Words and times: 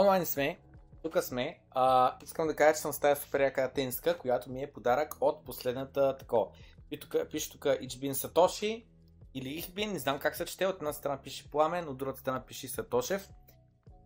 онлайн 0.00 0.26
сме, 0.26 0.58
тук 1.02 1.22
сме. 1.22 1.60
А, 1.70 2.16
искам 2.24 2.46
да 2.46 2.56
кажа, 2.56 2.74
че 2.74 2.80
съм 2.80 2.92
с 2.92 3.00
тази 3.00 3.20
супер 3.20 3.40
яка 3.40 3.72
тенска, 3.72 4.18
която 4.18 4.50
ми 4.50 4.62
е 4.62 4.72
подарък 4.72 5.14
от 5.20 5.44
последната 5.44 6.16
такова. 6.16 6.46
И 6.90 7.00
тук 7.00 7.16
пише 7.30 7.50
тук 7.50 7.66
Ичбин 7.80 8.14
Сатоши 8.14 8.86
или 9.34 9.48
Ихбин, 9.48 9.92
не 9.92 9.98
знам 9.98 10.18
как 10.18 10.36
се 10.36 10.44
чете, 10.44 10.66
от 10.66 10.76
една 10.76 10.92
страна 10.92 11.22
пише 11.22 11.50
Пламен, 11.50 11.88
от 11.88 11.98
другата 11.98 12.20
страна 12.20 12.44
пише 12.46 12.68
Сатошев. 12.68 13.28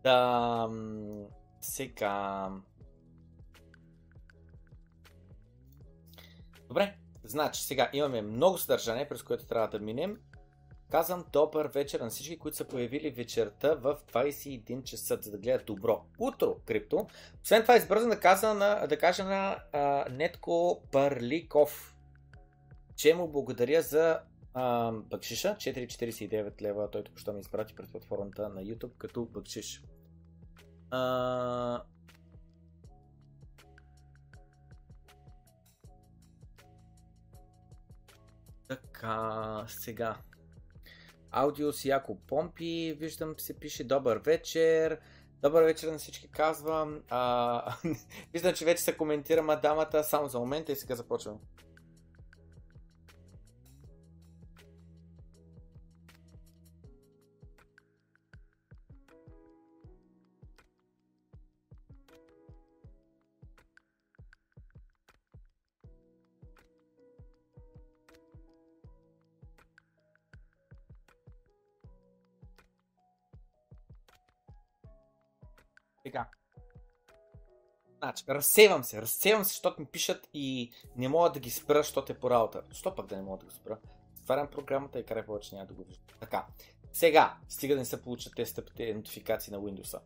Да, 0.02 0.68
сега... 1.60 2.48
Добре, 6.68 6.96
значи 7.24 7.62
сега 7.62 7.90
имаме 7.92 8.22
много 8.22 8.58
съдържание, 8.58 9.08
през 9.08 9.22
което 9.22 9.46
трябва 9.46 9.68
да 9.68 9.78
минем. 9.78 10.20
Казвам 10.90 11.24
добър 11.32 11.66
вечер 11.66 12.00
на 12.00 12.10
всички, 12.10 12.38
които 12.38 12.56
са 12.56 12.64
появили 12.64 13.10
вечерта 13.10 13.74
в 13.74 13.98
21 14.12 14.82
часа, 14.82 15.18
за 15.22 15.30
да 15.30 15.38
гледат 15.38 15.66
добро 15.66 16.04
утро 16.18 16.56
крипто. 16.66 17.06
Освен 17.42 17.62
това 17.62 17.76
избързам 17.76 18.10
да, 18.10 18.20
каза 18.20 18.54
на, 18.54 18.86
да 18.86 18.98
кажа 18.98 19.24
на 19.24 19.56
а, 19.72 20.04
Нетко 20.10 20.82
Парликов, 20.92 21.96
че 22.96 23.14
му 23.14 23.28
благодаря 23.28 23.82
за 23.82 24.20
а, 24.54 24.92
бъкшиша, 24.92 25.56
4,49 25.56 26.62
лева, 26.62 26.90
той 26.90 27.04
току-що 27.04 27.32
ми 27.32 27.40
изпрати 27.40 27.74
пред 27.74 27.90
платформата 27.90 28.48
на 28.48 28.62
YouTube 28.62 28.96
като 28.98 29.24
бъкшиш. 29.24 29.82
А... 30.90 31.82
Така, 38.68 39.64
сега. 39.68 40.16
Аудио 41.32 41.72
с 41.72 41.84
Яко 41.84 42.16
Помпи, 42.26 42.96
виждам 42.98 43.34
се 43.38 43.54
пише 43.54 43.84
добър 43.84 44.16
вечер. 44.16 44.98
Добър 45.42 45.62
вечер 45.62 45.88
на 45.88 45.98
всички 45.98 46.28
казвам. 46.28 47.02
А, 47.10 47.74
виждам, 48.32 48.54
че 48.54 48.64
вече 48.64 48.82
се 48.82 48.96
коментира 48.96 49.42
мадамата 49.42 50.04
само 50.04 50.28
за 50.28 50.38
момента 50.38 50.72
и 50.72 50.76
сега 50.76 50.94
започвам. 50.94 51.38
Значи, 78.10 78.24
разсевам 78.28 78.84
се, 78.84 79.02
разсевам 79.02 79.44
се, 79.44 79.48
защото 79.48 79.80
ми 79.80 79.86
пишат 79.86 80.28
и 80.34 80.72
не 80.96 81.08
мога 81.08 81.30
да 81.30 81.40
ги 81.40 81.50
спра, 81.50 81.78
защото 81.78 82.12
е 82.12 82.18
по 82.18 82.30
работа. 82.30 82.62
Що 82.72 82.94
пък 82.94 83.06
да 83.06 83.16
не 83.16 83.22
мога 83.22 83.38
да 83.38 83.44
го 83.44 83.50
спра? 83.52 83.78
Отварям 84.20 84.48
програмата 84.48 84.98
и 84.98 85.04
край 85.04 85.26
повече 85.26 85.54
няма 85.54 85.66
да 85.66 85.74
го 85.74 85.84
виждам. 85.84 86.04
Така, 86.20 86.46
сега, 86.92 87.36
стига 87.48 87.74
да 87.74 87.78
не 87.78 87.84
се 87.84 88.02
получат 88.02 88.34
тези 88.36 88.54
тъпите 88.54 88.94
нотификации 88.94 89.52
на 89.52 89.58
Windows. 89.58 89.98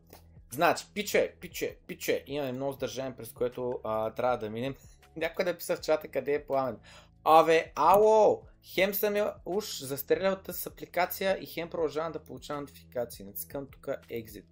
Значи, 0.50 0.86
пиче, 0.94 1.34
пиче, 1.40 1.76
пиче, 1.86 2.24
имаме 2.26 2.52
много 2.52 2.72
сдържание, 2.72 3.16
през 3.16 3.32
което 3.32 3.80
а, 3.84 4.10
трябва 4.10 4.38
да 4.38 4.50
минем. 4.50 4.74
Някой 5.16 5.44
да 5.44 5.50
е 5.50 5.56
писа 5.56 5.76
в 5.76 5.80
чата 5.80 6.08
къде 6.08 6.34
е 6.34 6.46
пламен. 6.46 6.78
Абе, 7.24 7.72
ало! 7.74 8.42
Хем 8.74 8.94
съм 8.94 9.16
я 9.16 9.34
уж 9.46 9.82
застрелял 9.82 10.36
с 10.50 10.66
апликация 10.66 11.38
и 11.42 11.46
хем 11.46 11.70
продължавам 11.70 12.12
да 12.12 12.24
получавам 12.24 12.62
нотификации. 12.62 13.24
Натискам 13.24 13.66
тук 13.70 13.86
Exit. 14.10 14.44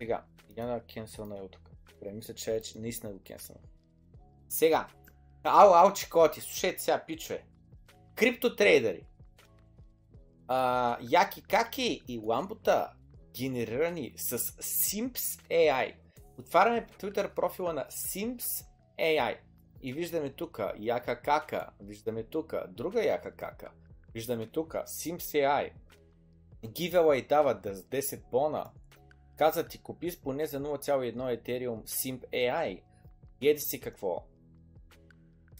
Сега, 0.00 0.24
я 0.56 0.66
да 0.66 0.80
кенсъл 0.80 1.26
на 1.26 1.48
тук. 1.48 1.70
Добре, 1.92 2.12
мисля, 2.12 2.34
че 2.34 2.52
вече 2.52 2.78
наистина 2.78 3.12
го 3.12 3.20
кенсъл. 3.22 3.56
Сега, 4.48 4.88
ау, 5.44 5.74
ау, 5.74 5.92
чикоти, 5.92 6.40
слушайте 6.40 6.82
сега, 6.82 7.04
пичове. 7.06 7.44
Криптотрейдери. 8.14 9.06
А, 10.48 10.98
яки 11.00 11.42
каки 11.42 12.02
и 12.08 12.18
ламбота, 12.18 12.92
генерирани 13.34 14.12
с 14.16 14.38
Simps 14.38 15.42
AI. 15.48 15.94
Отваряме 16.38 16.86
Twitter 17.00 17.34
профила 17.34 17.72
на 17.72 17.84
Simps 17.84 18.66
AI. 18.98 19.36
И 19.82 19.92
виждаме 19.92 20.30
тук 20.30 20.60
яка 20.78 21.20
кака, 21.20 21.70
виждаме 21.80 22.24
тук 22.24 22.54
друга 22.68 23.04
яка 23.04 23.30
кака, 23.32 23.70
виждаме 24.14 24.46
тук 24.46 24.74
Simps 24.74 25.18
AI. 25.18 25.72
Giveaway 26.64 27.28
дават 27.28 27.66
10 27.66 28.30
бона, 28.30 28.70
каза 29.40 29.68
ти 29.68 29.82
купи 29.82 30.10
с 30.10 30.20
поне 30.20 30.46
за 30.46 30.60
0,1 30.60 31.14
Ethereum 31.14 31.82
Simp 31.82 32.30
AI. 32.30 32.82
Еди 33.42 33.60
си 33.60 33.80
какво. 33.80 34.26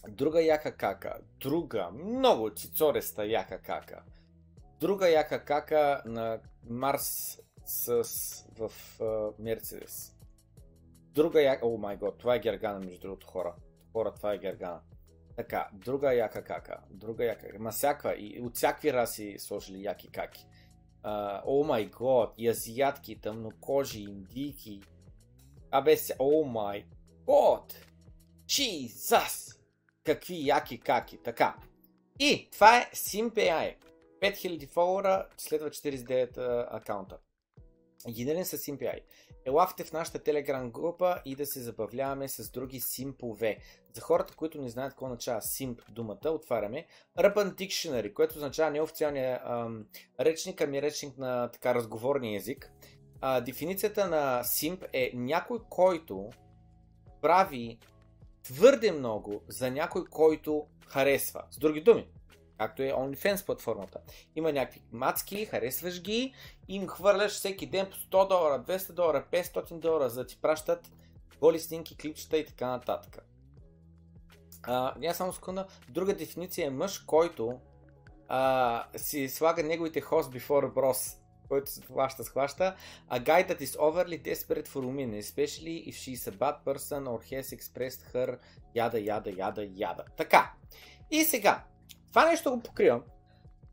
Друга 0.09 0.43
яка 0.43 0.77
кака. 0.77 1.19
Друга, 1.41 1.91
много 1.91 2.51
цицореста 2.51 3.27
яка 3.27 3.59
кака. 3.59 4.03
Друга 4.81 5.09
яка 5.09 5.45
кака 5.45 6.03
на 6.07 6.41
Марс 6.69 7.39
с, 7.65 8.03
в 8.59 8.73
Мерцедес. 9.39 9.93
Uh, 9.93 10.15
друга 11.15 11.43
яка... 11.43 11.67
О 11.67 11.77
май 11.77 11.97
год, 11.97 12.19
това 12.19 12.35
е 12.35 12.41
Гергана 12.41 12.81
между 12.81 13.01
другото 13.01 13.27
хора. 13.27 13.55
Хора, 13.93 14.15
това 14.15 14.33
е 14.33 14.39
Гергана. 14.39 14.81
Така, 15.37 15.69
друга 15.73 16.15
яка 16.15 16.45
кака. 16.45 16.81
Друга 16.91 17.25
яка... 17.25 17.47
Ма 17.59 17.71
всяква. 17.71 18.15
И 18.15 18.41
от 18.43 18.57
всякакви 18.57 18.93
раси 18.93 19.37
сложили 19.39 19.83
яки 19.83 20.11
каки 20.11 20.47
о 21.47 21.65
май 21.65 21.87
год, 21.87 22.35
и 22.39 22.49
азиатки, 22.49 23.21
тъмнокожи, 23.21 24.01
индийки. 24.01 24.81
Абе, 25.71 25.97
о 26.19 26.45
май 26.45 26.85
год! 27.27 27.75
Jesus! 28.47 29.57
Какви 30.05 30.47
яки 30.47 30.79
каки, 30.79 31.17
така. 31.17 31.57
И 32.19 32.49
това 32.53 32.79
е 32.79 32.91
SimPI. 32.95 33.77
5000 34.21 34.69
фолуара, 34.69 35.29
следва 35.37 35.71
49 35.71 36.67
акаунта. 36.71 37.19
Генерен 38.09 38.45
с 38.45 38.59
SimPI. 38.59 39.01
Елахте 39.45 39.85
в 39.85 39.93
нашата 39.93 40.19
телеграм 40.19 40.71
група 40.71 41.23
и 41.25 41.37
да 41.37 41.47
се 41.47 41.61
забавляваме 41.61 42.29
с 42.29 42.51
други 42.51 42.81
симпове. 42.81 43.59
За 43.93 44.01
хората, 44.01 44.37
които 44.37 44.61
не 44.61 44.69
знаят 44.69 44.93
какво 44.93 45.07
означава 45.07 45.43
симп 45.43 45.81
думата, 45.91 46.29
отваряме 46.31 46.87
Urban 47.19 47.55
Dictionary, 47.55 48.13
което 48.13 48.37
означава 48.37 48.71
неофициалния 48.71 49.41
ам, 49.45 49.87
речник, 50.21 50.61
ами 50.61 50.83
речник 50.83 51.19
на 51.19 51.51
така 51.51 51.75
разговорния 51.75 52.37
език. 52.37 52.73
А, 53.21 53.41
дефиницията 53.41 54.09
на 54.09 54.45
симп 54.45 54.85
е 54.93 55.11
някой, 55.15 55.59
който 55.69 56.31
прави 57.21 57.79
твърде 58.43 58.93
много 58.93 59.43
за 59.49 59.71
някой, 59.71 60.05
който 60.05 60.67
харесва. 60.87 61.45
С 61.51 61.59
други 61.59 61.81
думи, 61.81 62.09
както 62.61 62.83
е 62.83 62.93
OnlyFans 62.93 63.47
платформата. 63.47 64.01
Има 64.37 64.53
някакви 64.53 64.83
мацки, 64.93 65.45
харесваш 65.47 66.03
ги 66.03 66.35
им 66.69 66.89
хвърляш 66.89 67.33
всеки 67.33 67.67
ден 67.67 67.87
по 67.91 67.97
100 67.97 68.29
долара, 68.29 68.65
200 68.69 68.93
долара, 68.93 69.25
500 69.33 69.79
долара, 69.79 70.09
за 70.09 70.21
да 70.21 70.27
ти 70.27 70.39
пращат 70.43 70.93
голи 71.41 71.59
снимки, 71.59 71.97
клипчета 71.97 72.39
и 72.39 72.47
така 72.47 72.67
нататък. 72.67 73.19
А, 74.63 74.95
няма 74.99 75.15
само 75.15 75.33
секунда. 75.33 75.67
Друга 75.89 76.17
дефиниция 76.17 76.67
е 76.67 76.71
мъж, 76.71 76.99
който 76.99 77.61
а, 78.29 78.85
си 78.97 79.29
слага 79.29 79.63
неговите 79.63 80.03
host 80.03 80.39
before 80.39 80.73
bros, 80.73 81.17
който 81.49 81.71
се 81.71 81.83
хваща, 81.83 82.25
схваща. 82.25 82.77
A 83.11 83.25
guy 83.25 83.49
that 83.49 83.61
is 83.61 83.79
overly 83.79 84.23
desperate 84.23 84.69
for 84.69 84.81
women, 84.81 85.23
especially 85.23 85.89
if 85.91 85.95
she 85.95 86.13
is 86.13 86.33
a 86.33 86.37
bad 86.39 86.57
person 86.65 87.03
or 87.07 87.19
has 87.33 87.59
expressed 87.59 88.15
her 88.15 88.39
яда, 88.75 89.01
яда, 89.01 89.31
яда, 89.31 89.69
яда. 89.75 90.05
Така. 90.17 90.53
И 91.11 91.25
сега, 91.25 91.65
това 92.11 92.31
нещо 92.31 92.51
го 92.51 92.61
покривам. 92.61 93.03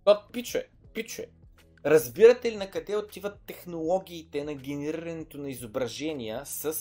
То 0.04 0.22
пиче, 0.34 0.69
пиче. 0.94 1.28
Разбирате 1.86 2.51
ли 2.51 2.56
на 2.56 2.69
къде 2.69 2.95
отиват 2.95 3.42
технологиите 3.48 4.44
на 4.44 4.54
генерирането 4.54 5.38
на 5.38 5.50
изображения 5.50 6.45
с 6.45 6.75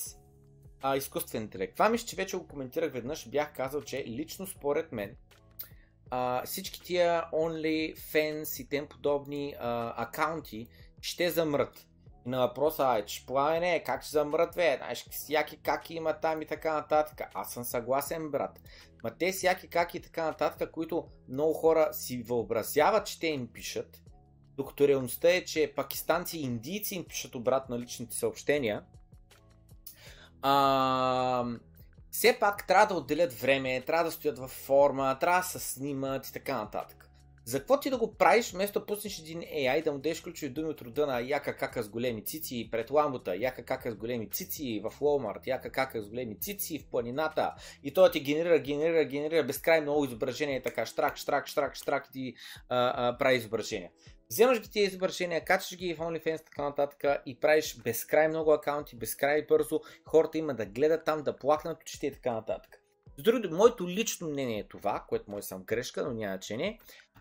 а, 0.82 0.96
изкуствен 0.96 1.42
интелект? 1.42 1.72
Това 1.72 1.88
мисля, 1.88 2.06
че 2.06 2.16
вече 2.16 2.36
го 2.36 2.46
коментирах 2.46 2.92
веднъж. 2.92 3.28
Бях 3.28 3.54
казал, 3.54 3.82
че 3.82 4.04
лично 4.06 4.46
според 4.46 4.92
мен 4.92 5.16
а, 6.10 6.42
всички 6.46 6.82
тия 6.82 7.24
OnlyFans 7.32 8.62
и 8.62 8.68
тем 8.68 8.86
подобни 8.86 9.54
а, 9.60 9.94
акаунти 10.02 10.66
ще 11.00 11.30
замрат. 11.30 11.86
И 12.26 12.28
на 12.28 12.38
въпроса, 12.38 12.84
ай, 12.84 13.04
че 13.04 13.26
пламене, 13.26 13.82
как 13.86 14.02
ще 14.02 14.10
замрат, 14.10 14.54
бе, 14.54 14.76
знаеш, 14.76 15.06
всяки 15.10 15.56
как 15.56 15.90
има 15.90 16.12
там 16.12 16.42
и 16.42 16.46
така 16.46 16.74
нататък. 16.74 17.20
Аз 17.34 17.52
съм 17.52 17.64
съгласен, 17.64 18.30
брат. 18.30 18.60
Ма 19.04 19.10
те 19.18 19.32
всяки 19.32 19.68
как 19.68 19.94
и 19.94 20.00
така 20.00 20.24
нататък, 20.24 20.70
които 20.70 21.04
много 21.28 21.52
хора 21.52 21.88
си 21.92 22.22
въобразяват, 22.22 23.06
че 23.06 23.20
те 23.20 23.26
им 23.26 23.48
пишат, 23.52 24.02
докато 24.56 24.88
реалността 24.88 25.30
е, 25.30 25.44
че 25.44 25.72
пакистанци 25.76 26.38
и 26.38 26.42
индийци 26.42 26.94
им 26.94 27.04
пишат 27.04 27.34
обратно 27.34 27.78
личните 27.78 28.16
съобщения, 28.16 28.82
а, 30.42 31.44
все 32.10 32.38
пак 32.40 32.66
трябва 32.66 32.86
да 32.86 32.94
отделят 32.94 33.32
време, 33.32 33.80
трябва 33.80 34.04
да 34.04 34.10
стоят 34.10 34.38
във 34.38 34.50
форма, 34.50 35.18
трябва 35.20 35.40
да 35.40 35.46
се 35.46 35.58
снимат 35.58 36.26
и 36.26 36.32
така 36.32 36.56
нататък. 36.56 37.05
За 37.46 37.58
какво 37.58 37.80
ти 37.80 37.90
да 37.90 37.98
го 37.98 38.14
правиш, 38.14 38.52
вместо 38.52 38.80
да 38.80 38.86
пуснеш 38.86 39.18
един 39.18 39.40
AI, 39.40 39.84
да 39.84 39.92
му 39.92 39.98
дадеш 39.98 40.20
ключови 40.20 40.52
думи 40.52 40.68
от 40.68 40.82
рода 40.82 41.06
на 41.06 41.20
яка 41.20 41.56
кака 41.56 41.82
с 41.82 41.88
големи 41.88 42.24
цици 42.24 42.68
пред 42.72 42.90
ламбота, 42.90 43.36
яка 43.36 43.64
кака 43.64 43.90
с 43.90 43.94
големи 43.94 44.30
цици 44.30 44.80
в 44.84 45.00
Walmart, 45.00 45.46
яка 45.46 45.70
кака 45.70 46.02
с 46.02 46.08
големи 46.08 46.40
цици 46.40 46.78
в 46.78 46.90
планината 46.90 47.54
и 47.82 47.94
той 47.94 48.10
ти 48.10 48.20
генерира, 48.20 48.58
генерира, 48.58 49.04
генерира 49.04 49.44
безкрайно 49.44 49.82
много 49.82 50.04
изображения, 50.04 50.62
така 50.62 50.86
штрак, 50.86 51.16
штрак, 51.16 51.46
штрак, 51.46 51.74
штрак 51.74 52.12
ти 52.12 52.34
а, 52.68 53.08
а, 53.08 53.18
прави 53.18 53.36
изображения. 53.36 53.90
Вземаш 54.30 54.60
ги 54.60 54.70
тези 54.70 54.86
изображения, 54.86 55.44
качаш 55.44 55.78
ги 55.78 55.94
в 55.94 55.98
OnlyFans, 55.98 56.44
така 56.44 56.62
нататък 56.62 57.22
и 57.26 57.40
правиш 57.40 57.76
безкрай 57.84 58.28
много 58.28 58.52
акаунти, 58.52 58.96
безкрай 58.96 59.46
бързо, 59.46 59.80
хората 60.04 60.38
има 60.38 60.54
да 60.54 60.66
гледат 60.66 61.04
там, 61.04 61.22
да 61.22 61.36
плакнат 61.36 61.82
очите 61.82 62.06
и 62.06 62.12
така 62.12 62.32
нататък. 62.32 62.82
С 63.18 63.22
други, 63.22 63.48
моето 63.48 63.88
лично 63.88 64.28
мнение 64.28 64.58
е 64.58 64.68
това, 64.68 65.04
което 65.08 65.30
може 65.30 65.46
съм 65.46 65.62
грешка, 65.62 66.04
но 66.04 66.12
няма 66.12 66.32
значение, 66.32 66.78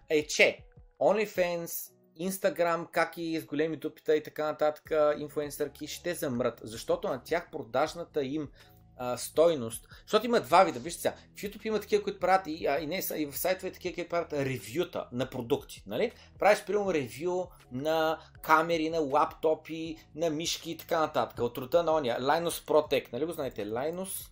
е, 0.09 0.27
че 0.27 0.59
OnlyFans, 0.99 1.91
Instagram, 2.19 2.91
как 2.91 3.17
и 3.17 3.39
с 3.39 3.45
големи 3.45 3.77
дупита 3.77 4.15
и 4.15 4.23
така 4.23 4.45
нататък, 4.45 4.91
инфуенсърки 5.17 5.87
ще 5.87 6.13
замрат, 6.13 6.61
защото 6.63 7.07
на 7.07 7.23
тях 7.23 7.51
продажната 7.51 8.23
им 8.23 8.49
а, 8.97 9.17
стойност. 9.17 9.87
Защото 10.01 10.25
има 10.25 10.39
два 10.39 10.63
вида. 10.63 10.79
Вижте 10.79 11.01
сега, 11.01 11.15
в 11.35 11.41
YouTube 11.41 11.65
има 11.65 11.79
такива, 11.79 12.03
които 12.03 12.19
правят 12.19 12.47
и, 12.47 12.67
а, 12.67 12.79
и, 12.79 12.87
не, 12.87 13.01
и 13.17 13.25
в 13.25 13.37
сайтове 13.37 13.71
такива, 13.71 13.95
които 13.95 14.09
правят 14.09 14.33
ревюта 14.33 15.07
на 15.11 15.29
продукти. 15.29 15.83
Нали? 15.87 16.11
Правиш, 16.39 16.63
примерно, 16.65 16.93
ревю 16.93 17.45
на 17.71 18.19
камери, 18.41 18.89
на 18.89 18.99
лаптопи, 18.99 19.97
на 20.15 20.29
мишки 20.29 20.71
и 20.71 20.77
така 20.77 20.99
нататък. 20.99 21.39
От 21.39 21.57
рода 21.57 21.83
на 21.83 21.95
ония. 21.95 22.19
Linus 22.19 22.67
Protect. 22.67 23.13
Нали 23.13 23.25
го 23.25 23.31
знаете? 23.31 23.65
Linus, 23.65 24.29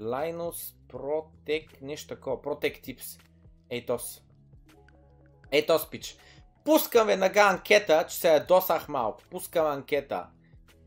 Linus 0.00 0.74
Protect, 0.92 1.82
нещо 1.82 2.08
такова. 2.08 2.36
Protect 2.36 2.80
Tips. 2.82 3.20
Ей, 3.70 3.86
тос. 3.86 4.23
Ето 5.56 5.78
спич. 5.78 6.16
Пускам 6.64 7.06
веднага 7.06 7.40
анкета, 7.40 8.06
че 8.08 8.16
се 8.16 8.28
ядосах 8.28 8.88
малко. 8.88 9.22
Пускам 9.30 9.66
анкета. 9.66 10.26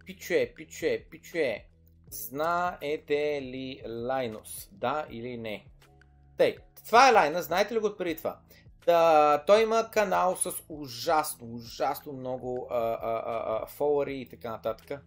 Пичуе, 0.05 0.53
пичуе, 0.55 1.05
пичуе. 1.11 1.65
Знаете 2.09 3.41
ли 3.41 3.81
Лайнус? 3.87 4.69
Да 4.71 5.07
или 5.09 5.37
не? 5.37 5.65
Тъй, 6.37 6.57
това 6.85 7.09
е 7.09 7.11
Лайна, 7.11 7.41
знаете 7.41 7.73
ли 7.73 7.79
го 7.79 7.95
преди 7.97 8.15
това? 8.15 8.39
Да, 8.85 9.43
той 9.47 9.63
има 9.63 9.89
канал 9.91 10.35
с 10.35 10.51
ужасно, 10.69 11.55
ужасно 11.55 12.13
много 12.13 12.69
фолуари 13.67 14.21
и 14.21 14.29
така 14.29 14.49
нататък. 14.49 15.01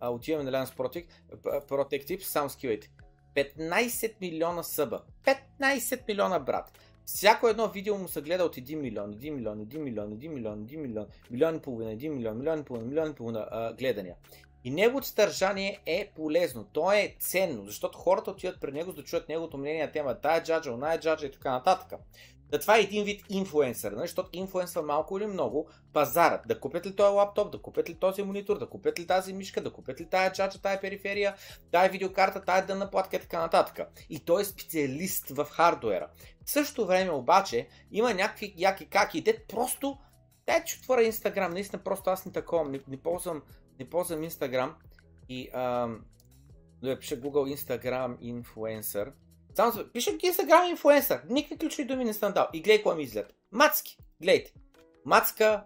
А, 0.00 0.10
отиваме 0.10 0.44
на 0.44 0.50
Лайнус 0.50 0.72
Протек, 0.72 1.08
Протектив, 1.68 2.26
само 2.26 2.50
скивайте. 2.50 2.90
15 3.34 4.14
милиона 4.20 4.62
съба. 4.62 5.02
15 5.60 6.08
милиона, 6.08 6.38
брат. 6.38 6.72
Всяко 7.06 7.48
едно 7.48 7.68
видео 7.68 7.98
му 7.98 8.08
се 8.08 8.22
гледа 8.22 8.44
от 8.44 8.56
1 8.56 8.74
милион, 8.74 9.14
1 9.14 9.30
милион, 9.30 9.58
1 9.58 9.78
милион, 9.78 10.10
1 10.10 10.28
милион, 10.28 10.66
1 10.66 10.76
милион, 10.76 11.06
милион 11.30 11.56
и 11.56 11.60
половина, 11.60 11.90
1 11.90 12.08
милион, 12.08 12.38
милион 12.38 12.60
и 12.60 12.64
половина, 12.64 12.88
милион 12.88 13.10
и 13.10 13.14
половина 13.14 13.48
а, 13.50 13.72
гледания. 13.72 14.14
И 14.64 14.70
неговото 14.70 15.06
съдържание 15.06 15.80
е 15.86 16.12
полезно, 16.16 16.64
то 16.72 16.92
е 16.92 17.16
ценно, 17.20 17.64
защото 17.64 17.98
хората 17.98 18.30
отиват 18.30 18.60
при 18.60 18.72
него 18.72 18.90
за 18.90 18.96
да 18.96 19.02
чуят 19.02 19.28
неговото 19.28 19.58
мнение 19.58 19.86
на 19.86 19.92
тема 19.92 20.20
тая 20.20 20.42
джаджа, 20.42 20.72
оная 20.72 21.00
джаджа 21.00 21.26
и 21.26 21.32
така 21.32 21.50
нататък. 21.50 22.00
Да 22.50 22.58
това 22.58 22.76
е 22.76 22.80
един 22.80 23.04
вид 23.04 23.24
инфлуенсър, 23.28 23.92
нали? 23.92 24.06
защото 24.06 24.30
инфлуенсва 24.32 24.82
малко 24.82 25.18
или 25.18 25.26
много 25.26 25.68
пазарът. 25.92 26.40
Да 26.46 26.60
купят 26.60 26.86
ли 26.86 26.96
този 26.96 27.14
лаптоп, 27.14 27.52
да 27.52 27.58
купят 27.58 27.88
ли 27.88 27.94
този 27.94 28.22
монитор, 28.22 28.58
да 28.58 28.68
купят 28.68 28.98
ли 28.98 29.06
тази 29.06 29.32
мишка, 29.32 29.62
да 29.62 29.72
купят 29.72 30.00
ли 30.00 30.06
тая 30.06 30.32
чача, 30.32 30.62
тая 30.62 30.80
периферия, 30.80 31.34
тая 31.72 31.90
видеокарта, 31.90 32.44
тая 32.44 32.66
дънна 32.66 32.90
платка 32.90 33.16
и 33.16 33.20
така 33.20 33.40
нататък. 33.40 33.88
И 34.10 34.20
той 34.20 34.42
е 34.42 34.44
специалист 34.44 35.28
в 35.28 35.44
хардуера. 35.44 36.08
В 36.46 36.50
същото 36.50 36.86
време 36.86 37.10
обаче 37.10 37.68
има 37.92 38.14
някакви 38.14 38.54
яки 38.56 38.86
каки, 38.86 39.24
те 39.24 39.44
просто 39.48 39.98
Дай, 40.46 40.64
че 40.64 40.78
отворя 40.78 41.02
Инстаграм, 41.02 41.52
наистина 41.52 41.82
просто 41.82 42.10
аз 42.10 42.26
не 42.26 42.32
такова, 42.32 42.64
не, 42.64 42.80
не 42.88 42.96
ползвам, 42.96 43.42
не 43.78 43.90
ползвам 43.90 44.22
Инстаграм 44.22 44.74
и 45.28 45.50
ам, 45.52 46.04
да 46.82 46.98
пиша 46.98 47.20
Google 47.20 47.56
Instagram 47.56 48.16
Influencer 48.18 49.12
само 49.56 49.72
се 49.72 49.92
пиша 49.92 50.10
Instagram 50.10 50.70
инфуенсър. 50.70 51.20
Никакви 51.28 51.58
ключови 51.58 51.84
думи 51.84 52.04
не 52.04 52.14
съм 52.14 52.32
дал. 52.32 52.48
И 52.52 52.62
гледай 52.62 52.78
какво 52.78 52.94
ми 52.94 53.02
излед. 53.02 53.34
Мацки. 53.52 53.98
Гледайте. 54.20 54.52
Мацка. 55.04 55.64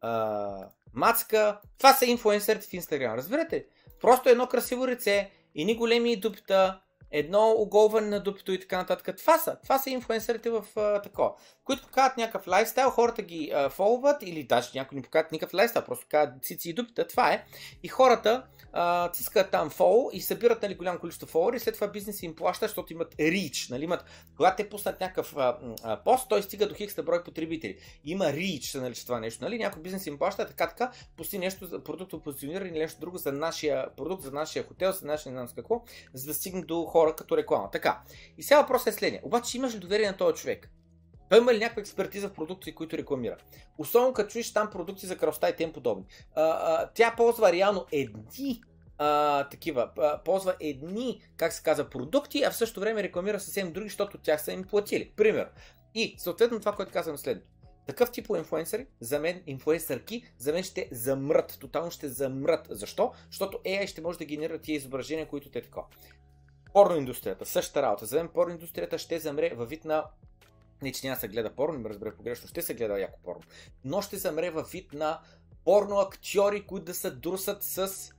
А, 0.00 0.68
мацка. 0.94 1.60
Това 1.78 1.94
са 1.94 2.06
инфуенсърите 2.06 2.66
в 2.66 2.70
Instagram. 2.70 3.16
Разбирате? 3.16 3.66
Просто 4.00 4.28
едно 4.28 4.46
красиво 4.46 4.86
лице, 4.86 5.30
ни 5.54 5.76
големи 5.76 6.16
дупта, 6.16 6.80
едно 7.10 7.54
оголване 7.56 8.06
на 8.06 8.20
дупито 8.20 8.52
и 8.52 8.60
така 8.60 8.76
нататък. 8.76 9.16
Това 9.16 9.38
са, 9.38 9.56
това 9.62 9.78
са 9.78 9.90
инфуенсърите 9.90 10.50
в 10.50 10.64
uh, 10.76 11.02
такова, 11.02 11.32
които 11.64 11.82
показват 11.82 12.16
някакъв 12.16 12.46
лайфстайл, 12.46 12.90
хората 12.90 13.22
ги 13.22 13.52
фолват 13.70 14.22
или 14.22 14.44
даже 14.44 14.70
някои 14.74 14.96
не 14.96 15.02
показват 15.02 15.32
никакъв 15.32 15.54
лайфстайл, 15.54 15.84
просто 15.84 16.04
показват 16.04 16.44
цици 16.44 16.70
и 16.70 16.72
дупита, 16.72 17.06
това 17.06 17.32
е. 17.32 17.44
И 17.82 17.88
хората 17.88 18.44
цискат 19.12 19.50
там 19.50 19.70
фол 19.70 20.10
и 20.12 20.20
събират 20.20 20.62
нали, 20.62 20.74
голямо 20.74 20.98
количество 20.98 21.26
фолуари 21.26 21.60
след 21.60 21.74
това 21.74 21.88
бизнес 21.88 22.22
им 22.22 22.36
плаща, 22.36 22.66
защото 22.66 22.92
имат 22.92 23.14
рич, 23.20 23.68
нали, 23.68 23.84
имат, 23.84 24.04
когато 24.36 24.56
те 24.56 24.68
пуснат 24.68 25.00
някакъв 25.00 25.34
uh, 25.34 25.76
uh, 25.76 26.02
пост, 26.04 26.28
той 26.28 26.42
стига 26.42 26.68
до 26.68 26.74
хикста 26.74 27.02
брой 27.02 27.24
потребители. 27.24 27.78
Има 28.04 28.32
рич, 28.32 28.64
се 28.64 28.80
нарича 28.80 29.02
това 29.02 29.20
нещо, 29.20 29.44
нали, 29.44 29.58
някой 29.58 29.82
бизнес 29.82 30.06
им 30.06 30.18
плаща, 30.18 30.46
така 30.46 30.68
така, 30.68 30.92
пусти 31.16 31.38
нещо 31.38 31.66
за 31.66 31.84
продукто 31.84 32.22
позициониране 32.22 32.70
или 32.70 32.78
нещо 32.78 33.00
друго 33.00 33.18
за 33.18 33.32
нашия 33.32 33.96
продукт, 33.96 34.22
за 34.22 34.32
нашия 34.32 34.66
хотел, 34.66 34.92
за 34.92 35.06
нашия 35.06 35.32
не 35.32 35.38
знам 35.38 35.48
какво, 35.56 35.82
за 36.14 36.26
да 36.26 36.34
стигне 36.34 36.62
до 36.62 36.86
хора 37.00 37.16
като 37.16 37.36
реклама. 37.36 37.70
Така. 37.70 38.00
И 38.38 38.42
сега 38.42 38.60
въпросът 38.60 38.86
е 38.86 38.92
следния. 38.92 39.20
Обаче 39.24 39.56
имаш 39.56 39.74
ли 39.74 39.78
доверие 39.78 40.06
на 40.06 40.16
този 40.16 40.36
човек? 40.36 40.70
Той 41.28 41.38
има 41.38 41.54
ли 41.54 41.58
някаква 41.58 41.80
експертиза 41.80 42.28
в 42.28 42.32
продукции, 42.32 42.74
които 42.74 42.98
рекламира? 42.98 43.36
Особено 43.78 44.12
като 44.12 44.30
чуеш 44.30 44.52
там 44.52 44.70
продукции 44.70 45.08
за 45.08 45.16
кръвта 45.16 45.48
и 45.48 45.56
тем 45.56 45.72
подобни. 45.72 46.04
А, 46.34 46.42
а, 46.42 46.90
тя 46.94 47.14
ползва 47.16 47.52
реално 47.52 47.86
едни 47.92 48.62
а, 48.98 49.48
такива, 49.48 49.90
а, 49.98 50.22
ползва 50.22 50.54
едни, 50.60 51.22
как 51.36 51.52
се 51.52 51.62
казва, 51.62 51.90
продукти, 51.90 52.42
а 52.42 52.50
в 52.50 52.56
същото 52.56 52.80
време 52.80 53.02
рекламира 53.02 53.40
съвсем 53.40 53.72
други, 53.72 53.88
защото 53.88 54.18
тях 54.18 54.42
са 54.42 54.52
им 54.52 54.64
платили. 54.64 55.12
Пример. 55.16 55.48
И 55.94 56.14
съответно 56.18 56.60
това, 56.60 56.72
което 56.72 56.92
казвам 56.92 57.18
следното. 57.18 57.50
Такъв 57.86 58.10
тип 58.10 58.26
инфлуенсъри, 58.36 58.86
за 59.00 59.18
мен, 59.18 59.42
инфлуенсърки, 59.46 60.24
за 60.38 60.52
мен 60.52 60.62
ще 60.62 60.88
замрат, 60.92 61.56
тотално 61.60 61.90
ще 61.90 62.08
замрат. 62.08 62.66
Защо? 62.70 63.12
Защото 63.30 63.58
AI 63.58 63.86
ще 63.86 64.00
може 64.00 64.18
да 64.18 64.24
генерира 64.24 64.58
тия 64.58 64.76
изображения, 64.76 65.28
които 65.28 65.50
те 65.50 65.62
такова. 65.62 65.86
Порно 66.72 66.96
индустрията, 66.96 67.46
същата 67.46 67.82
работа. 67.82 68.06
За 68.06 68.16
мен 68.16 68.28
порно 68.28 68.52
индустрията 68.52 68.98
ще 68.98 69.18
замре 69.18 69.54
във 69.54 69.68
вид 69.68 69.84
на 69.84 70.04
не, 70.82 70.92
че 70.92 71.06
няма 71.06 71.20
се 71.20 71.28
гледа 71.28 71.54
порно, 71.54 71.74
не 71.74 71.82
ме 71.82 71.88
разбере 71.88 72.16
погрешно, 72.16 72.48
ще 72.48 72.62
се 72.62 72.74
гледа 72.74 73.00
яко 73.00 73.18
порно. 73.24 73.42
Но 73.84 74.02
ще 74.02 74.16
замре 74.16 74.50
във 74.50 74.70
вид 74.70 74.92
на 74.92 75.20
порно 75.64 75.98
актьори, 75.98 76.66
които 76.66 76.84
да 76.84 76.94
се 76.94 77.10
друсат 77.10 77.62
с 77.62 78.12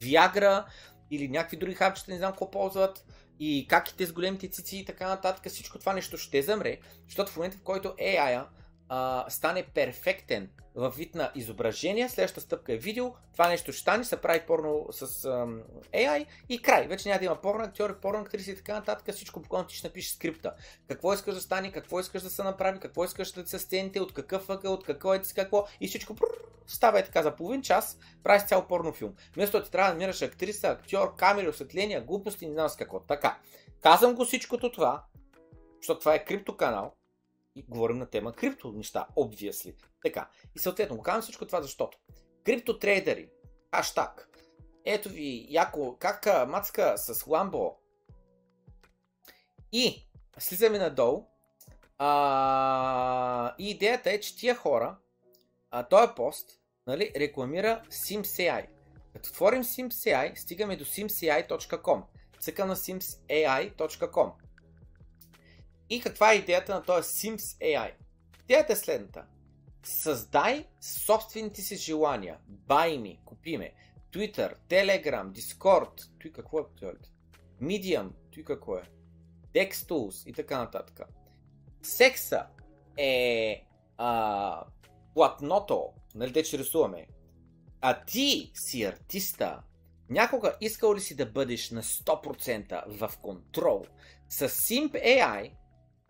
Виагра 0.00 0.66
или 1.10 1.28
някакви 1.28 1.56
други 1.56 1.74
хапчета, 1.74 2.10
не 2.10 2.18
знам 2.18 2.32
какво 2.32 2.50
ползват 2.50 3.06
и 3.40 3.66
каките 3.68 4.06
с 4.06 4.12
големите 4.12 4.48
цици 4.48 4.76
и 4.76 4.84
така 4.84 5.08
нататък, 5.08 5.48
всичко 5.48 5.78
това 5.78 5.92
нещо 5.92 6.18
ще 6.18 6.42
замре, 6.42 6.78
защото 7.04 7.32
в 7.32 7.36
момента 7.36 7.56
в 7.56 7.62
който 7.62 7.88
AI 7.88 8.46
а, 8.94 9.30
стане 9.30 9.62
перфектен 9.74 10.50
в 10.74 10.92
вид 10.96 11.14
на 11.14 11.32
изображение, 11.34 12.08
следващата 12.08 12.40
стъпка 12.40 12.72
е 12.72 12.76
видео, 12.76 13.12
това 13.32 13.48
нещо 13.48 13.72
ще 13.72 13.80
стане, 13.80 14.04
се 14.04 14.20
прави 14.20 14.40
порно 14.46 14.86
с 14.90 15.24
ам, 15.24 15.62
AI 15.92 16.26
и 16.48 16.62
край. 16.62 16.86
Вече 16.86 17.08
няма 17.08 17.18
да 17.18 17.24
има 17.24 17.40
порно 17.40 17.64
актьори, 17.64 17.94
порно 18.02 18.20
актриси 18.20 18.50
и 18.50 18.56
така 18.56 18.74
нататък, 18.74 19.14
всичко 19.14 19.40
буквално 19.40 19.68
ти 19.68 19.74
ще 19.74 19.86
напишеш 19.86 20.12
скрипта. 20.12 20.54
Какво 20.88 21.12
искаш 21.12 21.34
да 21.34 21.40
стане, 21.40 21.72
какво 21.72 22.00
искаш 22.00 22.22
да 22.22 22.30
се 22.30 22.42
направи, 22.42 22.80
какво 22.80 23.04
искаш 23.04 23.32
да 23.32 23.46
се 23.46 23.58
сцените, 23.58 24.00
от 24.00 24.14
какъв 24.14 24.50
ъгъл, 24.50 24.72
от 24.72 24.84
какво 24.84 25.14
е 25.14 25.20
какво 25.34 25.66
и 25.80 25.88
всичко 25.88 26.16
става 26.66 26.98
е 26.98 27.04
така 27.04 27.22
за 27.22 27.36
половин 27.36 27.62
час, 27.62 27.98
правиш 28.22 28.42
цял 28.42 28.66
порно 28.66 28.92
филм. 28.92 29.14
Вместо 29.34 29.62
ти 29.62 29.70
трябва 29.70 29.90
да 29.90 29.94
намираш 29.94 30.22
актриса, 30.22 30.68
актьор, 30.68 31.16
камери, 31.16 31.48
осветления, 31.48 32.04
глупости, 32.04 32.46
не 32.46 32.52
знам 32.52 32.68
с 32.68 32.76
какво. 32.76 33.00
Така. 33.00 33.38
Казвам 33.82 34.14
го 34.14 34.24
всичкото 34.24 34.72
това, 34.72 35.04
защото 35.80 36.00
това 36.00 36.14
е 36.14 36.24
криптоканал, 36.24 36.92
и 37.56 37.62
говорим 37.68 37.98
на 37.98 38.06
тема 38.06 38.32
крипто 38.32 38.72
неща, 38.72 39.06
obviously. 39.16 39.74
Така. 40.02 40.28
И 40.54 40.58
съответно, 40.58 40.96
го 40.96 41.02
казвам 41.02 41.22
всичко 41.22 41.46
това, 41.46 41.62
защото 41.62 41.98
криптотрейдери, 42.44 43.30
хаштаг, 43.74 44.28
ето 44.84 45.08
ви 45.08 45.46
яко, 45.48 45.96
кака, 45.98 46.46
мацка 46.46 46.94
с 46.96 47.26
ламбо. 47.26 47.76
И 49.72 50.08
слизаме 50.38 50.78
надолу. 50.78 51.26
А, 51.98 53.54
и 53.58 53.70
идеята 53.70 54.10
е, 54.10 54.20
че 54.20 54.36
тия 54.36 54.54
хора, 54.54 54.96
а, 55.70 55.88
този 55.88 56.12
пост, 56.16 56.60
нали, 56.86 57.12
рекламира 57.16 57.82
SimCI. 57.90 58.66
Като 59.12 59.28
отворим 59.28 59.64
SimCI, 59.64 60.34
стигаме 60.34 60.76
до 60.76 60.84
simci.com. 60.84 62.02
Цъка 62.40 62.66
на 62.66 62.76
simsai.com. 62.76 64.32
И 65.92 66.00
каква 66.00 66.32
е 66.32 66.36
идеята 66.36 66.74
на 66.74 66.82
този 66.82 67.08
Sims 67.08 67.58
AI? 67.62 67.92
Идеята 68.44 68.72
е 68.72 68.76
следната. 68.76 69.24
Създай 69.82 70.64
собствените 70.80 71.62
си 71.62 71.76
желания. 71.76 72.38
Бай 72.46 72.98
ми, 72.98 73.20
купи 73.24 73.56
ме. 73.56 73.72
Twitter, 74.12 74.54
Telegram, 74.68 75.32
Discord, 75.32 76.08
той 76.22 76.32
какво 76.32 76.58
е 76.58 76.62
по 76.62 76.86
Medium, 77.64 78.10
той 78.34 78.44
какво 78.44 78.76
е? 78.76 78.82
Dextools 79.54 80.28
и 80.28 80.32
така 80.32 80.58
нататък. 80.58 81.00
Секса 81.82 82.46
е 82.96 83.64
а, 83.98 84.64
платното, 85.14 85.88
нали, 86.14 86.44
че 86.44 86.58
рисуваме. 86.58 87.06
А 87.80 88.04
ти 88.04 88.52
си 88.54 88.84
артиста. 88.84 89.62
Някога 90.10 90.56
искал 90.60 90.94
ли 90.94 91.00
си 91.00 91.16
да 91.16 91.26
бъдеш 91.26 91.70
на 91.70 91.82
100% 91.82 92.84
в 92.86 93.18
контрол? 93.18 93.84
С 94.28 94.48
Simp 94.48 94.92
AI 94.92 95.52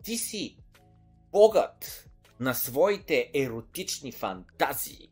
ти 0.03 0.17
си 0.17 0.57
богът 1.31 2.09
на 2.39 2.53
своите 2.53 3.31
еротични 3.35 4.11
фантазии. 4.11 5.09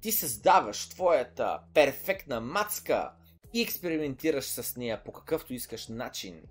Ти 0.00 0.12
създаваш 0.12 0.88
твоята 0.88 1.60
перфектна 1.74 2.40
мацка 2.40 3.12
и 3.52 3.62
експериментираш 3.62 4.44
с 4.44 4.76
нея 4.76 5.04
по 5.04 5.12
какъвто 5.12 5.54
искаш 5.54 5.88
начин 5.88 6.42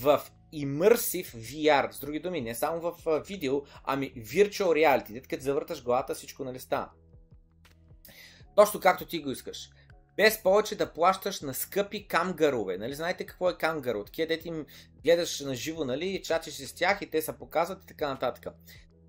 в 0.00 0.22
immersive 0.54 1.36
VR. 1.36 1.90
С 1.90 2.00
други 2.00 2.20
думи, 2.20 2.40
не 2.40 2.54
само 2.54 2.80
в 2.80 3.22
видео, 3.28 3.62
ами 3.84 4.14
virtual 4.14 4.66
reality. 4.66 5.28
Като 5.28 5.42
завърташ 5.42 5.84
главата, 5.84 6.14
всичко 6.14 6.44
нали 6.44 6.60
става. 6.60 6.90
Точно 8.56 8.80
както 8.80 9.06
ти 9.06 9.18
го 9.18 9.30
искаш. 9.30 9.70
Без 10.16 10.42
повече 10.42 10.76
да 10.76 10.92
плащаш 10.92 11.40
на 11.40 11.54
скъпи 11.54 12.08
камгарове. 12.08 12.78
Нали 12.78 12.94
знаете 12.94 13.26
какво 13.26 13.50
е 13.50 13.58
камгаро? 13.58 14.04
Такива 14.04 14.28
дете 14.28 14.48
им 14.48 14.66
гледаш 15.04 15.40
на 15.40 15.54
живо, 15.54 15.84
нали, 15.84 16.22
чатиш 16.22 16.54
с 16.54 16.74
тях 16.74 17.02
и 17.02 17.10
те 17.10 17.22
се 17.22 17.38
показват 17.38 17.84
и 17.84 17.86
така 17.86 18.08
нататък. 18.08 18.54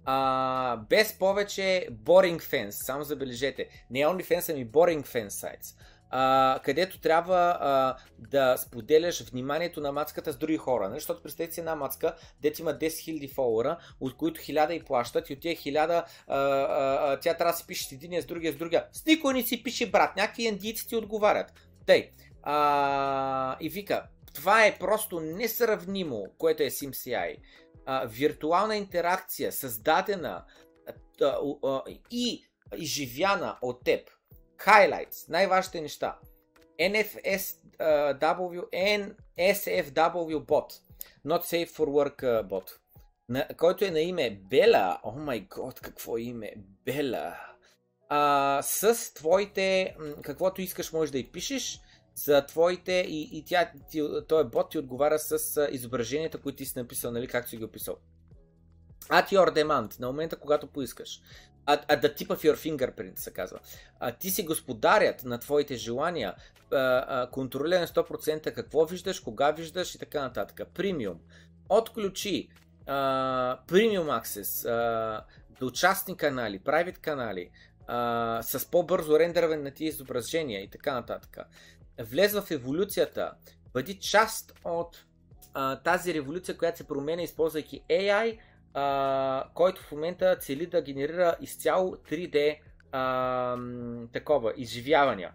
А, 0.06 0.78
без 0.78 1.20
повече 1.20 1.88
boring 1.92 2.40
fans, 2.42 2.86
само 2.86 3.04
забележете. 3.04 3.86
Не 3.90 4.00
OnlyFans, 4.00 4.54
ами 4.54 4.68
boring 4.68 5.06
fans 5.06 5.30
sites 5.30 5.76
а, 6.12 6.60
където 6.64 7.00
трябва 7.00 7.58
а, 7.60 7.96
да 8.20 8.58
споделяш 8.58 9.24
вниманието 9.24 9.82
на 9.82 9.92
мацката 9.92 10.34
с 10.34 10.38
други 10.38 10.58
хора. 10.58 10.90
Нали? 10.90 11.00
Защото 11.00 11.24
представете 11.24 11.54
си 11.54 11.60
една 11.60 11.76
мацка, 11.76 12.16
дето 12.42 12.62
има 12.62 12.72
10 12.72 12.88
000 12.88 13.34
фолуара, 13.34 13.78
от 14.00 14.18
които 14.18 14.42
1000 14.42 14.72
и 14.72 14.84
плащат 14.84 15.30
и 15.30 15.34
от 15.34 15.40
тия 15.40 15.56
1000 15.56 15.90
а, 15.90 16.06
а, 16.28 17.20
тя 17.20 17.34
трябва 17.34 17.52
да 17.52 17.58
си 17.58 17.68
пише 17.68 17.88
с 17.88 17.92
единия, 17.92 18.22
с 18.22 18.26
другия, 18.26 18.54
с 18.54 18.56
другия. 18.56 18.86
С 18.94 19.06
никой 19.06 19.34
не 19.34 19.44
си 19.44 19.64
пише 19.64 19.92
брат, 19.92 20.16
някакви 20.16 20.44
индийци 20.44 20.88
ти 20.88 20.96
отговарят. 20.96 21.54
Тъй. 21.86 22.10
А, 22.44 23.58
и 23.60 23.70
вика, 23.70 24.04
това 24.34 24.66
е 24.66 24.78
просто 24.78 25.20
несравнимо, 25.20 26.26
което 26.38 26.64
е 26.64 26.70
SimCI. 26.70 27.38
А, 27.86 28.06
виртуална 28.06 28.76
интеракция, 28.76 29.52
създадена 29.52 30.44
а, 31.22 31.38
а, 31.64 31.82
и 32.12 32.46
изживяна 32.78 33.58
от 33.62 33.84
теб 33.84 34.10
Highlights, 34.66 35.30
най-важните 35.30 35.82
неща. 35.82 36.20
NFSW, 36.80 38.62
NSFW 39.38 40.46
bot, 40.46 40.74
Not 41.26 41.44
Safe 41.44 41.70
for 41.70 41.86
Work 41.86 42.48
bot, 42.48 42.72
на, 43.30 43.48
който 43.58 43.86
е 43.86 43.92
на 43.92 44.00
име 44.00 44.30
Бела. 44.50 45.00
О 45.04 45.12
май 45.12 45.40
год, 45.40 45.80
какво 45.80 46.18
е 46.18 46.22
име? 46.22 46.54
Бела. 46.86 47.38
А, 48.10 48.62
с 48.64 49.14
твоите, 49.14 49.96
каквото 50.22 50.62
искаш 50.62 50.94
можеш 50.94 51.12
да 51.12 51.18
и 51.18 51.32
пишеш, 51.32 51.82
за 52.16 52.46
твоите 52.46 53.06
и, 53.08 53.38
и 53.38 53.46
тя, 53.46 53.72
ти, 53.92 54.02
този 54.28 54.50
бот 54.50 54.72
ти 54.72 54.80
отговаря 54.80 55.20
с 55.20 55.68
изображенията, 55.72 56.38
които 56.38 56.58
ти 56.58 56.66
си 56.66 56.74
написал, 56.76 57.12
нали, 57.12 57.28
както 57.28 57.50
си 57.50 57.58
ги 57.58 57.64
описал. 57.64 57.98
At 59.10 59.32
your 59.32 59.64
demand, 59.64 60.00
на 60.00 60.08
момента 60.08 60.36
когато 60.36 60.68
поискаш 60.68 61.22
at, 61.68 61.88
at 61.88 62.02
the 62.02 62.16
tip 62.16 62.28
of 62.28 62.44
your 62.44 62.56
fingerprint, 62.56 63.20
се 63.20 63.34
казва. 63.34 63.60
А, 64.00 64.12
ти 64.12 64.30
си 64.30 64.46
господарят 64.46 65.24
на 65.24 65.38
твоите 65.38 65.76
желания, 65.76 66.36
контролиран 67.32 67.88
100% 67.88 68.54
какво 68.54 68.86
виждаш, 68.86 69.20
кога 69.20 69.52
виждаш 69.52 69.96
и 69.96 70.00
така 70.00 70.22
нататък. 70.22 70.68
Премиум. 70.74 71.20
Отключи 71.70 72.50
премиум 73.68 74.08
access 74.08 74.70
а, 74.70 75.24
до 75.60 75.72
частни 75.72 76.18
канали, 76.18 76.60
private 76.60 76.98
канали, 76.98 77.50
а, 77.88 78.42
с 78.44 78.72
по-бързо 78.72 79.20
рендерване 79.20 79.64
на 79.64 79.72
тия 79.72 79.88
изображения 79.88 80.64
и 80.64 80.70
така 80.70 80.94
нататък. 80.94 81.38
Влез 82.00 82.34
в 82.34 82.52
еволюцията, 82.52 83.34
бъди 83.74 84.00
част 84.00 84.54
от 84.64 85.06
а, 85.54 85.76
тази 85.76 86.14
революция, 86.14 86.58
която 86.58 86.78
се 86.78 86.88
променя, 86.88 87.22
използвайки 87.22 87.84
AI, 87.90 88.40
а, 88.74 89.46
който 89.54 89.82
в 89.82 89.92
момента 89.92 90.36
цели 90.36 90.66
да 90.66 90.82
генерира 90.82 91.36
изцяло 91.42 91.96
3D 91.96 92.60
а, 92.92 93.58
такова, 94.14 94.54
изживявания. 94.58 95.32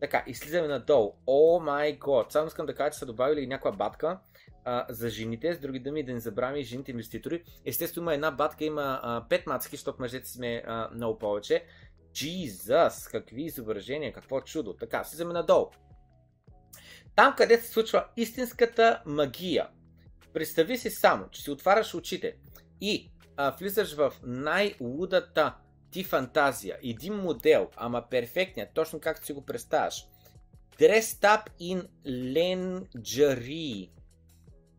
Така, 0.00 0.24
и 0.26 0.34
слизаме 0.34 0.68
надолу. 0.68 1.12
О 1.26 1.60
май 1.60 1.92
год! 1.92 2.32
Само 2.32 2.46
искам 2.46 2.66
да 2.66 2.74
кажа, 2.74 2.90
че 2.90 2.98
са 2.98 3.06
добавили 3.06 3.46
някаква 3.46 3.72
батка 3.72 4.18
а, 4.64 4.86
за 4.88 5.08
жените, 5.08 5.54
с 5.54 5.58
други 5.58 5.78
думи 5.78 6.02
да 6.02 6.12
не 6.12 6.20
забравяме 6.20 6.58
и 6.58 6.64
жените 6.64 6.90
инвеститори. 6.90 7.42
Естествено 7.64 8.04
има 8.04 8.14
една 8.14 8.30
батка, 8.30 8.64
има 8.64 9.00
а, 9.02 9.28
5 9.28 9.46
мацки, 9.46 9.76
защото 9.76 10.02
мъжете 10.02 10.28
сме 10.28 10.62
а, 10.66 10.90
много 10.94 11.18
повече. 11.18 11.64
Jesus, 12.14 13.10
какви 13.10 13.42
изображения, 13.42 14.12
какво 14.12 14.40
чудо. 14.40 14.74
Така, 14.74 15.04
слизаме 15.04 15.32
надолу. 15.32 15.70
Там, 17.16 17.34
където 17.36 17.64
се 17.64 17.70
случва 17.70 18.06
истинската 18.16 19.02
магия. 19.06 19.68
Представи 20.32 20.78
си 20.78 20.90
само, 20.90 21.28
че 21.28 21.42
си 21.42 21.50
отваряш 21.50 21.94
очите 21.94 22.36
и 22.84 23.10
а, 23.36 23.56
влизаш 23.58 23.94
в 23.94 24.12
най-лудата 24.22 25.54
ти 25.90 26.04
фантазия, 26.04 26.78
един 26.82 27.14
модел, 27.14 27.70
ама 27.76 28.04
перфектният, 28.10 28.74
точно 28.74 29.00
както 29.00 29.26
си 29.26 29.32
го 29.32 29.44
представяш. 29.44 30.06
Dressed 30.78 31.22
up 31.22 31.44
in 31.60 31.88
lingerie 32.06 33.90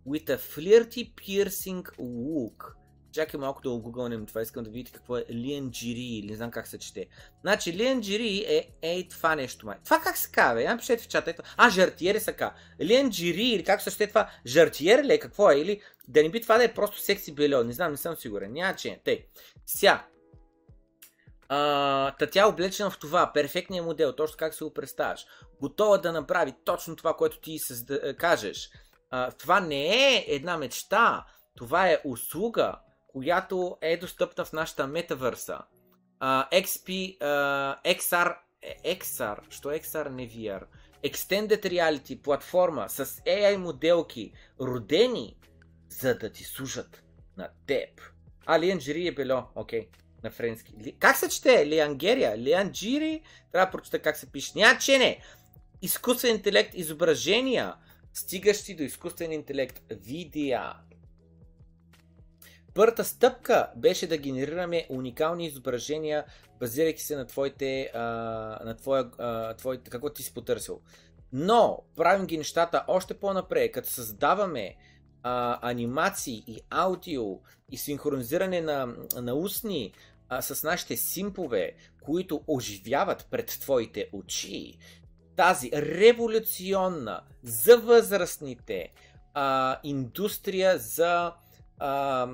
with 0.08 0.30
a 0.30 0.38
flirty 0.38 1.14
piercing 1.16 1.84
look. 2.00 2.76
Чакай 3.16 3.40
малко 3.40 3.62
да 3.62 3.70
гугълнем 3.70 4.26
това, 4.26 4.42
искам 4.42 4.64
да 4.64 4.70
видите 4.70 4.92
какво 4.92 5.18
е 5.18 5.26
lingerie, 5.26 6.30
не 6.30 6.36
знам 6.36 6.52
как 6.52 6.68
се 6.68 6.80
чете. 6.80 7.08
Значи 7.42 7.78
lingerie 7.78 8.46
е, 8.48 8.70
ей 8.82 9.08
това 9.08 9.36
нещо 9.36 9.66
май. 9.66 9.78
Това 9.86 10.00
как 10.00 10.18
се 10.18 10.32
казва? 10.32 10.64
Я 10.64 10.72
напишете 10.72 11.04
в 11.04 11.08
чата. 11.08 11.36
А, 11.58 11.70
жартиери 11.70 12.20
са 12.20 12.34
ка. 12.34 12.54
Lingerie 12.82 13.56
или 13.56 13.64
как 13.64 13.82
се 13.82 13.92
чете 13.92 14.08
това? 14.08 14.30
Жартиер 14.46 15.04
ли 15.04 15.14
е? 15.14 15.20
Какво 15.20 15.52
е? 15.52 15.56
Или 15.56 15.82
да 16.08 16.24
не 16.24 16.30
би 16.30 16.42
това 16.42 16.58
да 16.58 16.64
е 16.64 16.74
просто 16.74 17.00
секси 17.00 17.36
бельо, 17.36 17.64
не 17.64 17.74
знам, 17.74 17.92
не 17.92 17.98
съм 17.98 18.16
сигурен. 18.16 18.54
Няма 18.54 18.76
че. 18.76 19.00
Тъй. 19.06 19.26
Ся. 19.66 20.04
та 22.20 22.28
тя 22.32 22.42
е 22.42 22.46
облечена 22.46 22.90
в 22.90 23.00
това, 23.00 23.34
перфектният 23.34 23.86
модел, 23.86 24.16
точно 24.16 24.38
как 24.38 24.54
се 24.54 24.64
го 24.64 24.74
представяш. 24.74 25.26
Готова 25.62 25.98
да 25.98 26.12
направи 26.12 26.54
точно 26.66 26.96
това, 26.96 27.14
което 27.14 27.40
ти 27.40 27.60
създа, 27.60 28.00
е, 28.04 28.14
кажеш. 28.14 28.70
А, 29.10 29.32
това 29.32 29.60
не 29.60 30.16
е 30.16 30.26
една 30.28 30.58
мечта, 30.58 31.26
това 31.56 31.90
е 31.90 32.02
услуга, 32.06 32.76
която 33.16 33.78
е 33.82 33.98
достъпна 33.98 34.46
в 34.46 34.54
нашата 34.54 34.88
метавърса. 34.88 35.60
Uh, 36.22 36.64
XP, 36.64 37.20
uh, 37.20 37.98
XR, 37.98 38.36
XR, 38.86 39.38
що 39.50 39.70
XR 39.70 40.10
не 40.10 40.30
VR? 40.30 40.64
Extended 41.04 41.66
Reality 41.66 42.22
платформа 42.22 42.90
с 42.90 43.06
AI 43.06 43.58
моделки, 43.58 44.34
родени 44.62 45.38
за 45.90 46.16
да 46.18 46.32
ти 46.32 46.44
служат 46.44 47.04
на 47.38 47.50
теб. 47.68 48.02
А, 48.46 48.60
Лианджири 48.60 49.08
е 49.08 49.12
бело, 49.12 49.44
окей, 49.56 49.82
okay, 49.82 49.88
на 50.24 50.32
френски. 50.32 50.74
Ли... 50.84 50.96
Как 51.00 51.18
се 51.18 51.30
чете? 51.30 51.68
Лиангерия? 51.68 52.38
Лианджири? 52.38 53.22
Трябва 53.52 53.66
да 53.66 53.72
прочета 53.72 54.00
как 54.00 54.18
се 54.18 54.32
пише. 54.32 54.52
Няма 54.56 54.80
че 54.80 54.98
не! 54.98 55.20
Изкуствен 55.82 56.36
интелект, 56.36 56.74
изображения, 56.74 57.76
стигащи 58.14 58.76
до 58.76 58.84
изкуствен 58.84 59.32
интелект, 59.32 59.82
видеа. 59.92 60.74
Първата 62.76 63.06
стъпка 63.06 63.70
беше 63.76 64.08
да 64.08 64.18
генерираме 64.18 64.88
уникални 64.90 65.46
изображения, 65.46 66.26
базирайки 66.60 67.02
се 67.02 67.16
на 67.16 67.26
твоите, 67.26 67.92
а, 67.94 68.00
на 68.66 68.76
твоя, 68.78 69.10
а, 69.18 69.54
твоите, 69.54 69.90
какво 69.90 70.10
ти 70.10 70.24
си 70.24 70.34
потърсил. 70.34 70.82
Но 71.34 71.84
правим 71.96 72.26
ги 72.26 72.38
нещата 72.38 72.84
още 72.88 73.14
по-напред, 73.14 73.72
като 73.72 73.90
създаваме 73.90 74.76
а, 75.24 75.60
анимации 75.70 76.44
и 76.48 76.62
аудио 76.70 77.40
и 77.72 77.78
синхронизиране 77.78 78.62
на, 78.62 78.96
на 79.16 79.34
устни 79.34 79.94
а, 80.30 80.42
с 80.42 80.64
нашите 80.64 80.98
симпове, 80.98 81.74
които 82.02 82.44
оживяват 82.48 83.28
пред 83.32 83.48
твоите 83.48 84.10
очи. 84.14 84.78
Тази 85.36 85.72
революционна 85.74 87.22
за 87.44 87.78
възрастните 87.78 88.94
а, 89.34 89.80
индустрия 89.84 90.78
за 90.78 91.34
а, 91.80 92.28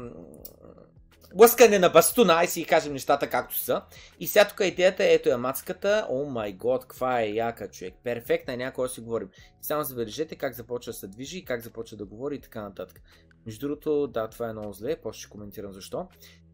лъскане 1.40 1.80
на 1.80 1.90
бастуна, 1.90 2.34
ай 2.34 2.48
си 2.48 2.66
кажем 2.66 2.94
нещата 2.94 3.30
както 3.30 3.56
са. 3.56 3.82
И 4.20 4.28
сега 4.28 4.48
тук 4.48 4.60
идеята 4.64 5.04
е, 5.04 5.14
ето 5.14 5.30
я 5.30 5.38
мацката, 5.38 6.08
о 6.10 6.26
май 6.26 6.54
год, 6.54 6.82
каква 6.82 7.22
е 7.22 7.30
яка 7.30 7.68
човек, 7.68 7.94
перфектна 8.04 8.54
е 8.54 8.58
някой 8.58 8.90
си 8.90 9.02
говорим. 9.02 9.30
И 9.62 9.66
само 9.66 9.84
забележете 9.84 10.36
как 10.36 10.54
започва 10.54 10.92
да 10.92 10.98
се 10.98 11.08
движи, 11.08 11.46
как 11.46 11.62
започва 11.62 11.98
да 11.98 12.06
говори 12.06 12.36
и 12.36 12.42
така 12.42 12.62
нататък. 12.62 13.02
Между 13.46 13.68
другото, 13.68 14.08
да, 14.08 14.28
това 14.28 14.50
е 14.50 14.54
много 14.54 14.74
зле, 14.74 14.96
после 14.96 15.20
ще 15.20 15.30
коментирам 15.30 15.74
защо. 15.74 16.08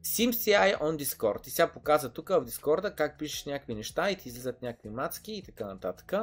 SimCI 0.03 0.79
on 0.79 1.03
Discord. 1.03 1.47
И 1.47 1.49
сега 1.49 1.67
показва 1.67 2.09
тук 2.09 2.29
в 2.29 2.45
Discord 2.45 2.95
как 2.95 3.19
пишеш 3.19 3.45
някакви 3.45 3.75
неща 3.75 4.11
и 4.11 4.15
ти 4.15 4.29
излизат 4.29 4.61
някакви 4.61 4.89
мацки 4.89 5.33
и 5.33 5.43
така 5.43 5.65
нататък. 5.65 6.13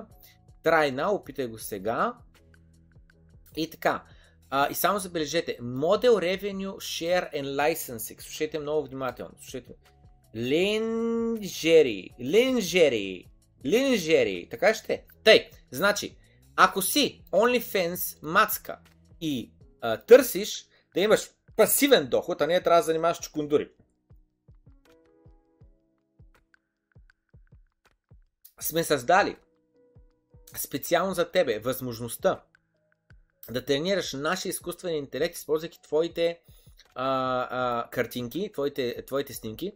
Now, 0.65 1.09
опитай 1.09 1.47
го 1.47 1.59
сега. 1.59 2.15
И 3.57 3.71
така. 3.71 4.03
А, 4.51 4.69
и 4.71 4.75
само 4.75 4.99
забележете, 4.99 5.59
Model 5.61 6.11
Revenue 6.11 6.75
Share 6.75 7.33
and 7.35 7.45
Licensing. 7.45 8.23
Слушайте 8.23 8.59
много 8.59 8.87
внимателно. 8.87 9.35
Слушайте. 9.41 9.73
Линжери. 10.37 12.11
Линжери. 12.21 13.31
Линжери. 13.67 14.49
Така 14.51 14.75
ще. 14.75 15.05
Тъй, 15.25 15.51
значи, 15.71 16.17
ако 16.57 16.83
си 16.83 17.23
OnlyFans 17.33 18.19
мацка 18.23 18.79
и 19.21 19.53
а, 19.81 19.97
търсиш 19.97 20.67
да 20.95 21.01
имаш 21.01 21.31
пасивен 21.57 22.07
доход, 22.07 22.41
а 22.41 22.47
не 22.47 22.63
трябва 22.63 22.81
да 22.81 22.87
занимаваш 22.87 23.21
чукундури. 23.21 23.71
Сме 28.61 28.85
създали 28.85 29.37
специално 30.57 31.15
за 31.15 31.31
тебе 31.31 31.59
възможността 31.59 32.43
да 33.51 33.65
тренираш 33.65 34.13
нашия 34.13 34.51
изкуствен 34.51 34.95
интелект, 34.95 35.37
използвайки 35.37 35.83
твоите 35.83 36.41
а, 36.95 37.49
а, 37.51 37.91
картинки, 37.91 38.51
твоите, 38.53 39.05
твоите 39.07 39.35
снимки. 39.35 39.73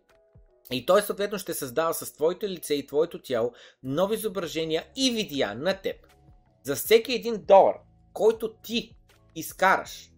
И 0.70 0.86
той 0.86 1.02
съответно 1.02 1.38
ще 1.38 1.54
създава 1.54 1.94
с 1.94 2.12
твоето 2.12 2.46
лице 2.46 2.74
и 2.74 2.86
твоето 2.86 3.22
тяло 3.22 3.52
нови 3.82 4.14
изображения 4.14 4.84
и 4.96 5.10
видеа 5.10 5.54
на 5.54 5.74
теб. 5.74 5.96
За 6.62 6.76
всеки 6.76 7.12
един 7.12 7.44
долар, 7.48 7.74
който 8.12 8.54
ти 8.54 8.96
изкараш 9.34 10.10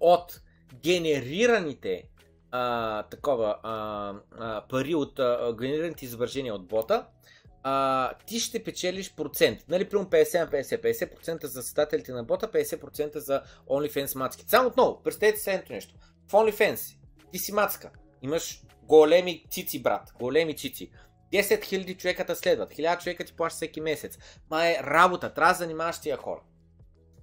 от 0.00 0.40
генерираните 0.74 2.10
а, 2.50 3.02
такова 3.02 3.58
а, 3.62 4.14
а, 4.38 4.66
пари 4.68 4.94
от 4.94 5.18
а, 5.18 5.54
генерираните 5.60 6.04
изображения 6.04 6.54
от 6.54 6.66
бота, 6.66 7.06
а, 7.70 8.14
ти 8.26 8.40
ще 8.40 8.64
печелиш 8.64 9.14
процент. 9.14 9.64
Нали, 9.68 9.88
примерно 9.88 10.10
50 10.10 10.40
на 10.40 10.50
50. 10.50 10.82
50% 10.82 11.46
за 11.46 11.62
създателите 11.62 12.12
на 12.12 12.24
бота, 12.24 12.48
50% 12.48 13.18
за 13.18 13.42
OnlyFans 13.68 14.16
мацки. 14.16 14.44
Само 14.48 14.68
отново, 14.68 15.02
представете 15.02 15.40
следното 15.40 15.72
нещо. 15.72 15.94
В 16.28 16.32
OnlyFans 16.32 16.96
ти 17.32 17.38
си 17.38 17.52
мацка. 17.52 17.90
Имаш 18.22 18.62
големи 18.82 19.44
цици, 19.50 19.82
брат. 19.82 20.12
Големи 20.18 20.56
цици. 20.56 20.90
10 21.32 21.60
000 21.60 21.96
човека 21.96 22.26
те 22.26 22.34
следват. 22.34 22.74
1000 22.74 23.02
човека 23.02 23.24
ти 23.24 23.32
плащат 23.32 23.56
всеки 23.56 23.80
месец. 23.80 24.18
Ма 24.50 24.66
е 24.66 24.78
работа. 24.82 25.34
Трябва 25.34 25.52
да 25.52 25.58
занимаваш 25.58 26.00
тия 26.00 26.16
хора. 26.16 26.40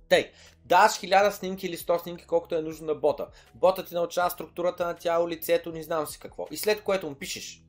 Тъй, 0.10 0.32
даш 0.66 0.92
1000 0.92 1.30
снимки 1.30 1.68
или 1.68 1.78
100 1.78 2.04
снимки, 2.04 2.26
колкото 2.26 2.56
е 2.56 2.62
нужно 2.62 2.88
на 2.88 2.96
бота. 2.96 3.28
Бота 3.56 3.86
ти 3.86 3.94
научава 3.94 4.30
структурата 4.30 4.86
на 4.86 4.96
тяло, 4.96 5.30
лицето, 5.30 5.72
не 5.72 5.84
знам 5.84 6.08
си 6.08 6.20
какво. 6.20 6.48
И 6.52 6.58
след 6.58 6.84
което 6.84 7.10
му 7.10 7.16
пишеш, 7.16 7.62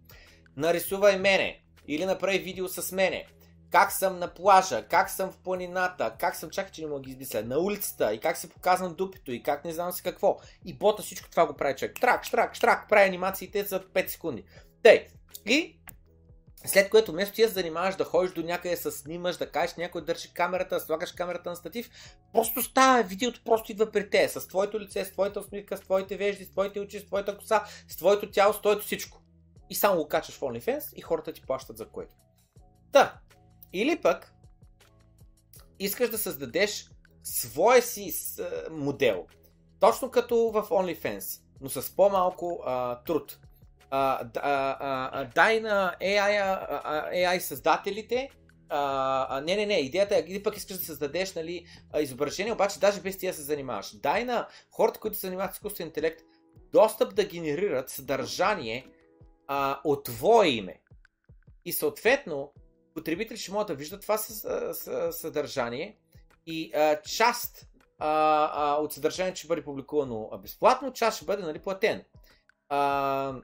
нарисувай 0.57 1.19
мене, 1.19 1.66
или 1.89 2.05
направи 2.05 2.39
видео 2.39 2.69
с 2.69 2.93
мене. 2.93 3.27
Как 3.71 3.93
съм 3.93 4.19
на 4.19 4.35
плажа, 4.35 4.87
как 4.91 5.11
съм 5.11 5.31
в 5.31 5.39
планината, 5.39 6.15
как 6.19 6.37
съм, 6.37 6.51
чакай, 6.51 6.73
че 6.73 6.83
не 6.83 6.87
мога 6.89 7.01
ги 7.01 7.11
измисля, 7.11 7.43
на 7.43 7.59
улицата 7.59 8.15
и 8.15 8.21
как 8.21 8.37
се 8.37 8.49
показвам 8.49 8.95
дупито 8.95 9.33
и 9.33 9.43
как 9.43 9.65
не 9.65 9.73
знам 9.73 9.93
си 9.93 10.03
какво. 10.03 10.39
И 10.65 10.75
бота 10.75 11.03
всичко 11.03 11.31
това 11.31 11.47
го 11.47 11.55
прави 11.55 11.77
човек. 11.77 11.97
Трак, 12.01 12.25
штрак, 12.25 12.55
штрак, 12.55 12.89
прави 12.89 13.09
анимациите 13.09 13.65
за 13.65 13.81
5 13.81 14.07
секунди. 14.07 14.45
Тъй. 14.83 15.07
И 15.47 15.81
след 16.65 16.91
което 16.91 17.13
вместо 17.13 17.35
ти 17.35 17.43
да 17.43 17.49
занимаваш 17.49 17.97
да 17.97 18.05
ходиш 18.05 18.33
до 18.33 18.43
някъде 18.43 18.77
да 18.77 18.93
снимаш, 18.93 19.37
да 19.37 19.51
кажеш 19.51 19.77
някой 19.77 20.05
държи 20.05 20.35
камерата, 20.35 20.75
да 20.75 20.81
слагаш 20.81 21.13
камерата 21.13 21.51
на 21.51 21.57
статив, 21.57 21.91
просто 22.33 22.63
става 22.63 23.03
видеото, 23.03 23.41
просто 23.45 23.73
идва 23.73 23.91
при 23.93 24.11
те, 24.11 24.29
с 24.29 24.49
твоето 24.49 24.81
лице, 24.81 25.05
с 25.05 25.13
твоята 25.13 25.41
усмивка, 25.41 25.77
с 25.77 25.81
твоите 25.81 26.17
вежди, 26.17 26.45
с 26.45 26.51
твоите 26.51 26.81
очи, 26.81 27.01
с 27.01 27.07
твоята 27.07 27.39
коса, 27.39 27.65
с 27.89 27.97
твоето 27.97 28.31
тяло, 28.31 28.53
с 28.53 28.61
твоето 28.61 28.85
всичко 28.85 29.23
и 29.71 29.75
само 29.75 29.97
го 29.97 30.09
качаш 30.09 30.35
в 30.35 30.41
OnlyFans 30.41 30.95
и 30.95 31.01
хората 31.01 31.33
ти 31.33 31.43
плащат 31.43 31.77
за 31.77 31.87
което. 31.87 32.15
Та, 32.93 33.19
или 33.73 34.01
пък 34.01 34.35
искаш 35.79 36.11
да 36.11 36.19
създадеш 36.19 36.91
своя 37.25 37.83
си 37.83 38.13
модел, 38.71 39.27
точно 39.81 40.11
като 40.11 40.37
в 40.37 40.63
OnlyFans, 40.63 41.43
но 41.61 41.69
с 41.69 41.97
по-малко 41.97 42.63
а, 42.67 43.03
труд. 43.03 43.39
А, 43.91 44.29
а, 44.37 44.77
а, 45.13 45.25
дай 45.35 45.61
на 45.61 45.97
AI, 46.01 46.59
AI 47.15 47.39
създателите 47.39 48.31
а, 48.69 49.41
не, 49.45 49.57
не, 49.57 49.67
не, 49.67 49.75
идеята 49.75 50.17
е, 50.17 50.25
или 50.29 50.43
пък 50.43 50.57
искаш 50.57 50.77
да 50.77 50.85
създадеш 50.85 51.35
нали, 51.35 51.67
изображение, 52.01 52.53
обаче 52.53 52.81
даже 52.81 53.01
без 53.01 53.19
тия 53.19 53.35
се 53.35 53.43
занимаваш. 53.43 53.97
Дай 53.97 54.25
на 54.25 54.49
хората, 54.71 55.01
които 55.01 55.17
се 55.17 55.27
занимават 55.27 55.53
с 55.53 55.57
изкуствен 55.57 55.87
интелект, 55.87 56.21
достъп 56.73 57.15
да 57.15 57.25
генерират 57.25 57.91
съдържание, 57.91 58.87
а, 59.47 59.81
от 59.85 60.05
твое 60.05 60.49
име. 60.49 60.81
И 61.65 61.73
съответно, 61.73 62.53
потребители 62.95 63.39
ще 63.39 63.53
могат 63.53 63.67
да 63.67 63.75
виждат 63.75 64.03
това 64.03 64.19
съдържание 65.13 65.99
и 66.47 66.73
а, 66.75 67.01
част 67.03 67.67
а, 67.99 68.09
а, 68.53 68.75
от 68.75 68.93
съдържанието 68.93 69.39
ще 69.39 69.49
бъде 69.49 69.65
публикувано 69.65 70.31
безплатно, 70.43 70.93
част 70.93 71.17
ще 71.17 71.27
бъде 71.27 71.43
нали, 71.43 71.59
платен. 71.59 72.05
А, 72.69 73.35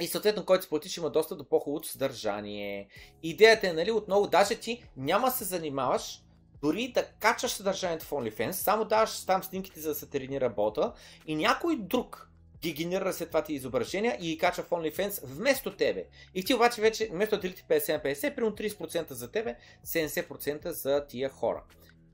и 0.00 0.06
съответно, 0.06 0.44
който 0.44 0.62
се 0.64 0.68
плати, 0.68 0.88
ще 0.88 1.00
има 1.00 1.10
доста 1.10 1.36
до 1.36 1.48
по-хубавото 1.48 1.88
съдържание. 1.88 2.88
Идеята 3.22 3.68
е, 3.68 3.72
нали, 3.72 3.90
отново, 3.90 4.26
даже 4.26 4.54
ти 4.54 4.84
няма 4.96 5.30
се 5.30 5.44
занимаваш 5.44 6.22
дори 6.62 6.92
да 6.92 7.06
качаш 7.06 7.50
съдържанието 7.50 8.04
в 8.04 8.10
OnlyFans, 8.10 8.50
само 8.50 8.84
даваш 8.84 9.26
там 9.26 9.42
снимките 9.42 9.80
за 9.80 9.88
да 9.88 9.94
се 9.94 10.06
тренира 10.06 10.50
бота 10.50 10.92
и 11.26 11.34
някой 11.34 11.76
друг 11.76 12.30
ги 12.60 12.72
генерира 12.72 13.12
след 13.12 13.28
това 13.28 13.42
ти 13.42 13.52
изображения 13.52 14.16
и 14.20 14.26
ги 14.26 14.38
качва 14.38 14.62
в 14.62 14.70
OnlyFans 14.70 15.20
вместо 15.24 15.76
тебе. 15.76 16.06
И 16.34 16.44
ти 16.44 16.54
обаче 16.54 16.80
вече, 16.80 17.08
вместо 17.12 17.36
да 17.36 17.42
делите 17.42 17.62
50 17.62 18.04
50, 18.04 18.34
примерно 18.34 18.56
30% 18.56 19.12
за 19.12 19.30
тебе, 19.30 19.56
70% 19.86 20.68
за 20.68 21.06
тия 21.06 21.28
хора. 21.28 21.62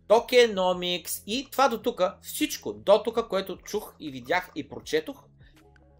Tokenomics 0.08 1.22
и 1.26 1.48
това 1.50 1.68
до 1.68 1.82
тук, 1.82 2.02
всичко 2.22 2.72
до 2.72 3.02
тук, 3.02 3.28
което 3.28 3.56
чух 3.56 3.94
и 4.00 4.10
видях 4.10 4.50
и 4.54 4.68
прочетох, 4.68 5.24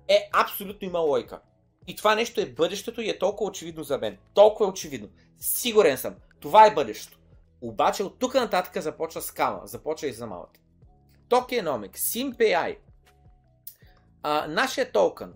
е 0.09 0.29
абсолютно 0.33 0.89
има 0.89 0.99
лойка. 0.99 1.41
И 1.87 1.97
това 1.97 2.15
нещо 2.15 2.41
е 2.41 2.47
бъдещето 2.47 3.01
и 3.01 3.11
е 3.11 3.19
толкова 3.19 3.51
очевидно 3.51 3.85
за 3.85 3.99
мен. 3.99 4.19
Толкова 4.35 4.67
е 4.67 4.71
очевидно. 4.71 5.09
Сигурен 5.39 5.99
съм. 5.99 6.15
Това 6.41 6.67
е 6.67 6.75
бъдещето. 6.75 7.19
Обаче 7.61 8.03
от 8.03 8.19
тук 8.19 8.35
нататък 8.35 8.83
започва 8.83 9.23
скама, 9.23 9.61
започва 9.65 10.09
и 10.09 10.13
замалата. 10.13 10.61
Tokenomics, 11.29 11.97
SimPay, 11.97 12.77
а, 14.23 14.47
нашия 14.47 14.93
токен 14.93 15.33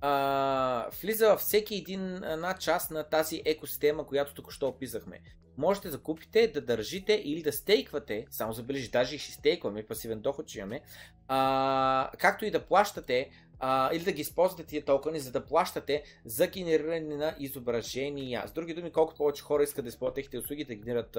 а, 0.00 0.86
влиза 1.02 1.28
във 1.28 1.40
всеки 1.40 1.74
един 1.74 2.24
една 2.24 2.54
част 2.54 2.90
на 2.90 3.04
тази 3.04 3.42
екосистема, 3.44 4.06
която 4.06 4.34
тук 4.34 4.52
що 4.52 4.68
описахме. 4.68 5.20
Можете 5.58 5.88
да 5.88 6.02
купите, 6.02 6.48
да 6.48 6.60
държите 6.60 7.22
или 7.24 7.42
да 7.42 7.52
стейквате, 7.52 8.26
само 8.30 8.52
забележи, 8.52 8.90
даже 8.90 9.14
и 9.14 9.18
ще 9.18 9.32
стейкваме, 9.32 9.86
пасивен 9.86 10.20
доход 10.20 10.46
че 10.46 10.58
имаме, 10.58 10.80
а, 11.28 12.10
както 12.18 12.44
и 12.44 12.50
да 12.50 12.66
плащате 12.66 13.30
а, 13.64 13.90
или 13.94 14.04
да 14.04 14.12
ги 14.12 14.20
използвате 14.20 14.64
тия 14.64 14.84
токени, 14.84 15.20
за 15.20 15.32
да 15.32 15.46
плащате 15.46 16.02
за 16.24 16.46
генериране 16.46 17.16
на 17.16 17.34
изображения. 17.38 18.48
С 18.48 18.52
други 18.52 18.74
думи, 18.74 18.92
колкото 18.92 19.18
повече 19.18 19.42
хора 19.42 19.62
искат 19.62 19.84
да 19.84 19.88
използват 19.88 20.14
техните 20.14 20.38
услуги 20.38 20.64
да 20.64 20.74
генерират 20.74 21.18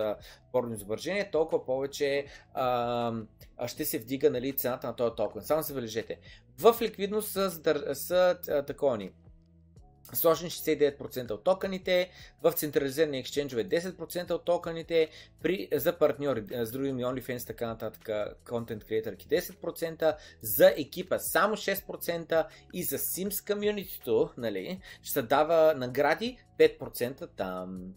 порно 0.52 0.74
изображение, 0.74 1.32
толкова 1.32 1.66
повече 1.66 2.26
а, 2.54 3.14
ще 3.68 3.86
се 3.86 4.00
вдига 4.00 4.30
нали, 4.30 4.58
цената 4.58 4.88
на 4.88 4.96
този 4.96 5.16
токен. 5.16 5.42
Само 5.42 5.62
забележете. 5.62 6.20
В 6.60 6.76
ликвидност 6.82 7.32
са, 7.32 7.52
са, 7.52 8.38
са 8.42 8.64
таковани 8.68 9.12
сложени 10.14 10.50
69% 10.50 11.32
от 11.32 11.44
токените, 11.44 12.10
в 12.42 12.52
централизирани 12.52 13.20
екшенджове 13.20 13.70
10% 13.70 14.32
от 14.32 14.46
токените, 14.46 15.10
при, 15.42 15.68
за 15.74 15.98
партньори, 15.98 16.44
с 16.52 16.72
други 16.72 16.94
ми 16.94 17.06
OnlyFans, 17.06 17.48
така 17.48 17.68
нататък, 17.68 18.10
контент 18.50 18.84
креаторки 18.84 19.28
10%, 19.28 20.16
за 20.42 20.68
екипа 20.68 21.20
само 21.20 21.56
6% 21.56 22.46
и 22.74 22.84
за 22.84 22.98
Sims 22.98 23.30
Community, 23.30 24.30
нали, 24.38 24.82
ще 25.02 25.22
дава 25.22 25.74
награди 25.78 26.38
5% 26.60 27.30
там. 27.36 27.94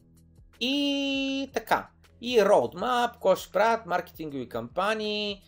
И 0.61 1.51
така. 1.55 1.89
И 2.21 2.41
roadmap, 2.41 3.19
кой 3.21 3.37
ще 3.37 3.53
правят, 3.53 3.87
маркетингови 3.87 4.49
кампании, 4.49 5.43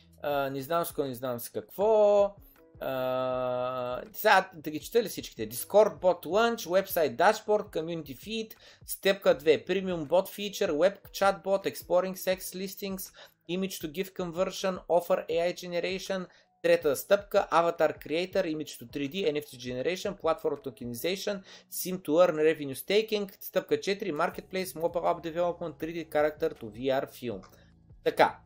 не 0.51 0.63
знам 0.63 0.85
с 0.85 0.93
кой, 0.93 1.09
не 1.09 1.15
знам 1.15 1.41
с 1.41 1.49
какво, 1.49 2.35
Uh, 2.81 4.05
сега 4.13 4.51
да 4.55 4.71
ги 4.71 4.81
чета 4.81 5.03
ли 5.03 5.09
всичките? 5.09 5.49
Discord 5.49 5.99
Bot 6.01 6.27
Launch, 6.27 6.67
Website 6.67 7.17
Dashboard, 7.17 7.71
Community 7.71 8.17
Feed, 8.17 8.55
степка 8.87 9.39
2, 9.39 9.67
Premium 9.67 10.07
Bot 10.07 10.29
Feature, 10.29 10.71
Web 10.71 10.97
Chatbot, 11.11 11.75
Exploring 11.75 12.15
Sex 12.15 12.39
Listings, 12.39 13.13
Image 13.49 13.81
to 13.81 13.93
GIF 13.93 14.13
Conversion, 14.13 14.79
Offer 14.89 15.27
AI 15.29 15.55
Generation, 15.55 16.27
трета 16.63 16.97
стъпка, 16.97 17.49
Avatar 17.51 18.07
Creator, 18.07 18.45
Image 18.57 18.79
to 18.81 18.87
3D, 18.87 19.33
NFT 19.33 19.57
Generation, 19.57 20.15
Platform 20.23 20.59
Tokenization, 20.65 21.43
Sim 21.71 21.99
to 21.99 22.11
Earn 22.11 22.37
Revenue 22.37 22.75
Staking, 22.75 23.31
стъпка 23.41 23.75
4, 23.75 24.13
Marketplace, 24.13 24.75
Mobile 24.75 25.07
App 25.11 25.33
Development, 25.33 25.73
3D 25.83 26.13
Character 26.15 26.51
to 26.61 26.65
VR 26.65 27.07
Film. 27.07 27.41
Така, 28.05 28.39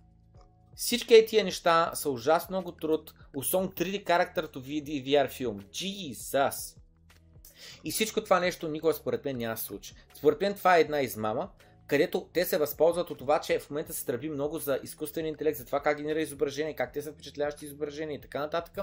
всички 0.77 1.27
тия 1.27 1.45
неща 1.45 1.91
са 1.95 2.11
ужасно 2.11 2.53
много 2.57 2.73
труд, 2.73 3.15
особено 3.37 3.73
3D 3.73 4.07
характерто 4.07 4.61
види 4.61 5.05
VR 5.05 5.31
филм. 5.31 5.61
Jesus! 5.61 6.77
И 7.85 7.93
всичко 7.93 8.25
това 8.25 8.41
нещо 8.41 8.69
никога 8.69 8.95
според 8.95 9.25
мен 9.25 9.37
няма 9.37 9.55
да 9.55 9.61
се 9.61 9.65
случи. 9.65 9.95
Според 10.15 10.41
мен 10.41 10.55
това 10.55 10.77
е 10.77 10.81
една 10.81 11.01
измама, 11.01 11.49
където 11.87 12.29
те 12.33 12.45
се 12.45 12.59
възползват 12.59 13.11
от 13.11 13.19
това, 13.19 13.41
че 13.41 13.59
в 13.59 13.71
момента 13.71 13.93
се 13.93 14.07
тръби 14.07 14.31
много 14.31 14.59
за 14.59 14.81
изкуствен 14.83 15.27
интелект, 15.27 15.59
за 15.59 15.65
това 15.65 15.81
как 15.81 15.97
генерира 15.97 16.23
изображение, 16.23 16.77
как 16.77 16.93
те 16.93 17.03
са 17.03 17.13
впечатляващи 17.13 17.65
изображения 17.65 18.15
и 18.15 18.21
така 18.21 18.39
нататък. 18.39 18.79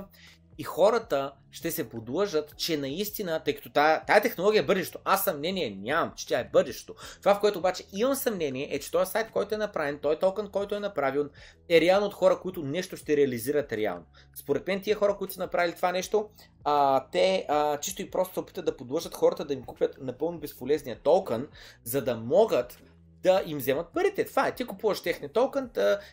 И 0.60 0.64
хората 0.64 1.34
ще 1.52 1.72
се 1.72 1.90
подлъжат, 1.90 2.58
че 2.58 2.78
наистина, 2.78 3.42
тъй 3.46 3.56
като 3.56 3.70
тая, 3.70 4.06
тая 4.06 4.22
технология 4.22 4.60
е 4.60 4.66
бъдещето, 4.66 5.00
аз 5.06 5.24
съмнение 5.24 5.70
нямам, 5.70 6.14
че 6.16 6.28
тя 6.28 6.40
е 6.40 6.50
бъдещето. 6.54 6.96
Това, 7.20 7.36
в 7.36 7.40
което 7.40 7.60
обаче 7.60 7.84
имам 7.94 8.16
съмнение, 8.16 8.68
е, 8.72 8.80
че 8.80 8.92
този 8.92 9.12
сайт, 9.12 9.32
който 9.32 9.56
е 9.56 9.58
направен, 9.58 10.00
той 10.02 10.20
токен, 10.20 10.48
който 10.48 10.76
е 10.76 10.80
направен, 10.80 11.30
е 11.70 11.82
реално 11.82 12.06
от 12.06 12.14
хора, 12.14 12.40
които 12.40 12.64
нещо 12.64 12.98
ще 12.98 13.18
реализират 13.18 13.74
реално. 13.74 14.06
Според 14.36 14.68
мен 14.68 14.82
тия 14.82 14.96
хора, 14.96 15.18
които 15.18 15.34
са 15.34 15.40
направили 15.40 15.76
това 15.76 15.92
нещо, 15.92 16.30
а, 16.64 17.06
те 17.12 17.46
а, 17.50 17.78
чисто 17.78 18.02
и 18.02 18.12
просто 18.12 18.34
се 18.34 18.40
опитат 18.40 18.66
да 18.66 18.78
подлъжат 18.78 19.16
хората 19.16 19.46
да 19.46 19.54
им 19.54 19.64
купят 19.64 19.98
напълно 20.02 20.40
безполезния 20.40 21.00
токен, 21.04 21.48
за 21.84 22.04
да 22.04 22.16
могат 22.16 22.80
да 23.24 23.44
им 23.46 23.58
вземат 23.58 23.94
парите. 23.94 24.26
Това 24.26 24.48
е. 24.48 24.56
Ти 24.56 24.66
купуваш 24.66 25.02
техния 25.02 25.34
токен, 25.34 25.70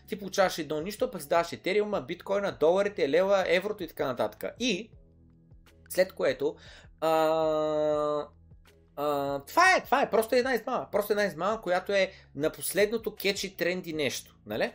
ти 0.06 0.18
получаваш 0.18 0.58
едно 0.58 0.80
нищо, 0.80 1.10
пък 1.10 1.22
даваш 1.22 1.52
етериума, 1.52 2.00
биткоина, 2.00 2.56
доларите, 2.60 3.10
лева, 3.10 3.44
еврото 3.46 3.82
и 3.82 3.88
така 3.88 4.06
нататък. 4.06 4.44
И 4.60 4.90
след 5.88 6.12
което 6.12 6.56
а, 7.00 7.08
а, 8.96 9.38
това 9.40 9.76
е, 9.76 9.84
това 9.84 10.02
е 10.02 10.10
просто 10.10 10.34
една 10.34 10.54
измама. 10.54 10.86
Просто 10.92 11.12
една 11.12 11.24
измама, 11.24 11.62
която 11.62 11.92
е 11.92 12.12
на 12.34 12.50
последното 12.50 13.14
кетчи 13.14 13.56
тренди 13.56 13.92
нещо. 13.92 14.36
Нали? 14.46 14.72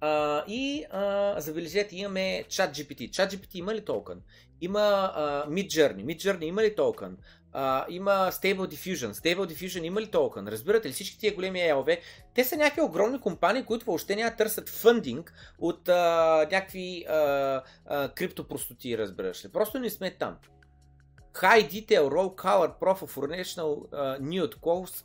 А, 0.00 0.44
и 0.48 0.84
а, 0.90 1.34
забележете, 1.40 1.96
имаме 1.96 2.44
ChatGPT. 2.48 3.10
ChatGPT 3.10 3.54
има 3.54 3.74
ли 3.74 3.84
токен? 3.84 4.22
Има 4.60 5.12
а, 5.14 5.46
Midjourney. 5.48 6.04
Midjourney 6.04 6.44
има 6.44 6.62
ли 6.62 6.74
токен? 6.74 7.16
Uh, 7.54 7.84
има 7.88 8.10
Stable 8.10 8.74
Diffusion. 8.74 9.12
Stable 9.12 9.52
Diffusion 9.52 9.84
има 9.84 10.00
ли 10.00 10.06
токен? 10.06 10.48
Разбирате 10.48 10.88
ли 10.88 10.92
всички 10.92 11.18
тия 11.18 11.34
големи 11.34 11.58
ELV? 11.58 11.98
Те 12.34 12.44
са 12.44 12.56
някакви 12.56 12.80
огромни 12.80 13.20
компании, 13.20 13.64
които 13.64 13.86
въобще 13.86 14.16
няма 14.16 14.36
търсят 14.36 14.68
фъндинг 14.68 15.32
от 15.58 15.88
uh, 15.88 16.52
някакви 16.52 17.04
uh, 17.10 17.62
uh, 17.90 18.14
криптопростоти, 18.14 18.98
разбираш 18.98 19.44
ли. 19.44 19.48
Просто 19.48 19.78
не 19.78 19.90
сме 19.90 20.10
там. 20.10 20.36
High 21.34 21.70
Detail 21.70 22.08
Raw 22.08 22.34
Color 22.34 22.78
Profile 22.80 23.08
for 23.08 23.42
National 23.42 23.90
uh, 23.90 24.20
Nude 24.20 24.56
Close 24.60 25.04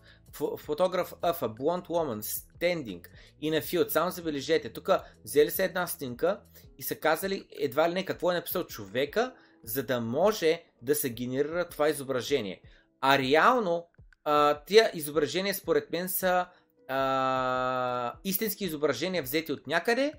Photograph 0.67 1.13
of 1.21 1.41
a 1.41 1.49
Blonde 1.49 1.87
Woman 1.87 2.21
Standing 2.21 3.01
in 3.41 3.53
a 3.53 3.61
Field. 3.61 3.89
Само 3.89 4.11
забележете, 4.11 4.73
тук 4.73 4.89
взели 5.23 5.51
се 5.51 5.63
една 5.63 5.87
снимка 5.87 6.39
и 6.77 6.83
са 6.83 6.95
казали 6.95 7.45
едва 7.59 7.89
ли 7.89 7.93
не 7.93 8.05
какво 8.05 8.31
е 8.31 8.35
написал 8.35 8.63
човека, 8.63 9.33
за 9.67 9.83
да 9.83 10.01
може 10.01 10.63
да 10.81 10.95
се 10.95 11.09
генерира 11.09 11.69
това 11.69 11.89
изображение. 11.89 12.61
А 13.01 13.17
реално, 13.17 13.87
а, 14.23 14.63
тия 14.63 14.91
изображения 14.93 15.53
според 15.53 15.91
мен 15.91 16.09
са 16.09 16.45
а, 16.87 18.13
истински 18.23 18.65
изображения 18.65 19.23
взети 19.23 19.51
от 19.51 19.67
някъде 19.67 20.13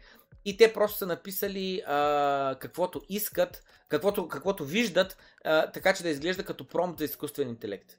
и 0.44 0.56
те 0.56 0.72
просто 0.72 0.98
са 0.98 1.06
написали 1.06 1.82
а, 1.86 2.56
каквото 2.60 3.02
искат, 3.08 3.64
каквото, 3.88 4.28
каквото 4.28 4.64
виждат, 4.64 5.16
а, 5.44 5.70
така 5.70 5.94
че 5.94 6.02
да 6.02 6.08
изглежда 6.08 6.44
като 6.44 6.68
промпт 6.68 6.98
за 6.98 7.04
изкуствен 7.04 7.48
интелект. 7.48 7.98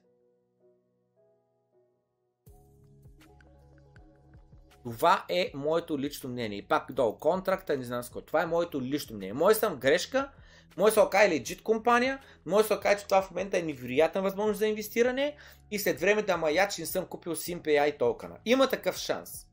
Това 4.82 5.24
е 5.28 5.52
моето 5.54 5.98
лично 5.98 6.30
мнение. 6.30 6.58
И 6.58 6.68
пак 6.68 6.92
долу 6.92 7.16
контракта, 7.18 7.76
не 7.76 7.84
знам 7.84 8.02
с 8.02 8.10
кой. 8.10 8.22
Това 8.22 8.42
е 8.42 8.46
моето 8.46 8.82
лично 8.82 9.16
мнение. 9.16 9.32
Мой 9.32 9.54
съм 9.54 9.76
грешка, 9.76 10.30
може 10.76 10.90
да 10.90 10.94
се 10.94 11.06
окаже 11.06 11.30
legit 11.30 11.62
компания, 11.62 12.18
може 12.46 12.62
да 12.62 12.66
се 12.68 12.74
окаже, 12.74 12.98
че 12.98 13.04
това 13.04 13.22
в 13.22 13.30
момента 13.30 13.58
е 13.58 13.62
невероятна 13.62 14.22
възможност 14.22 14.58
за 14.58 14.66
инвестиране 14.66 15.36
и 15.70 15.78
след 15.78 16.00
време 16.00 16.22
да 16.22 16.36
не 16.78 16.86
съм 16.86 17.06
купил 17.06 17.34
SimPay 17.34 17.98
токена. 17.98 18.36
Има 18.44 18.68
такъв 18.68 18.96
шанс. 18.96 19.46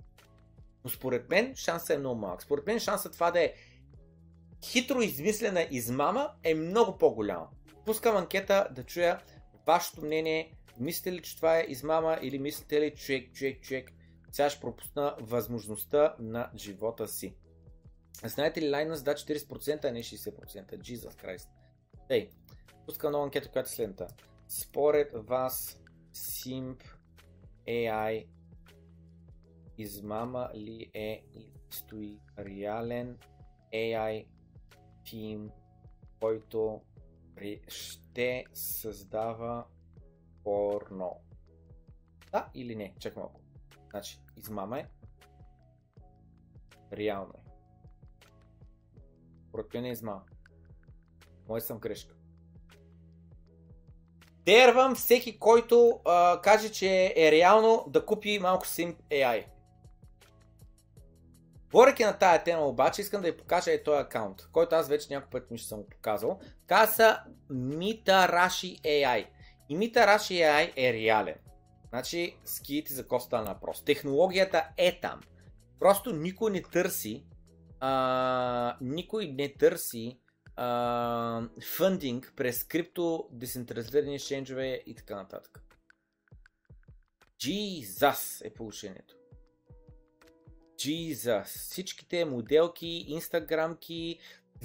Но 0.83 0.89
според 0.89 1.29
мен 1.29 1.55
шансът 1.55 1.89
е 1.89 1.97
много 1.97 2.19
малък. 2.19 2.41
Според 2.41 2.67
мен 2.67 2.79
шансът 2.79 3.13
това 3.13 3.31
да 3.31 3.39
е 3.39 3.53
хитро 4.65 5.01
измислена 5.01 5.67
измама 5.71 6.31
е 6.43 6.53
много 6.53 6.97
по-голям. 6.97 7.47
Пускам 7.85 8.17
анкета 8.17 8.67
да 8.71 8.83
чуя 8.83 9.19
вашето 9.67 10.01
мнение. 10.01 10.53
Мислите 10.79 11.11
ли, 11.11 11.21
че 11.21 11.35
това 11.35 11.57
е 11.57 11.65
измама 11.67 12.19
или 12.21 12.39
мислите 12.39 12.81
ли, 12.81 12.95
човек, 12.95 13.33
човек, 13.33 13.61
човек, 13.61 13.91
сега 14.31 14.49
ще 14.49 14.61
пропусна 14.61 15.15
възможността 15.19 16.15
на 16.19 16.49
живота 16.55 17.07
си. 17.07 17.35
Знаете 18.25 18.61
ли, 18.61 18.65
Linus 18.65 19.03
да 19.03 19.13
40%, 19.13 19.85
а 19.85 19.91
не 19.91 20.03
60%. 20.03 20.79
Jesus 20.79 21.23
Christ. 21.23 21.49
Ей, 22.09 22.29
пускам 22.85 23.11
нова 23.11 23.23
анкета, 23.23 23.51
която 23.51 23.67
е 23.67 23.75
следната. 23.75 24.07
Според 24.47 25.11
вас, 25.13 25.81
Simp 26.13 26.83
AI 27.67 28.27
измама 29.77 30.49
ли 30.55 30.91
е 30.93 31.23
или 31.33 31.53
стои 31.69 32.19
реален 32.39 33.17
AI 33.73 34.27
тим, 35.03 35.51
който 36.19 36.81
ще 37.67 38.45
създава 38.53 39.65
порно? 40.43 41.21
Да 42.31 42.49
или 42.53 42.75
не? 42.75 42.95
Чакай 42.99 43.21
малко. 43.21 43.41
Значи, 43.89 44.19
измама 44.37 44.79
е. 44.79 44.85
Реално 46.93 47.33
е. 47.37 47.46
Протеонизма. 49.51 50.21
Мой 51.49 51.61
съм 51.61 51.79
грешка. 51.79 52.13
Дервам 54.45 54.95
всеки, 54.95 55.39
който 55.39 55.99
а, 56.05 56.41
каже, 56.41 56.69
че 56.71 57.13
е 57.17 57.31
реално 57.31 57.85
да 57.87 58.05
купи 58.05 58.39
малко 58.39 58.65
Sim 58.65 58.95
AI. 59.11 59.45
Говоряки 61.71 62.03
на 62.03 62.17
тая 62.17 62.43
тема 62.43 62.67
обаче, 62.67 63.01
искам 63.01 63.21
да 63.21 63.31
ви 63.31 63.37
покажа 63.37 63.71
и 63.71 63.83
този 63.83 64.01
акаунт, 64.01 64.47
който 64.51 64.75
аз 64.75 64.89
вече 64.89 65.07
няколко 65.09 65.31
пъти 65.31 65.45
ми 65.51 65.57
ще 65.57 65.67
съм 65.67 65.83
показал. 65.91 66.39
Каза 66.67 66.93
са 66.93 67.19
Mitarashi 67.51 68.81
AI. 68.81 69.27
И 69.69 69.77
Mitarashi 69.77 70.33
AI 70.33 70.73
е 70.77 70.93
реален. 70.93 71.35
Значи, 71.89 72.37
скиите 72.45 72.93
за 72.93 73.07
коста 73.07 73.41
на 73.41 73.53
въпрос. 73.53 73.83
Технологията 73.83 74.69
е 74.77 74.99
там. 74.99 75.21
Просто 75.79 76.13
никой 76.13 76.51
не 76.51 76.61
търси 76.61 77.25
а, 77.79 78.77
никой 78.81 79.27
не 79.27 79.53
търси 79.53 80.19
а, 80.55 81.41
фъндинг 81.63 82.33
през 82.35 82.63
крипто, 82.63 83.29
децентрализирани 83.31 84.19
exchange 84.19 84.83
и 84.85 84.95
така 84.95 85.15
нататък. 85.15 85.63
Jesus 87.41 88.45
е 88.45 88.53
положението. 88.53 89.15
Jesus. 90.77 91.43
Всичките 91.43 92.25
моделки, 92.25 93.05
инстаграмки, 93.07 94.19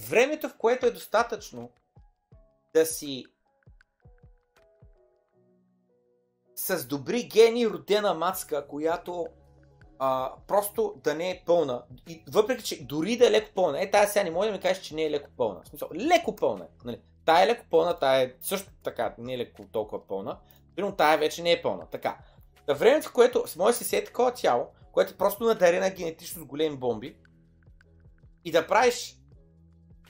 времето 0.09 0.49
в 0.49 0.57
което 0.57 0.87
е 0.87 0.91
достатъчно 0.91 1.73
да 2.75 2.87
си 2.87 3.27
с 6.57 6.87
добри 6.87 7.23
гени 7.23 7.69
родена 7.69 8.15
мацка, 8.15 8.67
която 8.69 9.27
а, 10.05 10.33
просто 10.49 10.95
да 11.05 11.15
не 11.15 11.31
е 11.31 11.43
пълна. 11.47 11.83
И, 12.09 12.23
въпреки, 12.29 12.65
че 12.65 12.85
дори 12.85 13.17
да 13.17 13.27
е 13.27 13.31
леко 13.31 13.51
пълна, 13.55 13.83
е, 13.83 13.91
тая 13.91 14.09
сега 14.09 14.25
не 14.25 14.31
може 14.31 14.49
да 14.49 14.53
ми 14.53 14.61
кажеш, 14.61 14.83
че 14.83 14.95
не 14.95 15.05
е 15.05 15.11
леко 15.11 15.31
пълна. 15.37 15.61
В 15.65 15.69
смисъл, 15.69 15.89
леко 15.95 16.37
пълна. 16.37 16.67
Нали? 16.85 17.01
Тая 17.25 17.45
е 17.45 17.47
леко 17.47 17.65
пълна, 17.71 17.99
тая 17.99 18.23
е 18.23 18.33
също 18.41 18.71
така, 18.83 19.15
не 19.19 19.35
е 19.35 19.39
леко 19.39 19.65
толкова 19.73 20.07
пълна. 20.07 20.39
Но 20.79 20.97
тая 20.97 21.19
вече 21.19 21.43
не 21.43 21.53
е 21.53 21.63
пълна. 21.63 21.87
Така. 21.87 22.19
На 22.69 22.75
времето, 22.75 23.09
в 23.09 23.13
което 23.13 23.47
с 23.47 23.57
може 23.57 23.73
да 23.73 23.79
се 23.79 23.85
сети 23.85 24.07
такова 24.07 24.35
тяло, 24.35 24.67
което 24.93 25.13
е 25.13 25.17
просто 25.17 25.45
надарена 25.45 25.91
генетично 25.91 26.43
с 26.43 26.47
големи 26.47 26.77
бомби, 26.77 27.17
и 28.45 28.51
да 28.51 28.67
правиш 28.67 29.17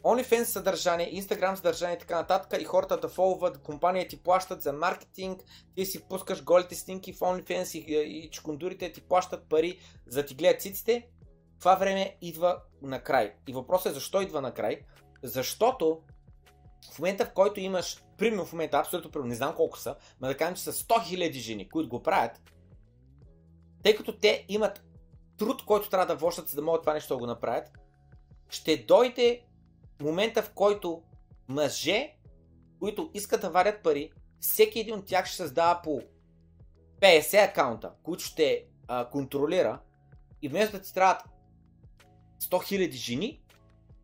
OnlyFans 0.02 0.44
съдържание, 0.44 1.22
Instagram 1.22 1.54
съдържание 1.54 1.96
и 1.96 1.98
така 1.98 2.16
нататък 2.16 2.60
и 2.60 2.64
хората 2.64 2.96
да 2.96 3.08
фолват, 3.08 3.62
компания 3.62 4.08
ти 4.08 4.22
плащат 4.22 4.62
за 4.62 4.72
маркетинг, 4.72 5.44
ти 5.74 5.86
си 5.86 6.08
пускаш 6.08 6.44
голите 6.44 6.74
снимки 6.74 7.12
в 7.12 7.18
OnlyFans 7.18 7.78
и, 7.78 7.94
и 8.24 8.30
чкундурите 8.30 8.92
ти 8.92 9.00
плащат 9.00 9.48
пари 9.48 9.78
за 10.06 10.26
ти 10.26 10.34
гледат 10.34 10.60
циците, 10.60 11.08
това 11.60 11.74
време 11.74 12.16
идва 12.20 12.58
накрай. 12.82 13.34
И 13.48 13.52
въпросът 13.52 13.90
е 13.90 13.94
защо 13.94 14.20
идва 14.20 14.40
накрай? 14.40 14.80
Защото 15.22 16.00
в 16.94 16.98
момента 16.98 17.24
в 17.24 17.32
който 17.32 17.60
имаш, 17.60 18.04
примерно 18.18 18.44
в 18.44 18.52
момента, 18.52 18.78
абсолютно 18.78 19.10
примерно, 19.10 19.28
не 19.28 19.34
знам 19.34 19.54
колко 19.54 19.78
са, 19.78 19.96
но 20.20 20.28
да 20.28 20.36
кажем, 20.36 20.54
че 20.54 20.62
са 20.62 20.72
100 20.72 20.84
000 20.88 21.32
жени, 21.32 21.68
които 21.68 21.88
го 21.88 22.02
правят, 22.02 22.40
тъй 23.82 23.96
като 23.96 24.18
те 24.18 24.44
имат 24.48 24.84
труд, 25.38 25.64
който 25.64 25.90
трябва 25.90 26.06
да 26.06 26.16
вложат, 26.16 26.48
за 26.48 26.56
да 26.56 26.62
могат 26.62 26.82
това 26.82 26.94
нещо 26.94 27.14
да 27.14 27.18
го 27.18 27.26
направят, 27.26 27.68
ще 28.48 28.76
дойде 28.76 29.44
момента, 30.02 30.42
в 30.42 30.50
който 30.50 31.02
мъже, 31.48 32.16
които 32.78 33.10
искат 33.14 33.40
да 33.40 33.50
варят 33.50 33.82
пари, 33.82 34.12
всеки 34.40 34.80
един 34.80 34.94
от 34.94 35.06
тях 35.06 35.26
ще 35.26 35.36
създава 35.36 35.80
по 35.82 36.00
50 37.00 37.50
акаунта, 37.50 37.92
които 38.02 38.24
ще 38.24 38.64
а, 38.88 39.10
контролира 39.10 39.80
и 40.42 40.48
вместо 40.48 40.76
да 40.76 40.82
ти 40.82 40.94
трябват 40.94 41.22
100 42.40 42.48
000 42.50 42.92
жени, 42.92 43.42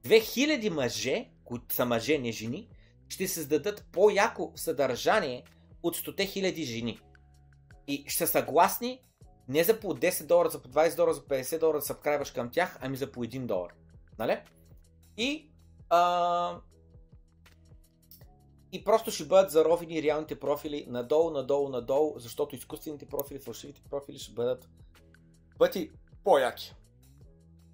2000 0.02 0.68
мъже, 0.68 1.30
които 1.44 1.74
са 1.74 1.86
мъже, 1.86 2.18
не 2.18 2.32
жени, 2.32 2.68
ще 3.08 3.28
създадат 3.28 3.86
по-яко 3.92 4.52
съдържание 4.56 5.44
от 5.82 5.96
100 5.96 6.14
000 6.14 6.64
жени. 6.64 7.00
И 7.86 8.04
ще 8.06 8.26
съгласни 8.26 9.00
Не 9.48 9.64
за 9.64 9.80
по 9.80 9.94
10 9.94 10.26
долара, 10.26 10.50
за 10.50 10.62
по 10.62 10.68
20 10.68 10.96
долара, 10.96 11.14
за 11.14 11.20
50 11.20 11.60
долара 11.60 11.78
да 11.78 11.82
сабскрайбваш 11.82 12.30
към 12.30 12.50
тях, 12.50 12.78
ами 12.80 12.96
за 12.96 13.12
по 13.12 13.24
1 13.24 13.46
долар. 13.46 13.72
Нали? 14.18 14.38
И 15.16 15.50
а, 15.90 16.60
и 18.72 18.84
просто 18.84 19.10
ще 19.10 19.24
бъдат 19.24 19.50
заровени 19.50 20.02
реалните 20.02 20.40
профили 20.40 20.86
надолу, 20.88 21.30
надолу, 21.30 21.68
надолу, 21.68 22.18
защото 22.18 22.54
изкуствените 22.54 23.06
профили, 23.06 23.38
фалшивите 23.38 23.82
профили 23.90 24.18
ще 24.18 24.32
бъдат 24.32 24.68
пъти 25.58 25.90
по-яки. 26.24 26.74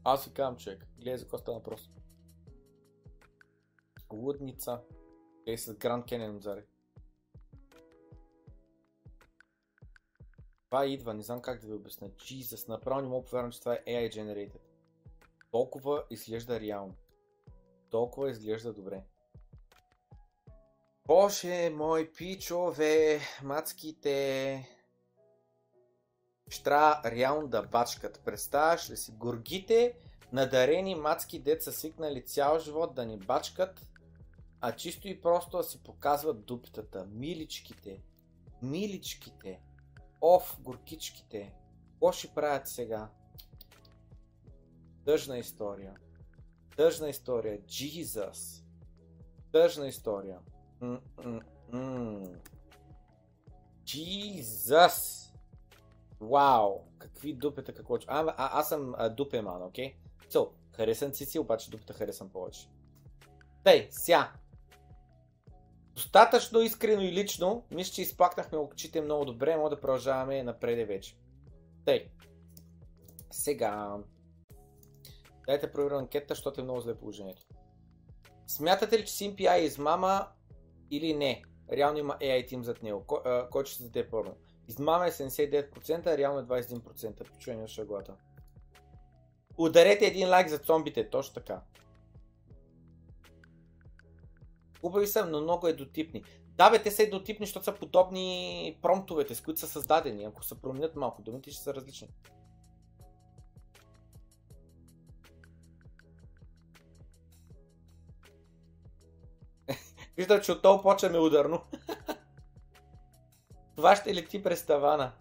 Аз 0.05 0.25
ви 0.25 0.33
казвам, 0.33 0.57
човек. 0.57 0.87
Гледай 0.97 1.17
за 1.17 1.25
какво 1.25 1.39
стана 1.39 1.59
въпрос. 1.59 1.91
Лудница. 4.13 4.81
Гледай 5.45 5.59
с 5.59 5.75
Гранд 5.75 6.07
Кенен 6.07 6.37
отзаре. 6.37 6.65
Това 10.67 10.87
идва, 10.87 11.15
не 11.15 11.23
знам 11.23 11.43
как 11.43 11.61
да 11.61 11.67
ви 11.67 11.73
обясня. 11.73 12.09
Jesus, 12.09 12.69
направо 12.69 13.01
не 13.01 13.09
мога 13.09 13.25
повярвам, 13.25 13.53
че 13.53 13.61
това 13.61 13.75
е 13.75 13.85
AI 13.87 14.11
generated. 14.11 14.61
Толкова 15.51 16.05
изглежда 16.11 16.61
реално. 16.61 16.95
Толкова 17.95 18.31
изглежда 18.31 18.73
добре. 18.73 19.05
Боже 21.07 21.71
мой 21.71 22.13
пичове, 22.13 23.21
мацките. 23.43 24.69
Трябва 26.65 27.11
реално 27.11 27.49
да 27.49 27.63
бачкат. 27.63 28.23
Представяш 28.25 28.91
ли 28.91 28.97
си? 28.97 29.13
Горгите, 29.13 29.99
надарени 30.33 30.95
мацки, 30.95 31.39
деца 31.39 31.73
свикнали 31.73 32.27
цял 32.27 32.59
живот 32.59 32.95
да 32.95 33.07
ни 33.07 33.19
бачкат, 33.19 33.87
а 34.61 34.73
чисто 34.73 35.09
и 35.09 35.21
просто 35.21 35.57
да 35.57 35.63
си 35.63 35.83
показват 35.83 36.45
дупитата. 36.45 37.07
Миличките. 37.11 38.03
Миличките. 38.63 39.61
Оф, 40.21 40.57
горкичките. 40.61 41.55
Какво 41.93 42.13
ще 42.13 42.35
правят 42.35 42.69
сега? 42.69 43.11
Тъжна 45.05 45.39
история. 45.39 45.95
Тъжна 46.77 47.09
история. 47.09 47.59
Jesus. 47.61 48.65
Тъжна 49.53 49.87
история. 49.87 50.39
Jesus! 53.85 55.31
Вау! 56.21 56.81
Какви 56.99 57.33
дупета, 57.33 57.75
какво... 57.75 57.95
А, 57.95 58.01
а, 58.07 58.61
аз 58.61 58.69
съм 58.69 58.95
а, 58.99 59.09
дупеман, 59.09 59.63
окей? 59.63 59.95
Okay? 59.95 60.29
So, 60.31 60.49
харесвам 60.73 61.13
цици, 61.13 61.39
обаче 61.39 61.71
дупета 61.71 61.93
харесвам 61.93 62.29
повече. 62.29 62.69
Тъй, 63.65 63.89
ся. 63.91 64.29
Достатъчно 65.95 66.61
искрено 66.61 67.03
и 67.03 67.13
лично, 67.13 67.65
мисля, 67.71 67.93
че 67.93 68.03
изпакнахме 68.03 68.59
очите 68.59 69.01
много 69.01 69.25
добре, 69.25 69.57
мога 69.57 69.71
да 69.71 69.81
продължаваме 69.81 70.43
напред 70.43 70.89
вече. 70.89 71.17
Тъй. 71.85 72.09
Сега. 73.31 73.97
Дайте 75.47 75.73
проверя 75.73 75.99
анкета, 75.99 76.35
защото 76.35 76.61
е 76.61 76.65
много 76.65 76.81
зле 76.81 76.95
положението. 76.95 77.43
Смятате 78.47 78.99
ли, 78.99 79.07
че 79.07 79.13
SimPI 79.13 79.59
е 79.59 79.65
измама 79.65 80.29
или 80.91 81.15
не? 81.15 81.43
Реално 81.73 81.99
има 81.99 82.17
AI 82.21 82.51
Team 82.51 82.63
зад 82.63 82.83
него. 82.83 83.05
Кой, 83.07 83.21
кой 83.51 83.65
ще 83.65 83.77
се 83.77 83.83
даде 83.83 84.11
първо? 84.11 84.37
Измама 84.69 85.07
е 85.07 85.11
79%, 85.11 86.19
реално 86.19 86.39
е 86.39 86.43
21%. 86.43 87.31
Почувай 87.33 87.59
на 87.59 87.69
шаглата. 87.69 88.15
Ударете 89.59 90.07
един 90.07 90.29
лайк 90.29 90.49
за 90.49 90.61
зомбите, 90.67 91.11
точно 91.11 91.35
така. 91.35 91.61
Хубави 94.81 95.07
са, 95.07 95.27
но 95.27 95.41
много 95.41 95.69
едотипни. 95.69 96.23
Да, 96.57 96.71
бе, 96.71 96.83
те 96.83 96.91
са 96.91 97.03
едотипни, 97.03 97.47
защото 97.47 97.65
са 97.65 97.75
подобни 97.75 98.79
промптовете, 98.83 99.35
с 99.35 99.41
които 99.41 99.61
са 99.61 99.67
създадени. 99.67 100.25
Ако 100.25 100.45
се 100.45 100.61
променят 100.61 100.97
малко 100.97 101.23
думите, 101.23 101.51
ще 101.51 101.63
са 101.63 101.75
различни. 101.75 102.09
Виждам, 110.17 110.41
че 110.41 110.53
от 110.53 110.83
почваме 110.83 111.19
ударно. 111.19 111.63
Това 113.77 113.97
ще 113.97 114.15
лети 114.15 114.43
през 114.43 114.67
тавана. 114.67 115.13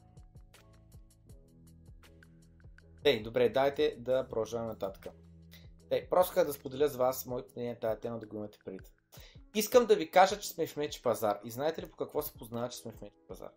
Ей, 3.04 3.24
добре, 3.24 3.50
дайте 3.50 3.96
да 4.00 4.28
продължаваме 4.30 4.70
нататък. 4.70 5.08
Ей, 5.90 6.10
просто 6.10 6.46
да 6.46 6.54
споделя 6.54 6.88
с 6.88 6.96
вас 6.96 7.26
моите 7.26 7.54
мнение 7.56 7.80
тази 7.80 8.00
тема 8.00 8.20
да 8.20 8.26
го 8.26 8.36
имате 8.36 8.58
преди. 8.66 8.90
Искам 9.56 9.86
да 9.86 9.96
ви 9.96 10.12
кажа, 10.12 10.40
че 10.40 10.50
сме 10.50 10.68
в 10.68 10.78
меч 10.78 11.02
пазар. 11.02 11.40
И 11.44 11.52
знаете 11.52 11.82
ли 11.82 11.92
по 11.92 11.98
какво 11.98 12.22
се 12.22 12.34
познава, 12.34 12.70
че 12.70 12.78
сме 12.78 12.92
в 12.92 13.02
меч 13.02 13.14
пазар? 13.28 13.52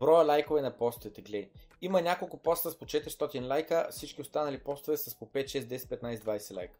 Броя 0.00 0.24
лайкове 0.24 0.62
на 0.62 0.76
постовете, 0.76 1.22
гледай. 1.22 1.50
Има 1.82 2.02
няколко 2.02 2.36
поста 2.36 2.70
с 2.70 2.78
по 2.78 2.84
400 2.84 3.48
лайка, 3.48 3.88
всички 3.90 4.20
останали 4.20 4.58
постове 4.58 4.96
с 4.96 5.18
по 5.18 5.26
5, 5.26 5.44
6, 5.44 5.60
10, 5.60 6.00
15, 6.00 6.18
20 6.18 6.56
лайка. 6.56 6.74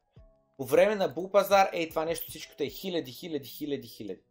По 0.56 0.64
време 0.64 0.94
на 0.94 1.08
Бул 1.08 1.30
пазар, 1.30 1.70
ей 1.72 1.88
това 1.88 2.04
нещо 2.04 2.30
всичкото 2.30 2.62
е 2.62 2.68
хиляди, 2.68 3.12
хиляди, 3.12 3.48
хиляди, 3.48 3.88
хиляди. 3.88 4.22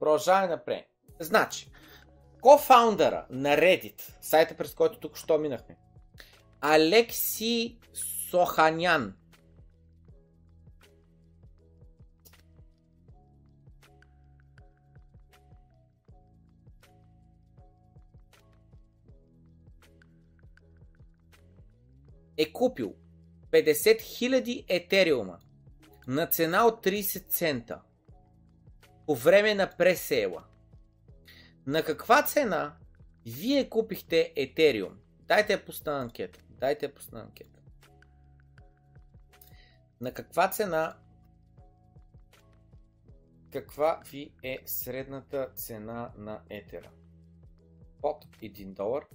Продължаваме 0.00 0.46
напред. 0.46 0.84
Значи, 1.20 1.70
кофаундъра 2.40 3.26
на 3.30 3.56
Reddit, 3.56 4.00
сайта 4.20 4.56
през 4.56 4.74
който 4.74 4.98
тук 4.98 5.16
що 5.16 5.38
минахме, 5.38 5.76
Алекси 6.60 7.78
Соханян, 8.30 9.16
е 22.42 22.52
купил 22.52 22.94
50 23.50 24.00
000 24.00 24.64
етериума 24.68 25.38
на 26.06 26.26
цена 26.26 26.66
от 26.66 26.86
30 26.86 27.28
цента 27.28 27.82
по 29.06 29.14
време 29.14 29.54
на 29.54 29.70
пресейла. 29.78 30.44
На 31.66 31.82
каква 31.82 32.22
цена 32.22 32.76
вие 33.26 33.68
купихте 33.68 34.32
етериум? 34.36 34.98
Дайте 35.20 35.52
я 35.52 35.64
пусна 35.64 36.00
анкета. 36.00 36.40
Дайте 36.48 36.86
я 36.86 36.94
пусна 36.94 37.20
анкета. 37.20 37.60
На 40.00 40.12
каква 40.12 40.50
цена 40.50 40.96
каква 43.52 44.02
ви 44.12 44.32
е 44.42 44.58
средната 44.66 45.50
цена 45.54 46.12
на 46.16 46.42
етера? 46.50 46.90
Под 48.00 48.24
1 48.42 48.74
долар 48.74 49.06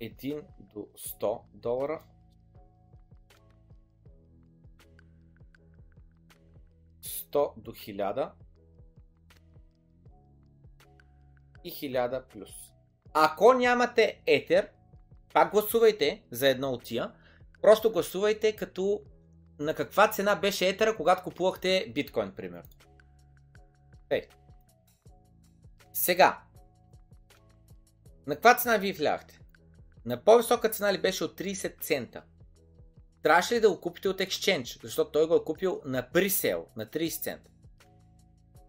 1 0.00 0.44
до 0.58 0.88
100 0.96 1.40
долара. 1.54 2.02
100 7.02 7.52
до 7.56 7.72
1000 7.72 8.30
и 11.64 11.72
1000 11.72 12.28
плюс. 12.28 12.50
Ако 13.14 13.52
нямате 13.52 14.22
етер, 14.26 14.70
пак 15.32 15.52
гласувайте 15.52 16.24
за 16.30 16.48
едно 16.48 16.70
от 16.70 16.84
тия. 16.84 17.12
Просто 17.62 17.92
гласувайте 17.92 18.56
като 18.56 19.02
на 19.58 19.74
каква 19.74 20.10
цена 20.10 20.36
беше 20.36 20.68
етера, 20.68 20.96
когато 20.96 21.22
купувахте 21.22 21.92
биткоин, 21.94 22.32
примерно. 22.32 22.70
Ей. 24.10 24.28
Сега. 25.92 26.42
На 28.26 28.34
каква 28.34 28.56
цена 28.56 28.76
вие 28.76 28.92
вляхте? 28.92 29.40
На 30.06 30.24
по-висока 30.24 30.68
цена 30.68 30.92
ли 30.92 30.98
беше 30.98 31.24
от 31.24 31.38
30 31.40 31.80
цента? 31.80 32.22
Трябваше 33.22 33.54
ли 33.54 33.60
да 33.60 33.70
го 33.70 33.80
купите 33.80 34.08
от 34.08 34.18
Exchange, 34.18 34.82
защото 34.82 35.10
той 35.10 35.26
го 35.26 35.34
е 35.34 35.44
купил 35.44 35.80
на 35.84 36.10
пресел 36.12 36.66
на 36.76 36.86
30 36.86 37.22
цента? 37.22 37.50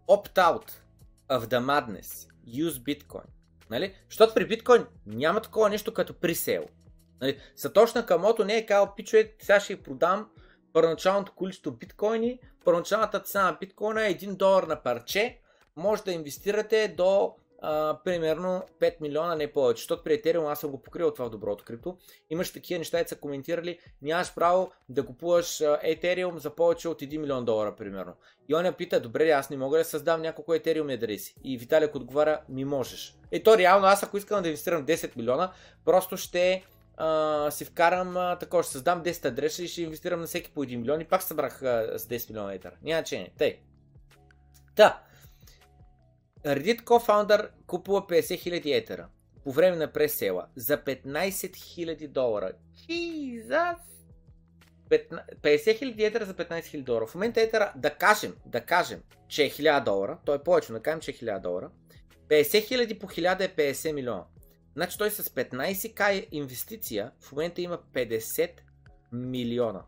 Opt-out 0.08 0.72
of 1.30 1.40
the 1.40 1.60
madness. 1.60 2.30
Use 2.48 2.70
Bitcoin. 2.70 3.26
Нали? 3.70 3.96
Защото 4.10 4.34
при 4.34 4.48
биткоин 4.48 4.86
няма 5.06 5.42
такова 5.42 5.70
нещо 5.70 5.94
като 5.94 6.14
пресел. 6.14 6.66
Нали? 7.22 7.40
Сатош 7.56 7.94
Камото 8.08 8.46
не 8.46 8.58
е 8.58 8.66
казал, 8.66 8.94
пичове, 8.96 9.36
сега 9.42 9.60
ще 9.60 9.84
продам 9.84 10.30
първоначалното 10.74 11.34
количество 11.36 11.72
биткоини. 11.72 12.40
Първоначалната 12.66 13.20
цена 13.20 13.44
на 13.44 13.58
биткоина 13.60 14.08
е 14.08 14.14
1 14.14 14.36
долар 14.36 14.64
на 14.64 14.84
парче. 14.84 15.40
Може 15.76 16.04
да 16.04 16.12
инвестирате 16.12 16.94
до 16.98 17.36
а, 17.62 18.00
примерно 18.04 18.64
5 18.80 19.02
милиона, 19.02 19.36
не 19.36 19.52
повече. 19.52 19.82
Защото 19.82 20.04
при 20.04 20.22
Ethereum 20.22 20.52
аз 20.52 20.60
съм 20.60 20.72
го 20.72 20.82
покрил 20.82 21.12
това 21.12 21.26
в 21.26 21.30
доброто 21.30 21.64
крипто. 21.64 21.98
Имаш 22.30 22.54
такива 22.54 22.78
неща, 22.78 23.04
са 23.08 23.16
коментирали, 23.16 23.80
нямаш 24.02 24.36
право 24.36 24.72
да 24.90 25.06
купуваш 25.06 25.46
Ethereum 25.60 26.38
за 26.38 26.56
повече 26.56 26.90
от 26.90 27.02
1 27.02 27.18
милион 27.18 27.46
долара, 27.46 27.76
примерно. 27.76 28.14
И 28.50 28.56
он 28.56 28.66
я 28.66 28.72
пита, 28.72 29.00
добре, 29.00 29.30
аз 29.30 29.50
не 29.50 29.58
мога 29.58 29.78
да 29.78 29.86
създам 29.86 30.22
няколко 30.22 30.52
Ethereum 30.52 30.94
адреси. 30.94 31.36
И 31.44 31.58
Виталик 31.58 31.96
отговаря, 31.96 32.42
ми 32.50 32.66
можеш. 32.66 33.16
Е, 33.32 33.44
то 33.44 33.58
реално, 33.58 33.88
аз 33.88 34.04
ако 34.04 34.18
искам 34.18 34.42
да 34.42 34.48
инвестирам 34.48 34.86
10 34.86 35.18
милиона, 35.18 35.52
просто 35.86 36.18
ще 36.18 36.64
а, 36.98 37.52
си 37.52 37.66
вкарам 37.66 38.18
а, 38.18 38.36
такова, 38.36 38.64
ще 38.64 38.72
създам 38.72 39.04
10 39.04 39.26
адреса 39.26 39.64
и 39.64 39.68
ще 39.68 39.82
инвестирам 39.82 40.20
на 40.20 40.28
всеки 40.28 40.52
по 40.52 40.66
1 40.66 40.76
милион 40.76 41.02
и 41.02 41.06
пак 41.06 41.24
събрах 41.24 41.64
а, 41.64 42.00
с 42.00 42.08
10 42.08 42.30
милиона 42.30 42.54
етера. 42.54 42.76
Няма 42.84 43.04
че 43.04 43.20
не. 43.20 43.30
Тъй. 43.38 43.60
Та, 44.76 45.02
Reddit 46.46 46.84
co-founder 46.84 47.50
купува 47.68 48.08
50 48.08 48.22
000 48.22 48.78
етера 48.78 49.08
по 49.44 49.52
време 49.52 49.78
на 49.78 49.92
пресела 49.92 50.48
за 50.56 50.78
15 50.78 51.30
000 51.32 52.08
долара. 52.08 52.52
Jesus! 52.90 53.78
50 54.90 55.12
000 55.42 56.08
етера 56.08 56.26
за 56.26 56.34
15 56.34 56.62
000 56.62 56.84
долара. 56.84 57.08
В 57.08 57.16
момента 57.16 57.42
етера, 57.42 57.74
да 57.76 57.90
кажем, 57.90 58.36
да 58.46 58.62
кажем, 58.62 59.02
че 59.28 59.44
е 59.44 59.50
1000 59.50 59.84
долара, 59.84 60.18
той 60.26 60.36
е 60.36 60.44
повече, 60.44 60.72
да 60.72 60.82
кажем, 60.82 61.00
че 61.00 61.12
е 61.12 61.14
1000 61.14 61.42
долара, 61.42 61.70
50 62.30 62.42
000 62.42 63.00
по 63.00 63.08
1000 63.08 63.42
е 63.42 63.74
50 63.74 63.92
милиона. 63.92 64.24
Значи 64.76 64.98
той 64.98 65.12
с 65.12 65.24
15к 65.24 66.28
инвестиция 66.32 67.12
в 67.22 67.32
момента 67.32 67.62
има 67.62 67.80
50 67.94 68.52
милиона. 69.12 69.84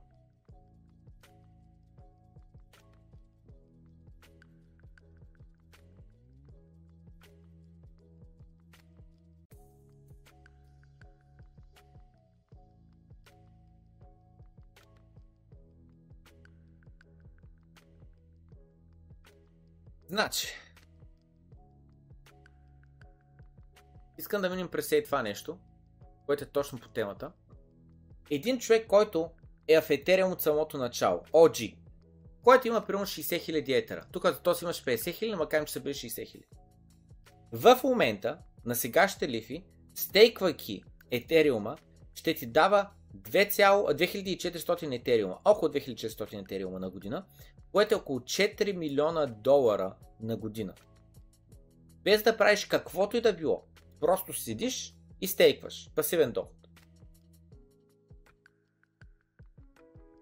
Значи, 20.09 20.47
искам 24.17 24.41
да 24.41 24.49
минем 24.49 24.67
през 24.67 24.89
това 25.05 25.23
нещо, 25.23 25.57
което 26.25 26.43
е 26.43 26.47
точно 26.47 26.79
по 26.79 26.89
темата. 26.89 27.31
Един 28.29 28.59
човек, 28.59 28.87
който 28.87 29.31
е 29.67 29.81
в 29.81 29.89
Ethereum 29.89 30.31
от 30.31 30.41
самото 30.41 30.77
начало, 30.77 31.19
OG, 31.19 31.77
който 32.43 32.67
има 32.67 32.85
примерно 32.85 33.05
60 33.05 33.51
000 33.51 33.77
етера. 33.77 34.05
Тук 34.11 34.23
като 34.23 34.41
този 34.41 34.65
имаш 34.65 34.83
50 34.83 34.95
000, 34.95 35.35
но 35.35 35.49
кажем, 35.49 35.65
че 35.65 35.73
са 35.73 35.79
били 35.79 35.93
60 35.93 36.07
000. 36.07 36.43
В 37.51 37.83
момента, 37.83 38.39
на 38.65 38.75
сегашните 38.75 39.29
лифи, 39.29 39.63
стейквайки 39.95 40.83
етериума, 41.11 41.77
ще 42.15 42.33
ти 42.33 42.45
дава 42.45 42.89
2400 43.15 44.95
етериума, 44.95 45.39
около 45.45 45.71
2400 45.71 46.41
етериума 46.41 46.79
на 46.79 46.89
година, 46.89 47.25
което 47.71 47.95
е 47.95 47.97
около 47.97 48.19
4 48.19 48.77
милиона 48.77 49.25
долара 49.25 49.95
на 50.21 50.37
година. 50.37 50.73
Без 52.03 52.23
да 52.23 52.37
правиш 52.37 52.65
каквото 52.65 53.17
и 53.17 53.21
да 53.21 53.33
било. 53.33 53.65
Просто 53.99 54.33
седиш 54.33 54.95
и 55.21 55.27
стейкваш. 55.27 55.91
Пасивен 55.95 56.31
доход. 56.31 56.55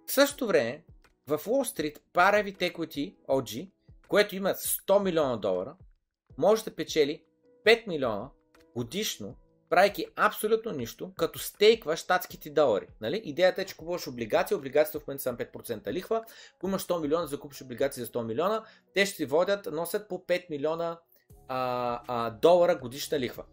В 0.08 0.12
същото 0.12 0.48
време, 0.48 0.86
в 1.28 1.38
Wall 1.38 1.78
Street 1.78 2.00
Private 2.14 2.74
Equity 2.74 3.16
OG, 3.28 3.72
което 4.08 4.36
има 4.36 4.50
100 4.50 5.04
милиона 5.04 5.38
долара, 5.38 5.76
може 6.38 6.64
да 6.64 6.76
печели 6.76 7.24
5 7.66 7.88
милиона 7.88 8.30
годишно 8.76 9.36
правейки 9.70 10.06
абсолютно 10.16 10.72
нищо, 10.72 11.12
като 11.18 11.40
стейкваш 11.40 12.00
щатските 12.00 12.50
долари. 12.50 12.88
Нали? 13.02 13.22
Идеята 13.26 13.62
е, 13.62 13.66
че 13.66 13.78
купуваш 13.78 14.08
облигации, 14.08 14.56
облигацията 14.56 15.00
в 15.00 15.08
момента 15.08 15.24
са 15.24 15.34
5% 15.34 15.92
лихва, 15.94 16.24
ако 16.56 16.68
имаш 16.68 16.88
100 16.88 17.02
милиона, 17.02 17.28
закупиш 17.28 17.62
облигации 17.62 18.04
за 18.04 18.12
100 18.12 18.24
милиона, 18.24 18.64
те 18.94 19.06
ще 19.06 19.18
ти 19.18 19.26
водят, 19.26 19.66
носят 19.72 20.08
по 20.10 20.18
5 20.18 20.50
милиона 20.50 21.00
а, 21.48 22.02
а, 22.08 22.30
долара 22.30 22.76
годишна 22.76 23.20
лихва. 23.20 23.44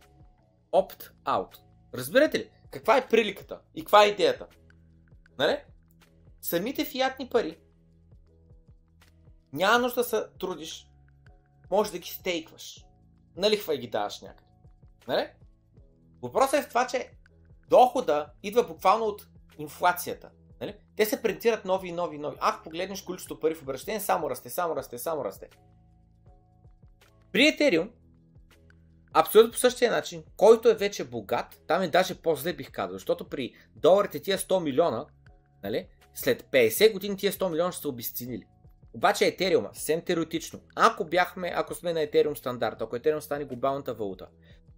Opt-out. 0.72 1.56
Разбирате 1.94 2.38
ли? 2.38 2.50
Каква 2.70 2.96
е 2.96 3.08
приликата? 3.08 3.60
И 3.74 3.80
каква 3.80 4.04
е 4.04 4.08
идеята? 4.08 4.46
Нали? 5.38 5.58
Самите 6.40 6.84
фиатни 6.84 7.28
пари 7.28 7.58
няма 9.54 9.78
нужда 9.78 10.00
да 10.00 10.04
се 10.04 10.24
трудиш. 10.40 10.90
Може 11.70 11.92
да 11.92 11.98
ги 11.98 12.08
стейкваш. 12.08 12.84
На 13.36 13.50
лихва 13.50 13.74
и 13.74 13.78
ги 13.78 13.88
даваш 13.88 14.20
някъде. 14.20 14.50
Нали? 15.08 15.28
Въпросът 16.24 16.60
е 16.60 16.62
в 16.62 16.68
това, 16.68 16.86
че 16.86 17.10
дохода 17.68 18.26
идва 18.42 18.62
буквално 18.62 19.04
от 19.04 19.26
инфлацията. 19.58 20.30
Нали? 20.60 20.74
Те 20.96 21.06
се 21.06 21.22
принтират 21.22 21.64
нови 21.64 21.88
и 21.88 21.92
нови 21.92 22.16
и 22.16 22.18
нови. 22.18 22.36
Ах, 22.40 22.62
погледнеш 22.62 23.02
количеството 23.02 23.40
пари 23.40 23.54
в 23.54 23.62
обращение, 23.62 24.00
само 24.00 24.30
расте, 24.30 24.50
само 24.50 24.76
расте, 24.76 24.98
само 24.98 25.24
расте. 25.24 25.48
При 27.32 27.40
Ethereum, 27.40 27.90
абсолютно 29.12 29.52
по 29.52 29.58
същия 29.58 29.90
начин, 29.90 30.24
който 30.36 30.68
е 30.68 30.74
вече 30.74 31.04
богат, 31.04 31.62
там 31.66 31.82
е 31.82 31.88
даже 31.88 32.14
по-зле 32.14 32.52
бих 32.52 32.70
казал, 32.72 32.92
защото 32.92 33.28
при 33.28 33.54
доларите 33.76 34.20
тия 34.20 34.38
100 34.38 34.62
милиона, 34.62 35.06
нали, 35.62 35.88
след 36.14 36.42
50 36.42 36.92
години 36.92 37.16
тия 37.16 37.32
100 37.32 37.50
милиона 37.50 37.72
ще 37.72 37.82
са 37.82 37.88
обесценили. 37.88 38.46
Обаче 38.92 39.26
Етериума, 39.26 39.70
съвсем 39.72 40.00
теоретично, 40.00 40.60
ако 40.76 41.04
бяхме, 41.04 41.52
ако 41.56 41.74
сме 41.74 41.92
на 41.92 42.00
Етериум 42.00 42.36
стандарт, 42.36 42.82
ако 42.82 42.96
Етериум 42.96 43.20
стане 43.20 43.44
глобалната 43.44 43.94
валута, 43.94 44.28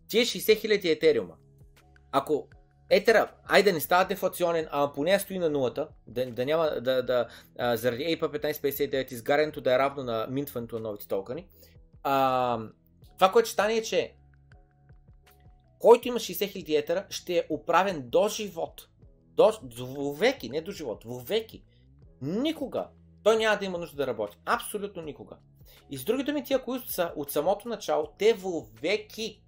Тие 0.08 0.24
60 0.24 0.68
000 0.68 0.84
етериума. 0.84 1.34
Ако 2.12 2.48
етера, 2.90 3.30
айде 3.44 3.70
да 3.70 3.74
не 3.74 3.80
става 3.80 4.04
дефлационен, 4.04 4.66
а 4.70 4.92
поне 4.92 5.18
стои 5.18 5.38
на 5.38 5.50
нулата, 5.50 5.88
да, 6.06 6.26
да 6.26 6.46
няма 6.46 6.64
да, 6.80 7.02
да 7.02 7.28
а, 7.58 7.76
заради 7.76 8.02
APA 8.02 8.20
1559 8.20 9.12
изгарянето 9.12 9.60
да 9.60 9.74
е 9.74 9.78
равно 9.78 10.04
на 10.04 10.26
минтването 10.30 10.74
на 10.76 10.80
новите 10.80 11.08
токени. 11.08 11.46
А, 12.02 12.58
това, 13.18 13.32
което 13.32 13.46
ще 13.46 13.52
стане 13.52 13.74
е, 13.74 13.82
че 13.82 14.14
който 15.78 16.08
има 16.08 16.18
60 16.18 16.66
000 16.66 16.78
етера, 16.78 17.06
ще 17.10 17.38
е 17.38 17.46
управен 17.50 18.02
до 18.06 18.28
живот. 18.28 18.88
До, 19.34 19.52
до 19.62 20.12
веки, 20.12 20.48
не 20.48 20.60
до 20.60 20.72
живот, 20.72 21.04
веки. 21.06 21.64
Никога 22.22 22.86
той 23.26 23.36
няма 23.36 23.58
да 23.58 23.64
има 23.64 23.78
нужда 23.78 23.96
да 23.96 24.06
работи. 24.06 24.38
Абсолютно 24.44 25.02
никога. 25.02 25.36
И 25.90 25.98
с 25.98 26.04
други 26.04 26.22
думи, 26.22 26.44
тия, 26.44 26.62
които 26.62 26.92
са 26.92 27.12
от 27.16 27.30
самото 27.30 27.68
начало, 27.68 28.08
те 28.18 28.36
веки 28.82 29.42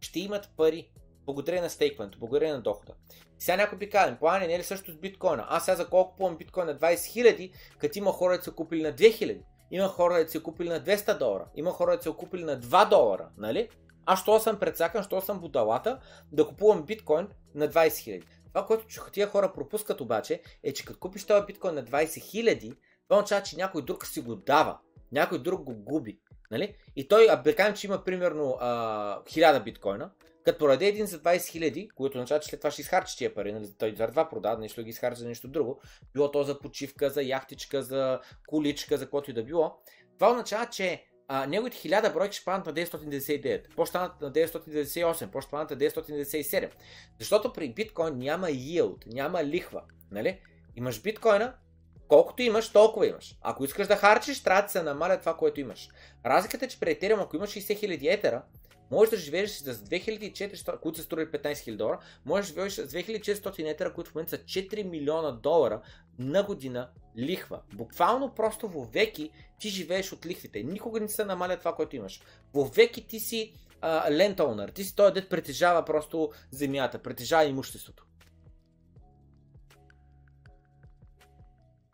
ще 0.00 0.20
имат 0.20 0.50
пари. 0.56 0.90
Благодарение 1.26 1.62
на 1.62 1.70
стейкването, 1.70 2.18
благодарение 2.18 2.54
на 2.54 2.60
дохода. 2.60 2.94
Сега 3.38 3.56
някой 3.56 3.78
би 3.78 3.90
казал, 3.90 4.16
плане 4.18 4.46
не 4.46 4.54
е 4.54 4.58
ли 4.58 4.64
също 4.64 4.92
с 4.92 4.96
биткоина? 4.96 5.46
Аз 5.48 5.64
сега 5.64 5.76
за 5.76 5.88
колко 5.88 6.10
купувам 6.10 6.36
биткоин 6.36 6.66
на 6.66 6.78
20 6.78 6.94
000, 6.94 7.52
като 7.78 7.98
има 7.98 8.12
хора, 8.12 8.38
да 8.38 8.44
са 8.44 8.52
купили 8.52 8.82
на 8.82 8.92
2000. 8.92 9.42
Има 9.70 9.88
хора, 9.88 10.24
да 10.24 10.30
са 10.30 10.42
купили 10.42 10.68
на 10.68 10.80
200 10.80 11.18
долара. 11.18 11.46
Има 11.54 11.70
хора, 11.70 11.96
да 11.96 12.02
са 12.02 12.12
купили 12.12 12.44
на 12.44 12.60
2 12.60 12.88
долара. 12.88 13.28
Нали? 13.38 13.68
Аз 14.06 14.20
що 14.20 14.40
съм 14.40 14.58
предсакан, 14.58 15.02
що 15.02 15.20
съм 15.20 15.40
будалата, 15.40 16.00
да 16.32 16.46
купувам 16.46 16.82
биткоин 16.82 17.28
на 17.54 17.68
20 17.68 17.88
000. 17.88 18.22
Това, 18.48 18.66
което 18.66 19.10
тия 19.12 19.26
хора 19.26 19.52
пропускат 19.52 20.00
обаче, 20.00 20.42
е, 20.62 20.72
че 20.72 20.84
като 20.84 20.98
купиш 20.98 21.24
този 21.24 21.46
биткоин 21.46 21.74
на 21.74 21.84
20 21.84 22.04
000, 22.04 22.76
това 23.08 23.16
означава, 23.16 23.42
че 23.42 23.56
някой 23.56 23.82
друг 23.82 24.06
си 24.06 24.20
го 24.20 24.36
дава. 24.36 24.78
Някой 25.12 25.38
друг 25.38 25.62
го 25.62 25.74
губи. 25.74 26.18
Нали? 26.50 26.74
И 26.96 27.08
той, 27.08 27.26
да 27.44 27.56
кажем, 27.56 27.76
че 27.76 27.86
има 27.86 28.04
примерно 28.04 28.56
а, 28.60 29.22
1000 29.24 29.64
биткоина, 29.64 30.10
като 30.44 30.58
продаде 30.58 30.86
един 30.86 31.06
за 31.06 31.18
20 31.18 31.50
хиляди, 31.50 31.88
което 31.94 32.18
означава, 32.18 32.40
че 32.40 32.48
след 32.48 32.60
това 32.60 32.70
ще 32.70 32.82
изхарчи 32.82 33.16
тия 33.16 33.34
пари, 33.34 33.52
нали? 33.52 33.68
той 33.78 33.94
за 33.94 34.06
два 34.06 34.28
продава, 34.28 34.58
нещо 34.58 34.82
ги 34.82 34.90
изхарчи 34.90 35.20
за 35.20 35.28
нещо 35.28 35.48
друго, 35.48 35.80
било 36.14 36.30
то 36.30 36.42
за 36.42 36.58
почивка, 36.58 37.10
за 37.10 37.22
яхтичка, 37.22 37.82
за 37.82 38.20
количка, 38.46 38.96
за 38.96 39.10
което 39.10 39.30
и 39.30 39.34
да 39.34 39.42
било, 39.42 39.78
това 40.18 40.30
означава, 40.30 40.66
че 40.66 41.04
а, 41.28 41.46
неговите 41.46 41.76
1000 41.76 42.12
бройки 42.12 42.36
ще 42.36 42.44
паднат 42.44 42.66
на 42.66 42.72
999, 42.72 43.64
после 43.76 43.90
станат 43.90 44.20
на 44.20 44.32
998, 44.32 45.30
после 45.30 45.46
станат 45.46 45.70
на 45.70 45.76
997. 45.76 46.70
Защото 47.18 47.52
при 47.52 47.74
биткоин 47.74 48.18
няма 48.18 48.46
yield, 48.46 49.06
няма 49.06 49.44
лихва. 49.44 49.82
Нали? 50.10 50.40
Имаш 50.76 51.02
биткоина, 51.02 51.54
Колкото 52.10 52.42
имаш, 52.42 52.68
толкова 52.68 53.06
имаш. 53.06 53.36
Ако 53.42 53.64
искаш 53.64 53.86
да 53.86 53.96
харчиш, 53.96 54.42
трябва 54.42 54.62
да 54.62 54.68
се 54.68 54.82
намаля 54.82 55.20
това, 55.20 55.36
което 55.36 55.60
имаш. 55.60 55.88
Разликата 56.26 56.64
е, 56.64 56.68
че 56.68 56.80
при 56.80 56.94
Ethereum, 56.94 57.22
ако 57.22 57.36
имаш 57.36 57.50
60 57.50 57.60
000 57.60 58.14
етера, 58.14 58.42
можеш 58.90 59.10
да 59.10 59.16
живееш 59.16 59.50
с 59.50 59.74
2400, 59.74 60.80
които 60.80 60.98
са 60.98 61.04
стрували 61.04 61.26
15 61.26 61.52
000 61.52 61.76
долара, 61.76 61.98
можеш 62.26 62.52
да 62.52 62.54
живееш 62.54 62.72
с 62.72 62.92
2400 62.92 63.70
етера, 63.70 63.92
които 63.92 64.10
в 64.10 64.14
момента 64.14 64.30
са 64.30 64.38
4 64.42 64.82
милиона 64.82 65.30
долара 65.30 65.80
на 66.18 66.42
година 66.42 66.88
лихва. 67.18 67.60
Буквално 67.74 68.34
просто 68.34 68.68
в 68.68 68.86
веки 68.92 69.30
ти 69.58 69.68
живееш 69.68 70.12
от 70.12 70.26
лихвите. 70.26 70.62
Никога 70.62 71.00
не 71.00 71.08
се 71.08 71.24
намаля 71.24 71.58
това, 71.58 71.74
което 71.74 71.96
имаш. 71.96 72.20
В 72.54 72.70
веки 72.74 73.06
ти 73.06 73.20
си 73.20 73.54
лентоунър. 74.10 74.68
Ти 74.68 74.84
си 74.84 74.96
той, 74.96 75.12
дет 75.12 75.28
притежава 75.28 75.84
просто 75.84 76.30
земята, 76.50 76.98
притежава 76.98 77.44
имуществото. 77.44 78.06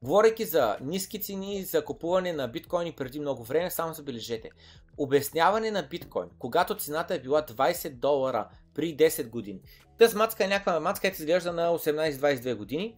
Говорейки 0.02 0.44
за 0.44 0.76
ниски 0.80 1.20
цени, 1.20 1.64
за 1.64 1.84
купуване 1.84 2.32
на 2.32 2.48
биткоини 2.48 2.92
преди 2.92 3.20
много 3.20 3.44
време, 3.44 3.70
само 3.70 3.94
забележете. 3.94 4.50
Обясняване 4.96 5.70
на 5.70 5.82
биткоин, 5.82 6.28
когато 6.38 6.76
цената 6.76 7.14
е 7.14 7.20
била 7.20 7.42
20 7.42 7.90
долара 7.90 8.48
при 8.74 8.96
10 8.96 9.28
години. 9.28 9.60
Тъз 9.98 10.14
мацка 10.14 10.44
е 10.44 10.48
някаква 10.48 10.80
мацка, 10.80 11.00
която 11.00 11.22
изглежда 11.22 11.52
на 11.52 11.68
18-22 11.68 12.54
години 12.54 12.96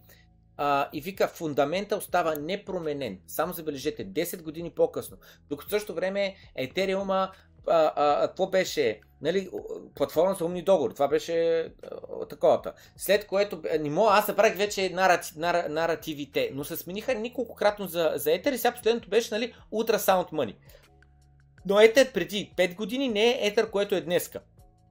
а, 0.57 0.89
и 0.93 1.01
вика 1.01 1.27
фундамента 1.27 1.95
остава 1.95 2.35
непроменен. 2.35 3.19
Само 3.27 3.53
забележете, 3.53 4.07
10 4.07 4.41
години 4.41 4.71
по-късно. 4.71 5.17
Докато 5.49 5.67
в 5.67 5.71
същото 5.71 5.95
време 5.95 6.35
Етериума 6.55 7.31
а, 7.69 7.93
а, 7.95 8.27
какво 8.27 8.47
беше, 8.47 8.99
нали, 9.21 9.49
платформа 9.95 10.33
за 10.33 10.45
умни 10.45 10.61
договори, 10.61 10.93
това 10.93 11.07
беше 11.07 11.59
а, 11.61 12.25
таковата. 12.25 12.73
След 12.97 13.27
което, 13.27 13.61
не 13.79 13.89
мога, 13.89 14.11
аз 14.11 14.27
забравих 14.27 14.57
вече 14.57 14.89
нарати, 14.89 15.33
нар, 15.35 15.69
наративите, 15.69 16.51
но 16.53 16.63
се 16.63 16.77
смениха 16.77 17.15
кратно 17.55 17.87
за, 17.87 18.13
за 18.15 18.29
Ether 18.29 18.51
и 18.51 18.57
сега 18.57 18.73
последното 18.73 19.09
беше, 19.09 19.33
нали, 19.33 19.53
Ultrasound 19.73 20.31
Money. 20.31 20.55
Но 21.65 21.79
етер 21.79 22.11
преди 22.11 22.53
5 22.57 22.75
години 22.75 23.09
не 23.09 23.29
е 23.29 23.47
етер, 23.47 23.71
което 23.71 23.95
е 23.95 24.01
днеска. 24.01 24.41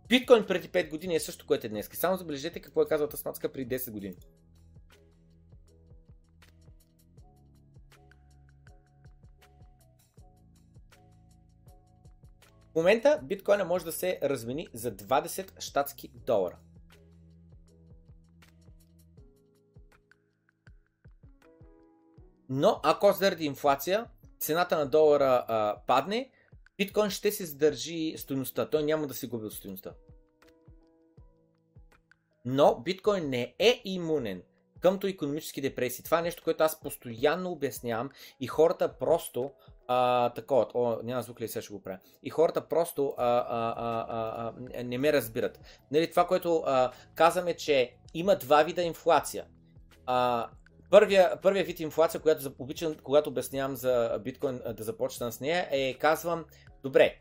Биткоин 0.09 0.45
преди 0.47 0.68
5 0.68 0.91
години 0.91 1.14
е 1.14 1.20
също, 1.20 1.47
което 1.47 1.66
е 1.66 1.70
днеска. 1.70 1.97
Само 1.97 2.16
забележете 2.16 2.61
какво 2.61 2.83
е 2.83 2.89
казал 2.89 3.09
Тасмацка 3.09 3.53
преди 3.53 3.79
10 3.79 3.91
години. 3.91 4.14
Момента 12.79 13.20
биткоина 13.22 13.64
може 13.64 13.85
да 13.85 13.93
се 13.93 14.18
размени 14.22 14.68
за 14.74 14.97
20 14.97 15.61
щатски 15.61 16.09
долара. 16.14 16.57
Но 22.49 22.81
ако 22.83 23.12
заради 23.12 23.45
инфлация 23.45 24.07
цената 24.41 24.79
на 24.79 24.87
долара 24.87 25.45
а, 25.49 25.76
падне, 25.87 26.31
биткоин 26.76 27.11
ще 27.11 27.33
се 27.33 27.47
задържи 27.47 28.14
стоеността. 28.18 28.70
Той 28.70 28.83
няма 28.83 29.07
да 29.07 29.14
се 29.14 29.29
губи 29.29 29.47
от 29.47 29.53
стоеността. 29.53 29.95
Но 32.45 32.81
биткоин 32.81 33.29
не 33.29 33.55
е 33.59 33.83
имунен 33.85 34.43
къмто 34.81 35.07
економически 35.07 35.61
депресии. 35.61 36.05
Това 36.05 36.18
е 36.18 36.22
нещо, 36.22 36.43
което 36.45 36.64
аз 36.64 36.81
постоянно 36.81 37.51
обяснявам 37.51 38.11
и 38.41 38.47
хората 38.47 38.99
просто 38.99 39.53
а, 39.89 40.30
такова, 40.30 40.66
о, 40.74 40.97
няма 41.03 41.22
звук 41.22 41.41
ли 41.41 41.49
сега 41.49 41.62
ще 41.62 41.72
го 41.72 41.82
правя. 41.82 41.99
И 42.22 42.30
хората 42.30 42.68
просто 42.68 43.14
а, 43.16 43.26
а, 43.26 43.74
а, 43.76 44.07
а, 44.09 44.53
а, 44.74 44.84
не 44.84 44.99
ме 44.99 45.12
разбират. 45.12 45.61
Нали, 45.91 46.11
това, 46.11 46.26
което 46.26 46.62
а, 46.66 46.91
казваме, 47.14 47.55
че 47.55 47.95
има 48.14 48.36
два 48.36 48.62
вида 48.62 48.82
инфлация. 48.82 49.45
А, 50.07 50.49
Първия, 50.91 51.41
първия 51.43 51.64
вид 51.64 51.80
инфлация, 51.80 52.20
която 52.20 52.53
обичам, 52.59 52.95
когато 53.03 53.30
обяснявам 53.30 53.76
за 53.76 54.20
биткоин 54.24 54.61
да 54.76 54.84
започна 54.84 55.32
с 55.32 55.41
нея, 55.41 55.68
е 55.70 55.95
казвам, 55.95 56.45
добре, 56.82 57.18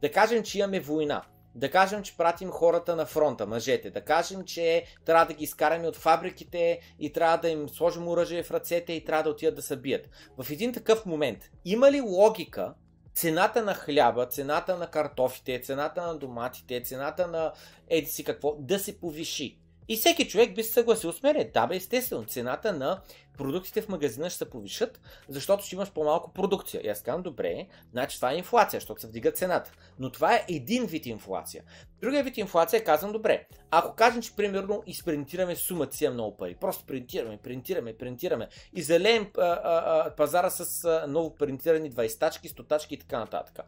да 0.00 0.12
кажем, 0.12 0.42
че 0.42 0.58
имаме 0.58 0.80
война. 0.80 1.22
Да 1.58 1.70
кажем, 1.70 2.02
че 2.02 2.16
пратим 2.16 2.50
хората 2.50 2.96
на 2.96 3.06
фронта, 3.06 3.46
мъжете. 3.46 3.90
Да 3.90 4.00
кажем, 4.00 4.44
че 4.44 4.84
трябва 5.04 5.26
да 5.26 5.34
ги 5.34 5.44
изкараме 5.44 5.88
от 5.88 5.96
фабриките 5.96 6.80
и 6.98 7.12
трябва 7.12 7.36
да 7.36 7.48
им 7.48 7.68
сложим 7.68 8.08
оръжие 8.08 8.42
в 8.42 8.50
ръцете 8.50 8.92
и 8.92 9.04
трябва 9.04 9.22
да 9.22 9.30
отидат 9.30 9.54
да 9.54 9.62
се 9.62 9.76
бият. 9.76 10.08
В 10.38 10.50
един 10.50 10.72
такъв 10.72 11.06
момент, 11.06 11.50
има 11.64 11.92
ли 11.92 12.00
логика 12.00 12.74
цената 13.14 13.64
на 13.64 13.74
хляба, 13.74 14.26
цената 14.26 14.78
на 14.78 14.86
картофите, 14.86 15.60
цената 15.60 16.06
на 16.06 16.18
доматите, 16.18 16.82
цената 16.82 17.26
на 17.26 17.52
еди 17.88 18.06
си 18.06 18.24
какво, 18.24 18.56
да 18.58 18.78
се 18.78 19.00
повиши? 19.00 19.58
И 19.88 19.96
всеки 19.96 20.28
човек 20.28 20.54
би 20.54 20.62
се 20.62 20.72
съгласил 20.72 21.12
с 21.12 21.22
мен. 21.22 21.50
Да, 21.54 21.66
бе, 21.66 21.76
естествено, 21.76 22.24
цената 22.24 22.72
на 22.72 23.00
продуктите 23.38 23.82
в 23.82 23.88
магазина 23.88 24.30
ще 24.30 24.38
се 24.38 24.50
повишат, 24.50 25.00
защото 25.28 25.64
ще 25.64 25.74
имаш 25.74 25.92
по-малко 25.92 26.32
продукция. 26.32 26.80
И 26.84 26.88
аз 26.88 27.02
казвам, 27.02 27.22
добре, 27.22 27.66
значи 27.92 28.16
това 28.16 28.32
е 28.32 28.36
инфлация, 28.36 28.80
защото 28.80 29.00
се 29.00 29.06
вдига 29.06 29.32
цената. 29.32 29.72
Но 29.98 30.12
това 30.12 30.34
е 30.34 30.44
един 30.48 30.86
вид 30.86 31.06
инфлация. 31.06 31.64
Другия 32.00 32.24
вид 32.24 32.36
инфлация 32.36 32.78
е 32.78 32.84
казвам, 32.84 33.12
добре, 33.12 33.46
ако 33.70 33.94
кажем, 33.96 34.22
че 34.22 34.36
примерно 34.36 34.82
изпринтираме 34.86 35.56
сумата 35.56 35.92
си 35.92 36.08
много 36.08 36.36
пари, 36.36 36.56
просто 36.60 36.86
принтираме, 36.86 37.38
принтираме, 37.42 37.96
принтираме 37.96 38.48
и 38.72 38.82
залеем 38.82 39.30
пазара 40.16 40.50
с 40.50 40.84
а, 40.84 41.06
ново 41.08 41.34
принтирани 41.34 41.92
20 41.92 42.20
тачки, 42.20 42.48
100 42.48 42.68
тачки 42.68 42.94
и 42.94 42.98
така 42.98 43.18
нататък. 43.18 43.58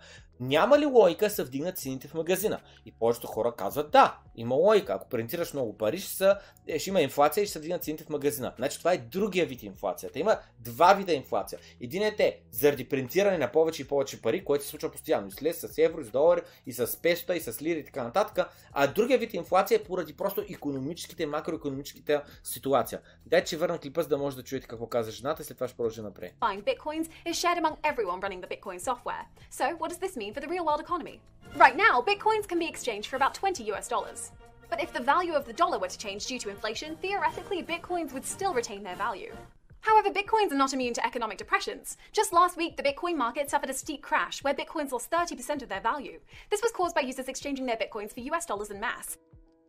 Няма 0.40 0.78
ли 0.78 0.86
логика 0.86 1.26
да 1.26 1.30
се 1.30 1.44
вдигнат 1.44 1.78
цените 1.78 2.08
в 2.08 2.14
магазина? 2.14 2.60
И 2.86 2.92
повечето 2.92 3.26
хора 3.26 3.54
казват 3.56 3.90
да, 3.90 4.18
има 4.36 4.54
логика. 4.54 4.92
Ако 4.92 5.08
принтираш 5.08 5.52
много 5.52 5.78
пари, 5.78 5.98
ще, 5.98 6.14
са, 6.14 6.38
е, 6.66 6.78
ще 6.78 6.90
има 6.90 7.02
инфлация 7.02 7.42
и 7.42 7.46
ще 7.46 7.52
се 7.52 7.58
вдигнат 7.58 7.84
цените 7.84 8.04
в 8.04 8.08
магазина. 8.08 8.52
Значи 8.56 8.78
това 8.78 8.92
е 8.92 8.98
другия 8.98 9.46
вид 9.46 9.59
инфлацията. 9.66 10.18
Има 10.18 10.38
два 10.58 10.94
вида 10.94 11.12
инфлация. 11.12 11.58
Един 11.80 12.02
е 12.02 12.16
те, 12.16 12.40
заради 12.50 12.88
принтиране 12.88 13.38
на 13.38 13.52
повече 13.52 13.82
и 13.82 13.88
повече 13.88 14.22
пари, 14.22 14.44
което 14.44 14.64
се 14.64 14.70
случва 14.70 14.90
постоянно. 14.90 15.28
И 15.28 15.30
след 15.30 15.56
с 15.56 15.78
евро, 15.78 16.04
с 16.04 16.10
долари, 16.10 16.40
и 16.66 16.72
с 16.72 17.02
песта, 17.02 17.36
и 17.36 17.40
с 17.40 17.62
лири 17.62 17.78
и 17.78 17.84
така 17.84 18.02
нататък. 18.02 18.48
А 18.72 18.86
другия 18.86 19.18
вид 19.18 19.34
инфлация 19.34 19.76
е 19.76 19.84
поради 19.84 20.16
просто 20.16 20.44
економическите, 20.50 21.26
макроекономическите 21.26 22.20
ситуация. 22.44 23.00
Дай, 23.26 23.44
че 23.44 23.56
върна 23.56 23.78
клипа, 23.78 24.02
за 24.02 24.08
да 24.08 24.18
може 24.18 24.36
да 24.36 24.42
чуете 24.42 24.66
какво 24.66 24.86
каза 24.86 25.10
жената 25.10 25.42
и 25.42 25.44
след 25.44 25.56
това 25.56 25.68
ще 25.68 25.76
продължа 25.76 26.02
напред. 26.02 26.32
Buying 26.40 26.64
bitcoins 26.64 27.08
is 27.26 27.36
shared 27.42 27.58
among 27.58 27.76
everyone 27.90 28.20
running 28.20 28.40
the 28.40 28.50
Bitcoin 28.54 28.78
software. 28.90 29.24
So, 29.58 29.64
what 29.80 29.88
does 29.92 30.00
this 30.04 30.16
mean 30.22 30.32
for 30.34 30.40
the 30.44 30.50
real 30.54 30.64
world 30.68 30.82
economy? 30.86 31.16
Right 31.64 31.76
now, 31.76 31.94
bitcoins 32.10 32.46
can 32.50 32.58
be 32.58 32.68
exchanged 32.74 33.08
for 33.10 33.16
about 33.16 33.34
20 33.34 33.64
US 33.72 33.88
dollars. 33.88 34.20
But 34.69 34.81
if 34.81 34.91
the 34.93 34.99
value 34.99 35.33
of 35.33 35.45
the 35.45 35.53
dollar 35.53 35.79
were 35.79 35.87
to 35.87 35.97
change 35.97 36.25
due 36.25 36.39
to 36.39 36.49
inflation, 36.49 36.95
theoretically, 36.97 37.63
bitcoins 37.63 38.13
would 38.13 38.25
still 38.25 38.53
retain 38.53 38.83
their 38.83 38.95
value. 38.95 39.33
However, 39.81 40.09
bitcoins 40.09 40.51
are 40.51 40.57
not 40.63 40.73
immune 40.73 40.95
to 40.95 41.05
economic 41.05 41.37
depressions. 41.37 41.97
Just 42.11 42.33
last 42.33 42.57
week, 42.57 42.75
the 42.75 42.83
Bitcoin 42.83 43.15
market 43.17 43.49
suffered 43.51 43.69
a 43.69 43.73
steep 43.73 44.01
crash 44.01 44.43
where 44.43 44.53
bitcoins 44.53 44.91
lost 44.91 45.11
30% 45.11 45.61
of 45.61 45.69
their 45.69 45.81
value. 45.81 46.19
This 46.49 46.63
was 46.63 46.71
caused 46.71 46.95
by 46.95 47.01
users 47.01 47.27
exchanging 47.27 47.67
their 47.67 47.77
bitcoins 47.77 48.11
for 48.11 48.21
US 48.31 48.45
dollars 48.47 48.71
en 48.71 48.79
masse. 48.79 49.17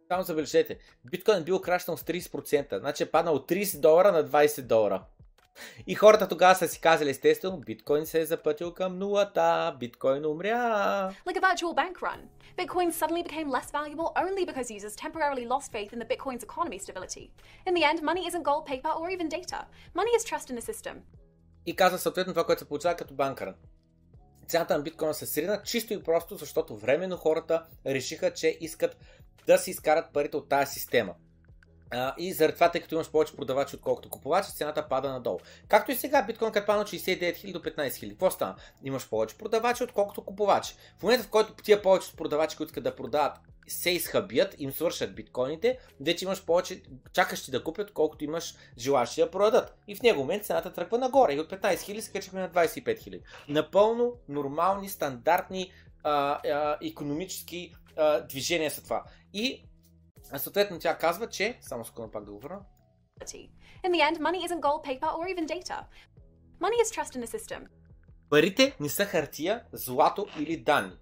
Само 0.08 0.22
забележете, 0.22 0.78
биткоин 1.04 1.44
бил 1.44 1.60
крашнал 1.60 1.96
с 1.96 2.02
30%, 2.02 2.78
значи 2.78 3.02
е 3.02 3.06
паднал 3.06 3.34
от 3.34 3.50
30 3.50 3.80
долара 3.80 4.12
на 4.12 4.24
20 4.24 4.62
долара. 4.62 5.04
И 5.87 5.95
хората 5.95 6.27
тогава 6.27 6.55
са 6.55 6.67
си 6.67 6.81
казали, 6.81 7.09
естествено, 7.09 7.57
биткоин 7.57 8.05
се 8.05 8.21
е 8.21 8.25
запътил 8.25 8.73
към 8.73 8.99
нулата, 8.99 9.75
биткоин 9.79 10.25
умря. 10.25 11.11
Like 11.27 11.37
a 11.37 11.41
virtual 11.41 11.75
bank 11.75 11.95
run. 11.99 12.21
Bitcoin 12.57 12.89
suddenly 12.91 13.23
became 13.23 13.49
less 13.57 13.69
valuable 13.71 14.09
only 14.25 14.43
because 14.49 14.67
users 14.79 14.95
temporarily 15.05 15.45
lost 15.53 15.67
faith 15.71 15.91
in 15.95 15.99
the 16.03 16.09
Bitcoin's 16.13 16.43
economy 16.49 16.79
stability. 16.85 17.25
In 17.67 17.73
the 17.77 17.83
end, 17.89 17.97
money 18.09 18.23
isn't 18.29 18.45
gold, 18.49 18.63
paper, 18.71 18.91
or 18.99 19.05
even 19.15 19.27
data. 19.37 19.59
Money 19.99 20.13
is 20.17 20.23
trust 20.29 20.47
in 20.51 20.57
a 20.57 20.61
system. 20.71 20.95
И 21.65 21.75
каза 21.75 21.99
съответно 21.99 22.33
това, 22.33 22.45
което 22.45 22.59
се 22.59 22.67
получава 22.67 22.95
като 22.95 23.13
банкър. 23.13 23.53
Цената 24.47 24.77
на 24.77 24.83
биткоина 24.83 25.13
се 25.13 25.25
срина 25.25 25.61
чисто 25.63 25.93
и 25.93 26.03
просто, 26.03 26.37
защото 26.37 26.77
временно 26.77 27.17
хората 27.17 27.65
решиха, 27.85 28.33
че 28.33 28.57
искат 28.61 28.97
да 29.47 29.57
си 29.57 29.71
изкарат 29.71 30.13
парите 30.13 30.37
от 30.37 30.49
тази 30.49 30.73
система. 30.73 31.15
Uh, 31.91 32.13
и 32.17 32.33
заради 32.33 32.53
това, 32.53 32.71
тъй 32.71 32.81
като 32.81 32.95
имаш 32.95 33.11
повече 33.11 33.35
продавачи, 33.35 33.75
отколкото 33.75 34.09
купувачи, 34.09 34.51
цената 34.51 34.87
пада 34.89 35.09
надолу. 35.09 35.39
Както 35.67 35.91
и 35.91 35.95
сега, 35.95 36.21
биткоин 36.21 36.51
като 36.51 36.65
падна 36.65 36.85
69 36.85 37.19
000 37.19 37.51
до 37.51 37.59
15 37.59 37.89
000. 37.89 38.09
Какво 38.09 38.31
стана? 38.31 38.55
Имаш 38.83 39.09
повече 39.09 39.37
продавачи, 39.37 39.83
отколкото 39.83 40.21
купувачи. 40.21 40.75
В 40.99 41.03
момента, 41.03 41.23
в 41.23 41.29
който 41.29 41.53
тия 41.53 41.81
повече 41.81 42.15
продавачи, 42.15 42.57
които 42.57 42.69
искат 42.69 42.83
да 42.83 42.95
продават, 42.95 43.39
се 43.67 43.89
изхабият, 43.89 44.55
им 44.59 44.71
свършат 44.71 45.15
биткоините, 45.15 45.77
вече 45.99 46.25
имаш 46.25 46.45
повече 46.45 46.81
чакащи 47.13 47.51
да 47.51 47.63
купят, 47.63 47.91
колкото 47.91 48.23
имаш 48.23 48.55
желащи 48.77 49.21
да 49.21 49.31
продадат. 49.31 49.77
И 49.87 49.95
в 49.95 50.01
него 50.01 50.19
момент 50.19 50.45
цената 50.45 50.73
тръгва 50.73 50.97
нагоре. 50.97 51.33
И 51.33 51.39
от 51.39 51.51
15 51.51 51.75
000 51.75 51.99
се 51.99 52.11
качахме 52.11 52.41
на 52.41 52.49
25 52.49 52.85
000. 52.85 53.21
Напълно 53.47 54.13
нормални, 54.29 54.89
стандартни 54.89 55.71
а, 56.03 56.39
а, 56.49 56.77
економически 56.83 57.73
а, 57.97 58.21
движения 58.21 58.71
са 58.71 58.83
това. 58.83 59.03
И 59.33 59.63
а 60.31 60.39
съответно 60.39 60.79
тя 60.79 60.97
казва, 60.97 61.29
че... 61.29 61.57
Само 61.61 61.85
секунда 61.85 62.11
пак 62.11 62.25
да 62.25 62.31
го 62.31 62.39
върна. 62.39 62.59
In 63.85 63.91
the 63.91 64.01
end, 64.07 64.17
money 64.17 64.39
isn't 64.47 64.61
gold, 64.67 64.81
paper, 64.89 65.09
or 65.17 65.25
even 65.33 65.45
data. 65.47 65.77
Money 66.61 66.77
is 66.83 66.89
trust 66.95 67.15
in 67.15 67.23
a 67.23 67.37
system. 67.37 67.67
Парите 68.29 68.75
не 68.79 68.89
са 68.89 69.05
хартия, 69.05 69.63
злато 69.73 70.27
или 70.39 70.57
данни. 70.57 70.97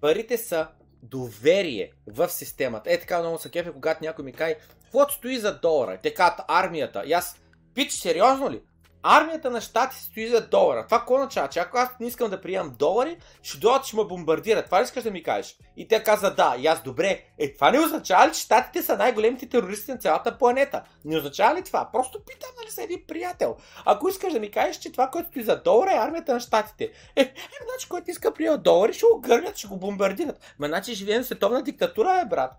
Парите 0.00 0.38
са 0.38 0.68
доверие 1.02 1.92
в 2.06 2.28
системата. 2.28 2.92
Е 2.92 3.00
така 3.00 3.20
много 3.20 3.38
са 3.38 3.50
кефе, 3.50 3.72
когато 3.72 4.04
някой 4.04 4.24
ми 4.24 4.32
каже, 4.32 4.56
какво 4.82 5.08
стои 5.08 5.38
за 5.38 5.60
долара? 5.60 5.98
Те 6.02 6.14
казват 6.14 6.40
армията. 6.48 7.02
И 7.06 7.12
аз, 7.12 7.40
пич, 7.74 7.92
сериозно 7.92 8.50
ли? 8.50 8.62
Армията 9.06 9.50
на 9.50 9.60
щати 9.60 9.96
стои 9.96 10.28
за 10.28 10.48
долара. 10.48 10.84
Това 10.84 10.98
какво 10.98 11.14
означава? 11.14 11.48
Че 11.48 11.58
ако 11.58 11.78
аз 11.78 11.88
не 12.00 12.06
искам 12.06 12.30
да 12.30 12.40
приемам 12.40 12.74
долари, 12.78 13.16
ще 13.42 13.58
дойдат, 13.58 13.84
ще 13.84 13.96
ме 13.96 14.04
бомбардират. 14.04 14.64
Това 14.64 14.80
ли 14.80 14.84
искаш 14.84 15.02
да 15.02 15.10
ми 15.10 15.22
кажеш? 15.22 15.58
И 15.76 15.88
те 15.88 16.02
каза 16.02 16.34
да. 16.34 16.56
И 16.58 16.66
аз 16.66 16.82
добре. 16.82 17.20
Е, 17.38 17.54
това 17.54 17.70
не 17.70 17.80
означава 17.80 18.28
ли, 18.28 18.32
че 18.32 18.40
щатите 18.40 18.82
са 18.82 18.96
най-големите 18.96 19.48
терористи 19.48 19.90
на 19.90 19.98
цялата 19.98 20.38
планета? 20.38 20.82
Не 21.04 21.16
означава 21.16 21.54
ли 21.54 21.62
това? 21.62 21.88
Просто 21.92 22.24
питам, 22.24 22.50
нали 22.62 22.70
са 22.70 22.82
един 22.82 23.02
приятел. 23.08 23.56
Ако 23.84 24.08
искаш 24.08 24.32
да 24.32 24.40
ми 24.40 24.50
кажеш, 24.50 24.76
че 24.76 24.92
това, 24.92 25.10
което 25.10 25.28
стои 25.28 25.42
за 25.42 25.62
долара 25.62 25.90
е 25.92 25.98
армията 25.98 26.34
на 26.34 26.40
щатите. 26.40 26.84
Е, 27.16 27.20
е 27.20 27.34
значи, 27.64 27.88
който 27.88 28.10
иска 28.10 28.34
приема 28.34 28.58
долари, 28.58 28.92
ще 28.92 29.06
го 29.06 29.20
гърнят, 29.20 29.56
ще 29.56 29.68
го 29.68 29.76
бомбардират. 29.76 30.40
Ма, 30.58 30.66
значи 30.66 30.94
живеем 30.94 31.22
в 31.22 31.26
световна 31.26 31.62
диктатура, 31.62 32.20
е, 32.20 32.28
брат. 32.28 32.52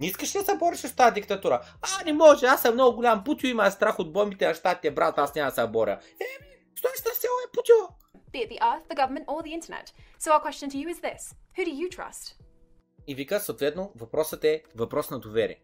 Не 0.00 0.06
искаш 0.06 0.34
ли 0.34 0.38
да 0.38 0.44
се 0.44 0.56
бориш 0.56 0.78
с 0.78 0.96
тази 0.96 1.14
диктатура? 1.14 1.60
А, 1.82 2.04
не 2.04 2.12
може, 2.12 2.46
аз 2.46 2.62
съм 2.62 2.74
много 2.74 2.96
голям 2.96 3.24
путио, 3.24 3.48
има 3.48 3.70
страх 3.70 3.98
от 3.98 4.12
бомбите 4.12 4.48
на 4.48 4.54
щатите, 4.54 4.90
брат, 4.90 5.18
аз 5.18 5.34
няма 5.34 5.50
да 5.50 5.54
се 5.54 5.66
боря. 5.66 5.92
Еми, 6.20 6.56
стой 6.78 6.90
на 6.90 7.14
село 7.14 7.34
е 7.48 7.52
путио. 7.52 7.74
Be 8.32 8.40
it 8.44 8.50
the 8.50 8.60
earth, 8.60 8.84
the 8.88 8.96
government, 8.96 9.26
or 9.26 9.42
the 9.42 9.52
internet. 9.58 9.86
So 10.18 10.32
our 10.34 10.42
question 10.46 10.68
to 10.70 10.78
you 10.80 10.88
is 10.94 11.00
this. 11.00 11.22
Who 11.56 11.64
do 11.64 11.74
you 11.80 11.88
trust? 11.98 12.34
И 13.06 13.14
вика, 13.14 13.40
съответно, 13.40 13.92
въпросът 13.96 14.44
е 14.44 14.62
въпрос 14.74 15.10
на 15.10 15.18
доверие. 15.18 15.60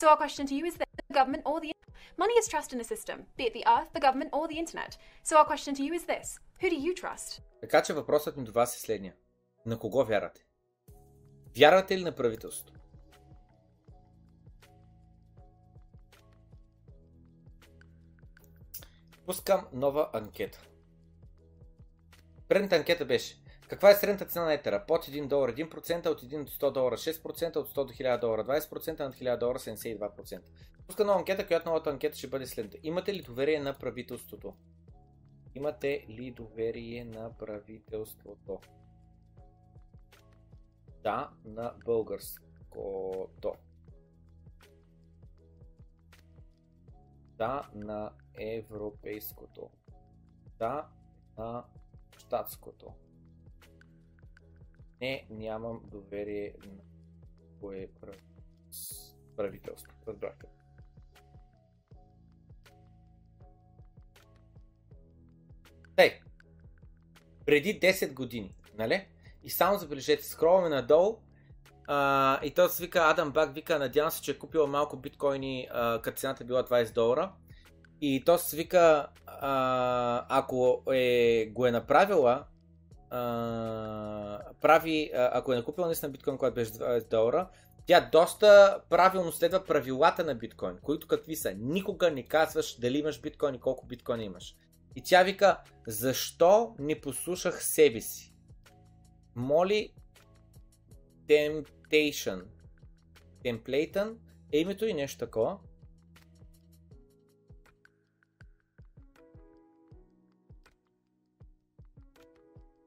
So 0.00 0.08
our 0.08 0.18
question 0.18 0.46
to 0.46 0.52
you 0.52 0.70
is 0.70 0.74
this. 0.74 0.86
The 1.10 1.14
government 1.14 1.42
or 1.44 1.60
the 1.60 1.72
Money 2.18 2.34
is 2.34 2.48
trust 2.48 2.72
in 2.74 2.80
a 2.80 2.84
system, 2.84 3.18
be 3.38 3.44
it 3.44 3.54
the 3.54 3.64
earth, 3.66 3.90
the 3.94 4.00
government, 4.00 4.30
or 4.32 4.46
the 4.46 4.58
internet. 4.58 4.98
So 5.24 5.38
our 5.38 5.46
question 5.46 5.74
to 5.74 5.82
you 5.82 5.92
is 5.94 6.04
this. 6.04 6.38
Who 6.60 6.68
do 6.70 6.76
you 6.76 6.94
trust? 6.94 7.40
Така 7.60 7.82
че 7.82 7.92
въпросът 7.92 8.36
ми 8.36 8.44
до 8.44 8.52
вас 8.52 8.76
е 8.76 8.80
следния. 8.80 9.14
На 9.66 9.78
кого 9.78 10.04
вярвате? 10.04 10.44
Вярвате 11.56 11.98
ли 11.98 12.02
на 12.02 12.12
правителството? 12.12 12.81
Пускам 19.26 19.66
нова 19.72 20.10
анкета. 20.12 20.66
Предната 22.48 22.76
анкета 22.76 23.04
беше 23.04 23.42
Каква 23.72 23.90
е 23.90 23.94
средната 23.94 24.24
цена 24.24 24.44
на 24.44 24.52
етера? 24.52 24.84
Под 24.86 25.04
1 25.04 25.26
долар 25.26 25.54
1%, 25.54 26.06
от 26.06 26.22
1 26.22 26.44
до 26.44 26.50
100 26.50 26.72
долара 26.72 26.96
6%, 26.96 27.56
от 27.56 27.68
100 27.68 27.74
до 27.74 27.92
1000 27.92 28.20
долара 28.20 28.44
20%, 28.44 28.98
над 28.98 29.14
1000 29.14 29.38
долара 29.38 29.58
72%. 29.58 30.40
Пуска 30.86 31.04
нова 31.04 31.18
анкета, 31.18 31.46
която 31.46 31.68
новата 31.68 31.90
анкета 31.90 32.18
ще 32.18 32.26
бъде 32.26 32.46
следната. 32.46 32.78
Имате 32.82 33.14
ли 33.14 33.22
доверие 33.22 33.60
на 33.60 33.74
правителството? 33.74 34.54
Имате 35.54 36.06
ли 36.08 36.30
доверие 36.30 37.04
на 37.04 37.38
правителството? 37.38 38.60
Да, 41.02 41.30
на 41.44 41.74
българското. 41.84 43.54
Да, 47.38 47.68
на 47.74 48.10
европейското. 48.38 49.70
Да, 50.58 50.88
на 51.38 51.64
щатското. 52.18 52.94
Не, 55.00 55.26
нямам 55.30 55.80
доверие 55.84 56.54
на 56.66 56.82
кое 57.60 57.88
правителство. 59.36 59.92
Разбрахте. 60.08 60.46
Тъй, 65.96 66.20
преди 67.46 67.80
10 67.80 68.12
години, 68.14 68.54
нали? 68.74 69.08
И 69.42 69.50
само 69.50 69.78
забележете, 69.78 70.24
скроваме 70.24 70.68
надолу 70.68 71.18
а, 71.86 72.40
и 72.42 72.50
той 72.50 72.68
се 72.68 72.82
вика 72.82 73.00
Адам 73.00 73.30
Бак, 73.30 73.54
вика, 73.54 73.78
надявам 73.78 74.10
се, 74.10 74.22
че 74.22 74.30
е 74.30 74.38
купила 74.38 74.66
малко 74.66 74.96
биткоини, 74.96 75.68
а, 75.72 76.02
като 76.02 76.20
цената 76.20 76.44
била 76.44 76.64
20 76.64 76.94
долара. 76.94 77.32
И 78.04 78.22
то 78.24 78.38
се 78.38 78.56
вика, 78.56 79.08
а, 79.26 80.26
ако 80.28 80.82
е, 80.92 81.46
го 81.46 81.66
е 81.66 81.70
направила, 81.70 82.44
а, 83.10 84.40
прави, 84.60 85.10
ако 85.14 85.52
е 85.52 85.56
накупила 85.56 85.86
наистина 85.86 86.12
биткоин, 86.12 86.38
който 86.38 86.54
беше 86.54 86.70
20 86.70 87.10
долара, 87.10 87.48
тя 87.86 88.08
доста 88.12 88.80
правилно 88.90 89.32
следва 89.32 89.64
правилата 89.64 90.24
на 90.24 90.34
биткоин, 90.34 90.78
които 90.82 91.06
какви 91.06 91.36
са. 91.36 91.54
Никога 91.58 92.10
не 92.10 92.22
казваш 92.22 92.78
дали 92.78 92.98
имаш 92.98 93.20
биткоин 93.20 93.54
и 93.54 93.60
колко 93.60 93.86
биткоин 93.86 94.20
имаш. 94.20 94.56
И 94.96 95.02
тя 95.02 95.22
вика, 95.22 95.60
защо 95.86 96.74
не 96.78 97.00
послушах 97.00 97.64
себе 97.64 98.00
си? 98.00 98.34
Моли 99.36 99.92
Temptation. 101.28 102.42
Templaten 103.44 104.14
е 104.52 104.58
името 104.58 104.86
и 104.86 104.94
нещо 104.94 105.18
такова. 105.18 105.58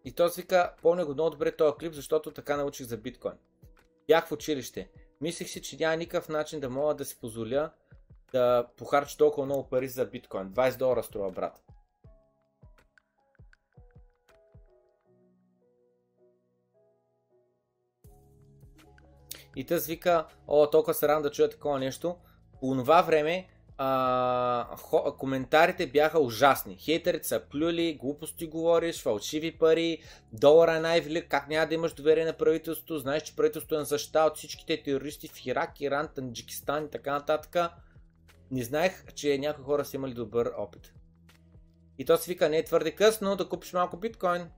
И 0.06 0.12
той 0.12 0.30
си 0.30 0.41
вика, 0.41 0.74
помня 0.82 1.06
го 1.06 1.14
много 1.14 1.30
добре 1.30 1.56
този 1.56 1.78
клип, 1.80 1.93
защото 1.93 2.32
така 2.32 2.58
научих 2.58 2.88
за 2.88 2.97
биткоин. 2.97 3.34
Бях 4.08 4.28
в 4.28 4.32
училище. 4.32 4.89
Мислех 5.22 5.47
си, 5.49 5.62
че 5.62 5.78
няма 5.78 5.97
никакъв 5.97 6.30
начин 6.30 6.60
да 6.60 6.70
мога 6.70 6.95
да 6.95 7.06
си 7.06 7.20
позволя 7.20 7.72
да 8.32 8.68
похарча 8.78 9.18
толкова 9.18 9.45
много 9.45 9.70
пари 9.70 9.88
за 9.88 10.06
биткоин. 10.06 10.49
20 10.49 10.78
долара 10.78 11.03
струва, 11.03 11.32
брат. 11.32 11.62
И 19.56 19.66
тъс 19.66 19.88
вика, 19.88 20.28
о, 20.47 20.70
толкова 20.70 20.93
се 20.93 21.08
радвам 21.08 21.24
да 21.24 21.32
чуя 21.32 21.49
такова 21.49 21.80
нещо. 21.80 22.18
По 22.60 22.76
това 22.76 23.01
време 23.01 23.47
а, 23.78 24.76
хо, 24.78 25.16
коментарите 25.18 25.88
бяха 25.88 26.20
ужасни. 26.20 26.78
Хейтерите 26.78 27.28
са 27.28 27.40
плюли, 27.40 27.98
глупости 28.02 28.48
говориш, 28.48 29.02
фалшиви 29.02 29.58
пари, 29.58 30.02
долара 30.34 30.76
е 30.76 30.80
най-велик, 30.80 31.28
как 31.30 31.48
няма 31.48 31.68
да 31.68 31.74
имаш 31.74 31.94
доверие 31.94 32.26
на 32.26 32.34
правителството, 32.34 33.00
знаеш, 33.00 33.24
че 33.24 33.36
правителството 33.36 33.76
е 33.76 33.78
на 33.78 33.86
защита 33.86 34.20
от 34.20 34.38
всичките 34.38 34.84
терористи 34.84 35.28
в 35.28 35.46
Ирак, 35.46 35.82
Иран, 35.82 36.10
Таджикистан 36.16 36.86
и 36.86 36.90
така 36.90 37.12
нататък. 37.14 37.72
Не 38.52 38.64
знаех, 38.64 39.14
че 39.14 39.38
някои 39.38 39.64
хора 39.64 39.86
са 39.86 39.98
имали 39.98 40.14
добър 40.14 40.52
опит. 40.58 40.94
И 41.98 42.06
то 42.06 42.18
се 42.18 42.32
вика, 42.32 42.50
не 42.50 42.58
е 42.58 42.66
твърде 42.66 42.92
късно 42.92 43.36
да 43.36 43.50
купиш 43.50 43.74
малко 43.74 43.98
биткоин. 43.98 44.50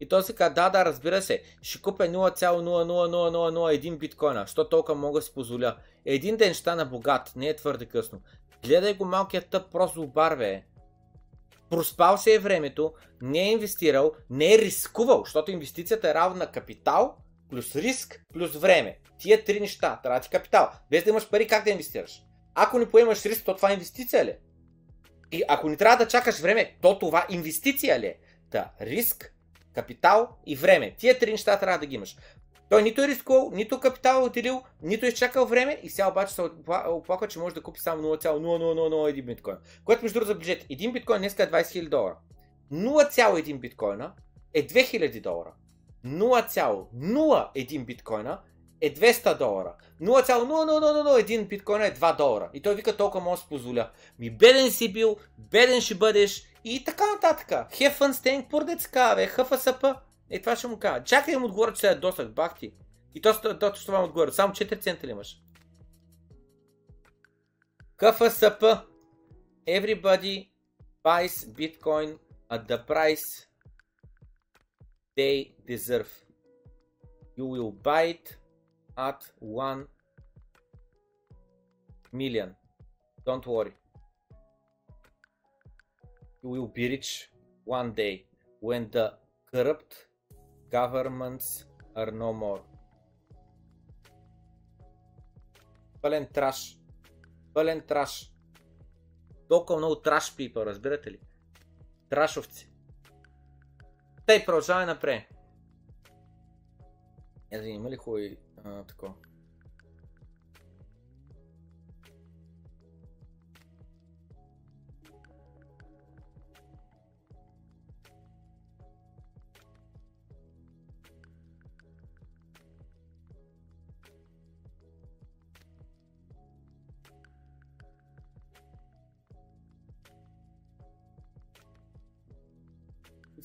И 0.00 0.08
той 0.08 0.22
си 0.22 0.34
каза, 0.34 0.54
да, 0.54 0.70
да, 0.70 0.84
разбира 0.84 1.22
се, 1.22 1.42
ще 1.62 1.82
купя 1.82 2.04
0,00001 2.04 3.98
биткоина, 3.98 4.46
що 4.46 4.68
толкова 4.68 4.94
мога 4.94 5.20
да 5.20 5.26
си 5.26 5.34
позволя. 5.34 5.76
Един 6.04 6.36
ден 6.36 6.54
ще 6.54 6.60
стана 6.60 6.86
богат, 6.86 7.32
не 7.36 7.48
е 7.48 7.56
твърде 7.56 7.86
късно. 7.86 8.20
Гледай 8.64 8.94
го 8.94 9.04
малкият 9.04 9.46
тъп, 9.46 9.72
просто 9.72 10.02
обарве. 10.02 10.66
Проспал 11.70 12.18
се 12.18 12.34
е 12.34 12.38
времето, 12.38 12.92
не 13.22 13.48
е 13.48 13.52
инвестирал, 13.52 14.12
не 14.30 14.54
е 14.54 14.58
рискувал, 14.58 15.22
защото 15.24 15.50
инвестицията 15.50 16.10
е 16.10 16.14
равна 16.14 16.38
на 16.38 16.50
капитал, 16.50 17.16
плюс 17.50 17.76
риск, 17.76 18.24
плюс 18.32 18.56
време. 18.56 18.98
Тия 19.18 19.44
три 19.44 19.60
неща, 19.60 20.00
трябва 20.02 20.20
ти 20.20 20.28
капитал. 20.30 20.70
Без 20.90 21.04
да 21.04 21.10
имаш 21.10 21.28
пари, 21.28 21.46
как 21.46 21.64
да 21.64 21.70
инвестираш? 21.70 22.22
Ако 22.54 22.78
не 22.78 22.90
поемаш 22.90 23.24
риск, 23.24 23.44
то 23.44 23.56
това 23.56 23.70
е 23.70 23.74
инвестиция 23.74 24.24
ли? 24.24 24.36
И 25.32 25.42
ако 25.48 25.68
не 25.68 25.76
трябва 25.76 26.04
да 26.04 26.10
чакаш 26.10 26.40
време, 26.40 26.76
то 26.82 26.98
това 26.98 27.26
инвестиция 27.30 28.00
ли 28.00 28.06
е? 28.06 28.18
Та, 28.50 28.70
риск, 28.80 29.34
капитал 29.78 30.28
и 30.46 30.56
време. 30.56 30.94
Тия 30.98 31.18
три 31.18 31.30
неща 31.30 31.58
трябва 31.58 31.78
да 31.78 31.86
ги 31.86 31.94
имаш. 31.94 32.16
Той 32.68 32.82
нито 32.82 33.02
е 33.02 33.08
рискувал, 33.08 33.50
нито 33.54 33.80
капитал 33.80 34.20
е 34.20 34.24
отделил, 34.24 34.62
нито 34.82 35.06
е 35.06 35.08
изчакал 35.08 35.46
време 35.46 35.80
и 35.82 35.90
сега 35.90 36.08
обаче 36.08 36.34
се 36.34 36.42
оплаква, 36.88 37.28
че 37.28 37.38
може 37.38 37.54
да 37.54 37.62
купи 37.62 37.80
само 37.80 38.02
0,0001 38.02 39.22
биткоин. 39.24 39.56
Което 39.84 40.02
между 40.02 40.18
другото 40.18 40.32
забележете, 40.32 40.66
един 40.70 40.92
биткоин 40.92 41.18
днес 41.18 41.38
е 41.38 41.50
20 41.50 41.62
000 41.62 41.88
долара. 41.88 42.16
0,1 42.72 43.58
биткоина 43.58 44.12
е 44.54 44.66
2000 44.66 45.22
долара. 45.22 45.52
0,01 46.06 47.84
биткоина 47.84 48.40
е 48.80 48.94
200 48.94 49.38
долара. 49.38 49.74
0,0001 50.02 51.48
биткоина 51.48 51.86
е 51.86 51.94
2 51.94 52.16
долара. 52.16 52.50
И 52.54 52.62
той 52.62 52.74
вика 52.74 52.96
толкова 52.96 53.24
може 53.24 53.40
да 53.40 53.42
се 53.42 53.48
позволя. 53.48 53.90
Ми 54.18 54.30
беден 54.30 54.70
си 54.70 54.92
бил, 54.92 55.16
беден 55.38 55.80
ще 55.80 55.94
бъдеш 55.94 56.44
и 56.64 56.84
така 56.84 57.12
нататък. 57.12 57.48
Have 57.48 57.98
fun 57.98 58.12
staying 58.12 58.50
poor, 58.50 58.64
деца 58.64 59.14
бе, 59.14 59.26
ХФСП. 59.26 59.94
Е, 60.30 60.40
това 60.40 60.56
ще 60.56 60.66
му 60.66 60.78
кажа. 60.78 61.04
Чакай 61.04 61.34
да 61.34 61.40
му 61.40 61.46
отговоря, 61.46 61.72
че 61.72 61.88
е 61.88 61.94
досък, 61.94 62.32
бах 62.32 62.58
ти. 62.58 62.72
И 63.14 63.20
то, 63.20 63.40
то, 63.42 63.58
то, 63.58 63.72
това 63.72 63.98
му 63.98 64.04
отговоря. 64.04 64.32
Само 64.32 64.54
4 64.54 64.82
цента 64.82 65.06
ли 65.06 65.10
имаш? 65.10 65.40
ХФСП. 67.96 68.82
Everybody 69.66 70.48
buys 71.04 71.34
Bitcoin 71.58 72.18
at 72.50 72.62
the 72.68 72.78
price 72.86 73.48
they 75.16 75.36
deserve. 75.66 76.10
You 77.36 77.46
will 77.52 77.72
buy 77.72 78.04
it 78.14 78.36
at 78.98 79.32
1 79.38 79.86
million. 82.12 82.56
Don't 83.24 83.46
worry. 83.46 83.74
You 86.42 86.50
will 86.50 86.66
be 86.66 86.88
rich 86.88 87.30
one 87.64 87.92
day 87.94 88.26
when 88.60 88.90
the 88.90 89.14
corrupt 89.52 90.08
governments 90.70 91.64
are 91.94 92.10
no 92.10 92.32
more. 92.32 92.62
Пълен 96.02 96.26
траш. 96.32 96.78
Пълен 97.54 97.80
траш. 97.86 98.32
Толкова 99.48 99.78
много 99.78 100.02
траш 100.02 100.36
пипа, 100.36 100.66
разбирате 100.66 101.10
ли? 101.10 101.20
Трашовци. 102.08 102.72
Тъй, 104.26 104.44
продължаваме 104.44 104.86
напред. 104.86 105.22
Ето, 107.50 107.64
има 107.64 107.90
ли 107.90 107.96
хубави 107.96 108.38
такова? 108.86 109.14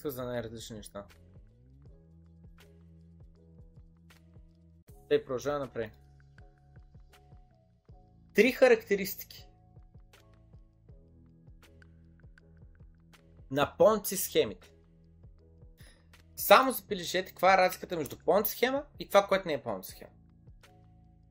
са 0.03 0.11
за 0.11 0.24
най-различни 0.24 0.78
Те 5.14 5.26
продължава 5.26 5.59
напред. 5.59 5.91
Три 8.34 8.51
характеристики 8.51 9.47
на 13.51 13.78
понци 13.78 14.18
схемите. 14.18 14.72
Само 16.36 16.72
забележете 16.72 17.30
каква 17.30 17.53
е 17.53 17.57
разликата 17.57 17.97
между 17.97 18.18
понци 18.18 18.51
схема 18.51 18.84
и 18.99 19.07
това, 19.07 19.28
което 19.28 19.47
не 19.47 19.53
е 19.53 19.64
понци 19.64 19.91
схема. 19.91 20.11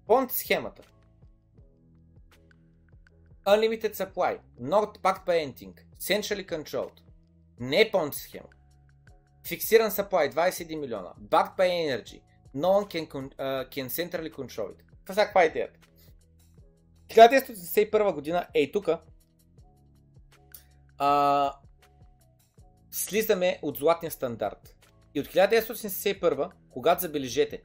Понци 0.06 0.38
схемата. 0.38 0.82
Unlimited 3.46 3.94
supply, 3.94 4.40
not 4.60 4.98
backed 4.98 5.26
by 5.26 5.46
anything, 5.46 5.74
centrally 5.98 6.46
controlled, 6.48 7.00
Не 7.60 7.80
е 7.80 7.90
понци 7.90 8.20
схема. 8.20 8.48
Фиксиран 9.46 9.90
supply 9.90 10.34
21 10.34 10.80
милиона. 10.80 11.14
Backed 11.20 11.56
by 11.56 11.68
energy. 11.68 12.22
No 12.54 12.68
one 12.80 12.86
can, 12.86 13.06
uh, 13.06 13.68
can 13.68 13.88
centrally 13.88 14.30
control 14.30 14.70
it. 14.70 14.82
Това 15.04 15.14
сега 15.14 15.24
каква 15.24 15.42
е 15.42 15.46
идеята? 15.46 15.80
1981 17.08 18.14
година, 18.14 18.46
ей 18.54 18.72
тук, 18.72 18.88
а, 20.98 21.52
слизаме 22.90 23.58
от 23.62 23.76
златния 23.76 24.10
стандарт. 24.10 24.76
И 25.14 25.20
от 25.20 25.26
1971, 25.26 26.50
когато 26.70 27.00
забележете, 27.00 27.62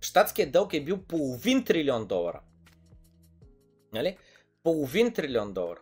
щатският 0.00 0.52
дълг 0.52 0.74
е 0.74 0.84
бил 0.84 1.02
половин 1.02 1.64
трилион 1.64 2.06
долара. 2.06 2.40
Нали? 3.92 4.16
Половин 4.62 5.12
трилион 5.12 5.52
долара. 5.52 5.80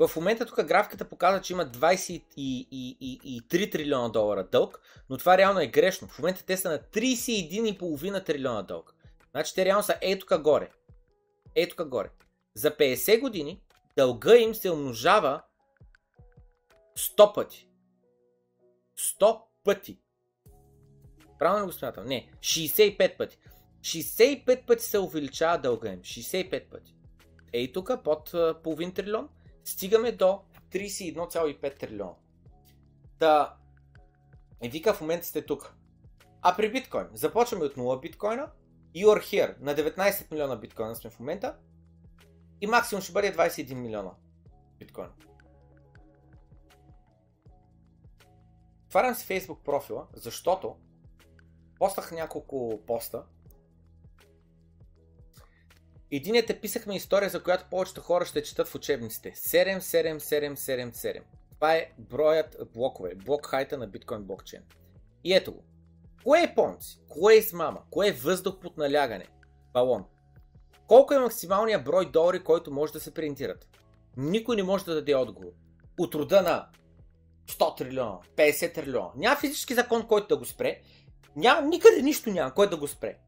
В 0.00 0.10
момента 0.16 0.46
тук 0.46 0.64
графиката 0.64 1.08
показва, 1.08 1.40
че 1.40 1.52
има 1.52 1.66
23 1.66 3.72
трилиона 3.72 4.08
долара 4.08 4.44
дълг, 4.44 4.80
но 5.10 5.18
това 5.18 5.38
реално 5.38 5.60
е 5.60 5.66
грешно. 5.66 6.08
В 6.08 6.18
момента 6.18 6.44
те 6.46 6.56
са 6.56 6.70
на 6.70 6.78
31,5 6.78 8.26
трилиона 8.26 8.62
дълг. 8.62 8.94
Значи 9.30 9.54
те 9.54 9.64
реално 9.64 9.82
са 9.82 9.98
е 10.00 10.18
тук 10.18 10.40
горе. 10.40 10.70
Е 11.54 11.68
тук 11.68 11.88
горе. 11.88 12.10
За 12.54 12.70
50 12.70 13.20
години 13.20 13.62
дълга 13.96 14.36
им 14.36 14.54
се 14.54 14.70
умножава 14.70 15.42
100 16.98 17.34
пъти. 17.34 17.68
100 19.20 19.40
пъти. 19.64 19.98
Правилно 21.38 21.66
го 21.66 21.72
смятам? 21.72 22.06
Не, 22.06 22.30
65 22.38 23.16
пъти. 23.16 23.38
65 23.80 24.66
пъти 24.66 24.84
се 24.84 24.98
увеличава 24.98 25.58
дълга 25.58 25.92
им. 25.92 26.00
65 26.00 26.70
пъти. 26.70 26.94
Ей 27.52 27.72
тук, 27.72 27.90
под 28.04 28.34
половин 28.62 28.94
трилион, 28.94 29.28
стигаме 29.64 30.12
до 30.12 30.40
31,5 30.70 31.78
трилиона. 31.78 32.14
Да, 33.18 33.56
и 34.62 34.68
вика 34.68 34.94
в 34.94 35.00
момента 35.00 35.26
сте 35.26 35.46
тук. 35.46 35.74
А 36.42 36.56
при 36.56 36.72
биткоин, 36.72 37.06
започваме 37.12 37.64
от 37.64 37.76
0 37.76 38.00
биткоина, 38.00 38.50
you 38.94 39.06
are 39.06 39.20
here, 39.20 39.60
на 39.60 39.74
19 39.74 40.30
милиона 40.30 40.56
биткоина 40.56 40.96
сме 40.96 41.10
в 41.10 41.20
момента, 41.20 41.56
и 42.60 42.66
максимум 42.66 43.02
ще 43.02 43.12
бъде 43.12 43.36
21 43.36 43.74
милиона 43.74 44.10
биткоина. 44.78 45.12
Отварям 48.86 49.14
си 49.14 49.26
Facebook 49.26 49.62
профила, 49.62 50.06
защото 50.14 50.76
постах 51.78 52.12
няколко 52.12 52.80
поста. 52.86 53.24
Единият 56.12 56.50
е 56.50 56.60
писахме 56.60 56.96
история, 56.96 57.30
за 57.30 57.42
която 57.42 57.64
повечето 57.70 58.00
хора 58.00 58.24
ще 58.24 58.42
четат 58.42 58.68
в 58.68 58.74
учебниците. 58.74 59.32
77777. 59.32 61.22
Това 61.54 61.74
е 61.74 61.92
броят 61.98 62.56
блокове, 62.74 63.14
блок 63.14 63.46
хайта 63.46 63.78
на 63.78 63.86
биткоин 63.86 64.22
блокчейн. 64.22 64.62
И 65.24 65.34
ето 65.34 65.52
го. 65.52 65.64
Кое 66.24 66.42
е 66.42 66.54
понци? 66.54 67.00
Кое 67.08 67.34
е 67.34 67.38
измама? 67.38 67.80
Кое 67.90 68.08
е 68.08 68.12
въздух 68.12 68.60
под 68.60 68.76
налягане? 68.76 69.26
Балон. 69.72 70.04
Колко 70.86 71.14
е 71.14 71.18
максималният 71.18 71.84
брой 71.84 72.10
долари, 72.10 72.44
който 72.44 72.70
може 72.70 72.92
да 72.92 73.00
се 73.00 73.14
принтират? 73.14 73.68
Никой 74.16 74.56
не 74.56 74.62
може 74.62 74.84
да 74.84 74.94
даде 74.94 75.14
отговор. 75.14 75.52
От 75.98 76.14
рода 76.14 76.42
на 76.42 76.68
100 77.48 77.76
трилиона, 77.76 78.18
50 78.36 78.74
трилиона. 78.74 79.10
Няма 79.16 79.36
физически 79.36 79.74
закон, 79.74 80.06
който 80.06 80.28
да 80.28 80.36
го 80.36 80.44
спре. 80.44 80.80
Няма, 81.36 81.68
никъде 81.68 82.02
нищо 82.02 82.30
няма, 82.30 82.54
който 82.54 82.70
да 82.70 82.76
го 82.76 82.88
спре. 82.88 83.18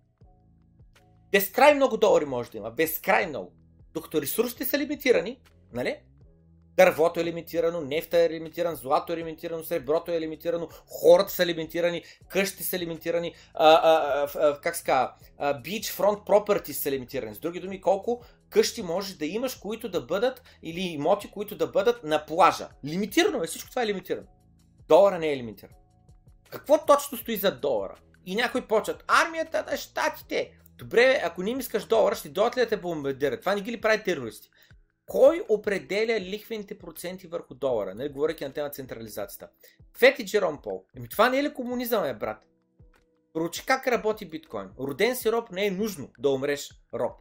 Безкрай 1.32 1.74
много 1.74 1.96
долари 1.96 2.24
може 2.24 2.50
да 2.50 2.58
има. 2.58 2.70
Безкрай 2.70 3.26
много. 3.26 3.52
Докато 3.94 4.22
ресурсите 4.22 4.64
са 4.64 4.78
лимитирани, 4.78 5.40
нали? 5.72 5.96
Дървото 6.76 7.20
е 7.20 7.24
лимитирано, 7.24 7.80
нефта 7.80 8.18
е 8.18 8.30
лимитиран, 8.30 8.76
злато 8.76 9.12
е 9.12 9.16
лимитирано, 9.16 9.64
среброто 9.64 10.10
е 10.10 10.20
лимитирано, 10.20 10.68
хората 10.86 11.32
са 11.32 11.46
лимитирани, 11.46 12.02
къщите 12.28 12.64
са 12.64 12.78
лимитирани, 12.78 13.34
а, 13.54 13.72
а, 13.72 14.28
а, 14.34 14.60
как 14.60 14.76
ска, 14.76 15.14
beachfront 15.40 16.26
properties 16.26 16.72
са 16.72 16.90
лимитирани. 16.90 17.34
С 17.34 17.38
други 17.38 17.60
думи, 17.60 17.80
колко 17.80 18.22
къщи 18.50 18.82
можеш 18.82 19.14
да 19.14 19.26
имаш, 19.26 19.54
които 19.54 19.88
да 19.88 20.00
бъдат, 20.00 20.42
или 20.62 20.80
имоти, 20.80 21.30
които 21.30 21.56
да 21.56 21.66
бъдат 21.66 22.04
на 22.04 22.26
плажа. 22.26 22.68
Лимитирано 22.84 23.42
е, 23.42 23.46
всичко 23.46 23.70
това 23.70 23.82
е 23.82 23.86
лимитирано. 23.86 24.26
Долара 24.88 25.18
не 25.18 25.32
е 25.32 25.36
лимитиран. 25.36 25.74
Какво 26.50 26.84
точно 26.86 27.18
стои 27.18 27.36
за 27.36 27.50
долара? 27.50 27.94
И 28.26 28.34
някой 28.34 28.68
почат, 28.68 29.04
армията 29.08 29.64
на 29.70 29.76
щатите. 29.76 30.58
Добре, 30.82 31.20
ако 31.24 31.42
не 31.42 31.50
им 31.50 31.60
искаш 31.60 31.84
долара, 31.84 32.14
ще 32.14 32.28
дойдат 32.28 32.56
ли 32.56 32.60
да 32.60 32.68
те 32.68 32.76
бомбардират? 32.76 33.40
Това 33.40 33.54
не 33.54 33.60
ги 33.60 33.72
ли 33.72 33.80
прави 33.80 34.02
терористи? 34.02 34.50
Кой 35.06 35.44
определя 35.48 36.20
лихвените 36.20 36.78
проценти 36.78 37.26
върху 37.26 37.54
долара? 37.54 37.94
Нали, 37.94 38.08
говоряки 38.08 38.44
на 38.44 38.52
тема 38.52 38.70
централизацията. 38.70 39.48
Фет 39.98 40.18
и 40.18 40.26
Джером 40.26 40.62
Пол. 40.62 40.84
Еми 40.96 41.08
това 41.08 41.28
не 41.28 41.38
е 41.38 41.42
ли 41.42 41.54
комунизъм, 41.54 42.04
е, 42.04 42.14
брат? 42.14 42.46
Проучи 43.32 43.66
как 43.66 43.86
работи 43.86 44.28
биткоин. 44.28 44.70
Роден 44.78 45.16
си 45.16 45.32
роб 45.32 45.50
не 45.50 45.66
е 45.66 45.70
нужно 45.70 46.08
да 46.18 46.30
умреш 46.30 46.70
роб. 46.94 47.12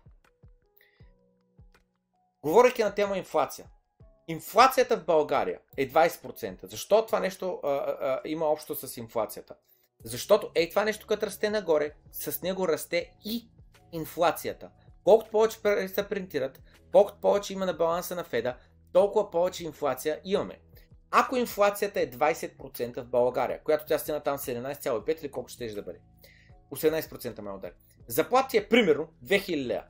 Говоряки 2.43 2.84
на 2.84 2.95
тема 2.95 3.18
инфлация. 3.18 3.68
Инфлацията 4.28 4.97
в 4.97 5.05
България 5.05 5.59
е 5.78 5.89
20%. 5.89 6.66
Защо 6.66 7.05
това 7.05 7.20
нещо 7.20 7.59
а, 7.64 7.70
а, 7.70 8.22
има 8.26 8.45
общо 8.45 8.76
с 8.76 8.97
инфлацията? 8.97 9.55
Защото 10.03 10.51
ей 10.55 10.70
това 10.70 10.86
нещо, 10.86 11.07
като 11.07 11.26
расте 11.26 11.49
нагоре, 11.49 11.91
с 12.12 12.41
него 12.41 12.68
расте 12.68 13.14
и 13.26 13.49
инфлацията. 13.91 14.69
Колкото 15.03 15.31
повече 15.31 15.57
се 15.87 16.09
принтират, 16.09 16.61
колкото 16.91 17.21
повече 17.21 17.53
има 17.53 17.65
на 17.65 17.73
баланса 17.73 18.15
на 18.15 18.23
Феда, 18.23 18.57
толкова 18.93 19.31
повече 19.31 19.65
инфлация 19.65 20.19
имаме. 20.23 20.59
Ако 21.11 21.35
инфлацията 21.35 22.01
е 22.01 22.09
20% 22.09 23.01
в 23.01 23.05
България, 23.05 23.63
която 23.63 23.85
тя 23.85 23.97
стена 23.97 24.19
там 24.19 24.37
17,5 24.37 25.19
или 25.19 25.31
колко 25.31 25.49
ще 25.49 25.73
да 25.73 25.81
бъде, 25.81 25.99
18% 26.71 27.41
ме 27.41 27.51
удари. 27.51 27.73
Заплата 28.07 28.57
е 28.57 28.67
примерно 28.67 29.07
2000 29.25 29.65
лева. 29.65 29.83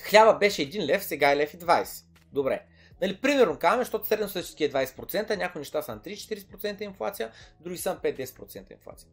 Хляба 0.00 0.38
беше 0.38 0.70
1 0.70 0.86
лев, 0.86 1.04
сега 1.04 1.32
е 1.32 1.36
лев 1.36 1.54
и 1.54 1.58
20. 1.58 2.04
Добре. 2.32 2.66
Нали, 3.00 3.20
примерно 3.20 3.58
казваме, 3.58 3.84
защото 3.84 4.06
средностатически 4.06 4.64
е 4.64 4.72
20%, 4.72 5.36
някои 5.36 5.58
неща 5.58 5.82
са 5.82 5.94
на 5.94 6.00
3-40% 6.00 6.82
инфлация, 6.82 7.32
други 7.60 7.78
са 7.78 7.94
на 7.94 8.00
5-10% 8.00 8.72
инфлация. 8.72 9.08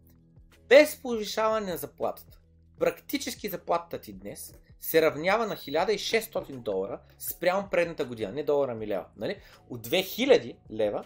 Без 0.68 1.02
повишаване 1.02 1.72
на 1.72 1.78
заплатата, 1.78 2.39
практически 2.80 3.50
заплатата 3.50 4.00
ти 4.02 4.14
днес 4.14 4.54
се 4.82 5.02
равнява 5.02 5.48
на 5.48 5.56
1600 5.56 6.52
долара 6.52 7.00
спрямо 7.20 7.70
предната 7.70 8.06
година, 8.06 8.32
не 8.32 8.44
долара 8.44 8.76
ми 8.76 8.88
лева. 8.88 9.06
Нали? 9.18 9.38
От 9.70 9.88
2000 9.88 10.56
лева 10.72 11.04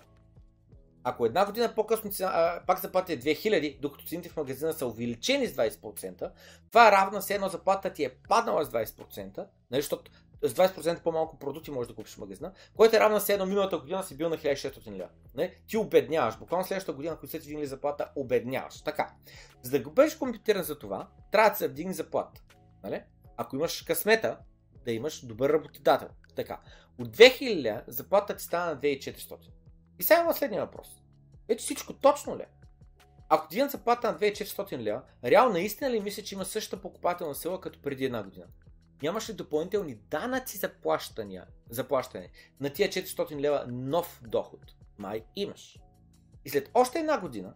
ако 1.03 1.25
една 1.25 1.45
година 1.45 1.75
по-късно 1.75 2.11
цена, 2.11 2.61
пак 2.67 2.79
заплата 2.79 3.13
е 3.13 3.17
2000, 3.17 3.79
докато 3.79 4.05
цените 4.05 4.29
в 4.29 4.37
магазина 4.37 4.73
са 4.73 4.87
увеличени 4.87 5.47
с 5.47 5.55
20%, 5.55 6.31
това 6.69 6.87
е 6.87 6.91
равно 6.91 7.21
с 7.21 7.29
едно 7.29 7.49
заплата 7.49 7.93
ти 7.93 8.03
е 8.03 8.09
паднала 8.29 8.65
с 8.65 8.69
20%, 8.69 9.37
нали, 9.71 9.81
защото 9.81 10.11
с 10.43 10.53
20% 10.53 11.01
по-малко 11.01 11.39
продукти 11.39 11.71
можеш 11.71 11.87
да 11.87 11.95
купиш 11.95 12.13
в 12.13 12.17
магазина, 12.17 12.51
което 12.75 12.95
е 12.95 12.99
равно 12.99 13.19
с 13.19 13.29
едно 13.29 13.45
миналата 13.45 13.77
година 13.77 14.03
си 14.03 14.17
бил 14.17 14.29
на 14.29 14.37
1600 14.37 14.91
лева. 14.91 15.09
Нали? 15.35 15.53
Ти 15.67 15.77
обедняваш. 15.77 16.37
Буквално 16.37 16.65
следващата 16.65 16.93
година, 16.95 17.13
ако 17.13 17.27
се 17.27 17.39
ти 17.39 17.45
вдигне 17.45 17.65
заплата, 17.65 18.09
обедняваш. 18.15 18.81
Така. 18.81 19.13
За 19.61 19.71
да 19.71 19.89
бъдеш 19.89 20.15
компютиран 20.15 20.63
за 20.63 20.79
това, 20.79 21.07
трябва 21.31 21.49
да 21.49 21.55
се 21.55 21.67
вдигне 21.67 21.93
заплата. 21.93 22.41
Нали? 22.83 23.03
Ако 23.37 23.55
имаш 23.55 23.81
късмета, 23.81 24.37
да 24.85 24.91
имаш 24.91 25.25
добър 25.25 25.53
работодател. 25.53 26.07
Така. 26.35 26.59
От 26.99 27.17
2000 27.17 27.61
лева 27.61 27.81
заплата 27.87 28.35
ти 28.35 28.43
стана 28.43 28.71
на 28.71 28.77
2400. 28.77 29.37
И 29.99 30.03
сега 30.03 30.21
има 30.21 30.33
следния 30.33 30.65
въпрос. 30.65 30.87
Ето 31.47 31.63
всичко 31.63 31.93
точно 31.93 32.37
ли? 32.37 32.45
Ако 33.29 33.47
ти 33.47 33.69
заплата 33.69 34.11
на 34.11 34.17
2400 34.19 34.77
лева, 34.77 35.01
реално 35.23 35.53
наистина 35.53 35.89
ли 35.91 35.99
мисля, 35.99 36.23
че 36.23 36.35
има 36.35 36.45
същата 36.45 36.81
покупателна 36.81 37.35
сила 37.35 37.61
като 37.61 37.81
преди 37.81 38.05
една 38.05 38.23
година? 38.23 38.45
Нямаш 39.01 39.29
ли 39.29 39.33
допълнителни 39.33 39.95
данъци 39.95 40.57
за 40.57 40.69
плащания, 40.69 41.45
за 41.69 41.87
плащане 41.87 42.29
на 42.59 42.69
тия 42.69 42.89
400 42.89 43.39
лева 43.39 43.65
нов 43.67 44.21
доход? 44.27 44.59
Май 44.97 45.25
имаш. 45.35 45.79
И 46.45 46.49
след 46.49 46.69
още 46.73 46.99
една 46.99 47.19
година, 47.19 47.53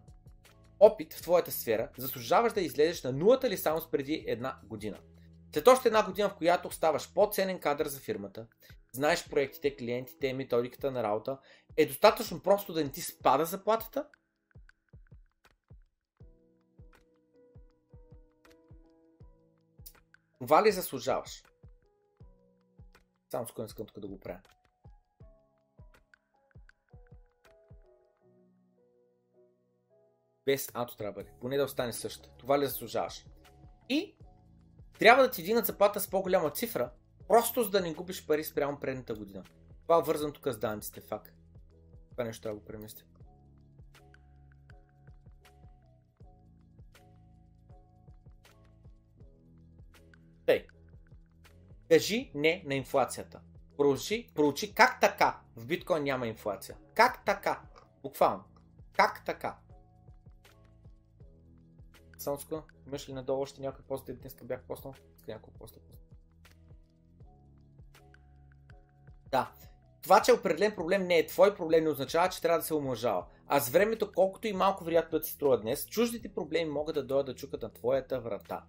опит 0.80 1.14
в 1.14 1.22
твоята 1.22 1.52
сфера, 1.52 1.88
заслужаваш 1.98 2.52
да 2.52 2.60
излезеш 2.60 3.02
на 3.02 3.12
нулата 3.12 3.50
ли 3.50 3.56
само 3.56 3.80
преди 3.90 4.24
една 4.26 4.58
година. 4.64 4.98
След 5.54 5.68
още 5.68 5.88
една 5.88 6.06
година, 6.06 6.28
в 6.28 6.36
която 6.36 6.70
ставаш 6.70 7.14
по-ценен 7.14 7.58
кадър 7.58 7.88
за 7.88 8.00
фирмата, 8.00 8.46
знаеш 8.92 9.28
проектите, 9.28 9.76
клиентите, 9.76 10.32
методиката 10.32 10.90
на 10.90 11.02
работа, 11.02 11.38
е 11.76 11.86
достатъчно 11.86 12.42
просто 12.42 12.72
да 12.72 12.84
не 12.84 12.90
ти 12.90 13.00
спада 13.00 13.44
заплатата? 13.44 14.04
Това 20.38 20.62
ли 20.62 20.72
заслужаваш? 20.72 21.44
Само 23.30 23.46
с 23.46 23.64
искам 23.66 23.86
тук 23.86 23.98
да 23.98 24.08
го 24.08 24.20
правя. 24.20 24.40
Без 30.46 30.70
ато 30.74 30.96
трябва 30.96 31.22
да. 31.22 31.30
Поне 31.40 31.56
да 31.56 31.64
остане 31.64 31.92
също. 31.92 32.28
Това 32.28 32.58
ли 32.58 32.66
заслужаваш? 32.66 33.26
И 33.88 34.16
трябва 34.98 35.22
да 35.22 35.30
ти 35.30 35.42
дигнат 35.42 35.66
заплата 35.66 36.00
с 36.00 36.10
по-голяма 36.10 36.50
цифра, 36.50 36.90
просто 37.28 37.62
за 37.62 37.70
да 37.70 37.80
не 37.80 37.94
губиш 37.94 38.26
пари 38.26 38.44
спрямо 38.44 38.80
предната 38.80 39.14
година. 39.14 39.44
Това 39.82 39.98
е 39.98 40.02
вързан 40.02 40.32
тук 40.32 40.48
с 40.48 40.58
данците, 40.58 41.00
факт. 41.00 41.32
Това 42.10 42.24
нещо 42.24 42.42
трябва 42.42 42.54
да 42.54 42.60
го 42.60 42.66
преместя. 42.66 43.04
Кажи 51.88 52.30
не 52.34 52.62
на 52.66 52.74
инфлацията. 52.74 53.40
Проучи, 53.76 54.28
проучи 54.34 54.74
как 54.74 55.00
така 55.00 55.40
в 55.56 55.66
биткоин 55.66 56.02
няма 56.02 56.26
инфлация. 56.26 56.76
Как 56.94 57.24
така? 57.24 57.60
Буквално. 58.02 58.44
Как 58.92 59.24
така? 59.24 59.56
Ска, 62.18 62.62
имаш 62.86 63.08
ли 63.08 63.12
надолу 63.12 63.42
още 63.42 63.60
някой 63.60 63.84
пост, 63.84 64.04
днес 64.20 64.36
бях 64.44 64.62
поснал? 64.62 64.94
Иска 65.16 65.32
няколко 65.32 65.58
поста. 65.58 65.80
Да. 69.30 69.52
Това, 70.02 70.22
че 70.22 70.32
определен 70.32 70.74
проблем 70.74 71.06
не 71.06 71.18
е 71.18 71.26
твой 71.26 71.54
проблем, 71.54 71.84
не 71.84 71.90
означава, 71.90 72.28
че 72.28 72.42
трябва 72.42 72.58
да 72.58 72.64
се 72.64 72.74
омължава. 72.74 73.26
А 73.46 73.60
с 73.60 73.68
времето, 73.68 74.12
колкото 74.12 74.46
и 74.46 74.52
малко 74.52 74.84
вероятно 74.84 75.18
да 75.18 75.24
се 75.24 75.32
струва 75.32 75.60
днес, 75.60 75.86
чуждите 75.86 76.34
проблеми 76.34 76.70
могат 76.70 76.94
да 76.94 77.06
дойдат 77.06 77.26
да 77.26 77.34
чукат 77.34 77.62
на 77.62 77.72
твоята 77.72 78.20
врата. 78.20 78.64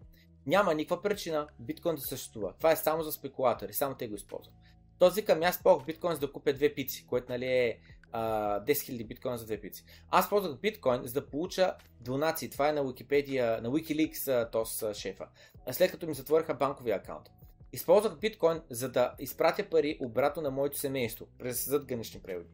Няма 0.49 0.73
никаква 0.73 1.01
причина 1.01 1.47
биткоин 1.59 1.95
да 1.95 2.01
съществува. 2.01 2.53
Това 2.57 2.71
е 2.71 2.75
само 2.75 3.03
за 3.03 3.11
спекулатори, 3.11 3.73
само 3.73 3.95
те 3.95 4.07
го 4.07 4.15
използват. 4.15 4.55
Този 4.99 5.25
към 5.25 5.43
аз 5.43 5.63
ползвах 5.63 5.85
биткоин 5.85 6.13
за 6.13 6.19
да 6.19 6.31
купя 6.31 6.53
две 6.53 6.73
пици, 6.73 7.05
което 7.07 7.31
нали 7.31 7.45
е 7.45 7.79
а, 8.11 8.21
10 8.61 8.71
000 8.71 9.07
биткоина 9.07 9.37
за 9.37 9.45
две 9.45 9.61
пици. 9.61 9.83
Аз 10.09 10.29
ползвах 10.29 10.59
биткоин 10.59 11.01
за 11.03 11.13
да 11.13 11.29
получа 11.29 11.75
донации. 12.01 12.49
Това 12.49 12.69
е 12.69 12.71
на 12.71 12.81
Wikipedia, 12.81 13.61
на 13.61 13.69
Wikileaks 13.69 14.51
тос 14.51 14.83
шефа. 14.93 15.27
След 15.71 15.91
като 15.91 16.07
ми 16.07 16.13
затвориха 16.13 16.53
банковия 16.53 16.95
акаунт. 16.95 17.29
Използвах 17.73 18.19
биткоин 18.19 18.61
за 18.69 18.91
да 18.91 19.15
изпратя 19.19 19.69
пари 19.69 19.97
обратно 20.01 20.41
на 20.41 20.51
моето 20.51 20.77
семейство 20.77 21.27
през 21.37 21.69
задгранични 21.69 22.21
преводи. 22.21 22.49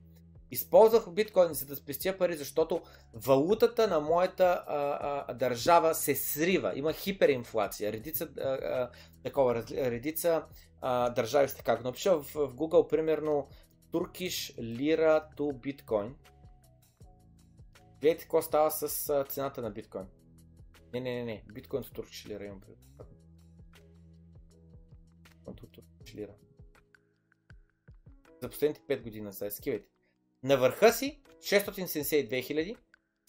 Използвах 0.56 1.10
биткоин 1.10 1.54
за 1.54 1.66
да 1.66 1.76
спестя 1.76 2.18
пари, 2.18 2.38
защото 2.38 2.82
валутата 3.14 3.88
на 3.88 4.00
моята 4.00 4.64
а, 4.68 5.24
а, 5.28 5.34
държава 5.34 5.96
се 5.96 6.16
срива. 6.16 6.74
Има 6.76 6.94
хиперинфлация. 6.94 7.92
Редица, 7.92 8.30
а, 8.38 8.42
а, 8.42 8.90
такова, 9.24 9.64
редица 9.72 10.46
а, 10.82 11.10
държави 11.10 11.50
са 11.50 11.58
така. 11.58 11.80
Напиша 11.84 12.18
в, 12.18 12.24
в 12.24 12.56
Google, 12.56 12.88
примерно, 12.88 13.48
Turkish 13.92 14.56
Lira 14.60 15.36
to 15.38 15.54
Bitcoin. 15.54 16.14
Гледайте 18.02 18.24
какво 18.24 18.42
става 18.42 18.72
с 18.72 19.10
а, 19.10 19.24
цената 19.24 19.62
на 19.62 19.72
биткоин. 19.72 20.06
Не, 20.94 21.00
не, 21.00 21.16
не, 21.16 21.24
не. 21.26 21.44
Биткоин 21.54 21.84
с 21.84 21.90
Turkish 21.90 22.28
Lira 22.28 22.46
имам 22.46 22.62
предвид. 22.62 22.86
Lira. 26.16 26.34
За 28.42 28.50
последните 28.50 28.82
5 28.82 29.04
години, 29.04 29.34
сега 29.34 29.52
скивайте. 29.52 29.95
На 30.46 30.58
върха 30.58 30.94
си 30.94 31.20
672 31.40 32.44
хиляди, 32.44 32.76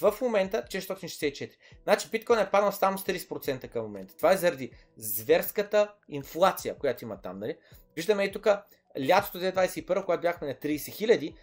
в 0.02 0.14
момента 0.20 0.64
664. 0.68 1.50
Значи 1.84 2.08
биткоин 2.10 2.38
е 2.38 2.50
паднал 2.50 2.72
само 2.72 2.98
с 2.98 3.04
30% 3.04 3.68
към 3.68 3.82
момента. 3.82 4.16
Това 4.16 4.32
е 4.32 4.36
заради 4.36 4.70
зверската 4.96 5.92
инфлация, 6.08 6.78
която 6.78 7.04
има 7.04 7.20
там. 7.20 7.38
Нали? 7.38 7.56
Виждаме 7.96 8.24
и 8.24 8.32
тук 8.32 8.46
лятото 9.08 9.38
2021, 9.38 10.04
когато 10.04 10.20
бяхме 10.20 10.48
на 10.48 10.54
30 10.54 10.92
хиляди 10.92 11.34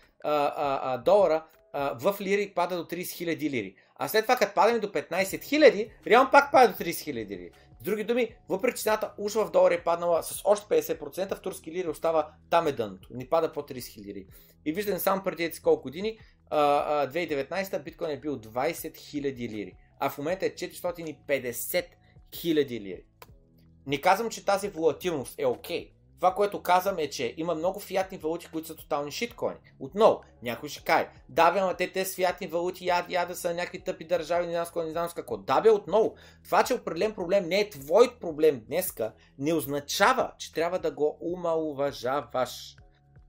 долара, 1.06 1.46
а, 1.74 1.98
в 2.00 2.22
лири 2.22 2.54
пада 2.56 2.78
до 2.78 2.84
30 2.84 3.12
хиляди 3.12 3.50
лири. 3.50 3.76
А 3.96 4.08
след 4.08 4.26
това, 4.26 4.36
като 4.36 4.54
падаме 4.54 4.80
до 4.80 4.88
15 4.88 5.44
хиляди, 5.44 5.92
реално 6.08 6.32
пак 6.32 6.52
пада 6.52 6.74
до 6.74 6.84
30 6.84 7.04
хиляди 7.04 7.38
лири. 7.38 7.52
С 7.84 7.86
други 7.86 8.04
думи, 8.04 8.36
въпреки 8.50 8.82
цената 8.82 9.14
уж 9.18 9.34
в 9.34 9.52
долари 9.52 9.74
е 9.74 9.84
паднала 9.84 10.24
с 10.24 10.42
още 10.46 10.66
50%, 10.66 11.36
в 11.36 11.42
турски 11.42 11.72
лири 11.72 11.88
остава 11.88 12.32
там 12.50 12.68
е 12.68 12.72
дъното. 12.72 13.10
Не 13.12 13.30
пада 13.30 13.54
по 13.54 13.62
30 13.62 13.78
000 13.78 14.06
лири. 14.06 14.28
И 14.66 14.74
виждам 14.74 15.00
само 15.00 15.24
преди 15.24 15.52
колко 15.64 15.82
години, 15.82 16.20
2019 16.52 17.84
биткоин 17.84 18.12
е 18.12 18.20
бил 18.20 18.38
20 18.40 18.72
000 18.72 19.50
лири. 19.50 19.74
А 20.00 20.10
в 20.10 20.18
момента 20.18 20.46
е 20.46 20.50
450 20.50 21.86
000 22.32 22.70
лири. 22.70 23.04
Не 23.88 24.02
казвам, 24.02 24.30
че 24.30 24.46
тази 24.46 24.68
волатилност 24.70 25.36
е 25.38 25.46
окей. 25.46 25.86
Okay. 25.86 26.03
Това, 26.24 26.34
което 26.34 26.62
казвам 26.62 27.00
е, 27.00 27.10
че 27.10 27.34
има 27.38 27.56
много 27.56 27.80
фиатни 27.80 28.18
валути, 28.18 28.50
които 28.52 28.68
са 28.68 28.76
тотални 28.76 29.12
шиткоини. 29.12 29.60
Отново, 29.80 30.22
някой 30.44 30.70
ще 30.70 30.84
кае. 30.84 31.10
Да, 31.30 31.52
бе, 31.52 31.60
ама 31.60 31.74
те, 31.74 31.92
те 31.92 32.06
с 32.06 32.16
фиатни 32.16 32.48
валути, 32.48 32.86
яд, 32.86 33.10
яда 33.10 33.36
са 33.36 33.54
някакви 33.54 33.80
тъпи 33.80 34.04
държави, 34.04 34.48
не 34.48 34.52
знам 34.52 34.86
не 34.86 34.92
знам 34.92 35.10
с 35.10 35.14
какво. 35.14 35.38
Да, 35.38 35.62
бе, 35.62 35.70
отново. 35.70 36.16
Това, 36.44 36.64
че 36.64 36.74
определен 36.74 37.14
проблем 37.14 37.48
не 37.48 37.60
е 37.60 37.70
твой 37.70 38.20
проблем 38.20 38.64
днеска, 38.68 39.14
не 39.38 39.54
означава, 39.54 40.32
че 40.38 40.54
трябва 40.54 40.80
да 40.80 40.92
го 40.92 41.18
умалуважаваш. 41.22 42.76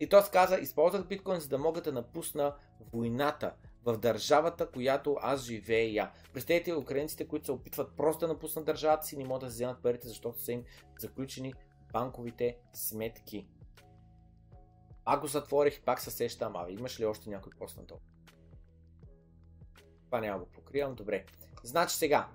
И 0.00 0.08
той 0.08 0.22
каза, 0.32 0.56
използвах 0.56 1.06
биткоин, 1.06 1.40
за 1.40 1.48
да 1.48 1.58
мога 1.58 1.80
да 1.80 1.92
напусна 1.92 2.54
войната 2.92 3.52
в 3.84 3.98
държавата, 3.98 4.70
която 4.70 5.16
аз 5.20 5.42
живея. 5.42 6.10
Представете 6.32 6.74
украинците, 6.74 7.28
които 7.28 7.46
се 7.46 7.52
опитват 7.52 7.96
просто 7.96 8.20
да 8.20 8.32
напуснат 8.32 8.64
държавата 8.64 9.06
си, 9.06 9.16
не 9.16 9.24
могат 9.24 9.40
да 9.40 9.46
вземат 9.46 9.82
парите, 9.82 10.08
защото 10.08 10.40
са 10.40 10.52
им 10.52 10.64
заключени 10.98 11.54
банковите 11.94 12.56
сметки. 12.72 13.46
Пак 15.04 15.20
го 15.20 15.26
затворих, 15.26 15.82
пак 15.82 16.00
се 16.00 16.10
сещам, 16.10 16.56
а 16.56 16.70
имаш 16.70 17.00
ли 17.00 17.06
още 17.06 17.30
някой 17.30 17.52
пост 17.58 17.76
на 17.76 17.84
Това 20.04 20.20
няма 20.20 20.38
го 20.38 20.46
покривам, 20.46 20.94
добре. 20.94 21.24
Значи 21.62 21.96
сега, 21.96 22.28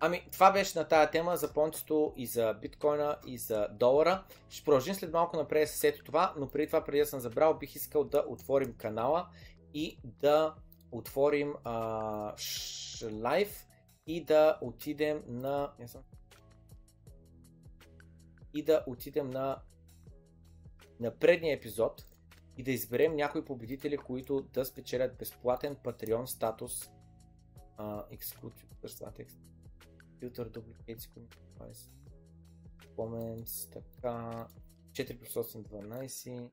Ами, 0.00 0.28
това 0.32 0.52
беше 0.52 0.78
на 0.78 0.88
тая 0.88 1.10
тема 1.10 1.36
за 1.36 1.52
понцето 1.52 2.12
и 2.16 2.26
за 2.26 2.54
биткоина 2.60 3.16
и 3.26 3.38
за 3.38 3.68
долара. 3.72 4.24
Ще 4.48 4.64
продължим 4.64 4.94
след 4.94 5.12
малко 5.12 5.36
напред 5.36 5.68
с 5.68 5.84
ето 5.84 6.04
това, 6.04 6.34
но 6.36 6.48
преди 6.48 6.66
това, 6.66 6.84
преди 6.84 6.98
да 6.98 7.06
съм 7.06 7.20
забрал, 7.20 7.54
бих 7.54 7.74
искал 7.74 8.04
да 8.04 8.24
отворим 8.28 8.74
канала 8.74 9.28
и 9.74 9.98
да 10.04 10.54
отворим 10.92 11.54
а, 11.64 12.34
лайв 13.22 13.66
и 14.06 14.24
да 14.24 14.58
отидем 14.60 15.22
на... 15.26 15.72
Не 15.78 15.88
съм 15.88 16.02
и 18.54 18.62
да 18.62 18.84
отидем 18.86 19.30
на, 19.30 19.62
на 21.00 21.18
предния 21.18 21.56
епизод 21.56 22.04
и 22.56 22.62
да 22.62 22.70
изберем 22.70 23.16
някои 23.16 23.44
победители, 23.44 23.96
които 23.96 24.42
да 24.42 24.64
спечелят 24.64 25.18
безплатен 25.18 25.76
Patreon 25.76 26.24
статус 26.24 26.90
Exclusive 27.78 28.74
First 28.82 29.26
Filter 30.20 30.50
Duplicates 30.50 31.08
Comments, 32.96 33.72
така 33.72 34.46
4 34.92 35.18
плюс 35.18 35.34
8, 35.34 35.62
12 35.62 36.50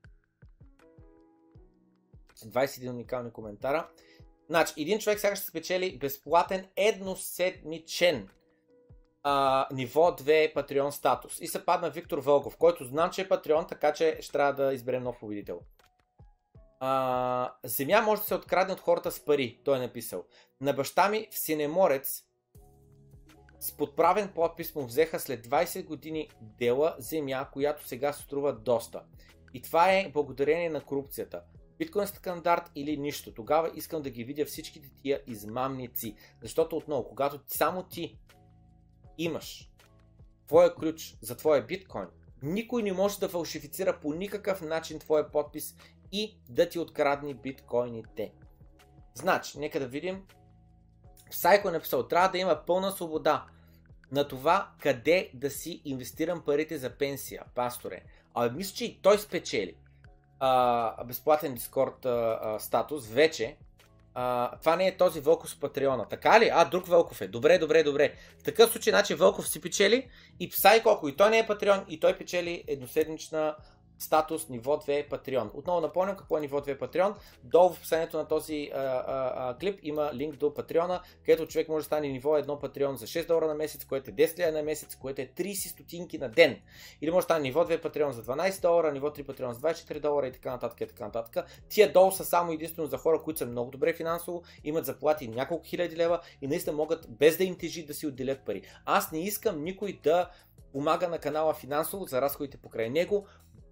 21 2.36 2.90
уникални 2.90 3.30
коментара. 3.30 3.88
Значи, 4.46 4.72
един 4.76 4.98
човек 4.98 5.20
сега 5.20 5.36
ще 5.36 5.46
спечели 5.46 5.98
безплатен 5.98 6.68
едноседмичен 6.76 8.28
а, 9.28 9.66
ниво 9.72 10.10
2 10.10 10.54
Patreon 10.54 10.90
статус. 10.90 11.40
И 11.40 11.46
се 11.46 11.64
падна 11.64 11.90
Виктор 11.90 12.18
Вългов, 12.18 12.56
който 12.56 12.84
знам, 12.84 13.10
че 13.10 13.22
е 13.22 13.28
Patreon, 13.28 13.68
така 13.68 13.92
че 13.92 14.18
ще 14.20 14.32
трябва 14.32 14.52
да 14.52 14.74
изберем 14.74 15.02
нов 15.02 15.18
победител. 15.20 15.60
А, 16.80 17.52
земя 17.64 18.00
може 18.00 18.20
да 18.20 18.26
се 18.26 18.34
открадне 18.34 18.72
от 18.72 18.80
хората 18.80 19.10
с 19.10 19.24
пари, 19.24 19.60
той 19.64 19.76
е 19.76 19.80
написал. 19.80 20.24
На 20.60 20.72
баща 20.72 21.08
ми 21.08 21.28
в 21.30 21.38
Синеморец 21.38 22.22
с 23.60 23.76
подправен 23.76 24.32
подпис 24.34 24.74
му 24.74 24.86
взеха 24.86 25.20
след 25.20 25.46
20 25.46 25.84
години 25.84 26.30
дела 26.40 26.94
земя, 26.98 27.48
която 27.52 27.88
сега 27.88 28.12
струва 28.12 28.52
доста. 28.52 29.02
И 29.54 29.62
това 29.62 29.92
е 29.92 30.10
благодарение 30.12 30.70
на 30.70 30.80
корупцията. 30.80 31.42
Биткоин 31.78 32.06
стандарт 32.06 32.70
или 32.74 32.96
нищо. 32.96 33.34
Тогава 33.34 33.70
искам 33.74 34.02
да 34.02 34.10
ги 34.10 34.24
видя 34.24 34.44
всичките 34.44 34.88
тия 35.02 35.22
измамници. 35.26 36.16
Защото 36.42 36.76
отново, 36.76 37.08
когато 37.08 37.40
само 37.46 37.82
ти 37.82 38.18
имаш 39.18 39.70
твоя 40.46 40.74
ключ 40.74 41.16
за 41.20 41.36
твоя 41.36 41.62
биткоин, 41.62 42.06
никой 42.42 42.82
не 42.82 42.92
може 42.92 43.18
да 43.18 43.28
фалшифицира 43.28 44.00
по 44.00 44.12
никакъв 44.12 44.62
начин 44.62 44.98
твоя 44.98 45.30
подпис 45.30 45.76
и 46.12 46.38
да 46.48 46.68
ти 46.68 46.78
открадни 46.78 47.34
биткоините. 47.34 48.32
Значи, 49.14 49.58
нека 49.58 49.80
да 49.80 49.86
видим. 49.86 50.22
Сайко 51.30 51.68
е 51.68 51.72
написал, 51.72 52.08
трябва 52.08 52.28
да 52.28 52.38
има 52.38 52.62
пълна 52.66 52.92
свобода 52.92 53.46
на 54.12 54.28
това 54.28 54.70
къде 54.80 55.30
да 55.34 55.50
си 55.50 55.82
инвестирам 55.84 56.42
парите 56.44 56.78
за 56.78 56.90
пенсия, 56.90 57.44
пасторе. 57.54 58.02
А 58.34 58.50
мисля, 58.50 58.74
че 58.74 58.84
и 58.84 59.00
той 59.02 59.18
спечели 59.18 59.76
а, 60.40 61.04
безплатен 61.04 61.54
Дискорд 61.54 62.06
статус 62.58 63.08
вече, 63.08 63.56
а, 64.18 64.50
това 64.60 64.76
не 64.76 64.86
е 64.86 64.96
този 64.96 65.20
Вълков 65.20 65.50
с 65.50 65.60
Патреона. 65.60 66.08
Така 66.08 66.40
ли? 66.40 66.50
А, 66.52 66.64
друг 66.64 66.86
Вълков 66.86 67.20
е. 67.20 67.28
Добре, 67.28 67.58
добре, 67.58 67.82
добре. 67.82 68.14
В 68.38 68.42
такъв 68.42 68.70
случай, 68.70 68.90
значи 68.90 69.14
Вълков 69.14 69.48
си 69.48 69.60
печели 69.60 70.08
и 70.40 70.48
Псай 70.48 70.82
колко. 70.82 71.08
И 71.08 71.16
той 71.16 71.30
не 71.30 71.38
е 71.38 71.46
Патреон, 71.46 71.84
и 71.88 72.00
той 72.00 72.18
печели 72.18 72.64
едноседмична 72.68 73.56
статус 73.98 74.48
ниво 74.48 74.76
2 74.76 75.08
Patreon. 75.08 75.50
Отново 75.54 75.80
напомням 75.80 76.16
какво 76.16 76.38
е 76.38 76.40
ниво 76.40 76.60
2 76.60 76.78
Patreon. 76.78 77.14
Долу 77.44 77.68
в 77.68 77.76
описанието 77.76 78.16
на 78.16 78.28
този 78.28 78.70
а, 78.74 78.78
а, 78.78 79.32
а, 79.36 79.58
клип 79.58 79.80
има 79.82 80.10
линк 80.14 80.36
до 80.36 80.46
Patreon, 80.46 81.00
където 81.24 81.46
човек 81.46 81.68
може 81.68 81.82
да 81.82 81.86
стане 81.86 82.08
ниво 82.08 82.30
1 82.30 82.46
Patreon 82.46 82.94
за 82.94 83.06
6 83.06 83.26
долара 83.26 83.46
на 83.46 83.54
месец, 83.54 83.84
което 83.84 84.10
е 84.10 84.14
10 84.14 84.38
лева 84.38 84.52
на 84.52 84.62
месец, 84.62 84.96
което 84.96 85.22
е 85.22 85.26
30 85.26 85.68
стотинки 85.68 86.18
на 86.18 86.28
ден. 86.28 86.60
Или 87.00 87.10
може 87.10 87.18
да 87.18 87.22
стане 87.22 87.42
ниво 87.42 87.64
2 87.64 87.82
Patreon 87.82 88.10
за 88.10 88.24
12 88.24 88.62
долара, 88.62 88.92
ниво 88.92 89.08
3 89.08 89.24
Patreon 89.24 89.52
за 89.52 89.60
24 89.60 90.00
долара 90.00 90.26
и 90.26 90.32
така 90.32 90.50
нататък 90.50 90.80
и 90.80 90.86
така 90.86 91.04
нататък. 91.04 91.46
Тия 91.68 91.92
долу 91.92 92.12
са 92.12 92.24
само 92.24 92.52
единствено 92.52 92.88
за 92.88 92.98
хора, 92.98 93.22
които 93.22 93.38
са 93.38 93.46
много 93.46 93.70
добре 93.70 93.92
финансово, 93.92 94.42
имат 94.64 94.86
заплати 94.86 95.28
няколко 95.28 95.64
хиляди 95.64 95.96
лева 95.96 96.20
и 96.42 96.46
наистина 96.46 96.76
могат 96.76 97.06
без 97.10 97.36
да 97.36 97.44
им 97.44 97.58
тежи 97.58 97.86
да 97.86 97.94
си 97.94 98.06
отделят 98.06 98.40
пари. 98.40 98.62
Аз 98.84 99.12
не 99.12 99.24
искам 99.24 99.64
никой 99.64 100.00
да 100.02 100.30
помага 100.72 101.08
на 101.08 101.18
канала 101.18 101.54
финансово 101.54 102.04
за 102.04 102.22
разходите 102.22 102.56
покрай 102.56 102.90
него, 102.90 103.26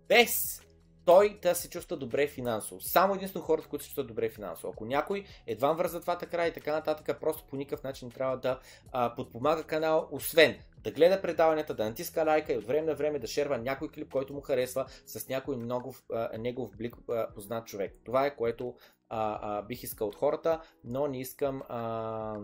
без 0.08 0.64
той 1.04 1.38
да 1.42 1.54
се 1.54 1.70
чувства 1.70 1.96
добре 1.96 2.26
финансово. 2.26 2.80
Само 2.80 3.14
единствено 3.14 3.44
хората, 3.44 3.68
които 3.68 3.84
се 3.84 3.88
чувстват 3.88 4.06
добре 4.06 4.28
финансово. 4.28 4.72
Ако 4.72 4.84
някой 4.84 5.24
едва 5.46 5.72
върза 5.72 6.00
двата 6.00 6.26
края 6.26 6.48
и 6.48 6.52
така 6.52 6.72
нататък, 6.72 7.20
просто 7.20 7.44
по 7.44 7.56
никакъв 7.56 7.84
начин 7.84 8.10
трябва 8.10 8.36
да 8.36 8.60
а, 8.92 9.14
подпомага 9.14 9.64
канала, 9.64 10.08
освен 10.10 10.58
да 10.78 10.90
гледа 10.90 11.22
предаванията, 11.22 11.74
да 11.74 11.84
натиска 11.84 12.24
лайка 12.24 12.52
и 12.52 12.56
от 12.56 12.64
време 12.64 12.86
на 12.86 12.94
време 12.94 13.18
да 13.18 13.26
шерва 13.26 13.58
някой 13.58 13.88
клип, 13.88 14.12
който 14.12 14.34
му 14.34 14.40
харесва 14.40 14.86
с 15.06 15.28
някой 15.28 15.56
много 15.56 15.94
а, 16.12 16.38
негов 16.38 16.76
блик 16.76 16.96
а, 17.10 17.28
познат 17.34 17.66
човек. 17.66 17.92
Това 18.04 18.26
е 18.26 18.36
което 18.36 18.74
а, 19.08 19.38
а, 19.42 19.62
бих 19.62 19.82
искал 19.82 20.08
от 20.08 20.16
хората, 20.16 20.60
но 20.84 21.06
не 21.06 21.20
искам 21.20 21.62
а, 21.68 22.36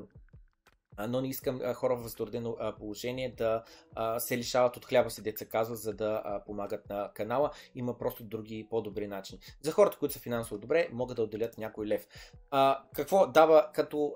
но 1.09 1.21
не 1.21 1.29
искам 1.29 1.61
хора 1.75 1.97
в 1.97 2.09
затруднено 2.09 2.57
положение 2.79 3.35
да 3.37 3.63
се 4.19 4.39
лишават 4.39 4.77
от 4.77 4.85
хляба 4.85 5.11
си, 5.11 5.23
деца 5.23 5.45
казва, 5.45 5.77
за 5.77 5.93
да 5.93 6.43
помагат 6.47 6.89
на 6.89 7.11
канала. 7.15 7.51
Има 7.75 7.99
просто 7.99 8.25
други 8.25 8.67
по-добри 8.71 9.07
начини. 9.07 9.41
За 9.63 9.73
хората, 9.73 9.99
които 9.99 10.13
са 10.13 10.21
финансово 10.21 10.61
добре, 10.61 10.89
могат 10.93 11.17
да 11.17 11.23
отделят 11.23 11.59
някой 11.59 11.87
лев. 11.87 12.07
Какво 12.95 13.27
дава 13.27 13.69
като 13.75 14.15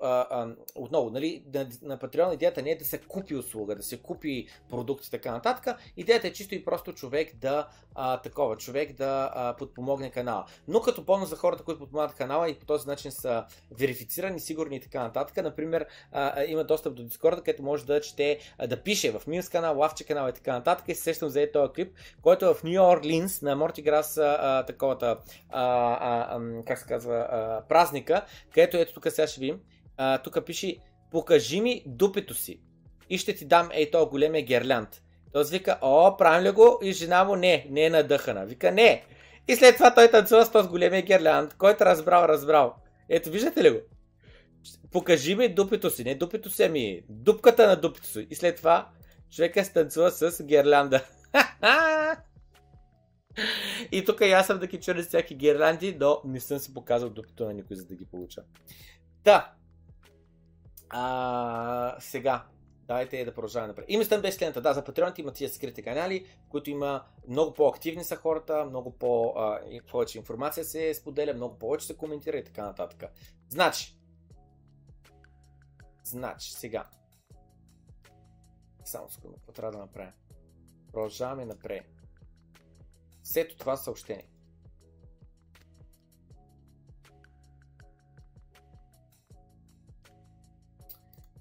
отново, 0.75 1.09
нали, 1.09 1.43
на, 1.81 1.97
Patreon 1.97 2.33
идеята 2.33 2.61
не 2.61 2.71
е 2.71 2.77
да 2.77 2.85
се 2.85 3.01
купи 3.01 3.35
услуга, 3.35 3.75
да 3.75 3.83
се 3.83 4.01
купи 4.01 4.47
продукт 4.69 5.05
и 5.05 5.11
така 5.11 5.31
нататък. 5.31 5.77
Идеята 5.97 6.27
е 6.27 6.33
чисто 6.33 6.55
и 6.55 6.65
просто 6.65 6.93
човек 6.93 7.35
да 7.35 7.67
такова, 8.23 8.57
човек 8.57 8.93
да 8.93 9.55
подпомогне 9.57 10.11
канала. 10.11 10.45
Но 10.67 10.81
като 10.81 11.03
бонус 11.03 11.29
за 11.29 11.35
хората, 11.35 11.63
които 11.63 11.79
подпомагат 11.79 12.15
канала 12.15 12.49
и 12.49 12.59
по 12.59 12.65
този 12.65 12.87
начин 12.87 13.11
са 13.11 13.45
верифицирани, 13.71 14.39
сигурни 14.39 14.75
и 14.75 14.81
така 14.81 15.03
нататък, 15.03 15.43
например, 15.43 15.87
има 16.47 16.63
достъп 16.75 16.95
до 16.95 17.03
Discord, 17.03 17.35
където 17.35 17.63
може 17.63 17.85
да 17.85 18.01
чете, 18.01 18.39
да 18.67 18.83
пише 18.83 19.11
в 19.11 19.27
Мимс 19.27 19.49
канал, 19.49 19.79
Лавче 19.79 20.03
канал 20.03 20.29
и 20.29 20.33
така 20.33 20.53
нататък. 20.53 20.85
И 20.87 20.95
се 20.95 21.01
сещам 21.01 21.29
за 21.29 21.47
този 21.53 21.73
клип, 21.73 21.93
който 22.21 22.45
е 22.45 22.53
в 22.53 22.63
Нью 22.63 22.83
Орлинс 22.83 23.41
на 23.41 23.55
Морти 23.55 23.81
Грас, 23.81 24.13
таковата, 24.67 25.17
а, 25.49 25.63
а, 26.01 26.35
а, 26.35 26.63
как 26.65 26.79
се 26.79 26.85
казва, 26.87 27.15
а, 27.15 27.61
празника, 27.69 28.25
където 28.53 28.77
ето 28.77 28.93
тук 28.93 29.07
сега 29.09 29.27
ще 29.27 29.39
видим. 29.39 29.59
Тук 30.23 30.45
пише, 30.45 30.77
покажи 31.11 31.61
ми 31.61 31.83
дупето 31.85 32.33
си 32.33 32.59
и 33.09 33.17
ще 33.17 33.35
ти 33.35 33.45
дам 33.45 33.69
ей 33.73 33.91
то 33.91 34.05
големия 34.05 34.45
герлянд. 34.45 35.01
Той 35.33 35.43
вика, 35.43 35.77
о, 35.81 36.17
правим 36.17 36.47
ли 36.47 36.51
го? 36.51 36.79
И 36.81 36.91
жена 36.91 37.23
му 37.23 37.35
не, 37.35 37.67
не 37.69 37.85
е 37.85 37.89
надъхана. 37.89 38.45
Вика, 38.45 38.71
не. 38.71 39.03
И 39.47 39.55
след 39.55 39.75
това 39.75 39.93
той 39.93 40.07
танцува 40.07 40.45
с 40.45 40.51
този 40.51 40.69
големия 40.69 41.01
герлянд, 41.01 41.53
който 41.53 41.85
разбрал, 41.85 42.25
разбрал. 42.25 42.75
Ето, 43.09 43.29
виждате 43.29 43.63
ли 43.63 43.69
го? 43.69 43.77
Покажи 44.91 45.35
ми 45.35 45.53
дупето 45.53 45.89
си, 45.89 46.03
не 46.03 46.15
дупето 46.15 46.49
си, 46.49 46.63
ами 46.63 47.01
дупката 47.09 47.67
на 47.67 47.75
дупето 47.75 48.07
си. 48.07 48.27
И 48.29 48.35
след 48.35 48.57
това 48.57 48.89
човека 49.31 49.65
станцува 49.65 50.11
с 50.11 50.43
гирлянда. 50.43 51.05
и 53.91 54.05
тук 54.05 54.21
и 54.21 54.31
аз 54.31 54.47
съм 54.47 54.59
да 54.59 54.67
ги 54.67 54.79
чуя 54.79 55.03
всяки 55.03 55.35
гирлянди, 55.35 55.97
но 55.99 56.21
не 56.25 56.39
съм 56.39 56.59
си 56.59 56.73
показал 56.73 57.09
дупето 57.09 57.45
на 57.45 57.53
никой, 57.53 57.75
за 57.75 57.85
да 57.85 57.95
ги 57.95 58.05
получа. 58.05 58.43
Да. 59.23 59.53
А, 60.89 61.95
сега, 61.99 62.45
Дайте 62.87 63.25
да 63.25 63.33
продължаваме 63.33 63.67
напред. 63.67 63.85
Има 63.87 64.05
стън 64.05 64.21
без 64.21 64.41
лента. 64.41 64.61
Да, 64.61 64.73
за 64.73 64.83
патреоните 64.83 65.21
има 65.21 65.31
тия 65.31 65.49
скрити 65.49 65.81
канали, 65.81 66.25
в 66.45 66.49
които 66.49 66.69
има 66.69 67.03
много 67.27 67.53
по-активни 67.53 68.03
са 68.03 68.15
хората, 68.15 68.65
много 68.65 68.91
по, 68.91 69.33
а, 69.37 69.59
повече 69.91 70.17
информация 70.17 70.63
се 70.63 70.93
споделя, 70.93 71.33
много 71.33 71.57
повече 71.57 71.85
се 71.85 71.97
коментира 71.97 72.37
и 72.37 72.43
така 72.43 72.65
нататък. 72.65 73.03
Значи, 73.49 73.97
Значи, 76.04 76.52
сега. 76.52 76.84
Само 78.84 79.10
секунда, 79.10 79.36
какво 79.36 79.52
трябва 79.52 79.72
да 79.72 79.78
направя? 79.78 80.12
Продължаваме 80.92 81.44
напред. 81.44 81.84
След 83.22 83.58
това 83.58 83.76
съобщение. 83.76 84.26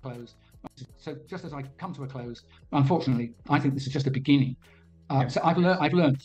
Close. 0.03 0.35
So 1.05 1.09
just 1.27 1.43
as 1.43 1.53
I 1.53 1.61
come 1.81 1.93
to 1.93 2.03
a 2.03 2.07
close, 2.07 2.39
unfortunately, 2.71 3.33
I 3.49 3.59
think 3.59 3.73
this 3.73 3.85
is 3.87 3.93
just 3.97 4.07
a 4.07 4.15
beginning. 4.21 4.55
Uh, 5.11 5.21
yeah. 5.21 5.27
So 5.27 5.39
I've, 5.43 5.57
lear- 5.57 5.79
I've 5.83 5.93
learned 6.01 6.21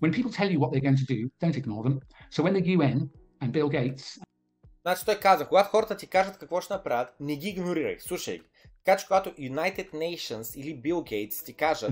when 0.00 0.12
people 0.12 0.30
tell 0.30 0.50
you 0.52 0.58
what 0.60 0.72
they're 0.72 0.86
going 0.88 1.02
to 1.04 1.10
do, 1.16 1.30
don't 1.40 1.56
ignore 1.56 1.82
them. 1.82 2.00
So 2.30 2.42
when 2.42 2.54
the 2.58 2.66
UN 2.76 3.10
and 3.40 3.52
Bill 3.52 3.68
Gates 3.68 4.18
Значи 4.89 5.05
той 5.05 5.15
каза, 5.15 5.47
когато 5.47 5.69
хората 5.69 5.97
ти 5.97 6.07
кажат 6.07 6.37
какво 6.37 6.61
ще 6.61 6.73
направят, 6.73 7.15
не 7.19 7.35
ги 7.35 7.49
игнорирай, 7.49 7.97
слушай 7.99 8.37
ги. 8.37 8.43
Така 8.85 8.97
че 8.97 9.07
когато 9.07 9.29
United 9.29 9.91
Nations 9.91 10.59
или 10.59 10.81
Bill 10.81 10.93
Gates 10.93 11.45
ти 11.45 11.53
кажат 11.53 11.91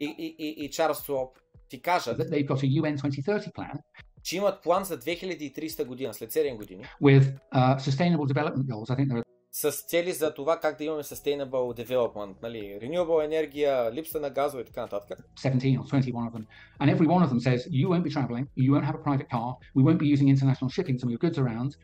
и, 0.00 0.14
и, 0.18 0.36
и, 0.38 0.64
и 0.64 0.70
Чарлз 0.70 0.98
Суоп 0.98 1.38
ти 1.68 1.82
кажат 1.82 2.18
they've 2.18 2.46
got 2.46 2.62
a 2.64 2.80
UN 2.80 2.96
2030 2.96 3.52
plan, 3.52 3.78
че 4.22 4.36
имат 4.36 4.62
план 4.62 4.84
за 4.84 4.98
2300 4.98 5.84
година, 5.84 6.14
след 6.14 6.32
7 6.32 6.56
години. 6.56 6.84
With 7.02 7.34
uh, 7.54 7.78
sustainable 7.78 8.26
development 8.34 8.66
goals, 8.66 8.90
I 8.90 8.96
think 8.96 9.08
there 9.08 9.18
are 9.18 9.35
с 9.56 9.72
цели 9.72 10.12
за 10.12 10.34
това 10.34 10.60
как 10.60 10.78
да 10.78 10.84
имаме 10.84 11.02
sustainable 11.02 11.84
development, 11.84 12.34
нали, 12.42 12.78
renewable 12.82 13.24
енергия, 13.24 13.92
липса 13.92 14.20
на 14.20 14.30
газове 14.30 14.62
и 14.62 14.64
така 14.64 14.80
нататък. 14.80 15.18
17 15.36 15.80
or 15.80 16.02
21 16.02 16.12
of 16.12 16.32
them. 16.32 16.44
And 16.80 16.96
every 16.96 17.06
one 17.06 17.22
of 17.24 17.30
them 17.30 17.40
says, 17.40 17.58
you 17.70 17.88
won't 17.88 18.04
be 18.08 18.10
traveling, 18.10 18.46
you 18.56 18.70
won't 18.72 18.84
have 18.84 18.98
a 19.00 19.04
private 19.08 19.28
car, 19.30 19.48
we 19.76 19.82
won't 19.82 19.98
be 19.98 20.08
using 20.14 20.28
international 20.34 20.70
shipping 20.76 20.96
to 21.00 21.06
move 21.06 21.18
goods 21.18 21.38
around. 21.38 21.76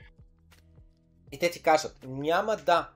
И 1.32 1.38
те 1.38 1.50
ти 1.50 1.62
кажат, 1.62 1.98
няма 2.06 2.56
да 2.56 2.90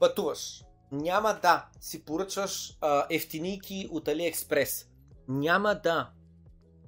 пътуваш, 0.00 0.62
няма 0.92 1.38
да 1.42 1.66
си 1.80 2.04
поръчваш 2.04 2.78
а, 2.80 3.06
ефтинийки 3.10 3.88
от 3.90 4.06
AliExpress, 4.06 4.86
няма 5.28 5.74
да 5.74 6.10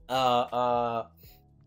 а, 0.08 0.48
а, 0.52 1.06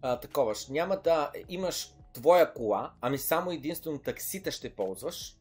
а, 0.02 0.20
таковаш, 0.20 0.68
няма 0.68 0.97
да 1.04 1.32
имаш 1.49 1.93
твоя 2.14 2.53
кола, 2.53 2.93
ами 3.01 3.18
само 3.18 3.51
единствено 3.51 3.99
таксита 3.99 4.51
ще 4.51 4.76
ползваш, 4.76 5.38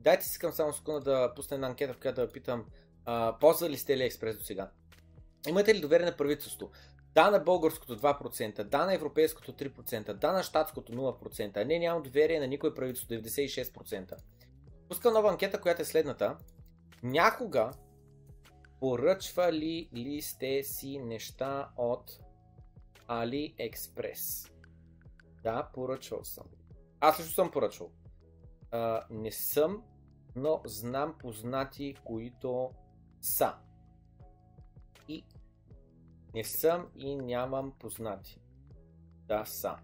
дайте 0.00 0.24
си 0.24 0.30
искам 0.30 0.52
само 0.52 0.72
секунда 0.72 1.00
да 1.00 1.32
пусна 1.34 1.54
една 1.54 1.66
анкета, 1.66 1.92
в 1.92 1.98
която 1.98 2.20
да 2.20 2.32
питам, 2.32 2.64
а, 3.04 3.36
ползвали 3.40 3.76
сте 3.76 3.96
ли 3.96 4.02
експрес 4.02 4.38
до 4.38 4.44
сега? 4.44 4.70
Имате 5.48 5.74
ли 5.74 5.80
доверие 5.80 6.06
на 6.06 6.16
правителство? 6.16 6.70
Да 7.14 7.30
на 7.30 7.38
българското 7.38 7.98
2%, 7.98 8.62
да 8.62 8.86
на 8.86 8.94
европейското 8.94 9.52
3%, 9.52 10.12
да 10.12 10.32
на 10.32 10.42
щатското 10.42 10.92
0%, 10.92 11.56
а 11.56 11.64
не 11.64 11.78
нямам 11.78 12.02
доверие 12.02 12.40
на 12.40 12.46
никой 12.46 12.74
правителство 12.74 13.14
96%. 13.14 14.16
Пускам 14.88 15.14
нова 15.14 15.30
анкета, 15.30 15.60
която 15.60 15.82
е 15.82 15.84
следната. 15.84 16.36
Някога 17.02 17.70
поръчвали 18.80 19.88
ли 19.94 20.22
сте 20.22 20.62
си 20.62 20.98
неща 20.98 21.68
от 21.76 22.18
AliExpress? 23.08 24.51
Да, 25.42 25.70
поръчвал 25.74 26.24
съм. 26.24 26.46
Аз 27.00 27.16
също 27.16 27.34
съм 27.34 27.50
поръчвал. 27.50 27.90
А, 28.70 29.06
не 29.10 29.32
съм, 29.32 29.82
но 30.36 30.60
знам 30.64 31.14
познати, 31.18 31.94
които 32.04 32.70
са. 33.22 33.54
И 35.08 35.24
не 36.34 36.44
съм 36.44 36.88
и 36.96 37.16
нямам 37.16 37.72
познати. 37.78 38.40
Да, 39.26 39.44
са. 39.44 39.76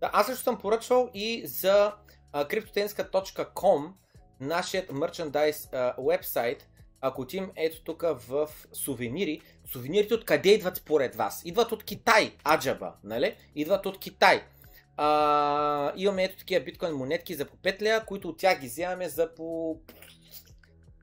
Да, 0.00 0.10
аз 0.12 0.26
също 0.26 0.44
съм 0.44 0.58
поръчвал 0.58 1.10
и 1.14 1.46
за 1.46 1.94
cryptotenska.com, 2.32 3.92
нашият 4.40 4.92
мерчендайз 4.92 5.70
вебсайт, 5.98 6.68
ако 7.00 7.22
отим 7.22 7.52
ето 7.56 7.84
тук 7.84 8.02
в 8.02 8.48
сувенири, 8.72 9.40
сувенирите 9.64 10.14
откъде 10.14 10.48
идват 10.48 10.76
според 10.76 11.14
вас? 11.14 11.42
Идват 11.44 11.72
от 11.72 11.84
Китай, 11.84 12.36
аджаба, 12.44 12.94
нали? 13.04 13.36
Идват 13.54 13.86
от 13.86 13.98
Китай. 13.98 14.42
А, 14.96 15.92
имаме 15.96 16.24
ето 16.24 16.38
такива 16.38 16.64
биткоин 16.64 16.94
монетки 16.94 17.34
за 17.34 17.44
по 17.44 17.56
5 17.56 17.82
лея, 17.82 18.06
които 18.06 18.28
от 18.28 18.38
тях 18.38 18.60
ги 18.60 18.66
вземаме 18.66 19.08
за 19.08 19.34
по... 19.34 19.76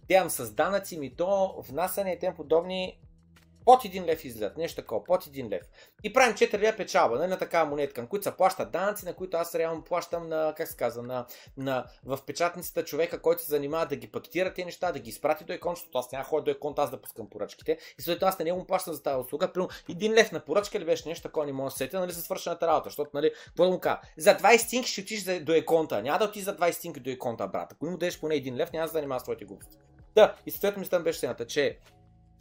Тям 0.07 0.29
с 0.29 0.51
данъци, 0.51 0.97
ми 0.97 1.15
то, 1.15 1.63
внасяне 1.67 2.11
и 2.11 2.19
тем 2.19 2.35
подобни. 2.35 2.99
Под 3.65 3.85
един 3.85 4.05
лев 4.05 4.25
излизат, 4.25 4.57
нещо 4.57 4.81
такова, 4.81 5.03
под 5.03 5.27
един 5.27 5.49
лев. 5.49 5.61
И 6.03 6.13
правим 6.13 6.35
4 6.35 6.59
лева 6.59 6.77
печалба, 6.77 7.17
нали, 7.17 7.29
на 7.29 7.37
такава 7.37 7.69
монетка, 7.69 8.01
на 8.01 8.07
които 8.07 8.23
се 8.23 8.37
плащат 8.37 8.71
данъци, 8.71 9.05
на 9.05 9.13
които 9.13 9.37
аз 9.37 9.55
реално 9.55 9.83
плащам 9.83 10.29
на, 10.29 10.53
как 10.57 10.67
се 10.67 10.77
казва, 10.77 11.03
на, 11.03 11.25
на, 11.57 11.85
в 12.05 12.19
печатницата 12.27 12.85
човека, 12.85 13.21
който 13.21 13.41
се 13.41 13.49
занимава 13.49 13.85
да 13.85 13.95
ги 13.95 14.11
пактира 14.11 14.53
тези 14.53 14.65
неща, 14.65 14.91
да 14.91 14.99
ги 14.99 15.09
изпрати 15.09 15.43
до 15.43 15.53
екон, 15.53 15.75
защото 15.75 15.97
аз 15.97 16.11
няма 16.11 16.23
ходя 16.23 16.43
до 16.43 16.51
екон, 16.51 16.73
аз 16.77 16.91
да 16.91 17.01
пускам 17.01 17.29
поръчките. 17.29 17.77
И 17.99 18.01
след 18.01 18.23
аз 18.23 18.39
на 18.39 18.45
него 18.45 18.65
плащам 18.65 18.93
за 18.93 19.03
тази 19.03 19.17
услуга. 19.17 19.51
Примерно, 19.53 19.69
един 19.89 20.13
лев 20.13 20.31
на 20.31 20.39
поръчка 20.39 20.77
или 20.77 20.85
беше 20.85 21.09
нещо 21.09 21.23
такова, 21.23 21.45
не 21.45 21.53
мога 21.53 21.69
да 21.69 21.75
сетя, 21.75 21.99
нали, 21.99 22.13
се 22.13 22.21
свършената 22.21 22.67
работа. 22.67 22.89
Защото, 22.89 23.11
нали, 23.13 23.31
какво 23.45 23.63
да 23.63 23.71
му 23.71 23.79
кажа? 23.79 23.99
За 24.17 24.37
20 24.37 24.57
стинки 24.57 24.89
ще 24.89 25.01
отиш 25.01 25.23
до 25.23 25.53
еконта. 25.53 26.01
Няма 26.01 26.19
да 26.19 26.25
отиш 26.25 26.43
за 26.43 26.57
20 26.57 26.71
стинки 26.71 26.99
до 26.99 27.09
еконта, 27.09 27.47
брат. 27.47 27.73
Ако 27.73 27.85
му 27.85 27.91
дадеш 27.91 28.19
поне 28.19 28.35
един 28.35 28.57
лев, 28.57 28.71
няма 28.71 28.87
да 28.87 28.91
занимава 28.91 29.19
с 29.19 29.23
твоите 29.23 29.45
глупости. 29.45 29.77
Да, 30.15 30.35
и 30.45 30.51
съответно 30.51 30.79
мисля 30.79 30.99
беше 30.99 31.19
следната, 31.19 31.47
че 31.47 31.79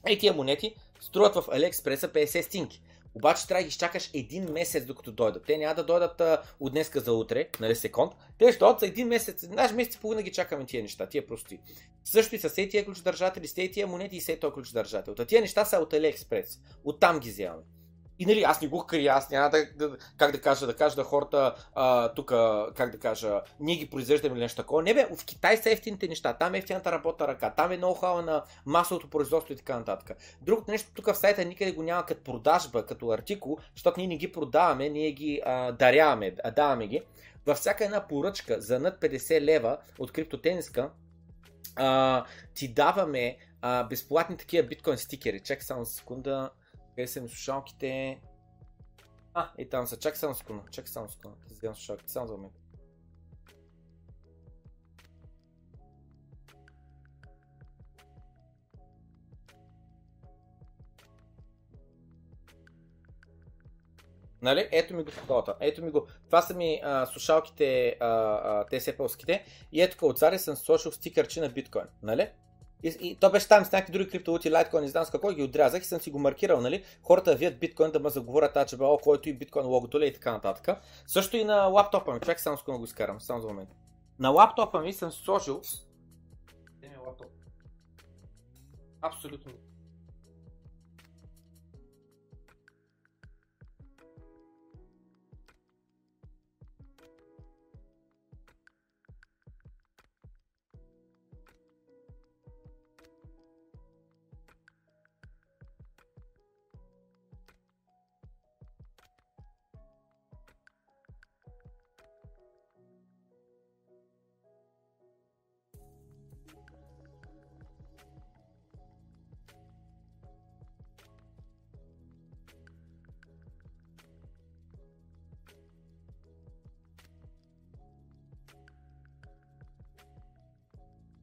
Ей 0.07 0.18
тия 0.18 0.33
монети 0.33 0.75
струват 1.03 1.34
в 1.34 1.44
Алиекспреса 1.53 2.09
50 2.09 2.40
стинки. 2.40 2.82
Обаче 3.14 3.46
трябва 3.46 3.61
да 3.61 3.64
ги 3.64 3.68
изчакаш 3.68 4.11
един 4.14 4.53
месец 4.53 4.84
докато 4.84 5.12
дойдат. 5.12 5.44
Те 5.46 5.59
няма 5.59 5.74
да 5.74 5.84
дойдат 5.84 6.20
а, 6.20 6.42
от 6.61 6.72
днеска 6.72 7.00
за 7.00 7.12
утре, 7.12 7.48
нали 7.61 7.76
секунд. 7.76 8.12
Те 8.38 8.53
ще 8.53 8.59
дойдат 8.59 8.80
за 8.80 8.86
един 8.86 9.09
месец. 9.09 9.48
Наш 9.48 9.72
месец 9.72 9.94
и 9.94 9.98
половина 10.00 10.22
ги 10.22 10.32
чакаме 10.32 10.66
тия 10.66 10.82
неща, 10.82 11.07
тия 11.07 11.26
прости. 11.26 11.59
Също 12.05 12.34
и 12.34 12.38
с 12.38 12.55
тия 12.55 12.84
ключодържатели, 12.84 13.48
с 13.48 13.55
тия 13.55 13.86
монети 13.86 14.16
и 14.16 14.20
с 14.20 14.40
този 14.40 14.55
ключодържател. 14.55 15.14
Та 15.14 15.24
тия 15.24 15.40
неща 15.40 15.64
са 15.64 15.76
от 15.76 15.92
Алиекспрес. 15.92 16.61
Оттам 16.84 17.20
ги 17.20 17.30
вземаме. 17.30 17.62
И 18.19 18.27
нали, 18.27 18.43
аз 18.43 18.61
не 18.61 18.69
го 18.69 18.87
крия, 18.87 19.13
аз 19.15 19.31
няма 19.31 19.51
да, 19.51 19.67
да, 19.77 19.97
как 20.17 20.33
да 20.33 20.41
кажа, 20.41 20.67
да 20.67 20.77
кажа 20.77 20.97
да 20.97 21.05
хората 21.05 21.55
тук, 22.17 22.29
как 22.75 22.91
да 22.91 22.99
кажа, 22.99 23.41
ние 23.61 23.77
ги 23.77 23.91
произвеждаме 23.91 24.35
или 24.35 24.43
нещо 24.43 24.63
такова. 24.63 24.83
Не 24.83 24.95
бе, 24.95 25.07
в 25.17 25.25
Китай 25.25 25.57
са 25.57 25.71
ефтините 25.71 26.09
неща, 26.09 26.33
там 26.33 26.55
е 26.55 26.59
ефтината 26.59 26.93
работа 26.93 27.29
ръка, 27.29 27.51
там 27.51 27.73
е 27.73 27.79
ноу-хау 27.79 28.25
на 28.25 28.45
масовото 28.67 29.11
производство 29.11 29.53
и 29.53 29.57
така 29.57 29.79
нататък. 29.79 30.17
Другото 30.43 30.71
нещо 30.71 30.91
тук 30.95 31.07
в 31.07 31.15
сайта 31.15 31.45
никъде 31.45 31.73
го 31.73 31.83
няма 31.83 32.07
като 32.07 32.25
продажба, 32.25 32.87
като 32.87 33.11
артикул, 33.11 33.59
защото 33.75 34.01
ние 34.01 34.07
не 34.07 34.17
ги 34.17 34.33
продаваме, 34.33 34.89
ние 34.89 35.13
ги 35.13 35.41
а, 35.45 35.73
даряваме, 35.73 36.35
а, 36.45 36.51
даваме 36.51 36.87
ги. 36.87 37.03
Във 37.47 37.59
всяка 37.59 37.85
една 37.85 38.07
поръчка 38.07 38.61
за 38.61 38.79
над 38.79 39.01
50 39.01 39.41
лева 39.41 39.79
от 39.99 40.13
криптотениска, 40.13 40.91
а, 41.77 42.25
ти 42.55 42.69
даваме 42.69 43.37
а, 43.63 43.85
безплатни 43.85 44.37
такива 44.37 44.69
биткоин 44.69 44.99
стикери. 44.99 45.41
Чакай 45.41 45.63
само 45.63 45.87
секунда. 45.87 46.51
Къде 46.97 47.07
са 47.07 47.20
ми 47.20 47.28
слушалките? 47.28 48.20
А, 49.34 49.51
и 49.59 49.68
там 49.68 49.86
са. 49.86 49.99
Чакай 49.99 50.18
само 50.18 50.34
секунда. 50.34 50.62
Чакай 50.70 50.93
само 50.93 51.09
секунда. 51.09 51.36
Да 51.49 51.55
вземам 51.55 51.74
слушалките. 51.74 52.12
Само 52.12 52.26
за 52.26 52.32
момент. 52.32 52.53
Нали? 64.43 64.68
Ето 64.72 64.95
ми 64.95 65.05
го 65.05 65.11
фотота. 65.11 65.57
Ето 65.61 65.84
ми 65.84 65.90
го. 65.90 66.07
Това 66.26 66.43
са 66.43 66.55
ми 66.55 66.80
а, 66.84 67.07
слушалките, 67.07 67.97
а, 68.01 68.07
а, 68.07 68.66
те 68.66 68.80
сепълските. 68.80 69.45
И 69.72 69.82
ето 69.82 70.07
отзади 70.07 70.38
съм 70.38 70.57
сложил 70.57 70.93
стикърче 70.93 71.40
на 71.40 71.49
биткоин. 71.49 71.86
Нали? 72.03 72.30
И, 72.83 72.97
и 73.01 73.16
то 73.16 73.30
беше 73.30 73.49
там 73.49 73.64
с 73.64 73.72
някакви 73.72 73.93
други 73.93 74.11
криптовалути, 74.11 74.51
лайткоин, 74.51 74.83
не 74.83 74.89
знам 74.89 75.05
с 75.05 75.11
какво 75.11 75.33
ги 75.33 75.43
отрязах 75.43 75.83
и 75.83 75.87
съм 75.87 76.01
си 76.01 76.11
го 76.11 76.18
маркирал, 76.18 76.61
нали? 76.61 76.85
Хората 77.03 77.35
вият 77.35 77.59
биткоин 77.59 77.91
да 77.91 78.01
ме 78.01 78.11
заговорят, 78.11 78.57
а 78.57 78.66
че 78.66 78.76
бе, 78.76 78.85
о, 78.85 78.99
който 78.99 79.28
и 79.28 79.35
биткоин 79.35 79.66
логото 79.66 80.01
ли 80.01 80.07
и 80.07 80.12
така 80.12 80.33
нататък. 80.33 80.78
Също 81.07 81.37
и 81.37 81.45
на 81.45 81.64
лаптопа 81.64 82.14
ми, 82.14 82.20
чакай 82.20 82.39
само 82.39 82.59
с 82.59 82.62
го 82.62 82.85
изкарам, 82.85 83.20
само 83.20 83.41
за 83.41 83.49
момент. 83.49 83.70
На 84.18 84.30
лаптопа 84.30 84.80
ми 84.80 84.93
съм 84.93 85.12
сложил... 85.12 85.62
Е 86.83 86.89
Абсолютно 89.03 89.53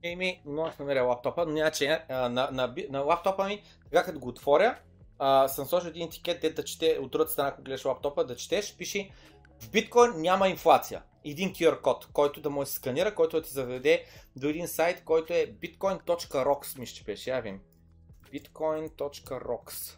Еми, 0.03 0.41
може 0.45 0.77
да 0.77 0.83
намеря 0.83 1.03
лаптопа, 1.03 1.45
но 1.45 1.53
няма 1.53 1.71
че 1.71 2.05
на, 2.09 2.29
на, 2.29 2.49
на, 2.51 2.75
на 2.89 2.99
лаптопа 2.99 3.47
ми, 3.47 3.63
така 3.83 4.03
като 4.03 4.19
го 4.19 4.29
отворя, 4.29 4.79
а, 5.19 5.47
съм 5.47 5.65
сложил 5.65 5.89
един 5.89 6.07
етикет, 6.07 6.41
де 6.41 6.49
да 6.49 6.63
чете 6.63 6.99
от 7.01 7.11
другата 7.11 7.31
страна, 7.31 7.49
ако 7.49 7.61
гледаш 7.61 7.85
лаптопа, 7.85 8.25
да 8.25 8.35
четеш, 8.35 8.77
пише 8.77 9.09
в 9.59 9.71
биткоин 9.71 10.11
няма 10.15 10.47
инфлация. 10.47 11.03
Един 11.25 11.53
QR 11.53 11.81
код, 11.81 12.07
който 12.13 12.41
да 12.41 12.49
да 12.49 12.65
се 12.65 12.73
сканира, 12.73 13.15
който 13.15 13.37
да 13.37 13.43
ти 13.43 13.49
заведе 13.49 14.05
до 14.35 14.47
един 14.47 14.67
сайт, 14.67 15.03
който 15.03 15.33
е 15.33 15.47
bitcoin.rocks, 15.47 16.79
мисля, 16.79 16.95
че 16.95 17.03
беше, 17.03 17.29
я 17.29 17.59
bitcoin.rocks 18.33 19.97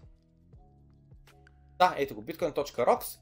Да, 1.80 1.96
ето 1.98 2.16
го, 2.16 2.24
bitcoin.rocks 2.24 3.18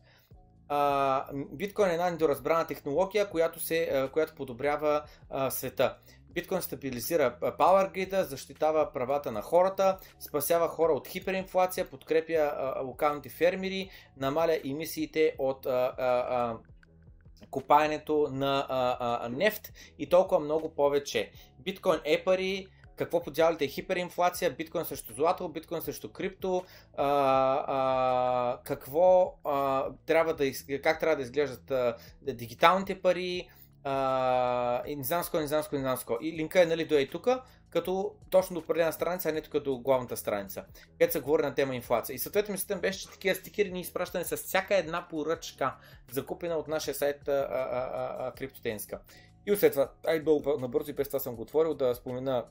биткоин 1.52 1.90
е 1.90 1.94
една 1.94 2.12
недоразбрана 2.12 2.68
технология, 2.68 3.30
която, 3.30 3.60
се, 3.60 4.10
която 4.14 4.36
подобрява 4.36 5.04
а, 5.30 5.52
света. 5.52 5.98
Биткоин 6.34 6.62
стабилизира 6.62 7.38
Power 7.42 7.94
Grid, 7.94 8.22
защитава 8.22 8.92
правата 8.94 9.32
на 9.32 9.42
хората, 9.42 9.98
спасява 10.20 10.68
хора 10.68 10.94
от 10.94 11.08
хиперинфлация, 11.08 11.90
подкрепя 11.90 12.34
а, 12.34 12.82
локалните 12.82 13.30
фермери, 13.30 13.90
намаля 14.18 14.60
емисиите 14.66 15.36
от 15.38 15.66
а, 15.66 15.94
а, 15.98 16.58
копаенето 17.52 18.28
на 18.32 19.28
нефт 19.32 19.74
и 20.00 20.10
толкова 20.10 20.40
много 20.40 20.76
повече. 20.76 21.32
Биткоин 21.60 22.00
е 22.06 22.24
пари, 22.24 22.68
какво 22.96 23.24
по 23.24 23.32
дяволите 23.32 23.66
е 23.66 23.68
хиперинфлация, 23.68 24.52
биткоин 24.52 24.86
срещу 24.86 25.14
злато, 25.14 25.50
биткоин 25.50 25.82
срещу 25.82 26.12
крипто, 26.12 26.64
а, 26.98 27.06
а, 27.68 28.60
какво 28.64 29.36
а, 29.44 29.86
трябва 30.06 30.34
да, 30.34 30.52
как 30.84 31.00
трябва 31.00 31.16
да 31.16 31.22
изглеждат 31.22 31.72
а, 31.72 31.96
дигиталните 32.22 33.02
пари, 33.02 33.50
а, 33.84 34.84
и 34.88 35.04
знам 35.04 35.24
с 35.24 36.04
кой. 36.06 36.18
И 36.22 36.34
линка 36.34 36.62
е 36.62 36.66
нали, 36.66 36.86
до 36.86 36.96
ей 36.96 37.10
тук, 37.10 37.28
като 37.70 38.16
точно 38.30 38.54
до 38.54 38.60
определена 38.60 38.94
страница, 38.94 39.30
а 39.30 39.32
не 39.32 39.42
тук 39.42 39.64
до 39.64 39.78
главната 39.78 40.18
страница, 40.18 40.66
където 40.92 41.14
се 41.14 41.20
говори 41.20 41.44
на 41.44 41.56
тема 41.56 41.76
инфлация. 41.76 42.14
И 42.16 42.20
съответно 42.20 42.52
мислята 42.52 42.82
беше, 42.82 43.00
че 43.00 43.10
такива 43.10 43.36
стикери 43.36 43.72
ни 43.72 43.82
изпращане 43.82 44.24
с 44.24 44.38
всяка 44.38 44.76
една 44.76 45.08
поръчка, 45.08 45.76
закупена 46.12 46.56
от 46.56 46.68
нашия 46.68 46.94
сайт 46.94 47.24
Криптотенска. 48.38 49.00
И 49.46 49.56
след 49.56 49.72
това, 49.72 49.92
ай 50.08 50.20
долу 50.20 50.44
набързо 50.60 50.92
и 50.92 50.94
без 50.94 51.08
това 51.08 51.20
съм 51.20 51.36
го 51.36 51.42
отворил 51.42 51.74
да 51.74 51.96
спомена 51.96 52.46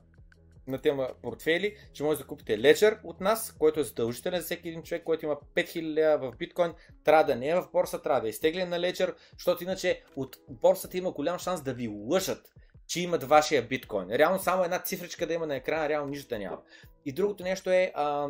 на 0.68 0.78
тема 0.78 1.08
портфели, 1.22 1.76
че 1.92 2.02
може 2.02 2.18
да 2.18 2.26
купите 2.26 2.58
Ledger 2.58 2.98
от 3.04 3.20
нас, 3.20 3.56
който 3.58 3.80
е 3.80 3.84
задължителен 3.84 4.40
за 4.40 4.44
всеки 4.44 4.68
един 4.68 4.82
човек, 4.82 5.04
който 5.04 5.24
има 5.24 5.36
5000 5.54 6.16
в 6.16 6.36
биткоин, 6.36 6.72
трябва 7.04 7.24
да 7.24 7.36
не 7.36 7.48
е 7.48 7.54
в 7.54 7.68
борса, 7.72 8.02
трябва 8.02 8.20
да 8.20 8.26
е 8.26 8.30
изтеглен 8.30 8.68
на 8.68 8.78
Ledger, 8.78 9.14
защото 9.32 9.64
иначе 9.64 10.02
от 10.16 10.36
борсата 10.50 10.96
има 10.96 11.12
голям 11.12 11.38
шанс 11.38 11.62
да 11.62 11.74
ви 11.74 11.88
лъжат, 11.88 12.52
че 12.86 13.00
имат 13.00 13.24
вашия 13.24 13.62
биткоин. 13.62 14.10
Реално 14.10 14.38
само 14.38 14.64
една 14.64 14.78
цифричка 14.78 15.26
да 15.26 15.34
има 15.34 15.46
на 15.46 15.56
екрана, 15.56 15.88
реално 15.88 16.10
нищо 16.10 16.28
да 16.28 16.38
няма. 16.38 16.58
И 17.04 17.12
другото 17.12 17.42
нещо 17.42 17.70
е 17.70 17.92
а, 17.94 18.28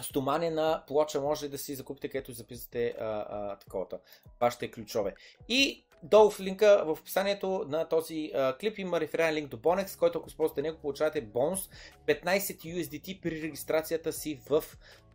стомане 0.00 0.50
на 0.50 0.82
плоча 0.86 1.20
може 1.20 1.48
да 1.48 1.58
си 1.58 1.74
закупите, 1.74 2.08
където 2.08 2.32
записате 2.32 2.94
а, 3.00 3.56
таковата, 3.56 3.98
вашите 4.40 4.70
ключове. 4.70 5.14
И 5.48 5.84
долу 6.02 6.30
в 6.30 6.40
линка 6.40 6.82
в 6.86 6.90
описанието 6.90 7.64
на 7.68 7.88
този 7.88 8.30
а, 8.34 8.58
клип 8.58 8.78
има 8.78 9.00
референ 9.00 9.34
линк 9.34 9.48
до 9.48 9.56
Bonex, 9.56 9.98
който 9.98 10.18
ако 10.18 10.28
използвате 10.28 10.62
него 10.62 10.78
получавате 10.78 11.20
бонус 11.20 11.70
15 12.06 12.24
USDT 12.24 13.20
при 13.20 13.42
регистрацията 13.42 14.12
си 14.12 14.40
в 14.50 14.64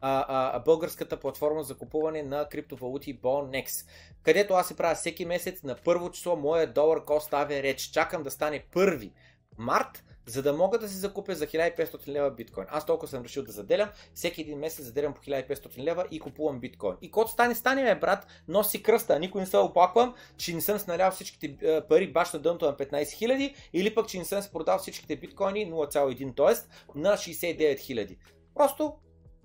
а, 0.02 0.26
а, 0.28 0.60
българската 0.60 1.20
платформа 1.20 1.64
за 1.64 1.78
купуване 1.78 2.24
на 2.24 2.50
криптовалути 2.50 3.20
Bonex, 3.20 3.88
където 4.24 4.54
аз 4.54 4.68
се 4.68 4.78
правя 4.78 4.96
всеки 4.96 5.26
месец 5.26 5.64
на 5.64 5.76
първо 5.76 6.12
число 6.12 6.36
моя 6.36 6.74
долар 6.74 7.06
кост 7.06 7.34
реч. 7.34 7.82
Чакам 7.82 8.24
да 8.24 8.32
стане 8.32 8.66
първи 8.74 9.12
март, 9.58 10.04
за 10.28 10.42
да 10.42 10.54
мога 10.54 10.80
да 10.80 10.90
си 10.90 10.96
закупя 10.96 11.36
за 11.36 11.48
1500 11.48 12.08
лева 12.08 12.32
биткоин. 12.32 12.68
Аз 12.70 12.86
толкова 12.86 13.08
съм 13.08 13.24
решил 13.24 13.44
да 13.44 13.52
заделям. 13.52 13.90
Всеки 14.14 14.42
един 14.42 14.60
месец 14.60 14.86
заделям 14.86 15.14
по 15.14 15.22
1500 15.22 15.78
лева 15.78 16.06
и 16.12 16.20
купувам 16.20 16.60
биткоин. 16.60 16.96
И 17.02 17.12
кото 17.12 17.32
стане, 17.32 17.56
стане, 17.56 17.84
ме, 17.84 18.00
брат, 18.00 18.28
носи 18.48 18.84
кръста. 18.84 19.20
Никой 19.20 19.42
не 19.42 19.48
се 19.48 19.58
оплаквам, 19.58 20.16
че 20.38 20.56
не 20.56 20.62
съм 20.62 20.80
сналял 20.80 21.12
всичките 21.12 21.58
е, 21.62 21.82
пари 21.82 22.12
баш 22.12 22.34
на 22.34 22.40
дъното 22.40 22.66
на 22.66 22.74
15 22.74 23.04
000 23.04 23.56
или 23.74 23.96
пък, 23.96 24.08
че 24.08 24.18
не 24.18 24.26
съм 24.26 24.44
продал 24.54 24.78
всичките 24.78 25.16
биткоини 25.16 25.72
0,1, 25.72 26.36
т.е. 26.38 27.00
на 27.00 27.14
69 27.14 27.78
000. 27.78 28.18
Просто 28.56 28.94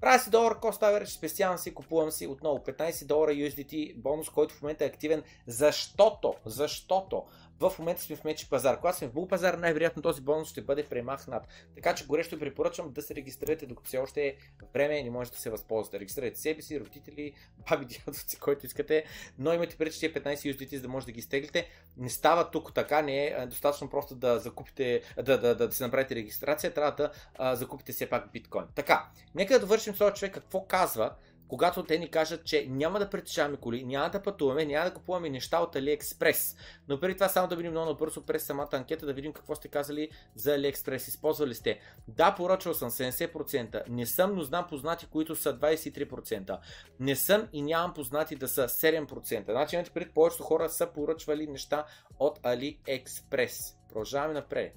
Правя 0.02 0.18
си 0.18 0.30
долар 0.30 0.60
cost 0.60 0.82
average, 0.82 1.04
спестявам 1.04 1.58
си, 1.58 1.74
купувам 1.74 2.10
си 2.10 2.26
отново 2.26 2.58
15 2.58 3.06
долара 3.06 3.30
USDT 3.30 3.96
бонус, 3.96 4.30
който 4.30 4.54
в 4.54 4.62
момента 4.62 4.84
е 4.84 4.86
активен, 4.86 5.22
защото, 5.46 6.34
защото 6.44 7.24
в 7.61 7.72
момента 7.78 8.03
сме 8.03 8.16
в 8.16 8.24
мечи 8.24 8.48
пазар. 8.50 8.80
Когато 8.80 8.98
сме 8.98 9.09
в 9.09 9.12
бул 9.12 9.28
пазар, 9.28 9.55
най-вероятно 9.55 10.03
този 10.03 10.20
бонус 10.20 10.50
ще 10.50 10.61
бъде 10.61 10.84
премахнат. 10.84 11.48
Така 11.74 11.94
че 11.94 12.07
горещо 12.07 12.38
препоръчвам 12.38 12.92
да 12.92 13.03
се 13.03 13.14
регистрирате, 13.14 13.66
докато 13.66 13.88
все 13.88 13.98
още 13.98 14.26
е 14.26 14.36
време 14.74 14.94
и 14.94 15.05
не 15.05 15.11
можете 15.11 15.36
да 15.36 15.40
се 15.40 15.50
възползвате. 15.50 16.00
Регистрирайте 16.00 16.40
себе 16.40 16.62
си, 16.62 16.80
родители, 16.80 17.32
баби, 17.70 17.84
дядовци, 17.84 18.38
който 18.38 18.66
искате, 18.66 19.05
но 19.38 19.53
имате 19.53 19.76
преди, 19.76 19.90
че 19.90 20.14
15 20.14 20.34
USDT, 20.34 20.76
за 20.76 20.82
да 20.82 20.88
може 20.88 21.07
да 21.07 21.12
ги 21.12 21.22
стеглите. 21.22 21.68
Не 21.96 22.11
става 22.11 22.50
тук 22.50 22.74
така, 22.74 23.03
не 23.03 23.26
е 23.26 23.46
достатъчно 23.46 23.90
просто 23.90 24.14
да 24.14 24.38
закупите, 24.38 25.03
да, 25.16 25.22
да, 25.22 25.38
да, 25.55 25.68
да 25.68 25.72
се 25.72 25.84
направите 25.84 26.14
регистрация, 26.14 26.74
трябва 26.74 26.94
да 26.94 27.11
а, 27.34 27.57
закупите 27.57 27.92
все 27.92 28.09
пак 28.09 28.32
биткоин. 28.32 28.64
Така, 28.74 29.09
нека 29.34 29.55
да 29.55 29.61
довършим 29.61 29.96
с 29.96 30.12
човек 30.12 30.34
какво 30.34 30.66
казва 30.66 31.14
когато 31.49 31.84
те 31.84 31.99
ни 31.99 32.11
кажат, 32.11 32.45
че 32.45 32.66
няма 32.68 32.99
да 32.99 33.11
притежаваме 33.11 33.57
коли, 33.57 33.84
няма 33.84 34.11
да 34.11 34.22
пътуваме, 34.22 34.64
няма 34.64 34.84
да 34.84 34.95
купуваме 34.95 35.30
неща 35.30 35.61
от 35.61 35.74
AliExpress. 35.74 36.59
Но 36.88 37.01
преди 37.01 37.14
това 37.14 37.28
само 37.28 37.49
да 37.49 37.57
видим 37.57 37.70
много 37.70 37.86
набързо 37.86 38.26
през 38.26 38.45
самата 38.45 38.68
анкета, 38.72 39.07
да 39.07 39.12
видим 39.12 39.32
какво 39.32 39.55
сте 39.55 39.68
казали 39.68 40.11
за 40.34 40.51
AliExpress. 40.51 41.09
Използвали 41.09 41.55
сте. 41.55 41.80
Да, 42.09 42.34
поръчал 42.34 42.74
съм 42.74 42.90
70%. 42.90 43.88
Не 43.88 44.07
съм, 44.07 44.34
но 44.34 44.43
знам 44.43 44.66
познати, 44.68 45.07
които 45.07 45.36
са 45.36 45.59
23%. 45.59 46.59
Не 47.01 47.16
съм 47.16 47.49
и 47.53 47.62
нямам 47.62 47.95
познати 47.95 48.36
да 48.36 48.49
са 48.49 48.68
7%. 48.68 49.51
Значи 49.51 49.90
пред 49.95 50.14
повечето 50.14 50.43
хора 50.43 50.68
са 50.68 50.86
поръчвали 50.86 51.47
неща 51.47 51.84
от 52.18 52.38
AliExpress. 52.38 53.76
Продължаваме 53.88 54.34
напред. 54.34 54.74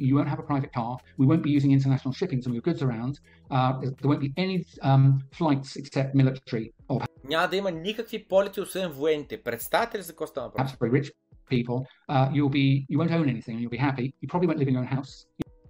you 0.00 0.14
won't 0.16 0.28
have 0.28 0.38
a 0.38 0.42
private 0.42 0.72
car. 0.72 0.98
We 1.18 1.26
won't 1.26 1.42
be 1.42 1.50
using 1.50 1.72
international 1.72 2.12
shipping 2.14 2.40
to 2.42 2.48
move 2.48 2.62
goods 2.62 2.82
around. 2.82 3.20
Uh, 3.50 3.72
there 3.80 4.08
won't 4.10 4.20
be 4.20 4.32
any 4.36 4.64
um, 4.82 5.22
flights 5.32 5.76
except 5.76 6.14
military 6.14 6.72
or 6.88 7.00
Няма 7.24 7.48
да 7.48 7.56
има 7.56 7.70
никакви 7.70 8.24
полети, 8.28 8.60
освен 8.60 8.90
военните. 8.90 9.42
Представете 9.42 9.98
ли 9.98 10.02
за 10.02 10.12
какво 10.12 10.26
става 10.26 10.46
въпрос? 10.46 10.72
very 10.72 10.90
rich 10.90 11.10
people. 11.50 11.84
Uh, 12.08 12.30
you'll 12.32 12.54
be, 12.60 12.86
you 12.88 12.98
won't 12.98 13.10
own 13.10 13.28
anything 13.28 13.54
and 13.56 13.62
you'll 13.62 13.76
be 13.80 13.84
happy. 13.90 14.06
You 14.22 14.28
probably 14.32 14.48
won't 14.48 14.60
live 14.62 14.68
in 14.68 14.74
your 14.74 14.84
own 14.84 14.92
house. 14.98 15.12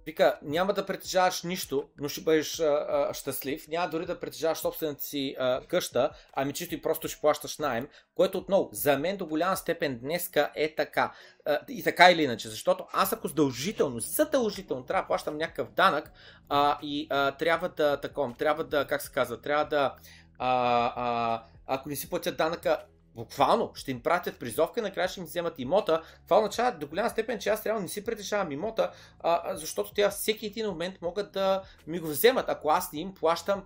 Вика, 0.06 0.38
няма 0.42 0.72
да 0.72 0.86
притежаваш 0.86 1.42
нищо, 1.42 1.88
но 1.98 2.08
ще 2.08 2.20
бъдеш 2.20 2.60
а, 2.60 2.86
а, 2.88 3.14
щастлив. 3.14 3.68
Няма 3.68 3.90
дори 3.90 4.06
да 4.06 4.20
притежаваш 4.20 4.58
собствената 4.58 5.02
си 5.02 5.36
а, 5.38 5.60
къща, 5.60 6.10
ами 6.32 6.52
чисто 6.52 6.74
и 6.74 6.82
просто 6.82 7.08
ще 7.08 7.20
плащаш 7.20 7.58
найем, 7.58 7.88
което 8.14 8.38
отново 8.38 8.68
за 8.72 8.98
мен 8.98 9.16
до 9.16 9.26
голяма 9.26 9.56
степен 9.56 9.98
днеска 9.98 10.50
е 10.54 10.74
така. 10.74 11.12
А, 11.44 11.58
и 11.68 11.82
така 11.82 12.10
или 12.10 12.22
иначе, 12.22 12.48
защото 12.48 12.86
аз 12.92 13.12
ако 13.12 13.28
задължително, 13.28 14.00
задължително 14.00 14.84
трябва 14.84 15.02
да 15.02 15.06
плащам 15.06 15.36
някакъв 15.36 15.70
данък 15.70 16.12
а, 16.48 16.78
и 16.82 17.06
а, 17.10 17.32
трябва 17.32 17.68
да 17.68 18.00
таком, 18.00 18.34
трябва 18.34 18.64
да, 18.64 18.86
как 18.86 19.02
се 19.02 19.12
казва, 19.12 19.40
трябва 19.40 19.64
да 19.64 19.94
а, 20.38 20.92
а, 20.96 21.42
ако 21.66 21.88
не 21.88 21.96
си 21.96 22.10
платят 22.10 22.36
данъка 22.36 22.84
буквално 23.16 23.70
ще 23.74 23.90
им 23.90 24.00
пратят 24.00 24.38
призовка, 24.38 24.82
накрая 24.82 25.08
ще 25.08 25.20
им 25.20 25.26
вземат 25.26 25.58
имота. 25.58 26.02
Това 26.24 26.38
означава 26.38 26.78
до 26.78 26.86
голяма 26.86 27.10
степен, 27.10 27.38
че 27.38 27.48
аз 27.48 27.62
трябва 27.62 27.80
не 27.80 27.88
си 27.88 28.04
притежавам 28.04 28.52
имота, 28.52 28.90
а, 29.20 29.56
защото 29.56 29.92
тя 29.94 30.10
всеки 30.10 30.46
един 30.46 30.66
момент 30.66 31.02
могат 31.02 31.32
да 31.32 31.62
ми 31.86 31.98
го 31.98 32.06
вземат, 32.06 32.48
ако 32.48 32.68
аз 32.70 32.92
не 32.92 33.00
им 33.00 33.14
плащам 33.14 33.62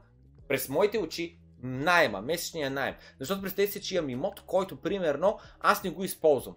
през 0.48 0.68
моите 0.68 0.98
очи 0.98 1.38
найема, 1.62 2.20
месечния 2.20 2.70
найем. 2.70 2.94
Защото 3.18 3.42
представете 3.42 3.72
си, 3.72 3.82
че 3.82 3.96
имам 3.96 4.10
имот, 4.10 4.40
който 4.40 4.76
примерно 4.76 5.38
аз 5.60 5.84
не 5.84 5.90
го 5.90 6.04
използвам. 6.04 6.54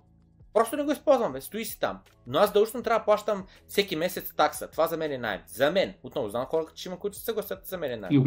Просто 0.53 0.77
не 0.77 0.83
го 0.83 0.91
използвам, 0.91 1.33
бе, 1.33 1.41
стои 1.41 1.65
си 1.65 1.79
там. 1.79 1.99
Но 2.27 2.39
аз 2.39 2.53
дължно 2.53 2.83
трябва 2.83 2.99
да 2.99 3.05
плащам 3.05 3.45
всеки 3.67 3.95
месец 3.95 4.33
такса. 4.33 4.71
Това 4.71 4.87
за 4.87 4.97
мен 4.97 5.11
е 5.11 5.17
найем. 5.17 5.41
За 5.47 5.71
мен. 5.71 5.93
Отново, 6.03 6.29
знам 6.29 6.45
хора, 6.45 6.65
че 6.75 6.89
има, 6.89 6.99
които 6.99 7.17
се 7.17 7.23
съгласят 7.23 7.65
за 7.65 7.77
мен 7.77 7.91
е 7.91 7.97
найем. 7.97 8.17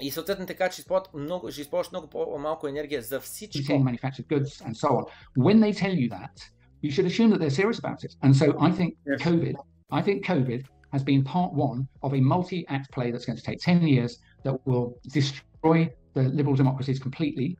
Uh. 0.00 0.04
И 0.06 0.10
съответно 0.10 0.46
така, 0.46 0.68
че 0.68 0.80
използват 0.80 1.14
много, 1.14 1.50
ще 1.50 1.60
използваш 1.60 1.92
много 1.92 2.06
по-малко 2.06 2.68
енергия 2.68 3.02
за 3.02 3.20
всичко. 3.20 3.58
manufactured 3.58 4.26
goods 4.26 4.62
and 4.66 4.74
so 4.74 4.88
on. 4.88 5.04
When 5.36 5.60
they 5.60 5.72
tell 5.72 5.94
you 5.94 6.08
that, 6.08 6.34
you 6.82 6.90
should 6.90 7.06
assume 7.06 7.30
that 7.32 7.40
they're 7.42 7.58
serious 7.62 7.78
about 7.84 8.00
it. 8.06 8.12
And 8.24 8.32
so 8.40 8.46
I 8.68 8.70
think. 8.78 8.90
COVID, 9.28 9.54
I 9.98 10.02
think 10.06 10.18
COVID 10.32 10.62
has 10.94 11.02
been 11.10 11.22
part 11.34 11.50
one 11.68 11.80
of 12.06 12.10
a 12.18 12.20
multi-act 12.34 12.86
play 12.96 13.08
that's 13.12 13.26
going 13.28 13.38
to 13.42 13.46
take 13.50 13.60
10 13.60 13.82
years 13.94 14.12
that 14.44 14.54
will 14.66 14.88
destroy 15.18 15.78
the 16.16 16.22
liberal 16.38 16.56
democracies 16.62 16.98
completely. 16.98 17.56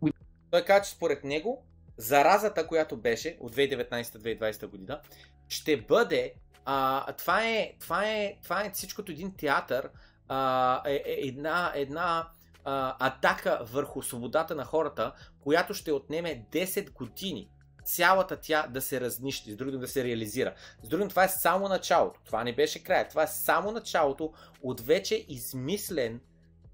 Той 0.50 0.64
каза, 0.64 0.84
че 0.84 0.90
според 0.90 1.24
него 1.24 1.64
заразата, 1.96 2.66
която 2.66 2.96
беше 2.96 3.36
от 3.40 3.56
2019-2020 3.56 4.66
година, 4.66 5.00
ще 5.48 5.76
бъде 5.76 6.32
а, 6.64 7.12
това, 7.12 7.44
е, 7.44 7.72
това, 7.80 8.04
е, 8.06 8.36
това 8.42 8.64
е 8.64 8.70
всичкото 8.70 9.12
един 9.12 9.32
театър, 9.36 9.90
а, 10.28 10.82
е, 10.86 10.94
е 10.94 11.26
една, 11.26 11.72
една 11.74 12.28
а, 12.64 13.06
атака 13.06 13.58
върху 13.62 14.02
свободата 14.02 14.54
на 14.54 14.64
хората, 14.64 15.12
която 15.40 15.74
ще 15.74 15.92
отнеме 15.92 16.46
10 16.52 16.92
години 16.92 17.50
цялата 17.88 18.36
тя 18.36 18.66
да 18.66 18.80
се 18.80 19.00
разнищи, 19.00 19.52
с 19.52 19.56
другим 19.56 19.80
да 19.80 19.88
се 19.88 20.04
реализира. 20.04 20.54
С 20.82 20.88
другим 20.88 21.08
това 21.08 21.24
е 21.24 21.28
само 21.28 21.68
началото. 21.68 22.20
Това 22.24 22.44
не 22.44 22.54
беше 22.54 22.84
края. 22.84 23.08
Това 23.08 23.22
е 23.22 23.26
само 23.26 23.70
началото 23.70 24.32
от 24.62 24.80
вече 24.80 25.24
измислен 25.28 26.20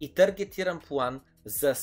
и 0.00 0.14
таргетиран 0.14 0.80
план 0.80 1.20
за, 1.44 1.74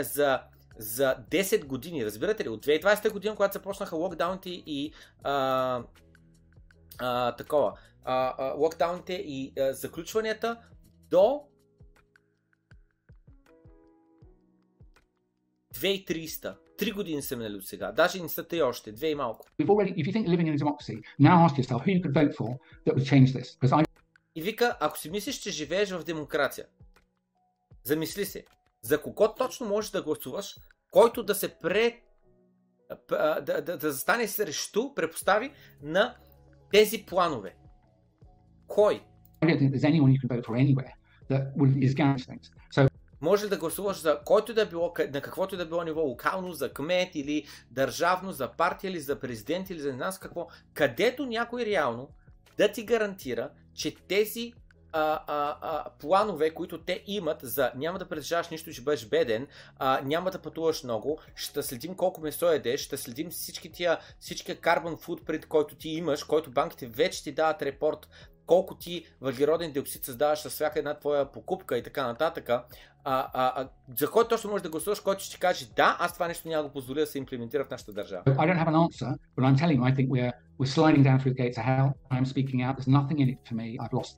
за, 0.00 0.40
за 0.78 1.16
10 1.30 1.64
години. 1.64 2.04
Разбирате 2.04 2.44
ли? 2.44 2.48
От 2.48 2.66
2020 2.66 3.12
година, 3.12 3.36
когато 3.36 3.52
започнаха 3.52 3.96
локдауните 3.96 4.50
и 4.50 4.92
а, 5.22 5.82
а, 6.98 7.36
такова, 7.36 7.72
а, 8.04 8.34
а, 8.38 8.52
локдауните 8.52 9.12
и 9.12 9.52
а, 9.58 9.72
заключванията, 9.72 10.56
до 11.10 11.50
2300. 15.74 16.56
Три 16.78 16.92
години 16.92 17.22
са 17.22 17.36
минали 17.36 17.56
от 17.56 17.66
сега. 17.66 17.92
Даже 17.92 18.22
не 18.22 18.28
са 18.28 18.48
три 18.48 18.62
още. 18.62 18.92
Две 18.92 19.10
и 19.10 19.14
малко. 19.14 19.46
И 24.34 24.42
вика, 24.42 24.76
ако 24.80 24.98
си 24.98 25.10
мислиш, 25.10 25.36
че 25.36 25.50
живееш 25.50 25.90
в 25.90 26.04
демокрация, 26.04 26.66
замисли 27.84 28.24
се, 28.24 28.44
за 28.82 29.02
кого 29.02 29.34
точно 29.34 29.66
можеш 29.66 29.90
да 29.90 30.02
гласуваш, 30.02 30.56
който 30.90 31.22
да 31.22 31.34
се 31.34 31.58
пре... 31.58 32.00
да, 33.08 33.40
да, 33.40 33.62
да, 33.62 33.78
да 33.78 33.92
застане 33.92 34.28
срещу, 34.28 34.94
препостави 34.94 35.50
на 35.82 36.16
тези 36.72 37.04
планове. 37.06 37.56
Кой? 38.66 39.02
I 39.42 39.46
don't 39.46 39.58
think 39.58 39.70
there's 39.72 39.90
anyone 39.92 40.12
you 40.12 40.20
can 40.20 40.28
vote 40.28 40.46
for 40.46 40.56
anywhere 40.56 40.99
that 41.30 41.54
is 41.56 41.94
things. 41.94 42.50
So 42.74 42.90
може 43.20 43.48
да 43.48 43.56
гласуваш 43.56 44.00
за 44.00 44.20
който 44.24 44.54
да 44.54 44.66
било, 44.66 44.94
на 45.12 45.20
каквото 45.20 45.56
да 45.56 45.66
било 45.66 45.84
ниво, 45.84 46.00
локално, 46.00 46.52
за 46.52 46.72
кмет 46.72 47.14
или 47.14 47.46
държавно, 47.70 48.32
за 48.32 48.48
партия 48.48 48.90
или 48.90 49.00
за 49.00 49.20
президент 49.20 49.70
или 49.70 49.80
за 49.80 49.90
не 49.90 49.96
знам 49.96 50.12
какво, 50.20 50.48
където 50.74 51.26
някой 51.26 51.66
реално 51.66 52.08
да 52.56 52.72
ти 52.72 52.84
гарантира, 52.84 53.50
че 53.74 53.96
тези 53.96 54.52
а, 54.92 55.20
а, 55.26 55.56
а, 55.60 55.90
планове, 56.00 56.50
които 56.50 56.78
те 56.78 57.04
имат 57.06 57.38
за 57.42 57.72
няма 57.74 57.98
да 57.98 58.08
притежаваш 58.08 58.48
нищо, 58.48 58.72
ще 58.72 58.82
бъдеш 58.82 59.06
беден, 59.08 59.46
а, 59.78 60.00
няма 60.04 60.30
да 60.30 60.42
пътуваш 60.42 60.82
много, 60.82 61.18
ще 61.34 61.62
следим 61.62 61.94
колко 61.94 62.20
месо 62.20 62.50
едеш, 62.52 62.80
ще 62.80 62.96
следим 62.96 63.30
всички 63.30 63.72
тия, 63.72 63.98
всичкия 64.20 64.56
carbon 64.56 65.06
footprint, 65.06 65.46
който 65.46 65.74
ти 65.74 65.88
имаш, 65.88 66.24
който 66.24 66.50
банките 66.50 66.86
вече 66.86 67.22
ти 67.22 67.32
дават 67.32 67.62
репорт 67.62 68.08
колко 68.50 68.74
ти 68.74 69.04
въглероден 69.20 69.72
диоксид 69.72 70.04
създаваш 70.04 70.38
с 70.38 70.50
всяка 70.50 70.78
една 70.78 70.94
твоя 70.98 71.32
покупка 71.32 71.78
и 71.78 71.82
така 71.82 72.06
нататък, 72.06 72.48
а, 72.48 72.64
а, 73.04 73.30
а, 73.34 73.68
за 73.98 74.10
който 74.10 74.28
точно 74.28 74.50
можеш 74.50 74.62
да 74.62 74.70
гласуваш, 74.70 75.00
който 75.00 75.22
ще 75.22 75.34
ти 75.34 75.40
каже 75.40 75.66
да, 75.76 75.96
аз 76.00 76.14
това 76.14 76.28
нещо 76.28 76.48
няма 76.48 76.62
го 76.62 76.72
позволя 76.72 77.00
да 77.00 77.06
се 77.06 77.18
имплементира 77.18 77.64
в 77.64 77.70
нашата 77.70 77.92
държава. 77.92 78.22
I 78.26 78.46
don't 78.46 78.64
have 78.64 78.68
an 78.68 78.88
answer, 78.88 79.10
but 79.36 79.44
I'm 79.44 79.56
telling 79.56 79.76
you, 79.78 79.84
I 79.90 79.94
think 79.96 80.08
we're, 80.08 80.32
we're 80.60 80.72
sliding 80.78 81.02
down 81.08 81.18
through 81.20 81.34
the 81.34 81.42
gates 81.42 81.58
of 81.60 81.64
hell. 81.64 81.88
I'm 82.10 82.26
speaking 82.34 82.58
out. 82.66 82.72
There's 82.76 82.92
nothing 83.00 83.18
in 83.22 83.28
it 83.32 83.38
for 83.48 83.54
me. 83.54 83.66
I've 83.82 83.92
lost. 83.92 84.16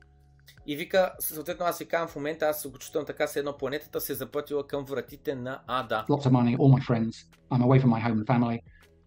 И 0.67 0.75
вика, 0.75 1.11
съответно 1.19 1.65
аз 1.65 1.79
ви 1.79 1.85
казвам 1.85 2.07
в 2.07 2.15
момента, 2.15 2.45
аз 2.45 2.67
го 2.67 2.77
чувствам 2.77 3.05
така, 3.05 3.27
се 3.27 3.39
едно 3.39 3.57
планетата 3.57 4.01
се 4.01 4.13
е 4.13 4.15
запътила 4.15 4.67
към 4.67 4.85
вратите 4.85 5.35
на 5.35 5.61
Ада. 5.67 6.05
Lots 6.09 6.27
of 6.27 6.31
money, 6.31 6.57
all 6.57 6.79
my 6.79 6.83
friends. 6.89 7.13
I'm 7.51 7.61
away 7.61 7.79
from 7.83 7.89
my 7.89 8.01
home 8.07 8.17
and 8.19 8.27
family. 8.27 8.59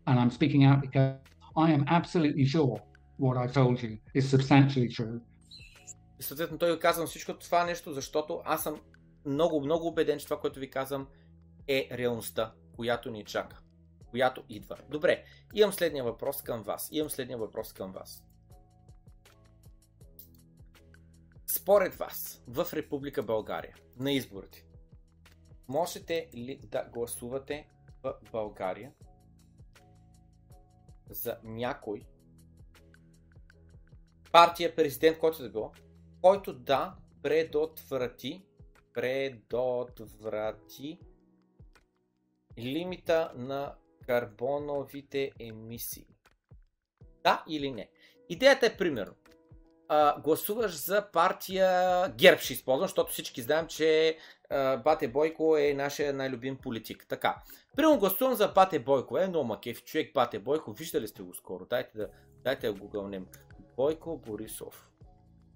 And 0.08 0.18
I'm 0.20 0.30
speaking 0.30 0.62
out 0.70 0.80
because 0.86 1.12
I 1.64 1.66
am 1.76 1.84
absolutely 1.98 2.46
sure 2.54 2.76
what 3.20 3.36
I've 3.36 3.52
told 3.52 3.82
you 3.82 3.98
is 4.14 4.24
substantially 4.36 4.88
true. 4.88 5.20
Съответно 6.20 6.58
той 6.58 6.78
казвам 6.78 7.06
всичко 7.06 7.38
това 7.38 7.64
нещо, 7.64 7.92
защото 7.92 8.42
аз 8.44 8.62
съм 8.62 8.80
много, 9.24 9.60
много 9.60 9.86
убеден, 9.86 10.18
че 10.18 10.24
това, 10.24 10.40
което 10.40 10.60
ви 10.60 10.70
казвам 10.70 11.08
е 11.68 11.88
реалността, 11.92 12.52
която 12.76 13.10
ни 13.10 13.24
чака, 13.24 13.60
която 14.10 14.44
идва. 14.48 14.76
Добре, 14.88 15.24
имам 15.54 15.72
следния 15.72 16.04
въпрос 16.04 16.42
към 16.42 16.62
вас. 16.62 16.88
Имам 16.92 17.10
следния 17.10 17.38
въпрос 17.38 17.72
към 17.72 17.92
вас. 17.92 18.24
Според 21.46 21.94
вас, 21.94 22.42
в 22.48 22.66
Република 22.72 23.22
България, 23.22 23.76
на 23.96 24.12
изборите, 24.12 24.64
можете 25.68 26.28
ли 26.34 26.60
да 26.64 26.84
гласувате 26.92 27.68
в 28.02 28.14
България 28.32 28.92
за 31.10 31.36
някой 31.44 32.02
партия, 34.36 34.76
президент, 34.76 35.18
който 35.18 35.42
да 35.42 35.50
било, 35.50 35.72
който 36.22 36.52
да 36.52 36.94
предотврати 37.22 38.42
предотврати 38.94 40.98
лимита 42.58 43.32
на 43.36 43.74
карбоновите 44.06 45.30
емисии. 45.40 46.06
Да 47.24 47.44
или 47.48 47.70
не? 47.70 47.88
Идеята 48.28 48.66
е 48.66 48.76
примерно. 48.76 49.14
А, 49.88 50.20
гласуваш 50.20 50.76
за 50.76 51.10
партия 51.12 52.08
ГЕРБ, 52.08 52.40
ще 52.40 52.52
използвам, 52.52 52.88
защото 52.88 53.12
всички 53.12 53.42
знаем, 53.42 53.66
че 53.66 54.18
а, 54.50 54.76
Бате 54.76 55.08
Бойко 55.08 55.56
е 55.56 55.74
нашия 55.74 56.12
най-любим 56.12 56.56
политик. 56.56 57.06
Така. 57.08 57.42
Примерно 57.76 57.98
гласувам 57.98 58.34
за 58.34 58.48
Бате 58.48 58.78
Бойко. 58.78 59.18
Е, 59.18 59.26
но 59.26 59.44
макев 59.44 59.84
човек 59.84 60.14
Бате 60.14 60.38
Бойко. 60.38 60.72
Виждали 60.72 61.08
сте 61.08 61.22
го 61.22 61.34
скоро. 61.34 61.66
Дайте 61.66 61.98
да, 61.98 62.08
дайте 62.44 62.66
да 62.66 62.72
го 62.72 62.88
гълнем. 62.88 63.26
Бойко 63.76 64.16
Борисов. 64.16 64.90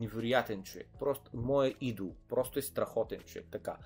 Невероятен 0.00 0.62
човек. 0.62 0.88
Просто 0.98 1.30
моят 1.34 1.76
идол. 1.80 2.14
Просто 2.28 2.58
е 2.58 2.62
страхотен 2.62 3.20
човек. 3.20 3.46
Така. 3.50 3.76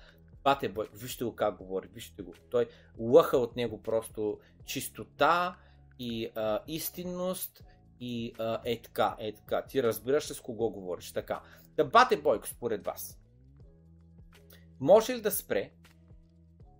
Бате 0.43 0.69
Бой, 0.69 0.89
вижте 0.93 1.23
го 1.23 1.35
как 1.35 1.57
говори, 1.57 1.87
вижте 1.93 2.21
го. 2.21 2.33
Той 2.49 2.67
лъха 2.99 3.37
от 3.37 3.55
него 3.55 3.83
просто 3.83 4.39
чистота 4.65 5.55
и 5.99 6.31
а, 6.35 6.59
истинност 6.67 7.63
и 7.99 8.33
а, 8.39 8.61
е 8.65 8.81
така, 8.81 9.15
е 9.19 9.33
така. 9.33 9.65
Ти 9.65 9.83
разбираш 9.83 10.27
с 10.27 10.41
кого 10.41 10.69
говориш. 10.69 11.11
Така. 11.11 11.41
Да 11.75 11.85
Бате 11.85 12.17
Бойко, 12.17 12.47
според 12.47 12.85
вас, 12.85 13.19
може 14.79 15.15
ли 15.15 15.21
да 15.21 15.31
спре 15.31 15.71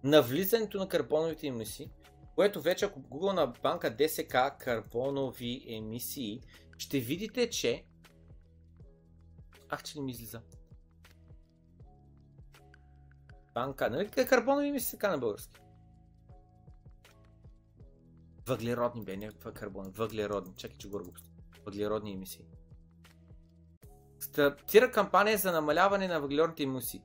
навлизането 0.04 0.78
на 0.78 0.88
карбоновите 0.88 1.48
емисии, 1.48 1.92
което 2.36 2.62
вече 2.62 2.86
ако 2.86 3.00
Google 3.00 3.34
на 3.34 3.48
банка 3.48 3.96
ДСК 3.96 4.36
карбонови 4.60 5.66
емисии, 5.68 6.42
ще 6.78 7.00
видите, 7.00 7.50
че 7.50 7.86
Ах, 9.70 9.84
че 9.84 10.00
не 10.00 10.06
ми 10.06 10.12
излиза. 10.12 10.42
Банка. 13.54 13.90
Нали 13.90 14.10
карбонови 14.10 14.72
ми 14.72 14.80
се 14.80 14.98
на 15.04 15.18
български? 15.18 15.62
Въглеродни 18.48 19.04
бе, 19.04 19.18
не 19.18 19.32
карбон. 19.32 19.92
Въглеродни. 19.92 20.54
Чакай, 20.56 20.78
че 20.78 20.88
го. 20.88 21.02
Въглеродни 21.66 22.14
емисии. 22.14 22.46
Стартира 24.20 24.92
кампания 24.92 25.38
за 25.38 25.52
намаляване 25.52 26.08
на 26.08 26.22
въглеродните 26.22 26.64
емисии. 26.64 27.02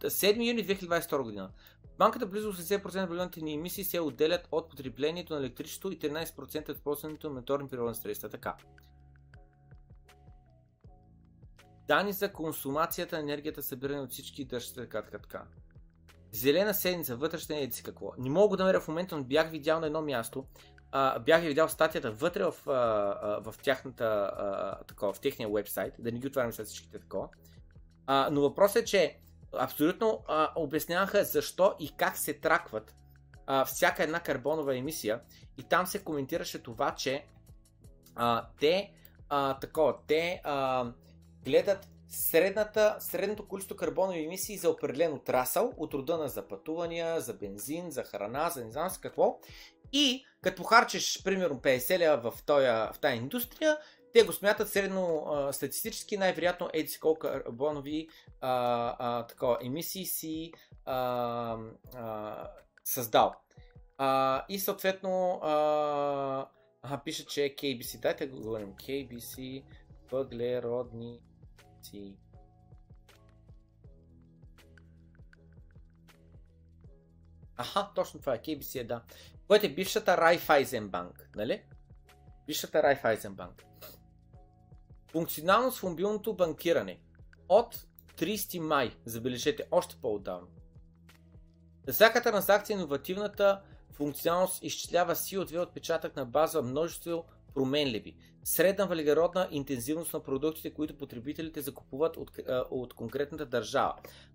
7 0.00 0.48
юни 0.48 0.66
2022 0.66 1.22
година. 1.22 1.52
Банката 1.98 2.26
близо 2.26 2.52
80% 2.52 2.86
от 2.86 3.08
въглеродните 3.08 3.40
ни 3.40 3.54
емисии 3.54 3.84
се 3.84 4.00
отделят 4.00 4.48
от 4.52 4.70
потреблението 4.70 5.34
на 5.34 5.40
електричество 5.40 5.90
и 5.90 5.98
13% 5.98 6.68
от 6.68 6.82
ползването 6.82 7.28
на 7.28 7.34
моторни 7.34 7.68
природни 7.68 7.94
средства. 7.94 8.28
Така. 8.28 8.56
Данни 11.88 12.12
за 12.12 12.32
консумацията 12.32 13.16
на 13.16 13.22
енергията, 13.22 13.62
събирани 13.62 14.00
от 14.00 14.10
всички 14.10 14.44
дъждите, 14.44 14.80
така, 14.80 15.02
така, 15.02 15.18
така. 15.18 15.42
Зелена 16.32 16.74
седмица, 16.74 17.16
вътрешна 17.16 17.56
едици 17.56 17.82
какво. 17.82 18.12
Не 18.18 18.30
мога 18.30 18.56
да 18.56 18.64
намеря 18.64 18.80
в 18.80 18.88
момента, 18.88 19.16
но 19.16 19.24
бях 19.24 19.50
видял 19.50 19.80
на 19.80 19.86
едно 19.86 20.02
място. 20.02 20.46
А, 20.92 21.18
бях 21.18 21.42
видял 21.42 21.68
статията 21.68 22.10
вътре 22.10 22.44
в, 22.44 22.54
а, 22.66 22.72
а, 22.72 23.40
в, 23.40 23.54
тяхната, 23.62 24.04
а, 24.04 24.84
такова, 24.84 25.12
в 25.12 25.20
техния 25.20 25.48
вебсайт, 25.48 25.94
да 25.98 26.12
не 26.12 26.18
ги 26.18 26.26
отварям 26.26 26.52
след 26.52 26.66
всичките 26.66 26.98
такова. 26.98 27.28
А, 28.06 28.28
но 28.32 28.40
въпросът 28.40 28.82
е, 28.82 28.84
че 28.84 29.18
абсолютно 29.52 30.24
а, 30.28 30.52
обясняваха 30.56 31.24
защо 31.24 31.74
и 31.80 31.96
как 31.96 32.16
се 32.16 32.34
тракват 32.34 32.94
а, 33.46 33.64
всяка 33.64 34.02
една 34.02 34.20
карбонова 34.20 34.76
емисия 34.76 35.20
и 35.58 35.62
там 35.62 35.86
се 35.86 36.04
коментираше 36.04 36.62
това, 36.62 36.94
че 36.94 37.26
а, 38.14 38.46
те 38.60 38.92
а, 39.28 39.58
такова, 39.58 39.94
те 40.06 40.40
а, 40.44 40.86
гледат 41.44 41.88
средната, 42.08 42.96
средното 42.98 43.48
количество 43.48 43.76
карбонови 43.76 44.24
емисии 44.24 44.58
за 44.58 44.70
определен 44.70 45.12
отрасъл, 45.12 45.72
от 45.76 45.94
рода 45.94 46.18
на 46.18 46.28
за 46.28 46.48
пътувания, 46.48 47.20
за 47.20 47.34
бензин, 47.34 47.90
за 47.90 48.02
храна, 48.02 48.50
за 48.50 48.64
не 48.64 48.70
знам 48.70 48.90
с 48.90 48.98
какво. 48.98 49.38
И 49.92 50.24
като 50.40 50.62
харчиш 50.62 51.22
примерно 51.24 51.60
50 51.60 51.98
лева 51.98 52.30
в, 52.30 52.42
тоя, 52.42 52.92
в 52.92 52.98
тази 52.98 53.16
индустрия, 53.16 53.78
те 54.16 54.22
го 54.22 54.32
смятат 54.32 54.68
средно 54.68 55.26
а, 55.26 55.52
статистически 55.52 56.16
най-вероятно 56.16 56.70
еди 56.72 56.88
си 56.88 57.00
колко 57.00 57.18
карбонови 57.18 58.08
а, 58.40 58.96
а, 58.98 59.26
такова, 59.26 59.58
емисии 59.62 60.06
си 60.06 60.52
а, 60.84 61.56
а, 61.94 62.50
създал. 62.84 63.34
А, 63.98 64.44
и 64.48 64.58
съответно 64.58 65.40
а, 65.42 66.48
а, 66.82 67.00
пише, 67.04 67.26
че 67.26 67.40
KBC, 67.40 68.00
дайте 68.00 68.26
го 68.26 68.40
говорим, 68.40 68.72
KBC 68.74 69.64
въглеродни 70.10 71.20
си. 71.82 72.16
Аха, 77.56 77.90
точно 77.94 78.20
това 78.20 78.34
е. 78.34 78.38
KBC 78.38 78.80
е, 78.80 78.84
да. 78.84 79.02
Което 79.46 79.66
е 79.66 79.68
бившата 79.68 80.16
Raiffeisen 80.16 80.88
банк, 80.88 81.30
нали? 81.34 81.62
Бившата 82.46 82.78
Raiffeisen 82.78 83.30
банк. 83.30 83.65
Функционалност 85.16 85.78
в 85.78 85.82
мобилното 85.82 86.34
банкиране. 86.34 86.98
От 87.48 87.86
30 88.18 88.58
май, 88.58 88.96
забележете, 89.04 89.64
още 89.70 89.96
по-отдавна. 90.02 90.46
За 91.86 91.92
всяка 91.92 92.22
транзакция 92.22 92.74
иновативната 92.74 93.60
функционалност 93.92 94.62
изчислява 94.62 95.14
CO2 95.14 95.62
отпечатък 95.62 96.16
на 96.16 96.24
база 96.24 96.62
множество 96.62 97.24
променливи. 97.54 98.16
Средна 98.44 98.84
въглеродна 98.84 99.48
интензивност 99.50 100.12
на 100.12 100.22
продуктите, 100.22 100.74
които 100.74 100.98
потребителите 100.98 101.60
закупуват 101.60 102.16
от, 102.16 102.30
от 102.70 102.94
конкретната 102.94 103.46
държава. 103.46 103.94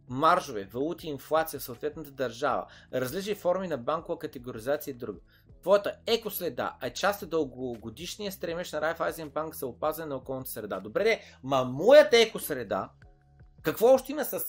Маржове, 0.10 0.64
валути, 0.64 1.08
инфлация 1.08 1.60
в 1.60 1.64
съответната 1.64 2.12
държава, 2.12 2.66
различни 2.94 3.36
форми 3.36 3.68
на 3.68 3.78
банкова 3.78 4.20
категоризация 4.20 4.92
и 4.92 4.98
други. 4.98 5.20
Твоята 5.62 5.96
екоследа 6.08 6.74
е 6.84 6.94
част 6.94 7.22
от 7.22 7.30
дългогодишния 7.30 8.32
стремеж 8.32 8.72
на 8.72 8.82
Райфайзен 8.82 9.30
банк 9.30 9.56
за 9.56 9.68
опазване 9.68 10.10
на 10.10 10.16
околната 10.16 10.52
среда. 10.52 10.80
Добре, 10.80 11.04
де, 11.04 11.22
ма 11.44 11.64
моята 11.64 12.18
екосреда, 12.18 12.90
какво 13.62 13.94
още 13.94 14.12
има 14.12 14.26
с 14.26 14.40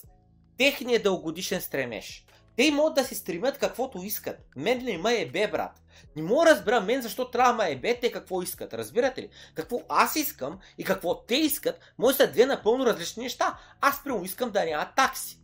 техния 0.59 1.03
дългогодишен 1.03 1.61
стремеж? 1.61 2.27
Те 2.57 2.71
могат 2.71 2.95
да 2.95 3.05
се 3.05 3.15
стремят 3.15 3.59
каквото 3.59 4.03
искат. 4.03 4.37
Мен 4.57 4.85
не 4.85 4.99
ма 4.99 5.13
е 5.13 5.27
бе, 5.27 5.49
брат. 5.49 5.83
Не 6.17 6.23
мога 6.23 6.45
да 6.45 6.51
разбера 6.51 6.81
мен 6.81 7.03
защо 7.03 7.31
трябва 7.31 7.53
ма 7.53 7.69
е 7.69 7.77
бе 7.77 8.01
те 8.01 8.13
какво 8.13 8.43
искат. 8.43 8.75
Разбирате 8.75 9.23
ли? 9.23 9.31
Какво 9.55 9.81
аз 9.89 10.17
искам 10.17 10.59
и 10.79 10.85
какво 10.85 11.23
те 11.23 11.35
искат, 11.35 11.81
може 11.99 12.17
са 12.17 12.31
две 12.31 12.47
напълно 12.47 12.87
различни 12.87 13.23
неща. 13.23 13.59
Аз 13.81 14.05
прямо 14.05 14.25
искам 14.25 14.51
да 14.51 14.65
няма 14.65 14.93
такси. 14.97 15.39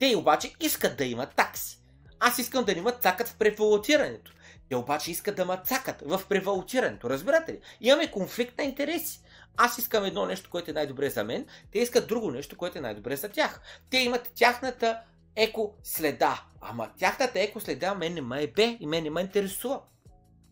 Те 0.00 0.16
обаче 0.16 0.52
искат 0.60 0.96
да 0.96 1.04
имат 1.04 1.34
такси. 1.34 1.78
Аз 2.20 2.38
искам 2.38 2.64
да 2.64 2.72
имат 2.72 3.02
цакат 3.02 3.28
в 3.28 3.36
превалутирането. 3.36 4.33
Те 4.74 4.78
обаче 4.78 5.10
искат 5.10 5.36
да 5.36 5.44
ма 5.44 5.56
цакат 5.56 6.02
в 6.06 6.22
превалутирането. 6.28 7.10
Разбирате 7.10 7.52
ли? 7.52 7.60
Имаме 7.80 8.10
конфликт 8.10 8.58
на 8.58 8.64
интереси. 8.64 9.20
Аз 9.56 9.78
искам 9.78 10.04
едно 10.04 10.26
нещо, 10.26 10.50
което 10.50 10.70
е 10.70 10.74
най-добре 10.74 11.10
за 11.10 11.24
мен, 11.24 11.46
те 11.72 11.78
искат 11.78 12.08
друго 12.08 12.30
нещо, 12.30 12.56
което 12.56 12.78
е 12.78 12.80
най-добре 12.80 13.16
за 13.16 13.28
тях. 13.28 13.60
Те 13.90 13.98
имат 13.98 14.32
тяхната 14.34 15.00
еко 15.36 15.74
следа. 15.82 16.42
Ама 16.60 16.90
тяхната 16.98 17.40
еко 17.40 17.60
следа 17.60 17.94
мен 17.94 18.14
не 18.14 18.20
ме 18.20 18.42
е 18.42 18.46
бе 18.46 18.76
и 18.80 18.86
мен 18.86 19.02
не 19.02 19.10
ме 19.10 19.20
интересува. 19.20 19.80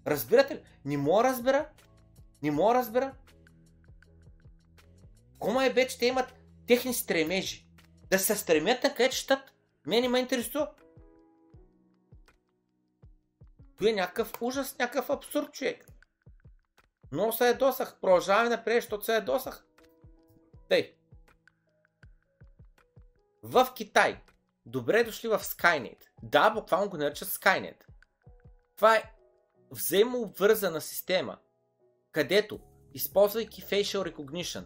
Разбирате 0.07 0.55
ли? 0.55 0.61
Не 0.85 0.97
мога 0.97 1.24
разбера. 1.24 1.66
Не 2.43 2.51
мога 2.51 2.74
разбера. 2.74 3.12
Кома 5.39 5.65
е 5.65 5.73
бе, 5.73 5.86
че 5.86 5.99
те 5.99 6.07
имат 6.07 6.35
техни 6.66 6.94
стремежи. 6.94 7.66
Да 8.11 8.19
се 8.19 8.36
стремят 8.36 8.82
на 8.82 8.94
където 8.94 9.16
щат. 9.16 9.53
Мен 9.86 10.01
не 10.01 10.09
ме 10.09 10.19
интересува. 10.19 10.69
Той 13.82 13.90
е 13.90 13.94
някакъв 13.94 14.32
ужас, 14.42 14.78
някакъв 14.78 15.10
абсурд, 15.10 15.52
човек. 15.52 15.86
Но 17.12 17.32
се 17.32 17.48
ядосах. 17.48 18.00
Продължаваме 18.00 18.48
напред, 18.48 18.82
защото 18.82 19.04
се 19.04 19.14
ядосах. 19.14 19.64
Тъй. 20.68 20.94
В 23.42 23.68
Китай 23.74 24.20
Добре 24.66 25.04
дошли 25.04 25.28
в 25.28 25.38
Skynet. 25.38 25.98
Да, 26.22 26.50
буквално 26.50 26.90
го 26.90 26.96
наричат 26.96 27.28
Skynet. 27.28 27.76
Това 28.76 28.96
е 28.96 29.12
взаимообвързана 29.70 30.80
система, 30.80 31.38
където, 32.12 32.60
използвайки 32.94 33.62
Facial 33.62 34.12
Recognition, 34.12 34.64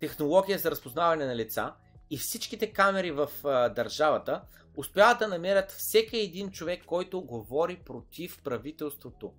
технология 0.00 0.58
за 0.58 0.70
разпознаване 0.70 1.26
на 1.26 1.36
лица 1.36 1.74
и 2.10 2.18
всичките 2.18 2.72
камери 2.72 3.10
в 3.10 3.30
а, 3.44 3.68
държавата, 3.68 4.42
успяват 4.76 5.18
да 5.18 5.28
намерят 5.28 5.70
всеки 5.70 6.16
един 6.16 6.50
човек, 6.50 6.84
който 6.86 7.20
говори 7.20 7.76
против 7.76 8.42
правителството. 8.42 9.32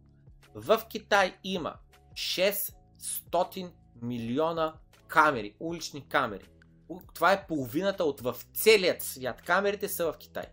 В 0.56 0.82
Китай 0.90 1.36
има 1.44 1.74
600 2.14 3.72
милиона 4.02 4.74
камери, 5.08 5.56
улични 5.60 6.08
камери 6.10 6.50
това 7.14 7.32
е 7.32 7.46
половината 7.48 8.04
от 8.04 8.22
в 8.22 8.36
целият 8.54 9.04
свят. 9.04 9.42
Камерите 9.42 9.88
са 9.88 10.12
в 10.12 10.18
Китай. 10.18 10.44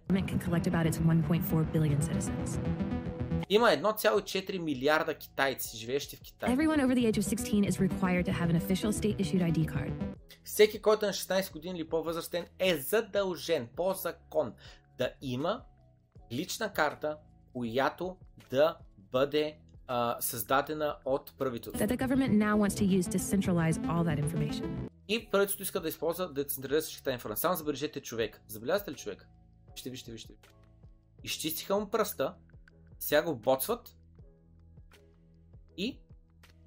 Има 3.48 3.66
1,4 3.66 4.58
милиарда 4.58 5.14
китайци, 5.14 5.76
живеещи 5.76 6.16
в 6.16 6.20
Китай. 6.20 6.56
Everyone 6.56 6.86
over 6.86 6.94
the 6.94 7.12
age 7.12 7.18
of 7.18 7.24
16 7.24 7.70
is 7.70 7.88
required 7.88 8.24
to 8.26 8.32
have 8.32 8.50
an 8.50 8.56
official 8.56 8.92
state 8.92 9.16
issued 9.16 9.52
ID 9.52 9.66
card. 9.66 9.92
Всеки, 10.44 10.82
който 10.82 11.04
е 11.04 11.08
на 11.08 11.12
16 11.12 11.52
години 11.52 11.78
или 11.78 11.88
по-възрастен, 11.88 12.46
е 12.58 12.76
задължен 12.76 13.68
по 13.76 13.92
закон 13.92 14.52
да 14.98 15.10
има 15.22 15.62
лична 16.32 16.72
карта, 16.72 17.16
която 17.52 18.16
да 18.50 18.76
бъде 19.12 19.56
а, 19.86 20.16
създадена 20.20 20.96
от 21.04 21.32
правителството. 21.38 21.94
И 25.08 25.30
правителството 25.30 25.62
иска 25.62 25.80
да 25.80 25.88
използва 25.88 26.32
да 26.32 26.44
централизира 26.44 26.82
всичката 26.82 27.12
информация. 27.12 27.40
Само 27.40 27.56
забележете 27.56 28.00
човек. 28.00 28.40
Забелязате 28.48 28.90
ли 28.90 28.96
човек? 28.96 29.28
Вижте, 29.72 29.90
вижте, 29.90 30.12
вижте. 30.12 30.32
Изчистиха 31.24 31.76
му 31.76 31.90
пръста, 31.90 32.34
сега 32.98 33.22
го 33.22 33.36
боцват 33.36 33.96
и 35.76 36.00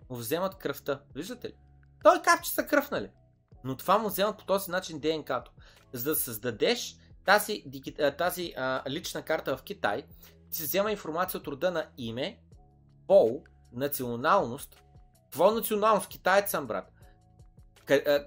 му 0.10 0.16
вземат 0.16 0.56
кръвта. 0.56 1.02
Виждате 1.16 1.48
ли? 1.48 1.54
Той 2.04 2.22
капче 2.22 2.52
са 2.52 2.66
кръв, 2.66 2.92
нали? 2.92 3.12
Но 3.64 3.78
това 3.78 3.98
му 3.98 4.08
вземат 4.08 4.38
по 4.38 4.46
този 4.46 4.72
начин 4.72 5.00
ДНК-то. 5.00 5.52
За 5.94 6.10
да 6.10 6.16
създадеш 6.16 6.98
тази, 7.26 7.64
тази 8.18 8.54
а, 8.58 8.84
лична 8.90 9.22
карта 9.22 9.58
в 9.58 9.64
Китай, 9.64 10.06
ти 10.52 10.58
се 10.58 10.64
взема 10.64 10.92
информация 10.92 11.40
от 11.40 11.48
рода 11.48 11.72
на 11.72 11.90
име, 11.98 12.40
пол, 13.08 13.44
националност. 13.74 14.84
Твоя 15.32 15.54
националност, 15.54 16.08
китаец 16.08 16.52
съм, 16.52 16.68
брат. 16.68 16.92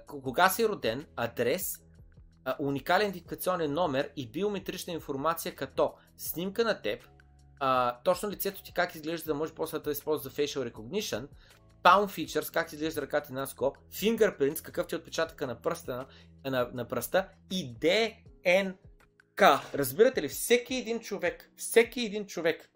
Кога 0.07 0.49
си 0.49 0.67
роден, 0.67 1.05
адрес, 1.15 1.77
уникален 2.59 3.09
идентификационен 3.09 3.73
номер 3.73 4.09
и 4.15 4.31
биометрична 4.31 4.93
информация 4.93 5.55
като 5.55 5.93
снимка 6.17 6.63
на 6.63 6.81
теб, 6.81 7.07
а, 7.63 7.97
точно 8.03 8.29
лицето 8.29 8.63
ти 8.63 8.73
как 8.73 8.95
изглежда, 8.95 9.25
да 9.25 9.33
може 9.33 9.53
после 9.53 9.79
да 9.79 9.91
използва 9.91 10.29
за 10.29 10.35
facial 10.35 10.71
recognition, 10.71 11.27
palm 11.83 12.07
features, 12.07 12.53
как 12.53 12.73
изглежда 12.73 13.01
ръката 13.01 13.33
на 13.33 13.47
скоп, 13.47 13.77
fingerprints, 13.91 14.61
какъв 14.61 14.87
ти 14.87 14.95
е 14.95 14.97
отпечатъка 14.97 15.47
на 15.47 15.61
пръста, 15.61 16.05
на, 16.45 16.69
на, 16.73 16.87
пръста 16.87 17.27
и 17.51 17.73
ДНК. 17.73 19.61
Разбирате 19.73 20.21
ли, 20.21 20.27
всеки 20.27 20.75
един 20.75 20.99
човек, 20.99 21.51
всеки 21.57 22.01
един 22.01 22.25
човек 22.25 22.69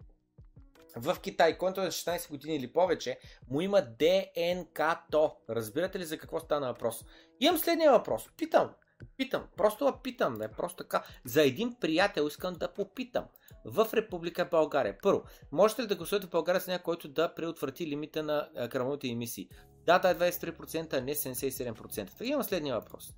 в 0.96 1.16
Китай, 1.20 1.58
който 1.58 1.80
е 1.80 1.84
на 1.84 1.90
16 1.90 2.30
години 2.30 2.56
или 2.56 2.72
повече, 2.72 3.18
му 3.50 3.60
има 3.60 3.82
ДНК-то. 3.82 5.36
Разбирате 5.50 5.98
ли 5.98 6.04
за 6.04 6.18
какво 6.18 6.40
стана 6.40 6.66
въпрос? 6.66 7.04
Имам 7.40 7.58
следния 7.58 7.92
въпрос. 7.92 8.30
Питам, 8.36 8.70
питам, 9.16 9.48
просто 9.56 9.98
питам, 10.02 10.34
не 10.34 10.48
просто 10.48 10.76
така. 10.76 11.04
За 11.24 11.42
един 11.42 11.74
приятел 11.80 12.26
искам 12.26 12.54
да 12.54 12.72
попитам. 12.72 13.24
В 13.66 13.88
Република 13.94 14.48
България. 14.50 14.98
Първо, 15.02 15.22
можете 15.52 15.82
ли 15.82 15.86
да 15.86 15.96
гласувате 15.96 16.26
в 16.26 16.30
България 16.30 16.60
с 16.60 16.66
някой, 16.66 16.84
който 16.84 17.08
да 17.08 17.34
преотврати 17.34 17.86
лимита 17.86 18.22
на 18.22 18.68
кърмовите 18.70 19.08
емисии? 19.08 19.48
Да, 19.86 19.98
да 19.98 20.10
е 20.10 20.14
23%, 20.14 20.92
а 20.92 21.00
не 21.00 21.14
77%. 21.14 22.22
Имам 22.22 22.42
следния 22.42 22.74
въпрос. 22.74 23.14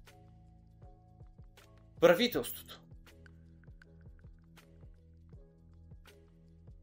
Правителството 2.01 2.81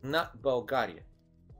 на 0.03 0.31
България 0.35 1.03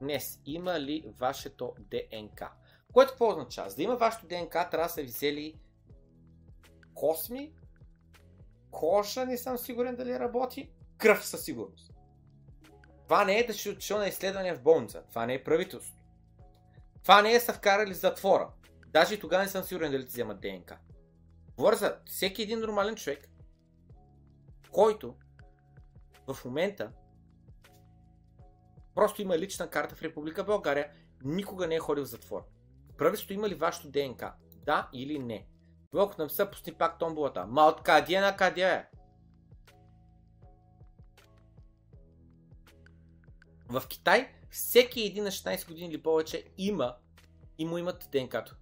днес 0.02 0.42
има 0.46 0.80
ли 0.80 1.14
вашето 1.20 1.74
ДНК? 1.80 2.52
Което 2.94 3.12
какво 3.12 3.30
означава? 3.30 3.70
За 3.70 3.76
да 3.76 3.84
има 3.84 3.96
вашето 3.96 4.28
ДНК, 4.28 4.70
трябва 4.72 4.88
да 4.88 4.90
са 4.90 5.02
ви 5.02 5.08
взели 5.08 5.60
косми, 6.94 7.54
коша, 8.72 9.26
не 9.26 9.38
съм 9.38 9.58
сигурен 9.58 9.96
дали 9.96 10.20
работи, 10.20 10.72
кръв 10.98 11.26
със 11.26 11.44
сигурност. 11.44 11.95
Това 13.08 13.26
не 13.26 13.40
е 13.40 13.48
да 13.48 13.54
ще 13.54 13.70
отишъл 13.70 13.98
на 13.98 14.08
изследване 14.08 14.54
в 14.54 14.62
болница. 14.62 15.04
Това 15.10 15.26
не 15.26 15.34
е 15.34 15.44
правителство. 15.44 15.96
Това 17.04 17.22
не 17.22 17.34
е 17.34 17.40
са 17.40 17.54
вкарали 17.54 17.94
затвора. 17.94 18.50
Даже 18.88 19.14
и 19.14 19.20
тогава 19.20 19.44
не 19.44 19.50
съм 19.50 19.64
сигурен 19.64 19.92
дали 19.92 20.06
ти 20.06 20.08
вземат 20.08 20.42
ДНК. 20.42 20.78
Говоря 21.58 21.76
за 21.76 21.98
всеки 22.06 22.42
един 22.42 22.60
нормален 22.60 22.96
човек, 22.96 23.30
който 24.72 25.16
в 26.28 26.46
момента 26.46 26.92
просто 28.96 29.22
има 29.22 29.38
лична 29.38 29.70
карта 29.70 29.96
в 29.96 30.02
Република 30.02 30.44
България, 30.44 30.92
никога 31.24 31.68
не 31.68 31.76
е 31.76 31.80
ходил 31.80 32.06
в 32.06 32.08
затвор. 32.08 32.46
Правителството 32.98 33.34
има 33.34 33.50
ли 33.50 33.56
вашето 33.56 33.90
ДНК? 33.90 34.34
Да 34.56 34.90
или 34.94 35.20
не? 35.20 35.48
Велко 35.94 36.16
написа, 36.18 36.52
пусни 36.52 36.74
пак 36.74 37.00
томбулата. 37.00 37.46
Ма 37.48 37.66
откъде 37.66 38.20
на 38.20 38.36
къде 38.36 38.62
е? 38.62 38.86
В 43.70 43.84
Китай 43.88 44.30
всеки 44.50 45.02
един 45.02 45.24
на 45.24 45.32
16 45.32 45.68
години 45.68 45.88
или 45.88 46.02
повече 46.02 46.44
има 46.58 46.96
и 47.58 47.66
му 47.66 47.78
имат 47.78 48.10
ДНК-то. 48.12 48.56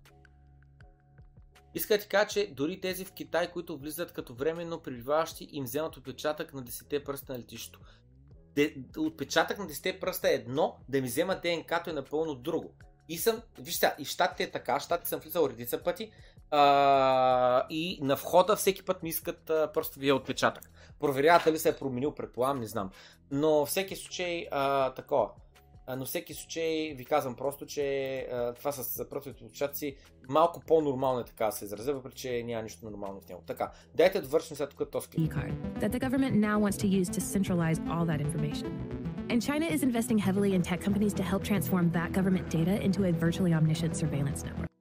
Иска 1.75 1.97
да 1.97 2.03
ти 2.03 2.09
кажа, 2.09 2.30
че 2.30 2.53
дори 2.53 2.81
тези 2.81 3.05
в 3.05 3.11
Китай, 3.11 3.51
които 3.51 3.77
влизат 3.77 4.13
като 4.13 4.34
временно 4.34 4.80
пребиваващи, 4.80 5.49
им 5.51 5.63
вземат 5.63 5.97
отпечатък 5.97 6.53
на 6.53 6.63
10 6.63 7.03
пръста 7.03 7.34
на 7.34 7.39
летището. 7.39 7.80
Отпечатък 8.97 9.57
на 9.57 9.67
10 9.67 9.99
пръста 9.99 10.30
е 10.30 10.34
едно, 10.34 10.77
да 10.89 11.01
ми 11.01 11.07
вземат 11.07 11.41
ДНК-то 11.41 11.89
е 11.89 11.93
напълно 11.93 12.35
друго. 12.35 12.73
И 13.09 13.17
съм, 13.17 13.41
виж 13.59 13.75
сега, 13.75 13.95
и 13.99 14.05
в 14.05 14.07
щатите 14.07 14.43
е 14.43 14.51
така, 14.51 14.80
в 14.80 14.84
щатите 14.84 15.09
съм 15.09 15.19
влизал 15.19 15.47
редица 15.49 15.84
пъти 15.84 16.11
и 17.69 17.99
на 18.01 18.15
входа 18.15 18.55
всеки 18.55 18.85
път 18.85 19.03
ми 19.03 19.09
искат 19.09 19.49
а, 19.49 19.71
пръстовия 19.73 20.15
отпечатък. 20.15 20.71
Проверяват 20.99 21.41
дали 21.45 21.59
се 21.59 21.69
е 21.69 21.75
променил, 21.75 22.11
предполагам, 22.11 22.59
не 22.59 22.67
знам. 22.67 22.89
Но 23.31 23.65
всеки 23.65 23.95
случай 23.95 24.45
а, 24.51 24.93
такова. 24.93 25.30
Но 25.97 26.05
всеки 26.05 26.34
случай 26.34 26.93
ви 26.97 27.05
казвам 27.05 27.35
просто, 27.35 27.65
че 27.65 28.17
а, 28.19 28.53
това 28.53 28.71
с 28.71 29.09
пръстовите 29.09 29.43
отпечатъци 29.43 29.95
малко 30.30 30.59
по-нормално 30.59 31.19
е 31.19 31.25
така 31.25 31.45
да 31.45 31.51
се 31.51 31.65
изразя, 31.65 31.93
въпреки 31.93 32.17
че 32.17 32.43
няма 32.43 32.63
нищо 32.63 32.85
нормално 32.85 33.21
в 33.21 33.30
него. 33.30 33.43
Така, 33.47 33.71
дайте 33.95 34.21
да 34.21 34.27
довършим 34.27 34.57
сега 34.57 34.69
тук 34.69 34.91
този 34.91 35.07
that 35.07 35.91
the 35.91 35.99
government 35.99 36.35
now 36.35 36.57
wants 36.59 36.77
to 36.77 36.88
use 37.01 37.09
to 37.09 37.21
centralize 37.35 37.80
all 37.93 38.05
that 38.05 38.21
information. 38.27 38.69
And 39.30 39.41
China 39.41 39.65
is 39.75 39.81
investing 39.89 40.19
heavily 40.27 40.51
in 40.57 40.61
tech 40.61 40.80
companies 40.88 41.13
to 41.19 41.23
help 41.31 41.43
transform 41.51 41.85
that 41.91 42.09
government 42.17 42.45
data 42.57 42.75
into 42.88 42.99
a 43.09 43.11
virtually 43.25 43.53
omniscient 43.59 43.93
surveillance 44.01 44.43
network. 44.47 44.73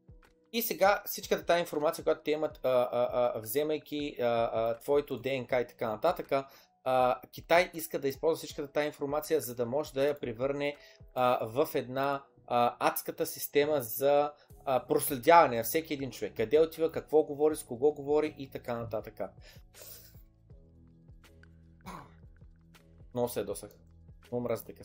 И 0.52 0.62
сега 0.62 1.02
всичката 1.06 1.46
тази 1.46 1.60
информация, 1.60 2.04
която 2.04 2.22
те 2.22 2.30
имат, 2.30 2.60
а, 2.64 2.68
а, 2.68 3.32
а, 3.34 3.40
вземайки 3.40 4.16
а, 4.20 4.24
а, 4.24 4.78
твоето 4.78 5.18
ДНК 5.18 5.60
и 5.60 5.66
така 5.66 5.88
нататък, 5.88 6.32
а, 6.84 7.20
Китай 7.32 7.70
иска 7.74 7.98
да 7.98 8.08
използва 8.08 8.36
всичката 8.36 8.72
тази 8.72 8.86
информация, 8.86 9.40
за 9.40 9.54
да 9.54 9.66
може 9.66 9.92
да 9.92 10.04
я 10.04 10.20
превърне 10.20 10.76
в 11.42 11.68
една 11.74 12.22
а, 12.46 12.76
адската 12.78 13.26
система 13.26 13.82
за 13.82 14.32
а, 14.64 14.86
проследяване 14.86 15.56
на 15.56 15.62
всеки 15.62 15.94
един 15.94 16.10
човек. 16.10 16.32
Къде 16.36 16.60
отива, 16.60 16.92
какво 16.92 17.22
говори, 17.22 17.56
с 17.56 17.62
кого 17.62 17.92
говори 17.92 18.34
и 18.38 18.50
така 18.50 18.76
нататък. 18.76 19.20
Много 23.14 23.28
се 23.28 23.40
ядосах. 23.40 23.70
Много 24.30 24.44
мразя 24.44 24.64
така. 24.64 24.82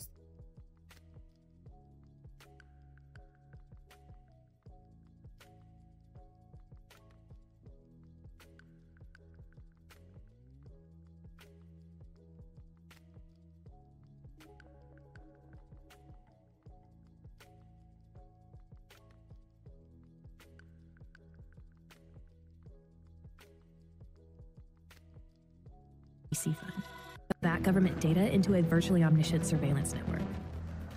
That 27.42 27.62
government 27.62 28.00
data 28.00 28.24
into 28.36 28.54
a 28.54 28.62
virtually 28.62 29.04
omniscient 29.04 29.46
surveillance 29.46 29.94
network. 29.94 30.26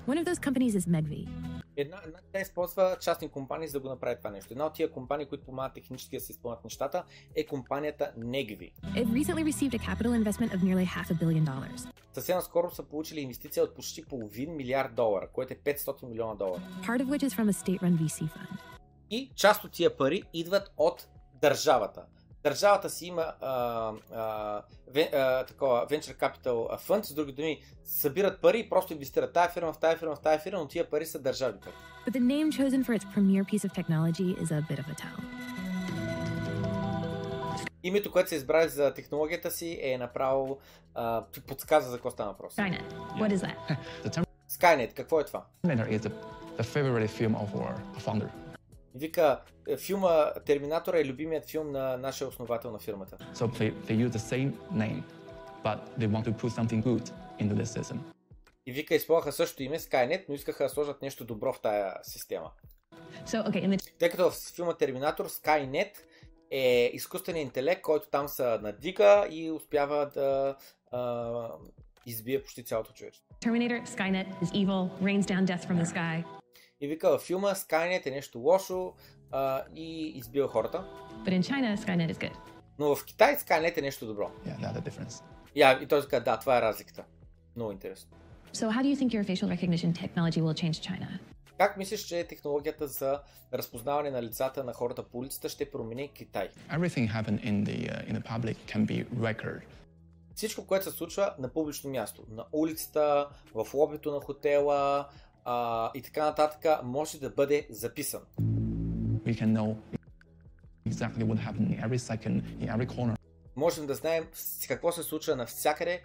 One 0.07 0.18
of 0.18 0.26
those 0.26 0.39
companies 0.39 0.73
is 0.76 0.88
Medvi. 0.88 1.27
Една, 1.76 1.97
една 2.05 2.19
тя 2.34 2.39
използва 2.39 2.97
частни 3.01 3.30
компании 3.30 3.68
за 3.68 3.73
да 3.73 3.80
го 3.80 3.89
направи 3.89 4.15
това 4.18 4.30
нещо. 4.30 4.53
Една 4.53 4.65
от 4.65 4.73
тия 4.73 4.91
компании, 4.91 5.26
които 5.26 5.45
помагат 5.45 5.73
технически 5.73 6.18
да 6.18 6.23
се 6.23 6.31
изпълнят 6.31 6.63
нещата, 6.63 7.03
е 7.35 7.45
компанията 7.45 8.11
Negvi. 8.19 8.72
It 8.84 9.07
recently 9.07 9.51
received 9.51 9.73
a 9.73 9.80
capital 9.80 10.23
investment 10.23 10.51
of 10.55 10.61
nearly 10.63 10.85
half 10.85 11.11
a 11.11 11.23
billion 11.23 11.43
dollars. 11.45 11.88
Съвсем 12.13 12.41
скоро 12.41 12.72
са 12.72 12.84
получили 12.84 13.19
инвестиция 13.19 13.63
от 13.63 13.76
почти 13.76 14.05
половин 14.05 14.55
милиард 14.55 14.95
долара, 14.95 15.27
което 15.34 15.53
е 15.53 15.57
500 15.57 16.09
милиона 16.09 16.35
долара. 16.35 16.61
Part 16.84 17.03
of 17.03 17.05
which 17.05 17.30
is 17.30 17.30
from 17.30 17.49
a 17.49 17.53
state-run 17.53 17.97
VC 17.97 18.22
fund. 18.23 18.57
И 19.09 19.31
част 19.35 19.63
от 19.63 19.72
тия 19.72 19.97
пари 19.97 20.23
идват 20.34 20.73
от 20.77 21.07
държавата. 21.41 22.05
Държавата 22.43 22.89
си 22.89 23.05
има 23.05 23.34
а, 23.41 23.91
а, 24.13 24.61
вен, 24.88 25.07
а, 25.13 25.45
такова 25.45 25.88
Venture 25.88 26.15
Capital 26.18 26.80
Fund, 26.88 27.01
с 27.01 27.13
други 27.13 27.31
думи, 27.31 27.61
събират 27.84 28.41
пари 28.41 28.59
и 28.59 28.69
просто 28.69 28.93
инвестират 28.93 29.34
тая 29.34 29.49
фирма, 29.49 29.73
в 29.73 29.77
тая 29.77 29.97
фирма, 29.97 30.15
в 30.15 30.19
тая 30.19 30.39
фирма, 30.39 30.59
но 30.59 30.68
тия 30.68 30.89
пари 30.89 31.05
са 31.05 31.19
държавни 31.19 31.59
пари. 31.59 31.73
But 32.07 32.13
the 32.13 32.19
name 32.19 32.51
chosen 32.51 32.84
for 32.84 32.93
its 32.99 33.05
premier 33.15 33.43
piece 33.43 33.65
of 33.68 33.72
technology 33.80 34.30
is 34.43 34.49
a 34.51 34.61
bit 34.69 34.80
of 34.80 34.88
a 34.88 34.95
tell. 34.95 35.18
Името, 37.84 38.11
което 38.11 38.30
са 38.30 38.35
избрали 38.35 38.69
за 38.69 38.93
технологията 38.93 39.51
си 39.51 39.80
е 39.81 39.97
направо 39.97 40.59
а, 40.95 41.23
подсказва 41.47 41.91
за 41.91 41.97
какво 41.97 42.09
става 42.09 42.31
въпрос. 42.31 42.55
Skynet. 42.55 42.93
What 42.93 43.35
is 43.35 43.55
that? 44.05 44.26
Skynet, 44.51 44.93
какво 44.93 45.19
е 45.19 45.26
това? 45.26 45.45
Terminator 45.65 45.99
is 45.99 45.99
the, 45.99 46.11
the 46.57 46.63
favorite 46.63 47.09
film 47.09 47.35
of 47.35 47.49
our 47.55 47.76
founder. 47.99 48.30
Вика, 48.95 49.41
е, 49.68 49.77
филма 49.77 50.34
Терминатора 50.45 50.99
е 50.99 51.05
любимият 51.05 51.45
филм 51.45 51.72
на 51.72 51.97
нашия 51.97 52.27
основател 52.27 52.72
на 52.72 52.80
фирмата. 52.80 53.18
So 53.34 53.47
they, 53.47 53.73
they 53.73 54.07
use 54.07 54.09
the 54.09 54.34
same 54.34 54.51
name, 54.73 55.03
but 55.63 55.80
they 55.99 56.07
want 56.07 56.26
to 56.26 56.34
put 56.34 56.51
something 56.51 56.84
good 56.84 57.11
into 57.39 57.53
this 57.53 57.81
system. 57.81 57.97
И 58.65 58.72
вика, 58.72 58.95
използваха 58.95 59.31
също 59.31 59.63
име 59.63 59.80
Skynet, 59.80 60.26
но 60.30 60.35
искаха 60.35 60.63
да 60.63 60.69
сложат 60.69 61.01
нещо 61.01 61.26
добро 61.26 61.53
в 61.53 61.61
тая 61.61 61.93
система. 62.03 62.51
So, 63.26 63.49
okay, 63.49 63.68
in 63.68 63.77
the 63.77 63.97
Тъй 63.99 64.09
като 64.09 64.30
в 64.30 64.34
филма 64.55 64.73
Терминатор 64.73 65.30
Skynet 65.30 65.91
е 66.51 66.91
изкуственият 66.93 67.45
интелект, 67.45 67.81
който 67.81 68.09
там 68.09 68.27
се 68.27 68.43
надига 68.43 69.27
и 69.31 69.51
успява 69.51 70.09
да 70.13 70.55
а, 70.91 71.47
избие 72.05 72.41
почти 72.43 72.63
цялото 72.63 72.93
човечество. 72.93 73.27
Terminator, 73.41 73.88
Skynet 73.88 74.27
is 74.41 74.51
evil, 74.51 74.89
rains 75.01 75.26
down 75.26 75.45
death 75.45 75.65
from 75.68 75.77
the 75.84 75.85
sky. 75.85 76.40
И 76.82 76.88
вика, 76.88 77.10
във 77.10 77.22
филма 77.22 77.56
Skynet 77.56 78.06
е 78.06 78.12
нещо 78.12 78.40
лошо 78.40 78.94
а, 79.32 79.64
и 79.76 80.08
избива 80.08 80.48
хората. 80.48 80.84
But 81.26 81.40
in 81.40 81.41
China, 81.41 81.78
Skynet 81.78 82.14
is 82.14 82.18
good. 82.18 82.34
Но 82.80 82.95
в 82.95 83.06
Китай 83.06 83.38
Skynet 83.38 83.78
е 83.78 83.82
нещо 83.82 84.06
добро. 84.06 84.32
Yeah, 84.48 84.74
the 84.74 84.90
difference. 84.90 85.24
И, 85.56 85.62
а, 85.62 85.80
и 85.82 85.88
той 85.88 86.08
каза, 86.08 86.24
да, 86.24 86.40
това 86.40 86.58
е 86.58 86.62
разликата. 86.62 87.03
Много 87.56 87.72
интересно. 87.72 88.12
So, 88.53 88.70
how 88.70 88.82
do 88.84 88.88
you 88.94 88.95
think 88.95 89.10
your 89.14 89.24
facial 89.24 89.48
recognition 89.58 89.94
technology 89.94 90.41
will 90.41 90.53
change 90.53 90.90
China? 90.90 91.20
Как 91.58 91.78
мислиш, 91.78 92.02
че 92.02 92.24
технологията 92.24 92.88
за 92.88 93.20
разпознаване 93.53 94.12
на 94.12 94.24
лицата 94.24 94.64
на 94.64 94.74
хората 94.74 95.03
по 95.03 95.18
улицата 95.18 95.49
ще 95.49 95.72
промени 95.72 96.10
Китай? 96.14 96.49
Everything 96.72 97.14
happened 97.14 97.44
in 97.44 97.66
the 97.66 97.90
uh, 97.91 98.12
in 98.12 98.22
the 98.22 98.24
public 98.24 98.56
can 98.74 98.86
be 98.86 99.08
record. 99.08 99.62
Всичко, 100.36 100.68
което 100.68 100.86
се 100.86 100.91
случва 100.91 101.34
на 101.40 101.49
публично 101.49 101.90
място, 101.90 102.24
на 102.30 102.45
улицата, 102.52 103.28
в 103.56 103.74
лобито 103.74 104.12
на 104.12 104.20
хотела 104.20 105.08
а, 105.45 105.91
и 105.95 106.01
така 106.01 106.26
нататък, 106.26 106.84
може 106.84 107.19
да 107.19 107.30
бъде 107.30 107.68
записан. 107.69 108.22
We 109.26 109.41
can 109.41 109.53
know 109.57 109.76
exactly 110.89 111.23
what 111.23 111.38
happened 111.38 111.69
in 111.69 111.88
every 111.88 111.97
second, 111.97 112.43
in 112.59 112.77
every 112.77 112.88
corner. 112.88 113.15
Можем 113.55 113.88
да 113.88 113.95
знаем 113.95 114.27
какво 114.68 114.91
се 114.91 115.03
случва 115.03 115.35
навсякъде, 115.35 116.01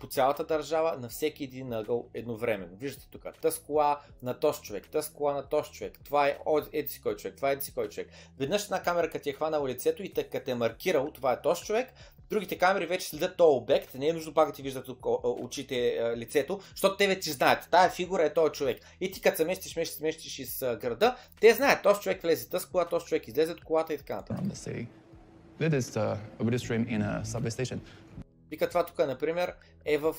по 0.00 0.06
цялата 0.06 0.44
държава, 0.44 0.96
на 0.98 1.08
всеки 1.08 1.44
един 1.44 1.72
ъгъл 1.72 2.06
едновременно. 2.14 2.76
Виждате 2.76 3.08
тук, 3.10 3.26
тъс 3.42 3.58
кола 3.58 4.00
на 4.22 4.40
този 4.40 4.60
човек, 4.62 4.88
тъс 4.90 5.10
кола 5.10 5.32
на 5.34 5.42
този 5.48 5.70
човек, 5.72 5.98
това 6.04 6.28
е 6.28 6.38
еди 6.72 6.88
си 6.88 7.00
кой 7.00 7.16
човек, 7.16 7.36
това 7.36 7.50
е 7.50 7.52
еди 7.52 7.64
си 7.64 7.74
кой 7.74 7.88
човек. 7.88 8.08
Веднъж 8.38 8.64
една 8.64 8.82
камера, 8.82 9.10
ти 9.10 9.30
е 9.30 9.32
хванала 9.32 9.68
лицето 9.68 10.02
и 10.02 10.12
те- 10.12 10.24
като 10.24 10.50
е 10.50 10.54
маркирал, 10.54 11.10
това 11.10 11.32
е 11.32 11.42
този 11.42 11.62
човек, 11.62 11.92
другите 12.30 12.58
камери 12.58 12.86
вече 12.86 13.08
следят 13.08 13.36
този 13.36 13.56
обект, 13.56 13.94
не 13.94 14.08
е 14.08 14.12
нужно 14.12 14.34
пак 14.34 14.48
да 14.48 14.54
ти 14.54 14.62
виждат 14.62 14.88
очите, 15.24 16.00
лицето, 16.16 16.60
защото 16.70 16.96
те 16.96 17.06
вече 17.06 17.32
знаят, 17.32 17.68
тая 17.70 17.90
фигура 17.90 18.24
е 18.24 18.34
този 18.34 18.52
човек. 18.52 18.80
И 19.00 19.10
ти 19.10 19.20
като 19.20 19.36
се 19.36 19.44
местиш, 19.44 19.76
местиш, 19.76 20.00
местиш 20.00 20.38
из 20.38 20.58
града, 20.58 21.16
те 21.40 21.54
знаят, 21.54 21.82
този 21.82 22.00
човек 22.00 22.22
влезе 22.22 22.48
тъс 22.48 22.66
кола, 22.66 22.88
този 22.88 23.06
човек 23.06 23.28
излезе 23.28 23.52
от 23.52 23.64
колата 23.64 23.94
и 23.94 23.98
така 23.98 24.16
нататък. 24.16 24.44
uh. 24.44 24.86
Вика 28.50 28.68
това 28.68 28.86
тук, 28.86 28.98
например, 28.98 29.54
е 29.84 29.98
в, 29.98 30.14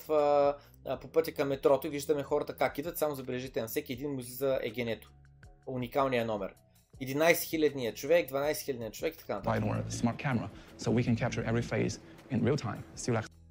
а, 0.86 1.00
по 1.00 1.08
пътя 1.08 1.32
към 1.32 1.48
метрото 1.48 1.88
и 1.88 1.90
виждаме 1.90 2.24
хората 2.24 2.56
как 2.56 2.78
идват, 2.78 2.98
само 2.98 3.16
забележите, 3.16 3.62
на 3.62 3.68
всеки 3.68 3.94
един 3.94 4.12
му 4.12 4.20
излиза 4.20 4.60
егенето. 4.62 5.12
Уникалния 5.68 6.26
номер. 6.26 6.54
11 7.02 7.34
000 7.34 7.94
човек, 7.96 8.30
12 8.30 8.52
000 8.52 8.92
човек 8.92 9.16
и 9.16 9.18
така 9.18 9.34
нататък. 9.34 9.54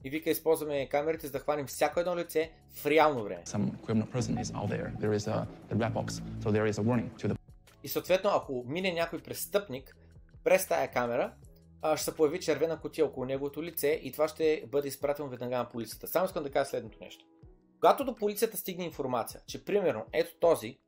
И 0.04 0.10
вика, 0.10 0.30
използваме 0.30 0.88
камерите, 0.88 1.26
за 1.26 1.32
да 1.32 1.38
хванем 1.38 1.66
всяко 1.66 2.00
едно 2.00 2.16
лице 2.16 2.52
в 2.70 2.86
реално 2.86 3.24
време. 3.24 3.42
И 7.84 7.88
съответно, 7.88 8.30
ако 8.30 8.64
мине 8.68 8.92
някой 8.92 9.18
престъпник 9.18 9.96
през 10.44 10.68
тая 10.68 10.90
камера, 10.90 11.32
ще 11.96 12.04
се 12.04 12.16
появи 12.16 12.40
червена 12.40 12.80
котия 12.80 13.06
около 13.06 13.26
неговото 13.26 13.62
лице 13.62 14.00
и 14.02 14.12
това 14.12 14.28
ще 14.28 14.64
бъде 14.70 14.88
изпратено 14.88 15.28
веднага 15.28 15.58
на 15.58 15.68
полицията. 15.68 16.08
Само 16.08 16.26
искам 16.26 16.42
да 16.42 16.50
кажа 16.50 16.70
следното 16.70 16.98
нещо. 17.00 17.24
Когато 17.80 18.04
до 18.04 18.16
полицията 18.16 18.56
стигне 18.56 18.84
информация, 18.84 19.40
че 19.46 19.64
примерно 19.64 20.04
ето 20.12 20.30
този 20.40 20.78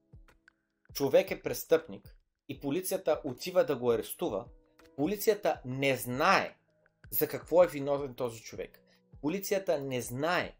човек 0.94 1.30
е 1.30 1.42
престъпник 1.42 2.16
и 2.50 2.60
полицията 2.60 3.20
отива 3.24 3.64
да 3.64 3.76
го 3.76 3.90
арестува, 3.90 4.44
полицията 4.96 5.60
не 5.64 5.96
знае 5.96 6.56
за 7.10 7.28
какво 7.28 7.64
е 7.64 7.66
виновен 7.66 8.14
този 8.14 8.42
човек. 8.42 8.80
Полицията 9.22 9.80
не 9.80 10.00
знае 10.00 10.56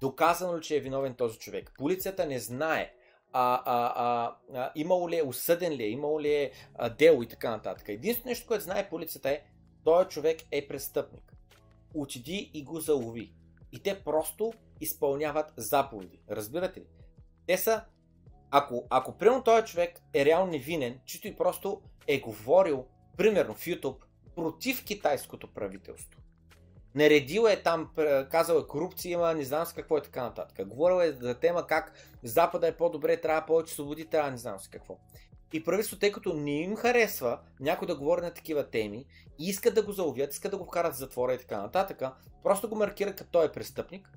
доказано 0.00 0.58
ли, 0.58 0.62
че 0.62 0.76
е 0.76 0.80
виновен 0.80 1.14
този 1.14 1.38
човек. 1.38 1.72
Полицията 1.78 2.26
не 2.26 2.38
знае 2.38 2.94
а, 3.32 3.62
а, 3.66 3.92
а, 3.96 4.36
а, 4.54 4.72
имало 4.74 5.10
ли 5.10 5.18
е, 5.18 5.22
осъден 5.22 5.72
ли 5.72 5.82
е, 5.82 5.88
имало 5.88 6.20
ли 6.20 6.34
е 6.34 6.52
а, 6.74 6.88
дело 6.88 7.22
и 7.22 7.28
така 7.28 7.50
нататък. 7.50 7.88
Единственото 7.88 8.28
нещо, 8.28 8.46
което 8.46 8.64
знае 8.64 8.88
полицията 8.88 9.30
е, 9.30 9.42
този 9.84 10.08
човек 10.08 10.40
е 10.50 10.68
престъпник. 10.68 11.32
Отиди 11.94 12.50
и 12.54 12.64
го 12.64 12.80
залови. 12.80 13.32
И 13.72 13.82
те 13.82 14.04
просто 14.04 14.52
изпълняват 14.80 15.52
заповеди. 15.56 16.20
Разбирате 16.30 16.80
ли? 16.80 16.86
Те 17.46 17.58
са, 17.58 17.84
ако, 18.54 18.86
ако 18.90 19.18
примерно 19.18 19.42
този 19.42 19.66
човек 19.66 20.00
е 20.14 20.24
реално 20.24 20.52
невинен, 20.52 21.00
чисто 21.04 21.28
и 21.28 21.36
просто 21.36 21.80
е 22.06 22.20
говорил, 22.20 22.86
примерно 23.16 23.54
в 23.54 23.64
YouTube, 23.64 23.96
против 24.36 24.84
китайското 24.84 25.54
правителство. 25.54 26.20
Наредил 26.94 27.46
е 27.48 27.62
там, 27.62 27.90
казал 28.30 28.58
е 28.58 28.66
корупция 28.66 29.12
има, 29.12 29.34
не 29.34 29.44
знам 29.44 29.66
с 29.66 29.72
какво 29.72 29.96
е 29.96 30.02
така 30.02 30.22
нататък. 30.22 30.68
Говорил 30.68 31.02
е 31.02 31.12
за 31.12 31.34
тема 31.34 31.66
как 31.66 31.92
Запада 32.22 32.68
е 32.68 32.76
по-добре, 32.76 33.20
трябва 33.20 33.46
повече 33.46 33.74
свободи, 33.74 34.06
трябва 34.06 34.30
не 34.30 34.36
знам 34.36 34.58
с 34.58 34.68
какво. 34.68 34.98
И 35.52 35.64
правителството, 35.64 36.00
тъй 36.00 36.12
като 36.12 36.32
не 36.32 36.60
им 36.60 36.76
харесва 36.76 37.38
някой 37.60 37.88
да 37.88 37.96
говори 37.96 38.20
на 38.20 38.34
такива 38.34 38.70
теми, 38.70 39.06
и 39.38 39.48
искат 39.48 39.74
да 39.74 39.82
го 39.82 39.92
заловят, 39.92 40.32
искат 40.32 40.50
да 40.50 40.58
го 40.58 40.64
вкарат 40.64 40.94
в 40.94 40.98
затвора 40.98 41.34
и 41.34 41.38
така 41.38 41.62
нататък, 41.62 42.02
просто 42.42 42.68
го 42.68 42.76
маркира 42.76 43.16
като 43.16 43.30
той 43.30 43.46
е 43.46 43.52
престъпник. 43.52 44.08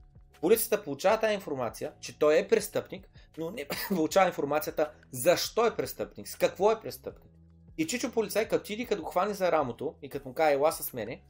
Полицията 0.42 0.84
получава 0.84 1.20
тази 1.20 1.34
информация, 1.34 1.92
че 2.00 2.20
той 2.20 2.38
е 2.38 2.48
престъпник, 2.48 3.10
но 3.38 3.52
не 3.52 3.68
получава 3.90 4.28
информацията 4.28 4.92
защо 5.12 5.66
е 5.66 5.76
престъпник, 5.76 6.28
с 6.28 6.36
какво 6.36 6.72
е 6.72 6.80
престъпник. 6.80 7.32
И 7.78 7.88
Чичо 7.88 8.12
полицай, 8.12 8.48
като 8.48 8.74
иди, 8.74 8.86
като 8.86 9.04
хване 9.04 9.34
за 9.34 9.52
рамото 9.52 9.96
и 10.02 10.10
като 10.10 10.28
му 10.28 10.36
каже, 10.36 10.54
ела 10.54 10.72
с 10.72 10.94
мене, 10.94 11.22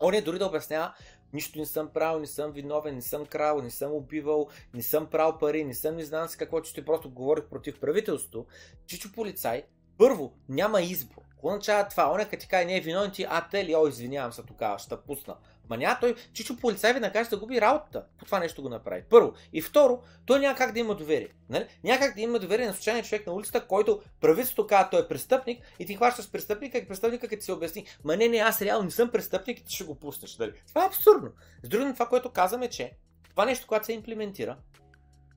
он 0.00 0.14
е 0.14 0.20
дори 0.20 0.38
да 0.38 0.46
обяснява, 0.46 0.94
нищо 1.32 1.58
не 1.58 1.66
съм 1.66 1.88
правил, 1.88 2.20
не 2.20 2.26
съм 2.26 2.52
виновен, 2.52 2.94
не 2.94 3.02
съм 3.02 3.26
крал, 3.26 3.62
не 3.62 3.70
съм 3.70 3.92
убивал, 3.92 4.48
не 4.74 4.82
съм 4.82 5.06
прал 5.06 5.38
пари, 5.38 5.64
не 5.64 5.74
съм 5.74 5.96
не 5.96 6.04
знам 6.04 6.28
с 6.28 6.36
какво, 6.36 6.60
че 6.60 6.74
ти 6.74 6.84
просто 6.84 7.10
говорих 7.10 7.44
против 7.44 7.80
правителството. 7.80 8.46
Чичо 8.86 9.12
полицай, 9.12 9.62
първо, 9.98 10.32
няма 10.48 10.82
избор. 10.82 11.22
Какво 11.30 11.48
означава 11.48 11.88
това? 11.88 12.12
Он 12.12 12.20
е 12.20 12.28
като 12.28 12.40
ти 12.40 12.48
каже, 12.48 12.64
не 12.64 12.76
е 12.76 12.80
виновен 12.80 13.10
ти, 13.10 13.26
а 13.28 13.48
те 13.48 13.64
ли, 13.64 13.76
о, 13.76 13.86
извинявам 13.86 14.32
се 14.32 14.42
тогава, 14.42 14.78
ще 14.78 14.96
пусна. 14.96 15.36
Ма 15.70 15.76
няма 15.76 15.98
той, 16.00 16.14
Чичо 16.32 16.56
полицай 16.56 16.92
веднага 16.92 17.24
ще 17.24 17.36
губи 17.36 17.60
работата. 17.60 18.04
По 18.18 18.24
това 18.24 18.38
нещо 18.38 18.62
го 18.62 18.68
направи. 18.68 19.02
Първо. 19.10 19.32
И 19.52 19.62
второ, 19.62 20.02
той 20.26 20.40
няма 20.40 20.54
как 20.54 20.72
да 20.72 20.80
има 20.80 20.94
доверие. 20.94 21.28
Нали? 21.48 21.66
Няма 21.84 21.98
как 21.98 22.14
да 22.14 22.20
има 22.20 22.38
доверие 22.38 22.66
на 22.66 22.74
случайния 22.74 23.04
човек 23.04 23.26
на 23.26 23.32
улицата, 23.32 23.66
който 23.66 24.02
правителството 24.20 24.66
казва, 24.66 24.90
той 24.90 25.00
е 25.00 25.08
престъпник 25.08 25.64
и 25.78 25.86
ти 25.86 25.96
хващаш 25.96 26.30
престъпника 26.30 26.78
и 26.78 26.88
престъпника 26.88 27.28
като 27.28 27.44
се 27.44 27.52
обясни, 27.52 27.86
ма 28.04 28.16
не, 28.16 28.28
не, 28.28 28.38
аз 28.38 28.62
реално 28.62 28.84
не 28.84 28.90
съм 28.90 29.10
престъпник 29.10 29.58
и 29.58 29.64
ти 29.64 29.74
ще 29.74 29.84
го 29.84 29.94
пуснеш. 29.94 30.34
Дали? 30.34 30.52
Това 30.68 30.84
е 30.84 30.86
абсурдно. 30.86 31.30
С 31.62 31.68
други 31.68 31.92
това, 31.92 32.06
което 32.06 32.30
казваме, 32.30 32.68
че 32.68 32.92
това 33.30 33.44
нещо, 33.44 33.66
което 33.66 33.86
се 33.86 33.92
имплементира, 33.92 34.56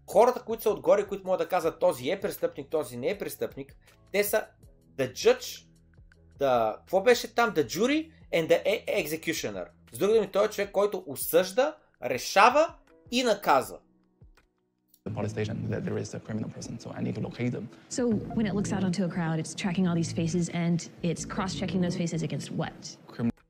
хората, 0.08 0.42
които 0.42 0.64
са 0.64 0.70
отгоре, 0.70 1.08
които 1.08 1.26
могат 1.26 1.40
да 1.40 1.48
казват 1.48 1.80
този 1.80 2.10
е 2.10 2.20
престъпник, 2.20 2.70
този 2.70 2.98
не 2.98 3.10
е 3.10 3.18
престъпник, 3.18 3.76
те 4.12 4.24
са 4.24 4.46
the 4.98 5.12
judge, 5.12 5.66
the, 6.40 6.78
какво 6.78 7.02
беше 7.02 7.36
там, 7.36 7.54
the 7.54 7.66
jury 7.66 8.12
and 8.34 8.48
the 8.50 8.66
e- 8.66 9.06
executioner. 9.06 9.68
С 9.96 9.98
други 9.98 10.14
думи, 10.14 10.28
той 10.28 10.46
е 10.46 10.50
човек, 10.50 10.72
който 10.72 11.04
осъжда, 11.08 11.76
решава 12.04 12.74
и 13.12 13.24
наказва. 13.24 13.78
the 15.08 15.14
police 15.14 15.34
station 15.38 15.56
that 15.74 15.82
there 15.88 15.98
is 16.04 16.10
a 16.16 16.22
criminal 16.28 16.50
person, 16.58 16.74
so 16.84 16.88
I 16.98 17.02
need 17.06 17.16
to 17.20 17.24
locate 17.30 17.52
them. 17.58 17.66
So, 17.98 18.04
when 18.38 18.46
it 18.50 18.54
looks 18.58 18.72
out 18.76 18.84
onto 18.90 19.02
a 19.10 19.12
crowd, 19.16 19.38
it's 19.42 19.54
tracking 19.64 19.86
all 19.88 19.98
these 20.02 20.14
faces 20.22 20.46
and 20.64 20.78
it's 21.10 21.24
cross 21.34 21.52
checking 21.62 21.82
those 21.86 21.98
faces 22.04 22.22
against 22.24 22.50
what? 22.52 22.98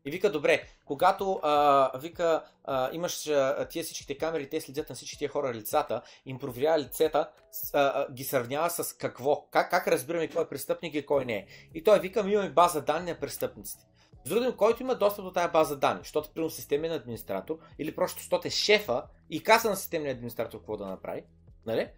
И 0.05 0.11
вика, 0.11 0.31
добре, 0.31 0.63
когато 0.85 1.39
а, 1.43 1.91
вика, 1.99 2.43
а, 2.63 2.89
имаш 2.93 3.27
а, 3.27 3.67
тия 3.69 3.83
всичките 3.83 4.17
камери, 4.17 4.49
те 4.49 4.61
следят 4.61 4.89
на 4.89 4.95
всички 4.95 5.17
тия 5.17 5.29
хора 5.29 5.53
лицата, 5.53 6.01
им 6.25 6.39
проверява 6.39 6.79
лицата, 6.79 7.29
с- 7.51 7.73
а, 7.73 7.79
а, 7.79 8.13
ги 8.13 8.23
сравнява 8.23 8.69
с 8.69 8.93
какво? 8.93 9.47
Как, 9.51 9.69
как 9.69 9.87
разбираме 9.87 10.27
кой 10.27 10.43
е 10.43 10.47
престъпник 10.47 10.95
и 10.95 11.05
кой 11.05 11.25
не 11.25 11.33
е? 11.33 11.45
И 11.73 11.83
той 11.83 11.99
вика, 11.99 12.23
ми 12.23 12.33
имаме 12.33 12.49
база 12.49 12.81
данни 12.81 13.11
на 13.11 13.19
престъпниците. 13.19 13.85
Думи, 14.27 14.57
който 14.57 14.83
има 14.83 14.95
достъп 14.95 15.25
до 15.25 15.31
тази 15.31 15.51
база 15.51 15.77
данни, 15.77 15.99
защото 16.03 16.29
примерно 16.29 16.49
системен 16.49 16.91
администратор 16.91 17.59
или 17.79 17.95
просто 17.95 18.19
защото 18.19 18.47
е 18.47 18.51
шефа 18.51 19.03
и 19.29 19.43
каза 19.43 19.69
на 19.69 19.75
системния 19.75 20.13
администратор 20.13 20.57
какво 20.57 20.77
да 20.77 20.85
направи, 20.85 21.23
нали? 21.65 21.89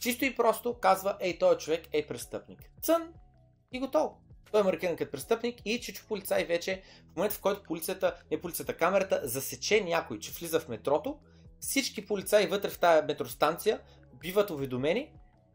Чисто 0.00 0.24
и 0.24 0.36
просто 0.36 0.74
казва, 0.74 1.16
ей, 1.20 1.38
този 1.38 1.58
човек 1.58 1.88
е 1.92 2.06
престъпник. 2.06 2.70
Цън 2.82 3.12
и 3.72 3.80
готово. 3.80 4.20
Той 4.50 4.60
е 4.60 4.64
маркиран 4.64 4.96
като 4.96 5.10
престъпник 5.10 5.60
и 5.64 5.80
Чичо 5.80 6.04
полицай 6.08 6.44
вече, 6.44 6.82
в 7.12 7.16
момента 7.16 7.34
в 7.34 7.40
който 7.40 7.62
полицията, 7.62 8.14
не 8.30 8.40
полицията, 8.40 8.76
камерата 8.76 9.20
засече 9.24 9.80
някой, 9.80 10.18
че 10.18 10.32
влиза 10.32 10.60
в 10.60 10.68
метрото, 10.68 11.18
всички 11.60 12.06
полицаи 12.06 12.46
вътре 12.46 12.70
в 12.70 12.78
тази 12.78 13.06
метростанция 13.06 13.80
биват 14.20 14.50
уведомени, 14.50 15.12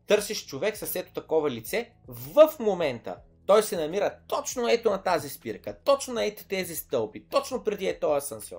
търсиш 0.08 0.46
човек 0.46 0.78
с 0.78 0.96
ето 0.96 1.14
такова 1.14 1.52
лице, 1.52 1.92
в 2.08 2.50
момента 2.60 3.18
той 3.50 3.64
се 3.64 3.78
намира 3.78 4.12
точно 4.28 4.70
ето 4.70 4.90
на 4.90 4.98
тази 4.98 5.30
спирка, 5.30 5.76
точно 5.84 6.14
на 6.14 6.26
ето 6.26 6.46
тези 6.48 6.76
стълби, 6.76 7.24
точно 7.30 7.64
преди 7.64 7.88
е 7.88 8.00
този 8.00 8.18
асансьор. 8.18 8.58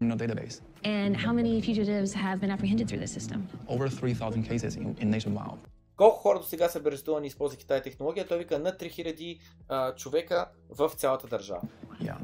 criminal 0.00 0.16
database. 0.16 0.60
And 0.84 1.16
how 1.24 1.32
many 1.40 1.52
fugitives 1.68 2.10
have 2.24 2.38
been 2.42 2.52
apprehended 2.56 2.86
through 2.88 3.02
this 3.04 3.12
system? 3.18 3.38
Over 3.68 3.88
3,000 3.88 4.42
cases 4.50 4.76
in, 4.76 4.96
in 5.02 5.10
nationwide. 5.18 5.58
Колко 5.96 6.16
хора 6.16 6.38
до 6.38 6.44
сега 6.44 6.68
са 6.68 6.82
арестувани, 6.86 7.26
използвайки 7.26 7.66
тази 7.66 7.82
технология? 7.82 8.26
Той 8.26 8.38
вика 8.38 8.58
над 8.58 8.80
3000 8.80 9.38
а, 9.68 9.94
човека 9.94 10.46
в 10.70 10.90
цялата 10.96 11.26
държава. 11.26 11.60
Yeah, 12.02 12.16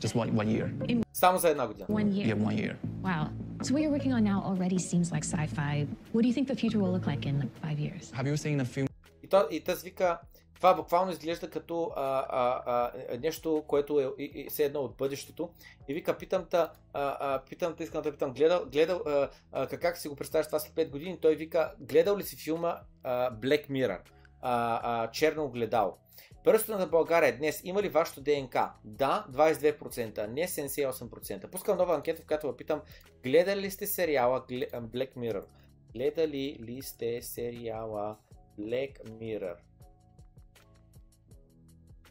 just 0.00 0.14
one, 0.14 0.32
one 0.32 0.46
year. 0.46 1.02
Само 1.12 1.38
за 1.38 1.48
една 1.48 1.66
година. 1.66 1.86
One 1.86 2.10
year. 2.10 2.34
Yeah, 2.34 2.48
one 2.48 2.56
year. 2.56 2.76
Wow. 3.02 3.28
So 3.62 3.74
what 3.74 3.80
you're 3.82 3.96
working 3.98 4.14
on 4.18 4.24
now 4.32 4.38
already 4.50 4.78
seems 4.90 5.06
like 5.14 5.24
sci-fi. 5.34 5.86
What 6.12 6.22
do 6.22 6.28
you 6.30 6.34
think 6.36 6.46
the 6.54 6.60
future 6.62 6.80
will 6.82 6.94
look 6.96 7.06
like 7.12 7.22
in 7.30 7.34
like 7.42 7.54
five 7.66 7.78
years? 7.86 8.04
Have 8.18 8.26
you 8.30 8.36
seen 8.46 8.60
a 8.60 8.68
film 8.74 8.86
И, 9.22 9.26
то, 9.28 9.48
и 9.50 9.60
тъз 9.60 9.82
вика, 9.82 10.18
това 10.60 10.74
буквално 10.74 11.12
изглежда 11.12 11.50
като 11.50 11.92
а, 11.96 12.26
а, 12.28 12.62
а, 12.66 13.18
нещо, 13.18 13.64
което 13.66 14.00
е 14.00 14.22
и, 14.22 14.46
все 14.50 14.64
едно 14.64 14.80
от 14.80 14.96
бъдещето. 14.96 15.50
И 15.88 15.94
вика, 15.94 16.18
питам 16.18 16.46
а, 16.92 17.40
питам 17.48 17.76
те, 17.76 17.84
искам 17.84 18.02
да 18.02 18.12
питам, 18.12 18.32
гледал, 18.32 18.64
гледал 18.72 19.02
а, 19.06 19.28
а, 19.52 19.66
как, 19.66 19.98
си 19.98 20.08
го 20.08 20.16
представяш 20.16 20.46
това 20.46 20.58
след 20.58 20.72
5 20.72 20.90
години? 20.90 21.20
Той 21.20 21.34
вика, 21.34 21.74
гледал 21.80 22.16
ли 22.16 22.22
си 22.22 22.36
филма 22.36 22.80
а, 23.02 23.32
Black 23.32 23.68
Mirror? 23.68 24.00
А, 24.42 24.80
а, 24.82 25.10
черно 25.10 25.44
огледало. 25.44 25.96
Пръстото 26.44 26.78
на 26.78 26.86
България 26.86 27.36
днес 27.36 27.60
има 27.64 27.82
ли 27.82 27.88
вашето 27.88 28.20
ДНК? 28.20 28.72
Да, 28.84 29.26
22%, 29.30 30.26
не 30.26 30.48
78%. 30.48 31.50
Пускам 31.50 31.78
нова 31.78 31.94
анкета, 31.94 32.22
в 32.22 32.26
която 32.26 32.50
ви 32.50 32.56
питам, 32.56 32.82
гледали 33.22 33.60
ли 33.60 33.70
сте 33.70 33.86
сериала 33.86 34.44
Black 34.48 35.16
Mirror? 35.16 35.44
Гледали 35.92 36.58
ли 36.60 36.82
сте 36.82 37.22
сериала 37.22 38.16
Black 38.58 39.02
Mirror? 39.02 39.56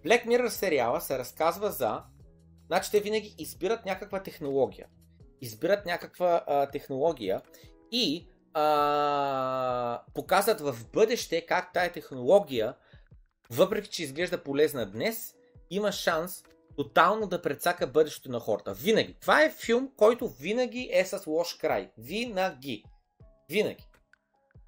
Black 0.06 0.26
Mirror 0.26 0.48
сериала 0.48 1.02
се 1.02 1.20
разказва 1.20 1.72
за... 1.72 2.04
Значи 2.68 2.92
те 2.92 3.00
винаги 3.00 3.36
избират 3.38 3.86
някаква 3.86 4.24
технология. 4.24 4.88
Избират 5.42 5.86
някаква 5.86 6.44
а, 6.48 6.70
технология 6.70 7.42
и 7.92 8.28
а, 8.54 10.02
показват 10.14 10.62
в 10.62 10.76
бъдеще 10.94 11.46
как 11.46 11.74
тая 11.74 11.92
технология, 11.92 12.76
въпреки 13.50 13.90
че 13.90 14.04
изглежда 14.04 14.44
полезна 14.44 14.92
днес, 14.92 15.36
има 15.70 15.92
шанс 15.92 16.44
тотално 16.78 17.28
да 17.28 17.42
прецака 17.42 17.88
бъдещето 17.88 18.32
на 18.32 18.40
хората. 18.40 18.74
Винаги. 18.74 19.18
Това 19.22 19.44
е 19.44 19.52
филм, 19.52 19.92
който 19.98 20.28
винаги 20.28 20.90
е 20.94 21.06
с 21.06 21.28
лош 21.28 21.54
край. 21.54 21.92
Винаги. 21.98 22.84
Винаги. 23.50 23.89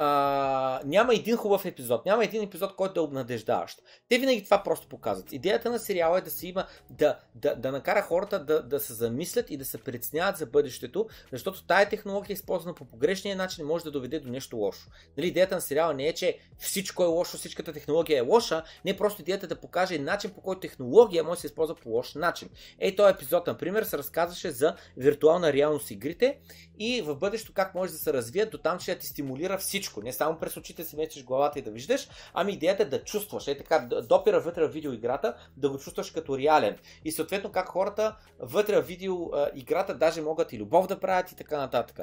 А, 0.03 0.81
няма 0.85 1.13
един 1.15 1.35
хубав 1.35 1.65
епизод, 1.65 2.05
няма 2.05 2.23
един 2.23 2.43
епизод, 2.43 2.75
който 2.75 2.93
да 2.93 2.99
е 2.99 3.03
обнадеждаващ. 3.03 3.81
Те 4.09 4.17
винаги 4.17 4.43
това 4.43 4.63
просто 4.63 4.87
показват. 4.87 5.31
Идеята 5.31 5.71
на 5.71 5.79
сериала 5.79 6.17
е 6.17 6.21
да 6.21 6.31
се 6.31 6.47
има, 6.47 6.65
да, 6.89 7.19
да, 7.35 7.55
да 7.55 7.71
накара 7.71 8.01
хората 8.01 8.45
да, 8.45 8.63
да 8.63 8.79
се 8.79 8.93
замислят 8.93 9.51
и 9.51 9.57
да 9.57 9.65
се 9.65 9.77
преценяват 9.77 10.37
за 10.37 10.45
бъдещето, 10.45 11.07
защото 11.31 11.65
тая 11.65 11.89
технология, 11.89 12.33
използвана 12.33 12.75
по 12.75 12.85
погрешния 12.85 13.35
начин, 13.35 13.65
може 13.65 13.83
да 13.83 13.91
доведе 13.91 14.19
до 14.19 14.29
нещо 14.29 14.57
лошо. 14.57 14.89
Нали, 15.17 15.27
идеята 15.27 15.55
на 15.55 15.61
сериала 15.61 15.93
не 15.93 16.07
е, 16.07 16.13
че 16.13 16.37
всичко 16.57 17.03
е 17.03 17.07
лошо, 17.07 17.37
всичката 17.37 17.73
технология 17.73 18.17
е 18.17 18.21
лоша, 18.21 18.63
не 18.85 18.97
просто 18.97 19.21
идеята 19.21 19.45
е 19.45 19.49
да 19.49 19.61
покаже 19.61 19.99
начин 19.99 20.31
по 20.31 20.41
който 20.41 20.59
технология 20.59 21.23
може 21.23 21.37
да 21.37 21.41
се 21.41 21.47
използва 21.47 21.75
по 21.75 21.89
лош 21.89 22.15
начин. 22.15 22.49
Ей, 22.79 22.95
този 22.95 23.13
епизод, 23.13 23.47
например, 23.47 23.83
се 23.83 23.97
разказваше 23.97 24.51
за 24.51 24.75
виртуална 24.97 25.53
реалност 25.53 25.91
игрите 25.91 26.37
и 26.79 27.01
в 27.01 27.15
бъдещето 27.15 27.53
как 27.53 27.75
може 27.75 27.91
да 27.91 27.97
се 27.97 28.13
развият 28.13 28.51
до 28.51 28.57
там, 28.57 28.79
че 28.79 28.93
да 28.93 28.99
ти 28.99 29.07
стимулира 29.07 29.57
всичко. 29.57 29.90
Не 29.97 30.13
само 30.13 30.39
през 30.39 30.57
очите 30.57 30.83
си 30.83 30.95
мечеш 30.95 31.23
главата 31.23 31.59
и 31.59 31.61
да 31.61 31.71
виждаш, 31.71 32.09
ами 32.33 32.53
идеята 32.53 32.83
е 32.83 32.85
да 32.85 33.03
чувстваш. 33.03 33.47
Е 33.47 33.57
така, 33.57 33.89
допира 34.09 34.39
вътре 34.39 34.67
в 34.67 34.71
видеоиграта, 34.71 35.37
да 35.57 35.69
го 35.69 35.77
чувстваш 35.77 36.11
като 36.11 36.37
реален. 36.37 36.77
И 37.05 37.11
съответно 37.11 37.51
как 37.51 37.67
хората 37.67 38.17
вътре 38.39 38.81
в 38.81 38.87
видеоиграта 38.87 39.95
даже 39.95 40.21
могат 40.21 40.53
и 40.53 40.59
любов 40.59 40.87
да 40.87 40.99
правят 40.99 41.31
и 41.31 41.35
така 41.35 41.57
нататък. 41.57 41.99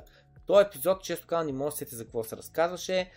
Този 0.46 0.66
епизод, 0.66 1.02
често 1.02 1.26
казвам, 1.26 1.46
не 1.46 1.52
може 1.52 1.70
да 1.70 1.76
сетите 1.76 1.96
за 1.96 2.04
какво 2.04 2.24
се 2.24 2.36
разказваше. 2.36 3.10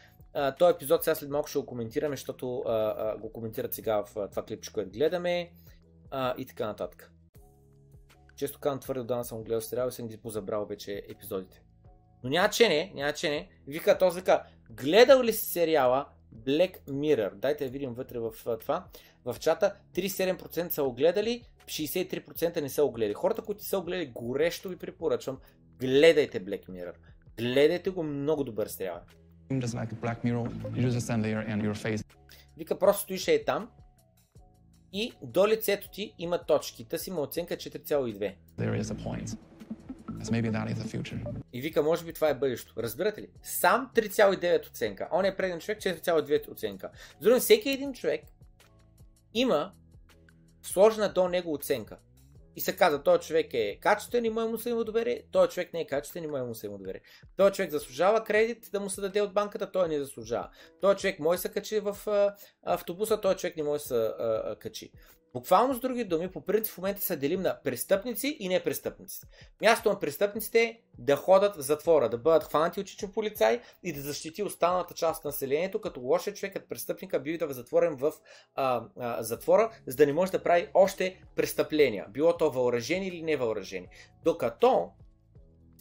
Този 0.59 0.73
епизод 0.75 1.03
сега 1.03 1.15
след 1.15 1.29
малко 1.29 1.47
ще 1.47 1.59
го 1.59 1.65
коментираме, 1.65 2.15
защото 2.15 2.63
го 3.19 3.31
коментират 3.33 3.73
сега 3.73 4.03
в 4.03 4.29
това 4.29 4.45
клипче, 4.45 4.73
което 4.73 4.91
гледаме 4.91 5.51
и 6.37 6.45
така 6.45 6.65
нататък. 6.67 7.11
Често 8.35 8.59
казвам 8.59 8.79
твърде 8.79 9.01
отдавна 9.01 9.25
съм 9.25 9.43
гледал 9.43 9.61
сериал 9.61 9.87
и 9.87 9.91
съм 9.91 10.07
ги 10.07 10.17
позабрал 10.17 10.65
вече 10.65 11.03
епизодите. 11.09 11.63
Но 12.23 12.29
няма 12.29 12.49
че 12.49 12.69
не, 12.69 12.91
няма 12.95 13.13
че 13.13 13.29
не. 13.29 13.49
Вика, 13.67 13.97
този 13.97 14.19
вика, 14.19 14.43
гледал 14.75 15.23
ли 15.23 15.33
си 15.33 15.45
сериала 15.45 16.05
Black 16.35 16.79
Mirror? 16.89 17.33
Дайте 17.33 17.65
да 17.65 17.71
видим 17.71 17.93
вътре 17.93 18.19
в 18.19 18.31
това. 18.59 18.85
В 19.25 19.35
чата 19.39 19.75
37% 19.95 20.69
са 20.69 20.83
огледали, 20.83 21.43
63% 21.65 22.61
не 22.61 22.69
са 22.69 22.83
огледали. 22.83 23.13
Хората, 23.13 23.41
които 23.41 23.63
са 23.63 23.77
огледали, 23.77 24.05
горещо 24.05 24.69
ви 24.69 24.77
препоръчвам, 24.77 25.37
гледайте 25.79 26.45
Black 26.45 26.69
Mirror. 26.69 26.93
Гледайте 27.37 27.89
го 27.89 28.03
много 28.03 28.43
добър 28.43 28.67
сериал. 28.67 28.99
Вика, 32.57 32.79
просто 32.79 33.01
стоиш 33.01 33.27
е 33.27 33.43
там 33.45 33.69
и 34.93 35.13
до 35.21 35.47
лицето 35.47 35.89
ти 35.91 36.13
има 36.17 36.45
точки. 36.45 36.85
Та 36.85 36.97
си 36.97 37.09
има 37.09 37.21
оценка 37.21 37.57
4,2. 37.57 38.35
И 41.53 41.61
вика, 41.61 41.83
може 41.83 42.05
би 42.05 42.13
това 42.13 42.29
е 42.29 42.33
бъдещето. 42.33 42.83
Разбирате 42.83 43.21
ли? 43.21 43.27
Сам 43.43 43.91
3,9 43.95 44.67
оценка. 44.67 45.09
Он 45.11 45.25
е 45.25 45.35
преден 45.35 45.59
човек 45.59 45.79
4,2 45.79 46.51
оценка. 46.51 46.89
С 47.19 47.23
други, 47.23 47.39
всеки 47.39 47.69
един 47.69 47.93
човек 47.93 48.21
има 49.33 49.71
сложена 50.63 51.13
до 51.13 51.27
него 51.27 51.53
оценка. 51.53 51.97
И 52.55 52.61
се 52.61 52.75
казва, 52.75 53.03
този 53.03 53.27
човек 53.27 53.53
е 53.53 53.79
качествен 53.81 54.25
и 54.25 54.29
му 54.29 54.49
му 54.49 54.57
се 54.57 54.69
има 54.69 54.83
доверие, 54.83 55.23
този 55.31 55.51
човек 55.51 55.73
не 55.73 55.81
е 55.81 55.87
качествен 55.87 56.23
и 56.23 56.27
му 56.27 56.45
му 56.45 56.55
се 56.55 56.65
има 56.65 56.77
доверие. 56.77 57.01
Този 57.37 57.53
човек 57.53 57.71
заслужава 57.71 58.23
кредит 58.23 58.69
да 58.71 58.79
му 58.79 58.89
се 58.89 59.01
даде 59.01 59.21
от 59.21 59.33
банката, 59.33 59.71
той 59.71 59.89
не 59.89 59.99
заслужава. 59.99 60.49
Този 60.81 60.97
човек 60.97 61.19
може 61.19 61.37
да 61.37 61.41
се 61.41 61.49
качи 61.49 61.79
в 61.79 61.97
автобуса, 62.63 63.21
този 63.21 63.37
човек 63.37 63.57
не 63.57 63.63
може 63.63 63.83
да 63.83 63.87
се 63.87 64.13
качи. 64.59 64.91
Буквално 65.33 65.73
с 65.73 65.79
други 65.79 66.03
думи, 66.03 66.31
по 66.31 66.41
принцип 66.41 66.73
в 66.73 66.77
момента 66.77 67.01
се 67.01 67.15
делим 67.15 67.41
на 67.41 67.59
престъпници 67.63 68.37
и 68.39 68.49
непрестъпници. 68.49 69.21
Място 69.61 69.89
на 69.89 69.99
престъпниците 69.99 70.61
е 70.61 70.79
да 70.97 71.15
ходят 71.15 71.55
в 71.55 71.61
затвора, 71.61 72.09
да 72.09 72.17
бъдат 72.17 72.43
хванати 72.43 72.79
от 72.79 72.87
чичо 72.87 73.11
полицай 73.11 73.61
и 73.83 73.93
да 73.93 74.01
защити 74.01 74.43
останалата 74.43 74.93
част 74.93 75.19
от 75.19 75.25
населението, 75.25 75.81
като 75.81 75.99
лошият 75.99 76.37
човек, 76.37 76.53
като 76.53 76.67
престъпника, 76.67 77.19
бива 77.19 77.47
да 77.47 77.53
затворен 77.53 77.95
в 77.95 78.13
а, 78.55 78.83
а, 78.99 79.23
затвора, 79.23 79.71
за 79.87 79.95
да 79.95 80.05
не 80.05 80.13
може 80.13 80.31
да 80.31 80.43
прави 80.43 80.67
още 80.73 81.23
престъпления, 81.35 82.05
било 82.09 82.37
то 82.37 82.51
въоръжени 82.51 83.07
или 83.07 83.23
невъоръжени. 83.23 83.87
Докато 84.23 84.91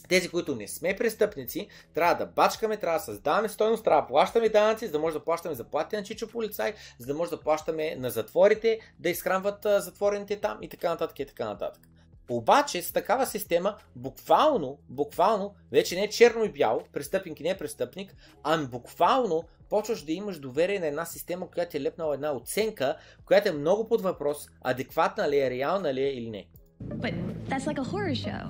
тези, 0.08 0.28
които 0.28 0.54
не 0.54 0.68
сме 0.68 0.96
престъпници, 0.96 1.68
трябва 1.94 2.14
да 2.14 2.26
бачкаме, 2.26 2.76
трябва 2.76 2.98
да 2.98 3.04
създаваме 3.04 3.48
стойност, 3.48 3.84
трябва 3.84 4.02
да 4.02 4.08
плащаме 4.08 4.48
данъци, 4.48 4.86
за 4.86 4.92
да 4.92 4.98
може 4.98 5.18
да 5.18 5.24
плащаме 5.24 5.54
заплати 5.54 5.96
на 5.96 6.02
чичо 6.02 6.28
полицай, 6.28 6.74
за 6.98 7.06
да 7.06 7.14
може 7.14 7.30
да 7.30 7.40
плащаме 7.40 7.96
на 7.96 8.10
затворите, 8.10 8.80
да 8.98 9.08
изхранват 9.10 9.66
а, 9.66 9.80
затворените 9.80 10.40
там 10.40 10.58
и 10.62 10.68
така 10.68 10.88
нататък 10.88 11.18
и 11.18 11.26
така 11.26 11.44
нататък. 11.44 11.82
Обаче 12.30 12.82
с 12.82 12.92
такава 12.92 13.26
система, 13.26 13.76
буквално, 13.96 14.78
буквално, 14.88 15.54
вече 15.72 15.94
не 15.94 16.04
е 16.04 16.08
черно 16.08 16.44
и 16.44 16.48
бяло, 16.48 16.82
престъпник 16.92 17.40
и 17.40 17.42
не 17.42 17.48
е 17.48 17.56
престъпник, 17.56 18.14
ами 18.42 18.66
буквално 18.66 19.44
почваш 19.68 20.02
да 20.02 20.12
имаш 20.12 20.38
доверие 20.38 20.80
на 20.80 20.86
една 20.86 21.04
система, 21.04 21.50
която 21.50 21.76
е 21.76 21.80
лепнала 21.80 22.14
една 22.14 22.36
оценка, 22.36 22.96
която 23.24 23.48
е 23.48 23.52
много 23.52 23.88
под 23.88 24.02
въпрос, 24.02 24.46
адекватна 24.60 25.28
ли 25.28 25.38
е, 25.38 25.50
реална 25.50 25.94
ли 25.94 26.02
е 26.02 26.10
или 26.10 26.30
не. 26.30 26.46
But 26.80 27.14
that's 27.48 27.66
like 27.66 27.78
a 27.78 27.84
horror 27.92 28.14
show. 28.14 28.46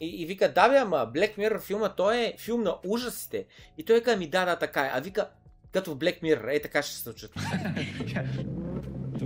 И, 0.00 0.22
и 0.22 0.26
вика, 0.26 0.52
да 0.52 0.68
бе, 0.68 0.76
ама 0.76 0.96
Black 1.14 1.38
Mirror 1.38 1.60
филма, 1.60 1.88
той 1.88 2.16
е 2.16 2.34
филм 2.38 2.62
на 2.62 2.76
ужасите. 2.86 3.46
И 3.78 3.84
той 3.84 3.96
вика, 3.96 4.16
ми 4.16 4.26
да, 4.30 4.44
да, 4.44 4.56
така 4.56 4.80
е. 4.86 4.90
А 4.94 5.00
вика, 5.00 5.28
като 5.72 5.94
в 5.94 5.98
Black 5.98 6.22
Mirror, 6.22 6.56
е 6.56 6.62
така 6.62 6.82
ще 6.82 6.94
се 6.94 7.00
случат. 7.02 7.30
yeah. 7.34 8.46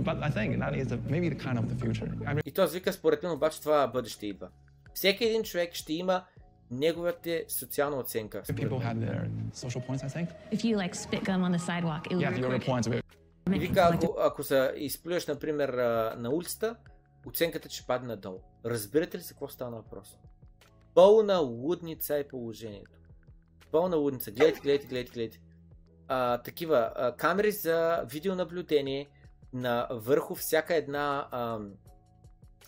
But 0.09 0.17
I 0.23 0.31
think 0.37 0.49
that 0.59 0.73
is 0.81 0.85
the, 0.93 0.97
maybe 1.13 1.27
the 1.35 1.39
kind 1.45 1.57
of 1.61 1.65
the 1.71 1.77
future. 1.85 2.09
I 2.25 2.33
mean, 2.35 2.41
И 2.45 2.51
той 2.51 2.67
вика, 2.67 2.93
според 2.93 3.23
мен 3.23 3.31
обаче 3.31 3.61
това 3.61 3.87
бъдеще 3.87 4.27
идва. 4.27 4.47
Всеки 4.93 5.25
един 5.25 5.43
човек 5.43 5.73
ще 5.73 5.93
има 5.93 6.23
неговата 6.71 7.41
социална 7.47 7.97
оценка. 7.97 8.41
според 8.43 8.69
people 8.71 8.77
мен. 8.77 8.81
have 8.81 8.97
their 9.07 9.29
social 9.53 9.81
points, 9.87 10.03
I 10.03 10.09
think. 10.09 10.27
If 10.51 10.63
you 10.63 10.75
like 10.77 10.95
spit 10.95 11.23
gum 11.23 11.43
on 11.43 11.51
the 11.57 11.59
sidewalk, 11.59 12.07
it 12.07 12.13
will 12.15 12.21
Yeah, 12.21 12.39
your 12.39 12.59
record 12.59 12.65
points 12.65 12.87
will 12.89 13.01
И 13.55 13.59
вика, 13.59 13.89
ако, 13.93 14.15
ако 14.19 14.43
се 14.43 14.73
изплюеш, 14.77 15.27
например, 15.27 15.69
на 16.17 16.29
улицата, 16.29 16.75
оценката 17.29 17.69
ще 17.69 17.87
падне 17.87 18.07
надолу. 18.07 18.39
Разбирате 18.65 19.17
ли 19.17 19.21
за 19.21 19.29
какво 19.29 19.47
става 19.47 19.71
въпрос? 19.71 20.17
Пълна 20.93 21.37
лудница 21.39 22.17
е 22.17 22.27
положението. 22.27 22.99
Пълна 23.71 23.95
лудница. 23.95 24.31
Гледайте, 24.31 24.59
гледайте, 24.59 24.87
гледайте, 24.87 25.11
гледайте. 25.11 25.41
А, 26.07 26.41
такива 26.41 26.93
а, 26.95 27.15
камери 27.15 27.51
за 27.51 28.03
видеонаблюдение 28.09 29.09
на 29.53 29.87
върху 29.91 30.35
всяка 30.35 30.75
една 30.75 31.27
а, 31.31 31.59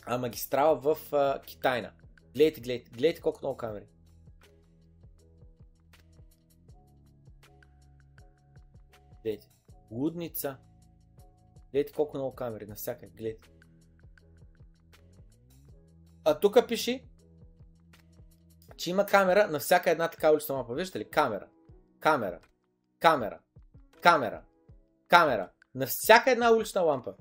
а, 0.06 0.18
магистрала 0.18 0.76
в 0.76 1.14
а, 1.14 1.42
Китайна. 1.42 1.92
Гледайте, 2.34 2.62
гледайте, 2.62 2.92
гледайте 2.92 3.22
колко 3.22 3.40
много 3.42 3.58
камери. 3.58 3.86
Гледайте. 9.24 9.48
Лудница. 9.92 10.58
Гледайте 11.72 11.94
колко 11.94 12.18
много 12.18 12.36
камери, 12.36 12.66
навсякъде, 12.66 13.12
гледайте. 13.18 13.51
А 16.26 16.40
тук 16.40 16.68
пиши, 16.68 17.10
че 18.78 18.90
има 18.90 19.06
камера 19.06 19.48
на 19.48 19.60
всяка 19.60 19.92
една 19.92 20.08
така 20.08 20.32
улична 20.32 20.56
мапа. 20.56 20.74
Виждате 20.74 21.00
ли? 21.00 21.10
Камера. 21.10 21.48
Камера. 22.00 22.40
Камера. 23.00 23.40
Камера. 24.02 24.44
Камера. 25.08 25.52
На 25.76 25.88
всяка 25.88 26.32
една 26.32 26.54
улична 26.54 26.82
лампа. 26.82 27.16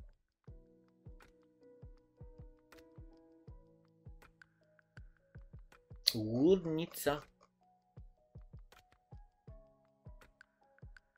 Лудница. 6.14 7.20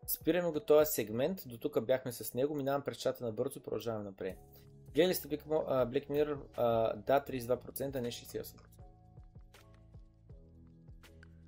Спираме 0.06 0.50
го 0.50 0.60
този 0.60 0.92
сегмент. 0.92 1.38
До 1.46 1.58
тук 1.58 1.84
бяхме 1.84 2.12
с 2.12 2.34
него. 2.34 2.54
Минавам 2.54 2.82
през 2.82 2.96
чата 2.96 3.24
на 3.24 3.32
бързо. 3.32 3.62
Продължаваме 3.62 4.04
напред. 4.04 4.51
Гледали 4.94 5.14
сте 5.14 5.28
Black 5.28 6.10
Mirror? 6.10 6.38
да, 6.96 7.20
32%, 7.20 8.00
не 8.00 8.10
68%. 8.10 8.60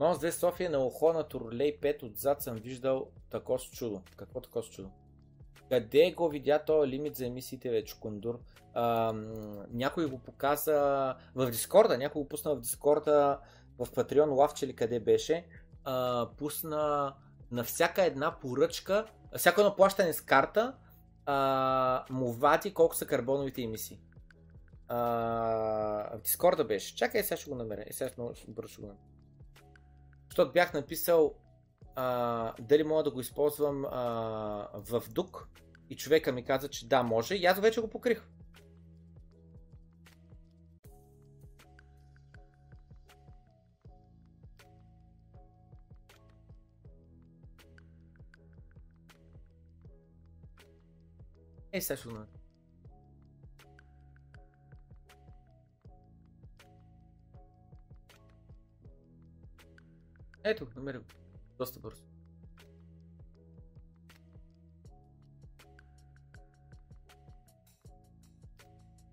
Монс 0.01 0.19
2 0.19 0.31
София 0.31 0.71
на 0.71 0.79
ухо 0.79 1.13
на 1.13 1.23
Турлей 1.23 1.81
5 1.81 2.03
отзад 2.03 2.43
съм 2.43 2.57
виждал 2.57 3.11
тако 3.31 3.59
с 3.59 3.71
чудо. 3.71 4.03
Какво 4.17 4.41
тако 4.41 4.63
с 4.63 4.71
чудо? 4.71 4.91
Къде 5.69 6.13
го 6.13 6.29
видя 6.29 6.59
този 6.59 6.91
лимит 6.91 7.17
за 7.17 7.27
емисиите 7.27 7.71
вече, 7.71 8.01
Кондур? 8.01 8.41
А, 8.75 9.13
някой 9.71 10.07
го 10.07 10.19
показа 10.19 11.17
в 11.35 11.51
Дискорда, 11.51 11.99
някой 11.99 12.23
го 12.23 12.29
пусна 12.29 12.55
в 12.55 12.61
Дискорда, 12.61 13.39
в 13.79 13.87
Patreon 13.87 14.37
лавче 14.37 14.65
или 14.65 14.77
къде 14.77 15.01
беше. 15.01 15.47
А, 15.85 16.29
пусна 16.39 17.15
на 17.51 17.65
всяка 17.65 18.05
една 18.05 18.39
поръчка, 18.41 19.07
всяко 19.37 19.61
едно 19.61 19.77
плащане 19.77 20.13
с 20.13 20.21
карта, 20.21 20.75
а, 21.27 22.05
му 22.11 22.37
колко 22.75 22.97
са 22.97 23.07
карбоновите 23.07 23.63
емисии. 23.63 24.01
А, 24.89 24.99
в 26.19 26.21
Дискорда 26.23 26.65
беше. 26.65 26.97
Чакай, 26.97 27.23
сега 27.23 27.37
ще 27.37 27.51
го 27.51 27.57
намеря. 27.57 27.85
Е, 27.87 27.93
сега 27.93 28.11
много 28.19 28.35
бързо 28.49 28.69
ще 28.69 28.81
го 28.81 28.87
намеря. 28.87 29.05
Защото 30.31 30.53
бях 30.53 30.75
написал 30.75 31.35
а, 31.95 32.53
дали 32.61 32.85
мога 32.85 33.03
да 33.03 33.11
го 33.11 33.21
използвам 33.21 33.85
а, 33.85 34.69
в 34.75 35.03
дук 35.11 35.49
и 35.91 35.97
човека 35.97 36.33
ми 36.33 36.45
каза, 36.45 36.69
че 36.69 36.89
да, 36.89 37.03
може 37.03 37.35
и 37.35 37.47
аз 37.47 37.61
вече 37.61 37.81
го 37.81 37.91
покрих. 37.91 38.29
Е, 51.75 51.81
Ето, 60.45 60.69
намерих 60.77 61.01
го. 61.01 61.07
Доста 61.59 61.81
бързо. 61.81 62.03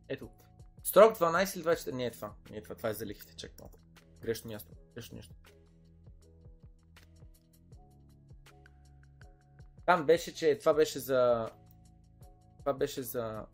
Ето. 0.09 0.29
Строк 0.83 1.17
12 1.17 1.55
или 1.55 1.63
24? 1.63 1.91
Не 1.91 2.05
е 2.05 2.11
това. 2.11 2.33
Не 2.49 2.57
е 2.57 2.63
това. 2.63 2.75
Това 2.75 2.89
е 2.89 2.93
за 2.93 3.05
лихвите. 3.05 3.35
Чек 3.35 3.59
малко. 3.59 3.79
Грешно 4.21 4.51
място. 4.51 4.75
Грешно 4.95 5.15
нещо. 5.15 5.35
Там 9.85 10.05
беше, 10.05 10.35
че 10.35 10.59
това 10.59 10.73
беше 10.73 10.99
за... 10.99 11.49
Това 12.61 12.73
беше 12.73 13.03
за... 13.03 13.45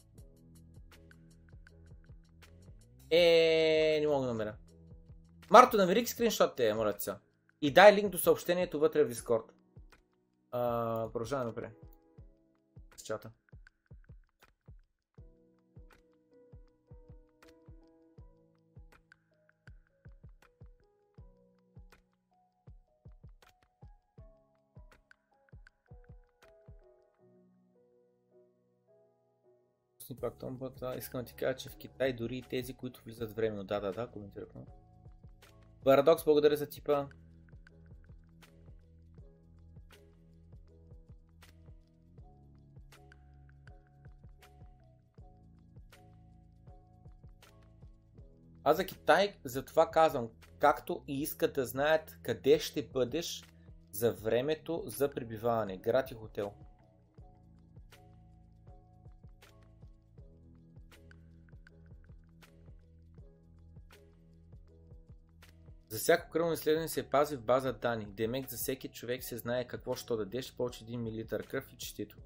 Е, 3.12 3.98
не 4.02 4.08
мога 4.08 4.22
да 4.22 4.34
намеря. 4.34 4.56
Марто, 5.50 5.78
намери 5.78 6.08
скриншот 6.08 6.56
те, 6.56 6.74
моля 6.74 6.96
сега. 7.00 7.20
И 7.62 7.74
дай 7.74 7.94
линк 7.94 8.12
до 8.12 8.18
съобщението 8.18 8.80
вътре 8.80 9.04
в 9.04 9.14
Discord. 9.14 9.52
А, 10.52 11.10
продължаваме 11.14 11.48
напред. 11.48 11.72
С 12.98 13.04
чата. 13.04 13.32
Пак 30.16 30.38
томбата. 30.38 30.96
Искам 30.98 31.22
да 31.22 31.26
ти 31.26 31.34
кажа, 31.34 31.58
че 31.58 31.70
в 31.70 31.78
Китай 31.78 32.14
дори 32.14 32.38
и 32.38 32.42
тези, 32.42 32.74
които 32.74 33.02
влизат 33.04 33.34
временно. 33.34 33.64
Да, 33.64 33.80
да, 33.80 33.92
да, 33.92 34.08
коментирах. 34.08 34.50
Парадокс, 35.84 36.24
благодаря 36.24 36.58
за 36.58 36.70
типа. 36.70 37.08
Аз 48.64 48.78
за 48.78 48.86
Китай 48.86 49.36
затова 49.44 49.92
казвам, 49.92 50.30
както 50.60 51.04
и 51.08 51.22
искат 51.22 51.54
да 51.54 51.66
знаят 51.66 52.20
къде 52.24 52.60
ще 52.60 52.88
бъдеш 52.88 53.44
за 53.92 54.14
времето 54.14 54.84
за 54.86 55.12
пребиваване, 55.12 55.78
град 55.78 56.12
и 56.12 56.14
хотел. 56.14 56.54
За 65.98 66.02
всяко 66.02 66.30
кръвно 66.30 66.53
изследване 66.53 66.88
се 66.88 67.10
пази 67.10 67.36
в 67.36 67.41
база 67.41 67.74
данни. 67.74 68.06
Демек 68.06 68.49
за 68.49 68.57
всеки 68.57 68.88
човек 68.88 69.24
се 69.24 69.38
знае 69.38 69.68
какво 69.68 69.95
ще 69.95 70.15
дадеш, 70.15 70.56
повече 70.56 70.86
1 70.86 70.95
мл 70.98 71.48
кръв 71.48 71.74
и 71.74 71.78
честито. 71.78 72.18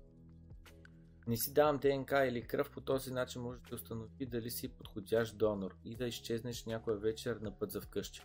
Не 1.28 1.38
си 1.38 1.54
давам 1.54 1.78
ДНК 1.78 2.26
или 2.28 2.48
кръв, 2.48 2.72
по 2.72 2.82
този 2.82 3.12
начин 3.12 3.42
може 3.42 3.60
да 3.70 3.76
установи 3.76 4.26
дали 4.26 4.52
си 4.52 4.68
подходящ 4.68 5.38
донор 5.38 5.76
и 5.86 5.96
да 5.96 6.08
изчезнеш 6.08 6.66
някоя 6.66 6.98
вечер 6.98 7.36
на 7.36 7.60
път 7.60 7.72
за 7.72 7.82
вкъщи. 7.82 8.22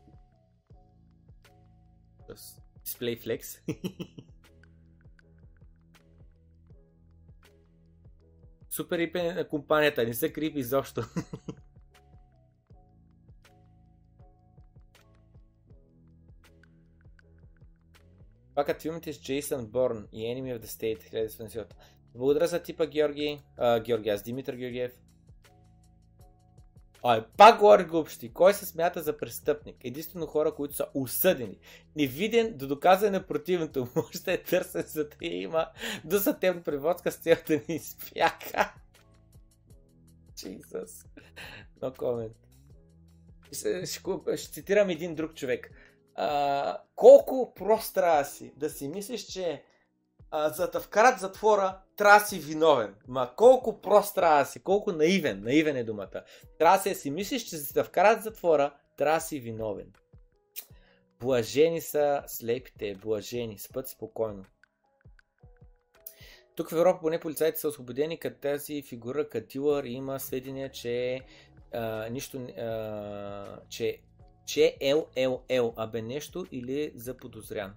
Display 2.85 3.25
Flex. 3.25 3.61
Супер 8.71 8.99
ипе 8.99 9.35
на 9.35 9.49
компанията, 9.49 10.05
не 10.05 10.15
се 10.15 10.33
крипи 10.33 10.59
изобщо. 10.59 11.03
Пак 18.57 18.81
филмите 18.83 19.13
с 19.13 19.21
Джейсън 19.21 19.67
Борн 19.67 20.09
и 20.13 20.23
Enemy 20.23 20.59
of 20.59 20.65
the 20.65 20.67
State 20.67 21.29
1970. 21.29 21.67
Благодаря 22.15 22.47
за 22.47 22.63
типа 22.63 22.87
Георги. 22.87 23.41
А, 23.57 23.81
Георги, 23.81 24.09
аз 24.09 24.23
Димитър 24.23 24.55
Георгиев. 24.55 24.93
Ай, 27.03 27.25
пак 27.37 27.59
говори 27.59 27.85
глупости. 27.85 28.33
Кой 28.33 28.55
се 28.55 28.67
смята 28.67 29.03
за 29.03 29.19
престъпник? 29.19 29.77
Единствено 29.85 30.27
хора, 30.27 30.55
които 30.55 30.75
са 30.75 30.87
осъдени. 30.95 31.59
Невиден 31.97 32.57
до 32.57 32.67
доказане 32.67 33.19
на 33.19 33.27
противното. 33.27 33.89
Може 33.97 34.23
да 34.23 34.33
е 34.33 34.43
търсен 34.43 34.85
за 34.87 35.09
да 35.09 35.17
има 35.21 35.67
до 36.05 36.19
съдебна 36.19 36.63
преводска 36.63 37.13
с 37.13 37.17
цел 37.17 37.37
ни 37.69 37.75
изпяка. 37.75 38.75
Jesus. 40.37 41.07
No 41.81 41.97
comment. 41.97 42.33
Ще, 43.53 43.87
ще, 43.87 44.37
ще 44.37 44.53
цитирам 44.53 44.91
един 44.91 45.15
друг 45.15 45.35
човек. 45.35 45.71
А, 46.17 46.79
колко 46.95 47.55
прост 47.55 47.95
трябва 47.95 48.25
си 48.25 48.53
да 48.57 48.71
си 48.71 48.89
мислиш, 48.89 49.27
че 49.27 49.63
а, 50.31 50.49
за 50.49 50.71
да 50.71 50.81
вкарат 50.81 51.21
затвора, 51.21 51.79
трябва 51.97 52.21
да 52.21 52.27
си 52.27 52.39
виновен. 52.39 52.95
Ма 53.09 53.31
колко 53.37 53.81
прост 53.81 54.15
трябва 54.15 54.45
си, 54.45 54.63
колко 54.63 54.93
наивен, 54.93 55.43
наивен 55.45 55.77
е 55.77 55.85
думата. 55.85 56.23
Трябва 56.59 56.83
да 56.89 56.95
си 56.95 57.11
мислиш, 57.11 57.43
че 57.43 57.57
за 57.57 57.73
да 57.73 57.85
вкарат 57.85 58.23
затвора, 58.23 58.75
трябва 58.97 59.17
да 59.17 59.21
си 59.21 59.41
виновен. 59.41 59.93
Блажени 61.21 61.81
са 61.81 62.23
слепите, 62.27 62.95
блажени, 62.95 63.59
спът 63.59 63.89
спокойно. 63.89 64.45
Тук 66.57 66.71
в 66.71 66.77
Европа 66.77 67.01
поне 67.01 67.21
полицайите 67.21 67.61
са 67.61 67.69
освободени, 67.69 68.19
като 68.19 68.41
тази 68.41 68.83
фигура 68.83 69.29
Катилър 69.29 69.85
има 69.85 70.21
сведения, 70.21 70.71
че 70.71 71.21
а, 71.73 72.09
нищо, 72.09 72.39
а, 72.39 73.61
че, 73.69 73.99
че 74.47 74.77
е 74.81 74.95
ЛЛЛ, 74.95 75.73
абе 75.77 76.03
нещо 76.03 76.47
или 76.53 76.83
е 76.83 76.93
заподозрян. 76.95 77.75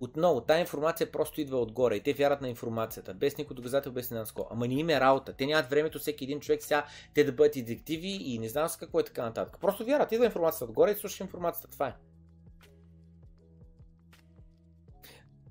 Отново, 0.00 0.40
тази 0.40 0.60
информация 0.60 1.12
просто 1.12 1.40
идва 1.40 1.60
отгоре 1.60 1.96
и 1.96 2.00
те 2.00 2.12
вярват 2.12 2.40
на 2.40 2.48
информацията, 2.48 3.14
без 3.14 3.38
никой 3.38 3.56
доказател, 3.56 3.92
без 3.92 4.10
нанско. 4.10 4.48
Ама 4.50 4.68
не 4.68 4.74
им 4.74 4.90
е 4.90 5.00
работа. 5.00 5.32
Те 5.32 5.46
нямат 5.46 5.70
времето 5.70 5.98
всеки 5.98 6.24
един 6.24 6.40
човек 6.40 6.62
сега 6.62 6.86
те 7.14 7.24
да 7.24 7.32
бъдат 7.32 7.56
и 7.56 7.62
детективи 7.62 8.08
и 8.08 8.38
не 8.38 8.48
знам 8.48 8.68
с 8.68 8.76
какво 8.76 9.00
е 9.00 9.04
така 9.04 9.22
нататък. 9.22 9.60
Просто 9.60 9.84
вярват, 9.84 10.12
идва 10.12 10.24
информацията 10.24 10.64
отгоре 10.64 10.90
и 10.90 10.94
слушаш 10.94 11.20
информацията. 11.20 11.68
Това 11.68 11.88
е. 11.88 11.94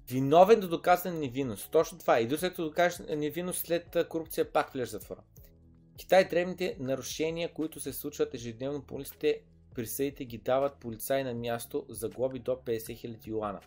Виновен 0.10 0.60
до 0.60 0.68
доказана 0.68 1.20
невинност. 1.20 1.72
Точно 1.72 1.98
това. 2.00 2.20
И 2.20 2.28
до 2.28 2.38
след 2.38 2.52
като 2.52 2.64
докажеш 2.64 3.00
невинност 3.10 3.66
след 3.66 3.98
корупция, 4.10 4.52
пак 4.52 4.74
влезеш 4.74 4.90
затвора. 4.90 5.22
Китай 5.98 6.28
древните 6.30 6.78
нарушения, 6.80 7.54
които 7.54 7.80
се 7.80 7.94
случват 7.94 8.34
ежедневно 8.34 8.82
по 8.82 8.96
улиците, 8.96 9.42
присъдите 9.74 10.26
ги 10.26 10.38
дават 10.38 10.80
полицаи 10.80 11.24
на 11.24 11.34
място 11.34 11.86
за 11.90 12.10
глоби 12.10 12.40
до 12.40 12.52
50 12.52 12.78
000 12.78 13.28
юана. 13.28 13.60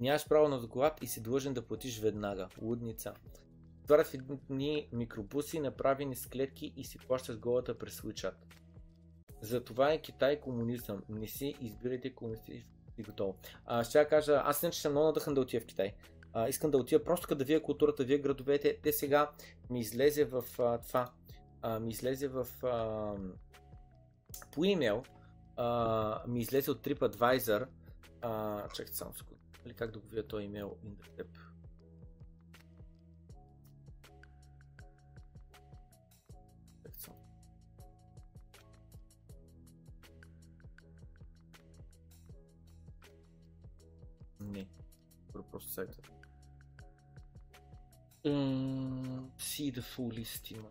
Нямаш 0.00 0.28
право 0.28 0.48
на 0.48 0.60
доклад 0.60 1.02
и 1.02 1.06
си 1.06 1.22
длъжен 1.22 1.54
да 1.54 1.62
платиш 1.62 2.00
веднага. 2.00 2.48
Лудница. 2.62 3.14
Творят 3.86 4.06
в 4.06 4.14
едни 4.14 4.88
микробуси, 4.92 5.60
направени 5.60 6.16
с 6.16 6.26
клетки 6.26 6.72
и 6.76 6.84
си 6.84 6.98
плащаш 6.98 7.38
голата 7.38 7.78
през 7.78 8.00
WeChat. 8.00 8.34
Затова 9.40 9.92
е 9.92 10.02
Китай 10.02 10.40
комунизъм. 10.40 11.02
Не 11.08 11.28
си 11.28 11.54
избирайте 11.60 12.14
комунисти 12.14 12.64
и 12.98 13.02
готово. 13.02 13.36
А, 13.66 13.84
ще 13.84 13.98
я 13.98 14.08
кажа, 14.08 14.42
аз 14.44 14.62
иначе 14.62 14.80
съм 14.80 14.92
много 14.92 15.06
надъхан 15.06 15.34
да 15.34 15.40
отида 15.40 15.60
в 15.60 15.66
Китай. 15.66 15.94
А, 16.32 16.48
искам 16.48 16.70
да 16.70 16.78
отида 16.78 17.04
просто 17.04 17.28
като 17.28 17.38
да 17.38 17.44
вия 17.44 17.62
културата, 17.62 18.04
вия 18.04 18.18
градовете. 18.18 18.78
Те 18.82 18.92
сега 18.92 19.30
ми 19.70 19.80
излезе 19.80 20.24
в 20.24 20.44
а, 20.58 20.78
това. 20.78 21.10
А, 21.62 21.80
ми 21.80 21.90
излезе 21.90 22.28
в 22.28 22.46
а, 22.62 23.14
по 24.52 24.64
имейл. 24.64 25.02
Ми 26.28 26.40
излезе 26.40 26.70
от 26.70 26.84
TripAdvisor. 26.84 27.68
А, 28.20 28.62
чакайте 28.68 28.96
само 28.96 29.14
секунда. 29.14 29.42
Или 29.66 29.74
как 29.74 29.90
да 29.90 29.98
го 29.98 30.08
видя 30.08 30.26
този 30.26 30.44
имейл 30.44 30.76
само. 36.92 37.18
Не. 44.40 44.68
Просто 45.32 45.70
сайта. 45.70 45.98
See 48.24 49.70
the 49.72 49.82
full 49.82 50.10
list 50.20 50.50
има. 50.52 50.70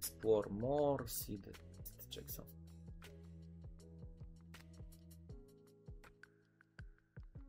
Explore 0.00 0.48
more, 0.64 1.02
see 1.06 1.38
the 1.38 1.50
list. 1.50 2.10
Чакай 2.10 2.28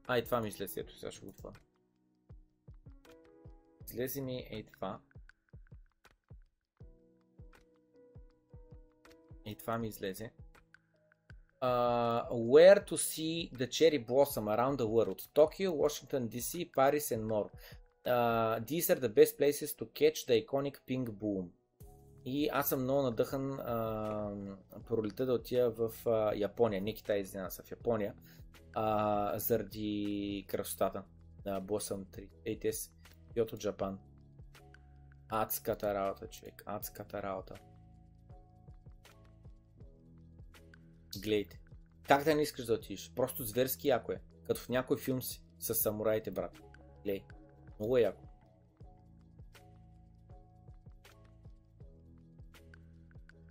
А, 0.08 0.18
и 0.18 0.24
това 0.24 0.42
ми 0.42 0.48
излезе, 0.48 0.80
ето 0.80 0.98
сега 0.98 1.12
ще 1.12 1.26
го 1.26 1.32
това. 1.32 1.52
Излезе 3.86 4.22
ми 4.22 4.48
ей 4.52 4.64
това. 4.64 5.00
И 9.46 9.56
това 9.56 9.78
ми 9.78 9.88
излезе. 9.88 10.32
Uh, 11.62 12.28
where 12.54 12.80
to 12.90 12.98
see 12.98 13.50
the 13.60 13.68
cherry 13.78 14.00
blossom 14.12 14.46
around 14.56 14.76
the 14.84 14.90
world? 14.96 15.20
Tokyo, 15.34 15.70
Washington 15.84 16.24
DC, 16.34 16.52
Paris 16.78 17.08
and 17.16 17.24
more. 17.32 17.50
Uh, 18.06 18.60
these 18.70 18.88
are 18.94 19.00
the 19.06 19.14
best 19.20 19.38
places 19.38 19.70
to 19.80 19.86
catch 20.00 20.18
the 20.28 20.36
iconic 20.44 20.76
pink 20.88 21.10
boom. 21.10 21.50
И 22.26 22.50
аз 22.52 22.70
съм 22.70 22.84
много 22.84 23.02
надъхан 23.02 23.52
uh, 23.52 24.56
пролета 24.88 25.26
да 25.26 25.34
отида 25.34 25.72
в 25.72 25.92
uh, 26.06 26.40
Япония, 26.40 26.82
не 26.82 26.94
Китай, 26.94 27.20
извинявам 27.20 27.52
се, 27.52 27.64
в 27.64 27.72
Япония, 27.72 28.14
uh, 28.14 28.43
заради 29.36 30.46
красотата 30.48 31.04
на 31.46 31.62
Blossom 31.62 32.06
3, 32.06 32.30
ATS, 32.48 32.92
Kyoto, 33.36 33.72
Japan. 33.72 33.98
Адската 35.30 35.94
работа, 35.94 36.28
човек, 36.28 36.64
адската 36.66 37.24
работа. 37.24 37.56
Гледайте. 41.18 41.60
Как 42.08 42.24
да 42.24 42.36
не 42.36 42.42
искаш 42.42 42.66
да 42.66 42.74
отидеш? 42.74 43.12
Просто 43.16 43.44
зверски 43.44 43.88
яко 43.88 44.12
е. 44.12 44.22
Като 44.48 44.62
в 44.62 44.70
някой 44.70 44.98
филм 44.98 45.22
си 45.22 45.44
с 45.60 45.76
самураите, 45.76 46.32
брат. 46.32 46.60
Глей. 47.04 47.24
Много 47.80 47.98
е 47.98 48.02
яко. 48.02 48.24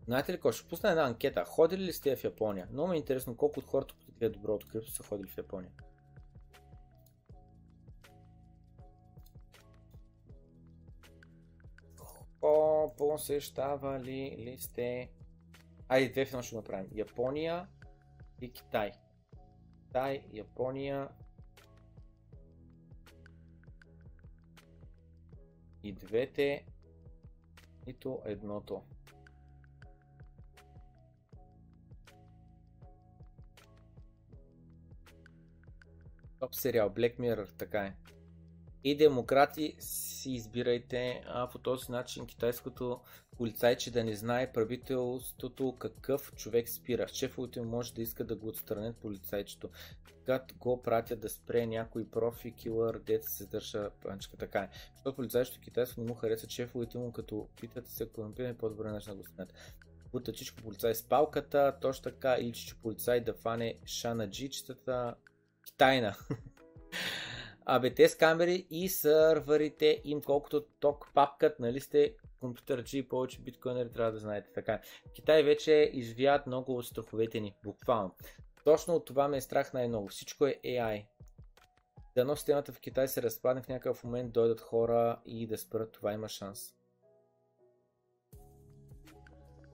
Знаете 0.05 0.33
ли 0.33 0.37
какво? 0.37 0.53
Ще 0.53 0.69
пусна 0.69 0.91
една 0.91 1.07
анкета. 1.07 1.45
Ходили 1.45 1.85
ли 1.85 1.93
сте 1.93 2.17
в 2.17 2.25
Япония? 2.25 2.69
Много 2.73 2.89
ми 2.89 2.97
е 2.97 2.99
интересно 2.99 3.37
колко 3.37 3.61
от 3.61 3.67
хората, 3.67 3.95
гледат 4.23 4.41
доброто 4.41 4.67
крипто, 4.69 4.91
са 4.91 5.03
ходили 5.03 5.29
в 5.29 5.39
Япония. 5.39 5.71
О, 12.43 12.89
посещавали 12.97 14.37
ли 14.39 14.59
сте? 14.59 15.11
Айде, 15.89 16.13
две 16.13 16.27
филма 16.27 16.43
ще 16.43 16.57
направим. 16.57 16.89
Япония 16.93 17.69
и 18.41 18.53
Китай. 18.53 18.93
Китай, 19.87 20.27
Япония 20.33 21.09
и 25.83 25.93
двете, 25.93 26.67
нито 27.87 28.23
едното. 28.25 28.83
Топ 36.43 36.55
сериал, 36.55 36.91
Black 36.91 37.19
Mirror, 37.19 37.49
така 37.59 37.81
е. 37.81 37.95
И 38.85 38.97
демократи 38.97 39.77
си 39.79 40.31
избирайте 40.31 41.23
а, 41.27 41.49
по 41.49 41.59
този 41.59 41.93
начин 41.93 42.27
китайското 42.27 43.01
полицайче 43.37 43.91
да 43.91 44.05
не 44.05 44.15
знае 44.15 44.53
правителството 44.53 45.77
какъв 45.79 46.33
човек 46.37 46.69
спира. 46.69 47.09
Шефовете 47.09 47.61
му 47.61 47.69
може 47.69 47.95
да 47.95 48.03
иска 48.03 48.25
да 48.25 48.37
го 48.37 48.49
отстранят 48.49 48.97
полицайчето. 48.97 49.71
Когато 50.19 50.55
го 50.59 50.83
пратят 50.83 51.21
да 51.21 51.29
спре 51.29 51.67
някой 51.67 52.11
профи, 52.11 52.53
килър, 52.53 52.99
дете 52.99 53.27
се 53.29 53.47
държа 53.47 53.91
панчка. 53.91 54.37
Така 54.37 54.59
е. 54.59 54.71
Защото 54.95 55.17
полицайчето 55.17 55.61
китайско 55.61 56.01
не 56.01 56.07
му 56.07 56.15
харесва 56.15 56.51
шефовете 56.51 56.99
му, 56.99 57.13
като 57.13 57.49
питат 57.61 57.89
се 57.89 58.09
корумпирани 58.09 58.55
по-добре 58.55 58.91
начин 58.91 59.13
да 59.13 59.19
го 59.19 59.27
снят. 59.27 59.55
Бута 60.13 60.33
чичко 60.33 60.63
полицай 60.63 60.95
с 60.95 61.03
палката, 61.03 61.77
точно 61.81 62.03
така, 62.03 62.37
или 62.41 62.53
чичо 62.53 62.77
полицай 62.83 63.21
да 63.21 63.35
фане 63.35 63.79
шана 63.87 64.31
те 67.97 68.09
с 68.09 68.17
камери 68.17 68.67
и 68.71 68.89
сървърите 68.89 70.01
им 70.05 70.23
колкото 70.23 70.65
ток 70.81 71.11
папкат, 71.15 71.61
нали 71.61 71.81
сте 71.81 72.17
компютърчи 72.41 72.99
и 72.99 73.09
повече 73.09 73.41
биткоинери 73.41 73.91
трябва 73.91 74.13
да 74.13 74.19
знаете. 74.19 74.53
Така. 74.53 74.81
Китай 75.15 75.43
вече 75.43 75.91
извият 75.93 76.47
много 76.47 76.77
от 76.77 76.87
страховете 76.87 77.41
ни, 77.41 77.55
буквално. 77.65 78.15
Точно 78.65 78.95
от 78.95 79.05
това 79.05 79.29
ме 79.29 79.37
е 79.37 79.41
страх 79.41 79.73
най-много. 79.73 80.09
Всичко 80.09 80.47
е 80.47 80.61
AI. 80.65 81.07
Дано 82.15 82.37
системата 82.37 82.73
в 82.73 82.81
Китай 82.81 83.09
се 83.09 83.23
разпадне 83.23 83.63
в 83.63 83.69
някакъв 83.69 84.05
момент, 84.05 84.33
дойдат 84.33 84.61
хора 84.61 85.21
и 85.27 85.47
да 85.47 85.59
спрат, 85.59 85.93
това 85.93 86.13
има 86.13 86.29
шанс. 86.29 86.75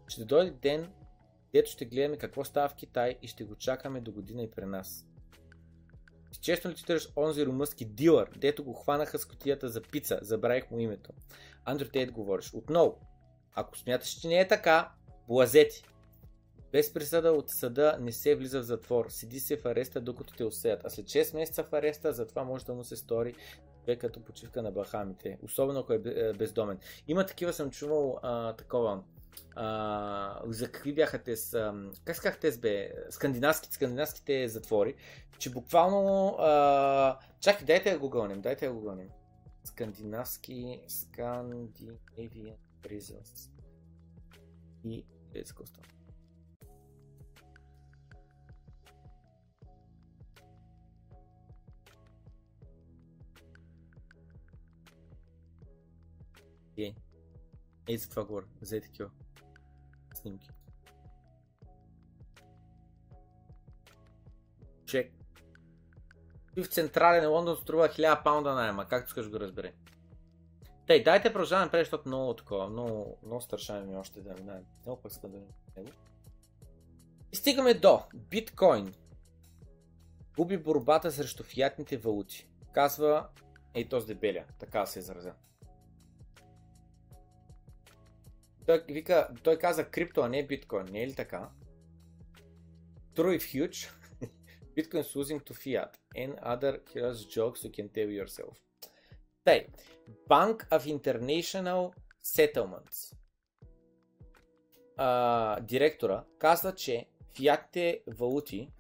Ще 0.08 0.24
дойде 0.24 0.50
ден, 0.50 0.92
дето 1.52 1.70
ще 1.70 1.84
гледаме 1.84 2.16
какво 2.16 2.44
става 2.44 2.68
в 2.68 2.74
Китай 2.74 3.18
и 3.22 3.28
ще 3.28 3.44
го 3.44 3.56
чакаме 3.56 4.00
до 4.00 4.12
година 4.12 4.42
и 4.42 4.50
при 4.50 4.64
нас. 4.64 5.06
Честно 6.40 6.70
ли 6.70 6.74
цитираш 6.74 7.08
онзи 7.16 7.46
румънски 7.46 7.84
дилър, 7.84 8.30
дето 8.36 8.64
го 8.64 8.72
хванаха 8.72 9.18
с 9.18 9.24
котията 9.24 9.68
за 9.68 9.82
пица, 9.82 10.18
забравих 10.22 10.70
му 10.70 10.78
името. 10.78 11.12
Андрю 11.64 11.88
Тейт 11.88 12.12
говориш. 12.12 12.54
Отново, 12.54 12.98
ако 13.54 13.78
смяташ, 13.78 14.08
че 14.08 14.28
не 14.28 14.40
е 14.40 14.48
така, 14.48 14.92
блазети. 15.28 15.84
Без 16.72 16.94
присъда 16.94 17.32
от 17.32 17.50
съда 17.50 17.98
не 18.00 18.12
се 18.12 18.34
влиза 18.34 18.60
в 18.60 18.62
затвор. 18.62 19.06
Седи 19.08 19.40
се 19.40 19.56
в 19.56 19.66
ареста, 19.66 20.00
докато 20.00 20.34
те 20.34 20.44
усеят. 20.44 20.84
А 20.84 20.90
след 20.90 21.06
6 21.06 21.34
месеца 21.34 21.64
в 21.64 21.72
ареста, 21.72 22.12
затова 22.12 22.44
може 22.44 22.64
да 22.64 22.74
му 22.74 22.84
се 22.84 22.96
стори 22.96 23.34
човек 23.88 24.00
като 24.00 24.20
почивка 24.20 24.62
на 24.62 24.70
Бахамите. 24.70 25.38
Особено 25.42 25.80
ако 25.80 25.92
е 25.92 26.32
бездомен. 26.38 26.78
Има 27.08 27.26
такива, 27.26 27.52
съм 27.52 27.70
чувал 27.70 28.18
а, 28.22 28.52
такова. 28.52 29.02
А, 29.56 30.42
за 30.46 30.72
какви 30.72 30.94
бяха 30.94 31.22
те 31.22 31.36
с... 31.36 31.72
Как 32.04 32.16
сказах 32.16 32.40
те 32.40 32.52
с 32.52 32.58
бе? 32.58 32.92
Скандинавските, 33.10 33.74
скандинавските 33.74 34.48
затвори. 34.48 34.94
Че 35.38 35.50
буквално... 35.50 36.36
А, 36.38 37.18
чакай, 37.40 37.66
дайте 37.66 37.92
да 37.92 37.98
го 37.98 38.10
гоним, 38.10 38.40
дайте 38.40 38.66
да 38.66 38.72
го 38.72 38.80
гоним. 38.80 39.08
Скандинавски... 39.64 40.82
Scandinavian 40.88 42.56
prisons. 42.82 43.50
И... 44.84 45.04
Ей, 56.76 56.94
ей 57.88 57.96
за 57.96 58.08
това 58.08 58.24
говоря, 58.24 58.46
за 58.60 58.80
такива 58.80 59.10
снимки. 60.28 60.50
Чек. 64.86 65.12
И 66.56 66.62
в 66.62 66.68
централен 66.68 67.30
Лондон 67.30 67.56
струва 67.56 67.88
1000 67.88 68.24
паунда 68.24 68.54
найема, 68.54 68.88
както 68.88 69.08
искаш 69.08 69.30
го 69.30 69.40
разбери. 69.40 69.72
Тей, 70.86 71.02
дайте 71.04 71.32
продължаваме 71.32 71.64
напред, 71.64 71.80
защото 71.80 72.08
много 72.08 72.34
такова, 72.34 72.68
много, 72.68 73.18
много 73.22 73.42
старшаме 73.42 73.86
ми 73.86 73.96
още 73.96 74.20
да 74.20 74.34
минаем. 74.34 74.64
Много 74.86 75.02
пък 75.02 75.12
да 75.22 75.28
него. 75.28 75.92
И 77.32 77.36
стигаме 77.36 77.74
до 77.74 78.02
биткоин. 78.14 78.94
Губи 80.36 80.58
борбата 80.58 81.12
срещу 81.12 81.42
фиатните 81.42 81.96
валути. 81.96 82.48
казва 82.72 83.28
ей 83.74 83.88
този 83.88 84.06
дебеля, 84.06 84.44
така 84.58 84.86
се 84.86 84.98
изразя. 84.98 85.34
Той, 88.68 88.84
вика, 88.88 89.28
той 89.42 89.58
каза 89.58 89.90
крипто, 89.90 90.20
а 90.20 90.28
не 90.28 90.46
биткоин, 90.46 90.86
не 90.90 91.02
е 91.02 91.06
ли 91.06 91.14
така? 91.14 91.50
True 93.14 93.38
if 93.38 93.40
huge, 93.40 93.90
Bitcoin 94.76 95.02
is 95.02 95.14
losing 95.16 95.40
to 95.40 95.54
fiat 95.54 95.92
and 96.16 96.32
other 96.52 96.72
curious 96.90 97.24
jokes 97.36 97.64
you 97.64 97.70
can 97.70 97.88
tell 97.88 98.08
yourself. 98.08 98.56
Тъй, 99.44 99.66
Bank 100.28 100.68
of 100.68 101.00
International 101.00 101.92
Settlements. 102.24 103.16
А, 104.96 105.60
директора 105.60 106.24
казва, 106.38 106.74
че 106.74 107.06
фиатните 107.36 108.02
валути 108.06 108.72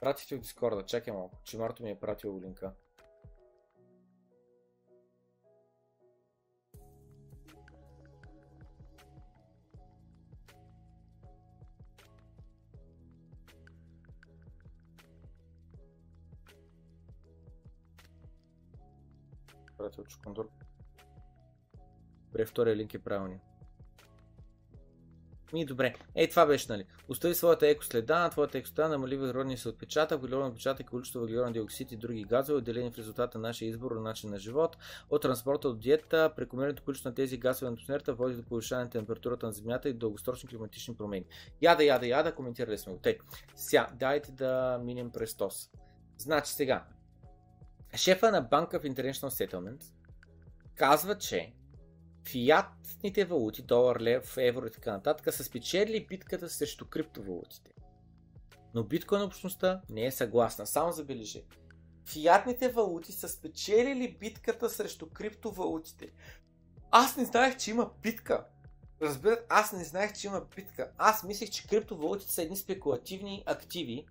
Пратите 0.00 0.36
в 0.36 0.40
Дискорда, 0.40 0.86
чакай 0.86 1.14
малко, 1.14 1.38
че 1.44 1.58
Марто 1.58 1.82
ми 1.82 1.90
е 1.90 2.00
пратил 2.00 2.40
линка. 2.40 2.72
Пратил 19.80 20.04
Чукундур. 20.04 20.48
Добре, 22.26 22.46
втория 22.46 22.76
линк 22.76 22.94
е 22.94 22.98
правилният. 22.98 23.42
Ми, 25.52 25.64
добре. 25.64 25.94
Е, 26.14 26.28
това 26.28 26.46
беше, 26.46 26.66
нали. 26.68 26.84
Остави 27.08 27.34
своята 27.34 27.68
екоследа, 27.68 28.18
на 28.18 28.30
твоята 28.30 28.58
екоследа 28.58 28.88
намали 28.88 29.16
въглеродния 29.16 29.58
се 29.58 29.68
отпечатък, 29.68 30.20
въглероден 30.20 30.48
отпечатък, 30.48 30.90
количество 30.90 31.20
въглероден 31.20 31.52
диоксид 31.52 31.92
и 31.92 31.96
други 31.96 32.24
газове, 32.24 32.58
отделени 32.58 32.90
в 32.90 32.98
резултат 32.98 33.34
на 33.34 33.40
нашия 33.40 33.68
избор 33.68 33.90
на 33.90 34.00
начин 34.00 34.30
на 34.30 34.38
живот, 34.38 34.76
от 35.10 35.22
транспорта 35.22 35.68
до 35.68 35.74
диета, 35.74 36.32
прекомерното 36.36 36.82
количество 36.82 37.08
на 37.08 37.14
тези 37.14 37.38
газове 37.38 37.70
на 37.70 37.72
атмосферата 37.72 38.14
води 38.14 38.34
до 38.34 38.42
повишаване 38.42 38.84
на 38.84 38.90
температурата 38.90 39.46
на 39.46 39.52
Земята 39.52 39.88
и 39.88 39.92
дългосрочни 39.92 40.48
климатични 40.48 40.96
промени. 40.96 41.24
Яда, 41.62 41.84
яда, 41.84 42.06
яда, 42.06 42.34
коментирали 42.34 42.78
сме 42.78 42.92
го. 42.92 42.98
Тъй, 42.98 43.18
сега, 43.54 43.88
дайте 43.94 44.32
да 44.32 44.80
минем 44.84 45.10
през 45.10 45.34
ТОС. 45.34 45.70
Значи 46.18 46.52
сега, 46.52 46.84
шефа 47.96 48.30
на 48.30 48.48
Bank 48.48 48.72
of 48.72 48.94
International 48.94 49.28
Settlement 49.28 49.84
казва, 50.74 51.18
че 51.18 51.52
фиатните 52.28 53.24
валути, 53.24 53.62
долар, 53.62 54.00
лев, 54.00 54.36
евро 54.36 54.66
и 54.66 54.70
така 54.70 54.92
нататък, 54.92 55.34
са 55.34 55.44
спечели 55.44 56.06
битката 56.06 56.48
срещу 56.48 56.86
криптовалутите. 56.86 57.70
Но 58.74 58.84
биткоин 58.84 59.22
общността 59.22 59.80
не 59.90 60.06
е 60.06 60.10
съгласна. 60.10 60.66
Само 60.66 60.92
забележи. 60.92 61.44
Фиатните 62.06 62.68
валути 62.68 63.12
са 63.12 63.28
спечелили 63.28 64.16
битката 64.20 64.70
срещу 64.70 65.06
криптовалутите. 65.06 66.12
Аз 66.90 67.16
не 67.16 67.24
знаех, 67.24 67.56
че 67.56 67.70
има 67.70 67.90
битка. 68.02 68.46
Разбират, 69.02 69.46
аз 69.48 69.72
не 69.72 69.84
знаех, 69.84 70.12
че 70.12 70.26
има 70.26 70.46
битка. 70.56 70.90
Аз 70.98 71.24
мислех, 71.24 71.50
че 71.50 71.66
криптовалутите 71.66 72.32
са 72.32 72.42
едни 72.42 72.56
спекулативни 72.56 73.42
активи, 73.46 74.06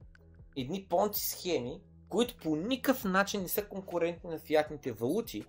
едни 0.58 0.88
понти 0.90 1.20
схеми, 1.20 1.82
които 2.10 2.38
по 2.38 2.56
никакъв 2.56 3.04
начин 3.04 3.42
не 3.42 3.48
са 3.48 3.66
конкурентни 3.66 4.30
на 4.30 4.40
фиатните 4.40 4.92
валути 4.92 5.46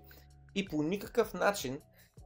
и 0.54 0.64
по 0.64 0.82
никакъв 0.82 1.34
начин 1.34 1.80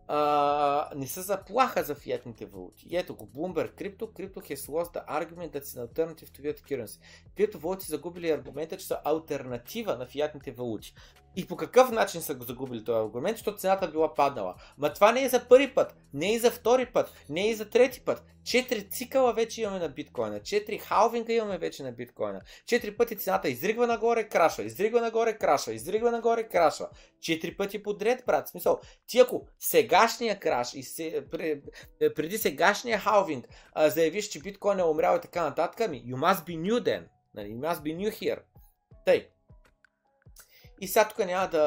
а, 0.09 0.91
не 0.97 1.07
са 1.07 1.23
заплаха 1.23 1.85
за 1.85 1.95
фиатните 1.95 2.47
валути. 2.47 2.87
И 2.91 2.97
ето 2.97 3.17
го, 3.17 3.27
Bloomberg 3.27 3.75
Crypto, 3.75 4.01
Crypto 4.01 4.55
has 4.55 4.69
lost 4.69 4.93
the 4.93 5.07
argument 5.07 5.53
that's 5.53 5.77
an 5.77 5.89
alternative 5.89 6.31
to 6.33 6.43
fiat 6.43 6.61
currency. 6.61 7.01
Криптовалути 7.37 7.87
загубили 7.87 8.31
аргумента, 8.31 8.77
че 8.77 8.87
са 8.87 9.01
альтернатива 9.05 9.97
на 9.97 10.07
фиатните 10.07 10.53
валути. 10.53 10.95
И 11.37 11.47
по 11.47 11.57
какъв 11.57 11.91
начин 11.91 12.23
са 12.23 12.35
го 12.35 12.45
загубили 12.45 12.85
този 12.85 13.05
аргумент, 13.07 13.37
защото 13.37 13.59
цената 13.59 13.89
била 13.89 14.15
паднала. 14.15 14.55
Ма 14.79 14.93
това 14.93 15.13
не 15.13 15.23
е 15.25 15.29
за 15.29 15.49
първи 15.49 15.75
път, 15.75 15.97
не 16.13 16.35
е 16.35 16.39
за 16.39 16.51
втори 16.51 16.87
път, 16.87 17.13
не 17.29 17.51
е 17.51 17.55
за 17.55 17.71
трети 17.71 18.01
път. 18.01 18.25
Четири 18.45 18.91
цикъла 18.91 19.33
вече 19.33 19.63
имаме 19.63 19.79
на 19.79 19.89
биткоина, 19.89 20.43
четири 20.43 20.79
халвинга 20.79 21.33
имаме 21.33 21.59
вече 21.59 21.83
на 21.83 21.93
биткоина. 21.93 22.41
Четири 22.67 22.97
пъти 22.97 23.17
цената 23.17 23.49
изригва 23.49 23.87
нагоре, 23.87 24.29
крашва, 24.29 24.65
изригва 24.65 25.01
нагоре, 25.01 25.39
крашва, 25.39 25.73
изригва 25.73 26.11
нагоре, 26.11 26.49
крашва. 26.49 26.89
Четири 27.21 27.57
пъти 27.57 27.83
подред, 27.83 28.23
брат. 28.27 28.49
Смисъл, 28.49 28.81
ти 29.07 29.19
ако 29.19 29.47
сегашния 29.59 30.41
краш 30.41 30.75
и 30.75 30.83
се, 30.83 31.25
преди 32.17 32.39
сегашния 32.39 32.99
халвинг 32.99 33.49
заявиш, 33.77 34.29
че 34.29 34.41
биткоин 34.41 34.79
е 34.79 34.85
умрял 34.85 35.17
и 35.17 35.21
така 35.21 35.43
нататък, 35.43 35.91
ми, 35.91 36.05
you 36.07 36.17
must 36.17 36.47
be 36.47 36.61
new 36.61 36.81
then. 36.81 37.05
Нали, 37.35 37.49
you 37.49 37.59
must 37.59 37.81
be 37.81 37.97
new 37.97 38.11
here. 38.11 38.41
Тъй, 39.07 39.29
и 40.85 40.89
сега 40.89 41.09
тук 41.09 41.19
няма 41.19 41.49
да 41.49 41.63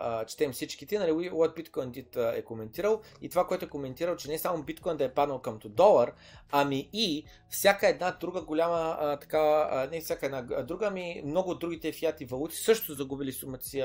а, 0.00 0.24
четем 0.24 0.52
всичките, 0.52 0.98
нали, 0.98 1.10
What 1.10 1.56
Bitcoin 1.60 1.90
Did 1.90 2.38
е 2.38 2.42
коментирал 2.42 3.00
и 3.22 3.28
това, 3.28 3.46
което 3.46 3.64
е 3.64 3.68
коментирал, 3.68 4.16
че 4.16 4.28
не 4.28 4.38
само 4.38 4.62
биткоин 4.62 4.96
да 4.96 5.04
е 5.04 5.14
паднал 5.14 5.38
към 5.38 5.58
долар, 5.64 6.12
ами 6.50 6.88
и 6.92 7.24
всяка 7.50 7.88
една 7.88 8.16
друга 8.20 8.42
голяма, 8.42 8.96
а, 9.00 9.16
така, 9.16 9.68
а, 9.70 9.88
не 9.92 10.00
всяка 10.00 10.26
една 10.26 10.42
друга, 10.42 10.86
ами 10.86 11.22
много 11.24 11.50
от 11.50 11.58
другите 11.58 11.92
фиати 11.92 12.24
валути 12.24 12.56
също 12.56 12.94
загубили 12.94 13.32
сумата 13.32 13.62
си 13.62 13.84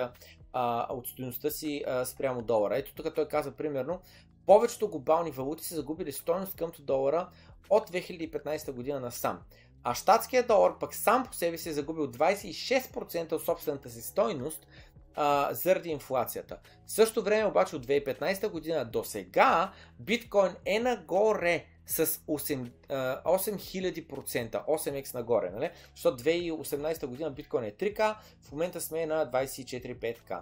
а, 0.54 0.94
от 0.94 1.08
стоеността 1.08 1.50
си 1.50 1.84
а, 1.88 2.06
спрямо 2.06 2.42
долара. 2.42 2.78
Ето 2.78 2.94
тук 2.96 3.16
той 3.16 3.28
казва 3.28 3.52
примерно, 3.52 4.02
повечето 4.46 4.90
глобални 4.90 5.32
валути 5.32 5.64
са 5.66 5.76
загубили 5.76 6.12
стоеност 6.12 6.56
към 6.56 6.72
долара 6.80 7.30
от 7.70 7.90
2015 7.90 8.72
година 8.72 9.00
насам. 9.00 9.40
А 9.84 9.96
щатският 9.96 10.48
долар 10.48 10.80
пък 10.80 10.96
сам 10.96 11.26
по 11.26 11.34
себе 11.34 11.58
си 11.58 11.70
е 11.70 11.74
загубил 11.74 12.08
26% 12.08 13.32
от 13.32 13.46
собствената 13.46 13.90
си 13.90 14.02
стойност 14.02 14.68
а, 15.16 15.54
заради 15.54 15.90
инфлацията. 15.90 16.60
В 16.86 16.92
същото 16.92 17.24
време 17.24 17.46
обаче 17.46 17.76
от 17.76 17.88
2015 17.88 18.50
година 18.50 18.86
до 18.86 19.04
сега 19.04 19.72
биткоин 20.00 20.56
е 20.66 20.80
нагоре 20.80 21.66
с 21.86 22.06
8, 22.06 22.72
8000%, 22.90 24.66
8x 24.66 25.14
нагоре, 25.14 25.50
нали? 25.50 25.70
Защото 25.96 26.24
2018 26.24 27.06
година 27.06 27.32
биткоин 27.32 27.64
е 27.64 27.72
3к, 27.72 28.16
в 28.42 28.52
момента 28.52 28.82
сме 28.82 29.06
на 29.06 29.32
24-5к. 29.32 30.42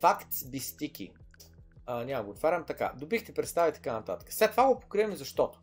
Факт 0.00 0.28
бистики. 0.46 1.12
А, 1.86 2.04
няма 2.04 2.24
го 2.24 2.30
отварям 2.30 2.64
така. 2.64 2.92
Добихте 2.96 3.34
представи 3.34 3.72
така 3.72 3.92
нататък. 3.92 4.32
След 4.32 4.50
това 4.50 4.66
го 4.66 4.80
покрием 4.80 5.16
защото. 5.16 5.60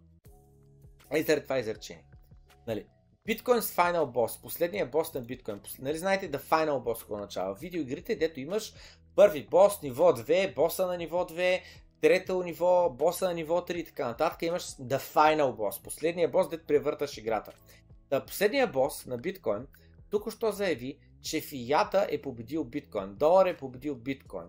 И 1.15 1.21
заради 1.21 1.43
това 1.43 1.59
изречение. 1.59 2.05
Нали? 2.67 2.85
Bitcoin's 3.27 3.75
Final 3.75 4.11
Boss, 4.11 4.41
последният 4.41 4.91
бос 4.91 5.13
на 5.13 5.21
биткоин. 5.21 5.61
Нали 5.79 5.97
знаете 5.97 6.31
The 6.31 6.39
Final 6.39 6.83
Boss 6.83 6.99
какво 6.99 7.13
означава? 7.13 7.55
Видеоигрите, 7.55 8.15
дето 8.15 8.39
имаш 8.39 8.73
първи 9.15 9.47
бос, 9.51 9.81
ниво 9.81 10.13
2, 10.13 10.55
боса 10.55 10.87
на 10.87 10.97
ниво 10.97 11.23
2, 11.23 11.61
трето 12.01 12.43
ниво, 12.43 12.89
боса 12.89 13.25
на 13.25 13.33
ниво 13.33 13.59
3 13.61 13.73
и 13.73 13.85
така 13.85 14.07
нататък. 14.07 14.41
Имаш 14.41 14.63
The 14.63 14.99
Final 14.99 15.55
Boss, 15.55 15.83
последният 15.83 16.31
бос, 16.31 16.49
дето 16.49 16.65
превърташ 16.65 17.17
играта. 17.17 17.51
Та 18.09 18.25
последният 18.25 18.71
бос 18.71 19.05
на 19.05 19.17
биткоин 19.17 19.67
тук 20.09 20.31
що 20.31 20.51
заяви, 20.51 20.97
че 21.21 21.41
фията 21.41 22.07
е 22.09 22.21
победил 22.21 22.63
биткоин, 22.63 23.15
долар 23.15 23.45
е 23.45 23.57
победил 23.57 23.95
биткоин. 23.95 24.47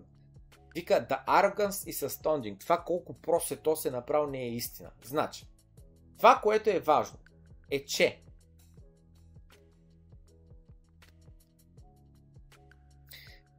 Вика, 0.75 1.07
the 1.09 1.25
arrogance 1.25 1.91
is 1.91 2.07
astounding. 2.07 2.59
Това 2.59 2.77
колко 2.77 3.13
просто 3.13 3.53
е 3.53 3.57
то 3.57 3.75
се 3.75 3.91
направо 3.91 4.27
не 4.27 4.41
е 4.41 4.49
истина. 4.49 4.91
Значи, 5.03 5.45
това, 6.17 6.39
което 6.43 6.69
е 6.69 6.79
важно, 6.79 7.17
е, 7.71 7.85
че 7.85 8.21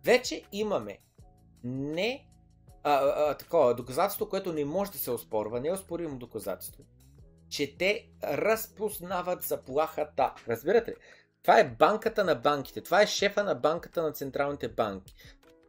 Вече 0.05 0.43
имаме 0.53 0.99
не 1.65 2.29
а, 2.83 2.95
а, 2.95 3.37
такова 3.37 3.75
доказателство, 3.75 4.29
което 4.29 4.53
не 4.53 4.65
може 4.65 4.91
да 4.91 4.99
се 4.99 5.11
оспорва, 5.11 5.61
неоспоримо 5.61 6.19
доказателство, 6.19 6.85
че 7.49 7.77
те 7.79 8.09
разпознават 8.25 9.43
заплахата. 9.43 10.35
Разбирате 10.49 10.91
ли? 10.91 10.97
Това 11.43 11.61
е 11.61 11.71
банката 11.71 12.25
на 12.25 12.35
банките. 12.35 12.81
Това 12.81 13.03
е 13.03 13.07
шефа 13.07 13.45
на 13.45 13.55
банката 13.55 14.03
на 14.03 14.13
централните 14.13 14.69
банки. 14.69 15.15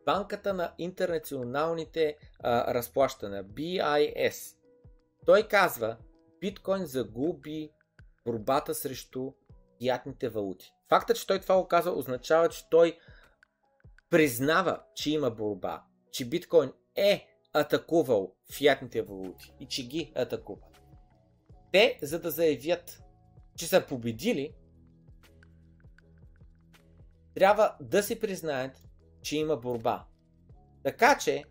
Банката 0.05 0.53
на 0.53 0.73
интернационалните 0.77 2.17
а, 2.39 2.73
разплащания. 2.73 3.43
BIS. 3.43 4.55
Той 5.25 5.47
казва, 5.47 5.97
биткоин 6.41 6.85
загуби 6.85 7.71
борбата 8.25 8.75
срещу 8.75 9.31
ятните 9.81 10.29
валути. 10.29 10.73
Фактът, 10.89 11.17
че 11.17 11.27
той 11.27 11.39
това 11.39 11.55
го 11.55 11.67
казва, 11.67 11.91
означава, 11.91 12.49
че 12.49 12.69
той 12.69 12.99
признава, 14.09 14.83
че 14.95 15.11
има 15.11 15.31
борба, 15.31 15.83
че 16.11 16.29
биткоин 16.29 16.71
е 16.95 17.27
атакувал 17.53 18.35
фиатните 18.53 19.01
валути 19.01 19.53
и 19.59 19.65
че 19.65 19.87
ги 19.87 20.13
атакува. 20.15 20.61
Те, 21.71 21.99
за 22.01 22.19
да 22.19 22.31
заявят, 22.31 23.03
че 23.57 23.67
са 23.67 23.85
победили, 23.89 24.53
трябва 27.35 27.75
да 27.81 28.03
си 28.03 28.19
признаят, 28.19 28.89
че 29.21 29.37
има 29.37 29.57
борба. 29.57 30.05
Така 30.83 31.17
че, 31.17 31.43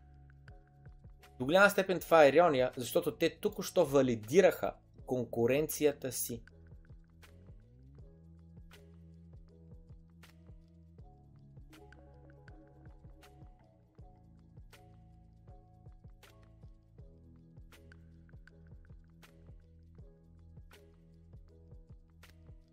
до 1.38 1.44
голяма 1.44 1.70
степен 1.70 2.00
това 2.00 2.24
е 2.24 2.28
ирония, 2.28 2.72
защото 2.76 3.16
те 3.16 3.38
тук 3.40 3.64
що 3.64 3.86
валидираха 3.86 4.74
конкуренцията 5.06 6.12
си 6.12 6.42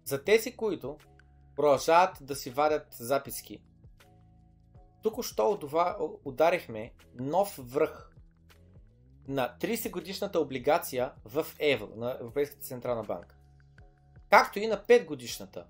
За 0.06 0.24
тези, 0.24 0.56
които 0.56 0.98
продължават 1.56 2.18
да 2.22 2.36
си 2.36 2.50
вадят 2.50 2.88
записки, 2.94 3.62
тук 5.02 5.24
що 5.26 5.60
ударихме 6.26 6.94
нов 7.20 7.60
връх 7.60 8.12
на 9.28 9.56
30 9.62 9.92
годишната 9.92 10.40
облигация 10.40 11.12
в 11.26 11.46
евро 11.60 11.96
на 11.96 12.18
Европейската 12.20 12.62
централна 12.62 13.04
банка. 13.04 13.36
Както 14.30 14.60
и 14.60 14.68
на 14.68 14.84
5 14.84 15.06
годишната. 15.06 15.66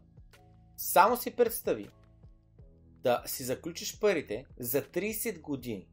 Само 0.77 1.17
си 1.17 1.35
представи 1.35 1.89
да 3.03 3.23
си 3.25 3.43
заключиш 3.43 3.99
парите 3.99 4.45
за 4.59 4.81
30 4.81 5.41
години 5.41 5.87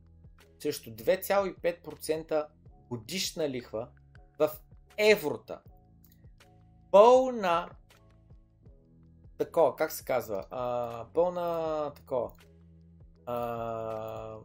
срещу 0.59 0.91
2,5% 0.91 2.47
годишна 2.89 3.51
лихва 3.51 3.89
в 4.39 4.51
еврота. 4.97 5.61
Пълна 6.91 7.69
такова, 9.45 9.77
как 9.77 9.93
се 9.93 10.05
казва? 10.05 10.45
А, 10.51 11.07
пълна 11.15 11.91
такова. 11.95 12.33
А, 13.27 14.37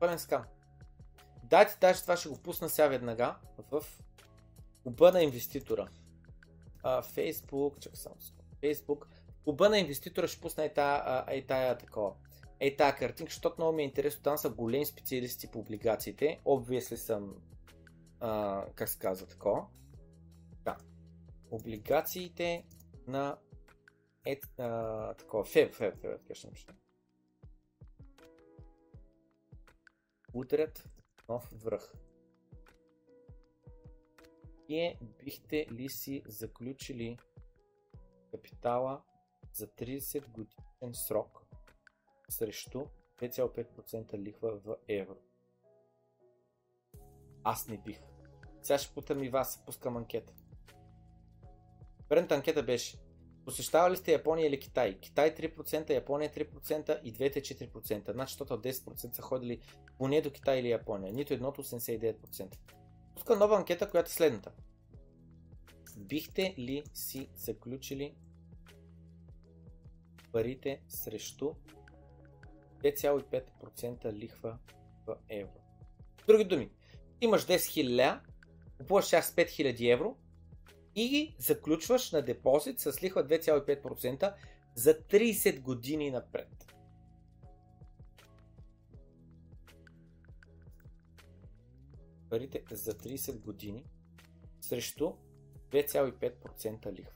пълен 0.00 0.18
скам. 0.18 0.44
Дайте 1.44 1.76
даже 1.80 2.02
това 2.02 2.16
ще 2.16 2.28
го 2.28 2.38
пусна 2.38 2.68
сега 2.68 2.88
веднага 2.88 3.36
в 3.70 3.84
оба 4.84 5.12
на 5.12 5.22
инвеститора. 5.22 5.88
А, 6.82 7.02
Facebook, 7.02 7.78
чакай 7.78 7.96
само 7.96 8.16
Facebook. 8.62 9.04
Оба 9.46 9.68
на 9.68 9.78
инвеститора 9.78 10.28
ще 10.28 10.40
пусна 10.40 10.64
и 10.64 10.74
тая, 10.74 11.34
и 11.36 11.46
тая 11.46 11.78
такова. 11.78 12.14
Ей 12.60 12.76
тая 12.76 12.96
картинка, 12.96 13.30
защото 13.30 13.54
много 13.58 13.76
ми 13.76 13.82
е 13.82 13.86
интересно. 13.86 14.22
Там 14.22 14.38
са 14.38 14.50
големи 14.50 14.86
специалисти 14.86 15.50
по 15.50 15.58
облигациите. 15.58 16.40
Обвисли 16.44 16.96
съм, 16.96 17.34
а, 18.20 18.64
как 18.74 18.88
се 18.88 18.98
казва 18.98 19.26
такова. 19.26 19.66
Да. 20.64 20.76
Облигациите 21.50 22.64
на 23.06 23.36
е, 24.26 24.40
а, 24.58 25.14
такова, 25.14 25.44
феб, 25.44 25.74
феб, 25.74 26.00
феб, 26.00 26.20
феб, 26.26 26.36
феб, 26.56 26.74
Утрят 30.34 30.88
нов 31.28 31.48
връх. 31.52 31.92
Вие 34.68 34.98
бихте 35.24 35.66
ли 35.72 35.88
си 35.88 36.22
заключили 36.26 37.18
капитала 38.30 39.02
за 39.52 39.66
30 39.66 40.28
годишен 40.28 40.94
срок 40.94 41.42
срещу 42.28 42.84
2,5% 43.20 44.18
лихва 44.18 44.58
в 44.58 44.76
евро? 44.88 45.16
Аз 47.44 47.68
не 47.68 47.78
бих. 47.78 48.00
Сега 48.62 48.78
ще 48.78 48.94
путам 48.94 49.22
и 49.22 49.28
вас, 49.28 49.64
пускам 49.64 49.96
анкета. 49.96 50.34
Предната 52.08 52.34
анкета 52.34 52.62
беше 52.62 52.98
Посещавали 53.44 53.96
сте 53.96 54.12
Япония 54.12 54.46
или 54.46 54.60
Китай? 54.60 54.98
Китай 55.00 55.34
3%, 55.34 55.90
Япония 55.90 56.30
3% 56.30 57.00
и 57.02 57.12
двете 57.12 57.40
4%. 57.40 58.12
Значи, 58.12 58.32
защото 58.32 58.62
10% 58.62 59.14
са 59.14 59.22
ходили 59.22 59.60
поне 59.98 60.20
до 60.20 60.30
Китай 60.30 60.58
или 60.58 60.70
Япония. 60.70 61.12
Нито 61.12 61.34
едното 61.34 61.62
89%. 61.62 62.54
Тук 63.16 63.38
нова 63.38 63.56
анкета, 63.56 63.90
която 63.90 64.08
е 64.08 64.12
следната. 64.12 64.52
Бихте 65.96 66.54
ли 66.58 66.82
си 66.94 67.28
заключили 67.34 68.14
парите 70.32 70.82
срещу 70.88 71.54
2,5% 72.82 74.12
лихва 74.12 74.58
в 75.06 75.16
евро? 75.28 75.60
Други 76.26 76.44
думи, 76.44 76.70
имаш 77.20 77.46
10 77.46 77.56
000 77.56 78.20
купуваш 78.78 79.04
с 79.04 79.12
5000 79.12 79.92
евро 79.92 80.16
и 80.94 81.34
заключваш 81.38 82.12
на 82.12 82.22
депозит 82.22 82.80
с 82.80 83.02
лихва 83.02 83.24
2,5% 83.24 84.34
за 84.74 84.94
30 84.94 85.60
години 85.60 86.10
напред. 86.10 86.66
Парите 92.30 92.64
за 92.70 92.94
30 92.94 93.40
години 93.40 93.84
срещу 94.60 95.12
2,5% 95.70 96.92
лихва. 96.92 97.12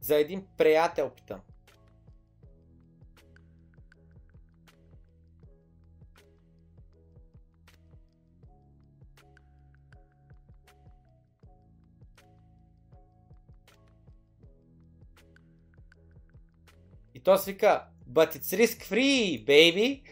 За 0.00 0.16
един 0.16 0.46
приятел 0.56 1.10
питам. 1.10 1.40
То 17.26 17.38
си 17.38 17.52
вика, 17.52 17.86
but 18.08 18.36
it's 18.36 18.52
risk 18.52 18.84
free, 18.84 19.44
baby. 19.46 20.02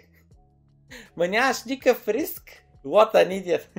Ма 1.16 1.28
нямаш 1.28 1.65
никакъв 1.65 2.09
риск. 2.09 2.65
What 2.85 3.15
an 3.15 3.31
idiot. 3.31 3.65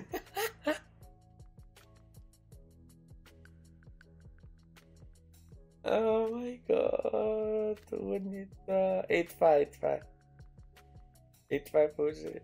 oh 5.84 6.30
my 6.36 6.60
god. 6.70 7.80
Унита. 7.92 9.04
8-5, 9.10 9.70
8-5. 9.82 10.02
8-5 11.52 11.96
получили. 11.96 12.42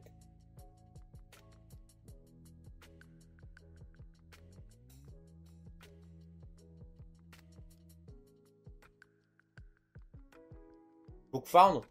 Буквално. 11.32 11.84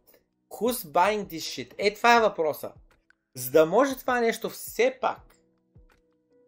Who's 0.50 0.92
buying 0.92 1.26
this 1.26 1.38
shit? 1.38 1.74
Е, 1.78 1.94
това 1.94 2.16
е 2.16 2.20
въпроса. 2.20 2.72
За 3.34 3.50
да 3.50 3.66
може 3.66 3.98
това 3.98 4.20
нещо 4.20 4.50
все 4.50 4.98
пак 5.00 5.30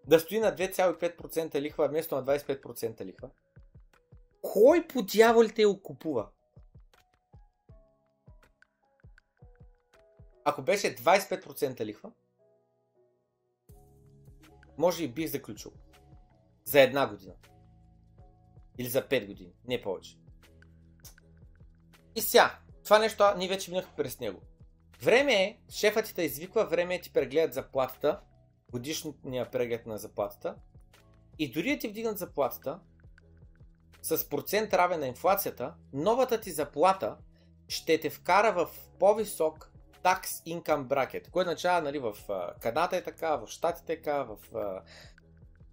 да 0.07 0.21
стои 0.21 0.41
на 0.41 0.57
2,5% 0.57 1.61
лихва 1.61 1.89
вместо 1.89 2.15
на 2.15 2.25
25% 2.25 3.05
лихва, 3.05 3.31
кой 4.43 4.89
по 4.89 5.03
дяволите 5.03 5.63
я 5.63 5.83
купува? 5.83 6.29
Ако 10.45 10.63
беше 10.63 10.97
25% 10.97 11.85
лихва, 11.85 12.13
може 14.79 15.05
и 15.05 15.09
бих 15.09 15.31
заключил. 15.31 15.73
За 16.65 16.81
една 16.81 17.07
година. 17.07 17.35
Или 18.79 18.89
за 18.89 19.09
5 19.09 19.27
години. 19.27 19.53
Не 19.65 19.83
повече. 19.83 20.19
И 22.15 22.21
сега, 22.21 22.59
това 22.85 22.99
нещо 22.99 23.25
ние 23.37 23.49
вече 23.49 23.71
минахме 23.71 23.93
през 23.97 24.21
него. 24.21 24.41
Време 25.03 25.35
е, 25.35 25.59
шефът 25.71 26.05
ти 26.05 26.15
те 26.15 26.23
извиква, 26.23 26.67
време 26.67 26.95
е 26.95 27.01
ти 27.01 27.13
прегледат 27.13 27.55
заплатата, 27.55 28.21
годишния 28.71 29.51
преглед 29.51 29.87
на 29.87 29.99
заплатата 29.99 30.55
и 31.39 31.53
дори 31.53 31.71
да 31.71 31.79
ти 31.79 31.89
вдигнат 31.89 32.19
заплатата 32.19 32.79
с 34.03 34.29
процент 34.29 34.75
равен 34.75 35.01
на 35.01 35.07
инфлацията, 35.07 35.75
новата 35.93 36.41
ти 36.41 36.51
заплата 36.51 37.17
ще 37.69 38.01
те 38.01 38.11
вкара 38.11 38.53
в 38.53 38.69
по-висок 38.99 39.73
tax 40.03 40.25
income 40.25 40.87
bracket, 40.87 41.31
което 41.31 41.49
означава 41.49 41.83
нали, 41.83 41.99
в 41.99 42.13
Канада 42.61 42.97
е 42.97 43.03
така, 43.03 43.37
в 43.37 43.47
Штатите 43.47 43.93
е 43.93 43.97
така, 43.97 44.23
в 44.23 44.37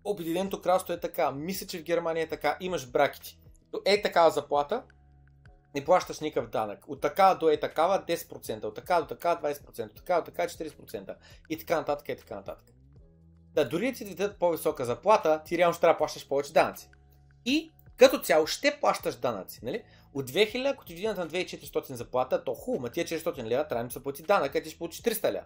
Обединеното 0.03 0.61
кралство 0.61 0.93
е 0.93 0.99
така, 0.99 1.31
мисля, 1.31 1.67
че 1.67 1.79
в 1.79 1.83
Германия 1.83 2.23
е 2.23 2.29
така, 2.29 2.57
имаш 2.59 2.87
бракети. 2.87 3.39
Е 3.85 4.01
такава 4.01 4.31
заплата, 4.31 4.83
не 5.75 5.85
плащаш 5.85 6.19
никакъв 6.19 6.49
данък. 6.49 6.87
От 6.87 7.01
така 7.01 7.35
до 7.35 7.49
е 7.49 7.59
такава 7.59 8.05
10%, 8.05 8.63
от 8.63 8.75
така 8.75 9.01
до 9.01 9.07
така 9.07 9.39
20%, 9.43 9.85
от 9.85 9.95
така 9.95 10.15
до 10.15 10.25
така 10.25 10.43
40% 10.43 11.15
и 11.49 11.57
така 11.57 11.75
нататък 11.75 12.09
и 12.09 12.15
така 12.15 12.35
нататък. 12.35 12.65
Да, 13.53 13.69
дори 13.69 13.91
да 13.91 13.97
ти 13.97 14.15
дадат 14.15 14.39
по-висока 14.39 14.85
заплата, 14.85 15.43
ти 15.45 15.57
реално 15.57 15.73
ще 15.73 15.81
трябва 15.81 15.93
да 15.93 15.97
плащаш 15.97 16.27
повече 16.27 16.53
данъци. 16.53 16.89
И 17.45 17.71
като 17.97 18.19
цяло 18.19 18.47
ще 18.47 18.77
плащаш 18.81 19.15
данъци, 19.15 19.59
нали? 19.63 19.83
От 20.13 20.31
2000, 20.31 20.71
ако 20.73 20.85
ти 20.85 20.93
вдигнат 20.93 21.17
на 21.17 21.27
2400 21.27 21.93
заплата, 21.93 22.43
то 22.43 22.53
хубаво, 22.53 22.81
ма 22.81 22.89
тия 22.89 23.05
400 23.05 23.43
лева 23.43 23.67
трябва 23.67 23.85
да 23.85 23.93
се 23.93 24.03
плати 24.03 24.23
данък, 24.23 24.63
ти 24.63 24.69
ще 24.69 24.77
получи 24.77 25.03
300 25.03 25.31
лева. 25.31 25.45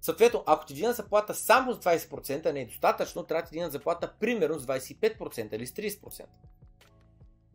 Съответно, 0.00 0.42
ако 0.46 0.66
ти 0.66 0.72
вдигнат 0.72 0.96
заплата 0.96 1.34
само 1.34 1.74
с 1.74 1.78
20%, 1.78 2.52
не 2.52 2.60
е 2.60 2.66
достатъчно, 2.66 3.24
трябва 3.24 3.42
да 3.42 3.48
ти 3.48 3.52
вдигнат 3.52 3.72
заплата 3.72 4.12
примерно 4.20 4.58
с 4.58 4.66
25% 4.66 5.54
или 5.54 5.66
с 5.66 5.72
30%. 5.72 6.24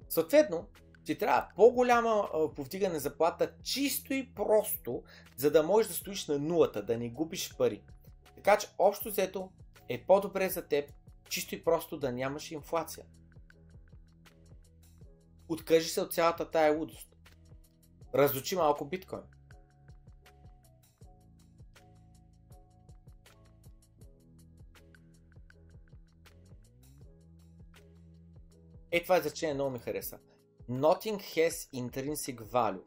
Съответно, 0.09 0.67
ти 1.05 1.17
трябва 1.17 1.47
по-голяма 1.55 2.29
повдигане 2.55 2.99
заплата, 2.99 3.53
чисто 3.63 4.13
и 4.13 4.33
просто, 4.33 5.03
за 5.37 5.51
да 5.51 5.63
можеш 5.63 5.87
да 5.87 5.93
стоиш 5.93 6.27
на 6.27 6.39
нулата, 6.39 6.83
да 6.83 6.97
не 6.97 7.09
губиш 7.09 7.57
пари. 7.57 7.81
Така 8.35 8.57
че 8.57 8.67
общо 8.77 9.09
взето 9.09 9.51
е 9.89 10.03
по-добре 10.03 10.49
за 10.49 10.67
теб, 10.67 10.91
чисто 11.29 11.55
и 11.55 11.63
просто 11.63 11.97
да 11.97 12.11
нямаш 12.11 12.51
инфлация. 12.51 13.05
Откажи 15.49 15.89
се 15.89 16.01
от 16.01 16.13
цялата 16.13 16.51
тая 16.51 16.77
лудост. 16.77 17.15
Разучи 18.15 18.55
малко 18.55 18.85
биткоин. 18.85 19.21
Е, 28.91 29.03
това 29.03 29.17
изречение 29.17 29.53
много 29.53 29.69
ми 29.69 29.79
хареса. 29.79 30.19
Nothing 30.71 31.19
has 31.35 31.67
intrinsic 31.73 32.39
value. 32.39 32.85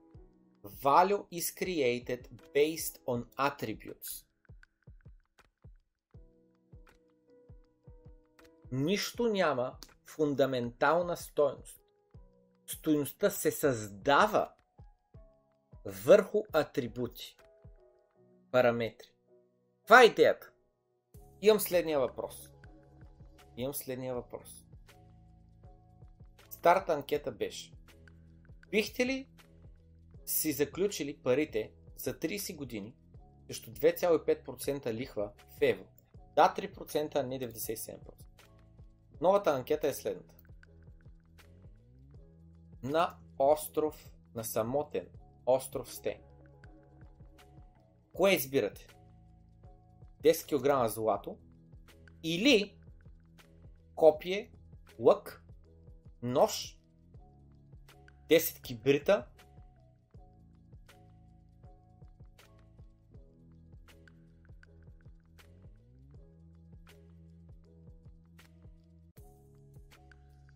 Value 0.65 1.27
is 1.31 1.51
created 1.51 2.29
based 2.55 2.99
on 3.07 3.27
attributes. 3.37 4.25
Нищо 8.73 9.29
няма 9.29 9.77
фундаментална 10.07 11.17
стойност. 11.17 11.81
Стойността 12.67 13.31
се 13.31 13.51
създава 13.51 14.53
върху 15.85 16.43
атрибути, 16.53 17.37
параметри. 18.51 19.09
Това 19.85 20.03
е 20.03 20.07
идеята. 20.07 20.51
Имам 21.43 21.61
следния 21.61 22.01
въпрос. 22.01 22.51
Имам 23.57 23.75
следния 23.75 24.15
въпрос. 24.15 24.65
Старата 26.51 26.93
анкета 26.93 27.33
беше. 27.33 27.74
Бихте 28.75 29.07
ли 29.07 29.27
си 30.27 30.53
заключили 30.53 31.17
парите 31.23 31.73
за 31.97 32.19
30 32.19 32.57
години 32.57 32.95
срещу 33.47 33.71
2,5% 33.71 34.93
лихва 34.93 35.33
в 35.59 35.63
евро? 35.63 35.85
Да, 36.37 36.55
3%, 36.59 37.17
а 37.17 37.23
не 37.23 37.41
97%. 37.41 37.99
Новата 39.21 39.51
анкета 39.51 39.89
е 39.89 39.95
следната. 39.95 40.35
На 42.83 43.17
остров, 43.39 44.11
на 44.35 44.45
самотен 44.45 45.09
остров 45.47 45.95
сте. 45.95 46.21
Кое 48.13 48.33
избирате? 48.33 48.87
10 50.23 50.85
кг 50.85 50.91
злато 50.91 51.39
или 52.23 52.79
копие, 53.95 54.53
лък, 54.99 55.45
нож, 56.23 56.79
10 58.29 58.63
кибрита, 58.63 59.27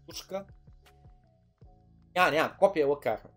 пушка. 0.06 0.46
Няма, 2.14 2.30
няма, 2.30 2.56
копия 2.58 2.88
лък 2.88 3.02
казахме. 3.02 3.30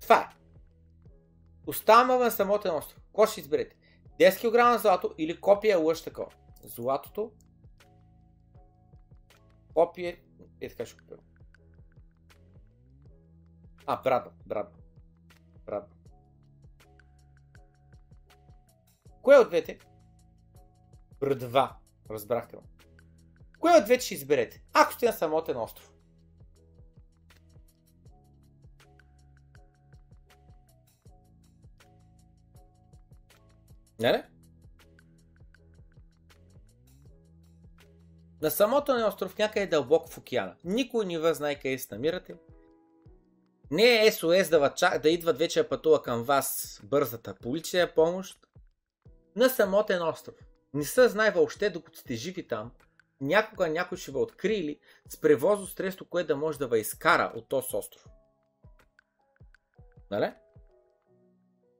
Това 0.00 0.20
е. 0.20 0.28
Оставаме 1.66 2.24
на 2.24 2.30
самотен 2.30 2.74
остров. 2.74 3.02
Кой 3.12 3.26
ще 3.26 3.40
изберете? 3.40 3.76
10 4.20 4.74
кг 4.76 4.80
злато 4.80 5.14
или 5.18 5.40
копия 5.40 5.78
лъж 5.78 6.02
такова? 6.02 6.32
Златото. 6.62 7.32
Копие. 9.74 10.22
Е 10.62 10.68
така 10.68 10.86
ще 10.86 10.98
купя. 10.98 11.16
А, 13.86 14.02
брада, 14.02 14.30
брада. 14.46 14.70
Брада. 15.66 15.86
Кое 19.22 19.38
от 19.38 19.48
двете? 19.48 19.78
Брадва. 21.20 21.76
Разбрахте 22.10 22.56
ме. 22.56 22.62
Кое 23.58 23.72
от 23.72 23.84
двете 23.84 24.04
ще 24.04 24.14
изберете? 24.14 24.64
Ако 24.72 24.92
сте 24.92 25.06
на 25.06 25.12
самотен 25.12 25.56
остров. 25.56 25.92
Не, 34.00 34.12
не? 34.12 34.30
На 38.42 38.50
самото 38.50 38.94
на 38.94 39.08
остров 39.08 39.38
някъде 39.38 39.66
дълбоко 39.66 40.10
в 40.10 40.18
океана. 40.18 40.56
Никой 40.64 41.06
не 41.06 41.18
ви 41.18 41.34
знае 41.34 41.54
къде 41.54 41.78
се 41.78 41.94
намирате. 41.94 42.34
Не 43.70 44.06
е 44.06 44.12
СОС 44.12 44.48
да, 44.48 44.74
да 45.02 45.08
идват 45.10 45.38
вече 45.38 45.68
пътува 45.68 46.02
към 46.02 46.22
вас 46.22 46.80
бързата 46.84 47.34
полиция 47.34 47.94
помощ. 47.94 48.38
На 49.36 49.48
самотен 49.48 50.02
остров. 50.02 50.34
Не 50.74 50.84
се 50.84 51.08
знае 51.08 51.30
въобще, 51.30 51.70
докато 51.70 51.98
сте 51.98 52.14
живи 52.14 52.48
там, 52.48 52.72
някога 53.20 53.68
някой 53.68 53.98
ще 53.98 54.10
ви 54.10 54.16
открили 54.16 54.78
с 55.08 55.20
превозно 55.20 55.66
средство, 55.66 56.04
което 56.04 56.26
да 56.26 56.36
може 56.36 56.58
да 56.58 56.68
ви 56.68 56.80
изкара 56.80 57.32
от 57.36 57.48
този 57.48 57.76
остров. 57.76 58.06
Нали? 60.10 60.32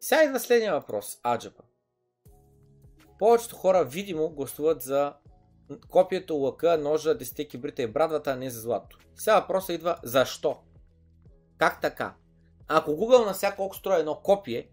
Сега 0.00 0.22
идва 0.24 0.40
следния 0.40 0.72
въпрос. 0.72 1.18
Аджаба. 1.26 1.62
Повечето 3.18 3.56
хора 3.56 3.84
видимо 3.84 4.30
гласуват 4.30 4.82
за 4.82 5.14
копието, 5.88 6.36
лъка, 6.36 6.78
ножа, 6.78 7.18
10 7.18 7.48
кибрита 7.48 7.82
и 7.82 7.86
брадвата, 7.86 8.30
а 8.30 8.36
не 8.36 8.50
за 8.50 8.60
злато. 8.60 8.98
Сега 9.16 9.40
въпросът 9.40 9.74
идва 9.74 9.96
защо? 10.02 10.58
Как 11.58 11.80
така? 11.80 12.14
Ако 12.68 12.90
Google 12.90 13.26
на 13.26 13.32
всяко 13.32 13.74
строи 13.74 14.00
едно 14.00 14.14
копие, 14.14 14.68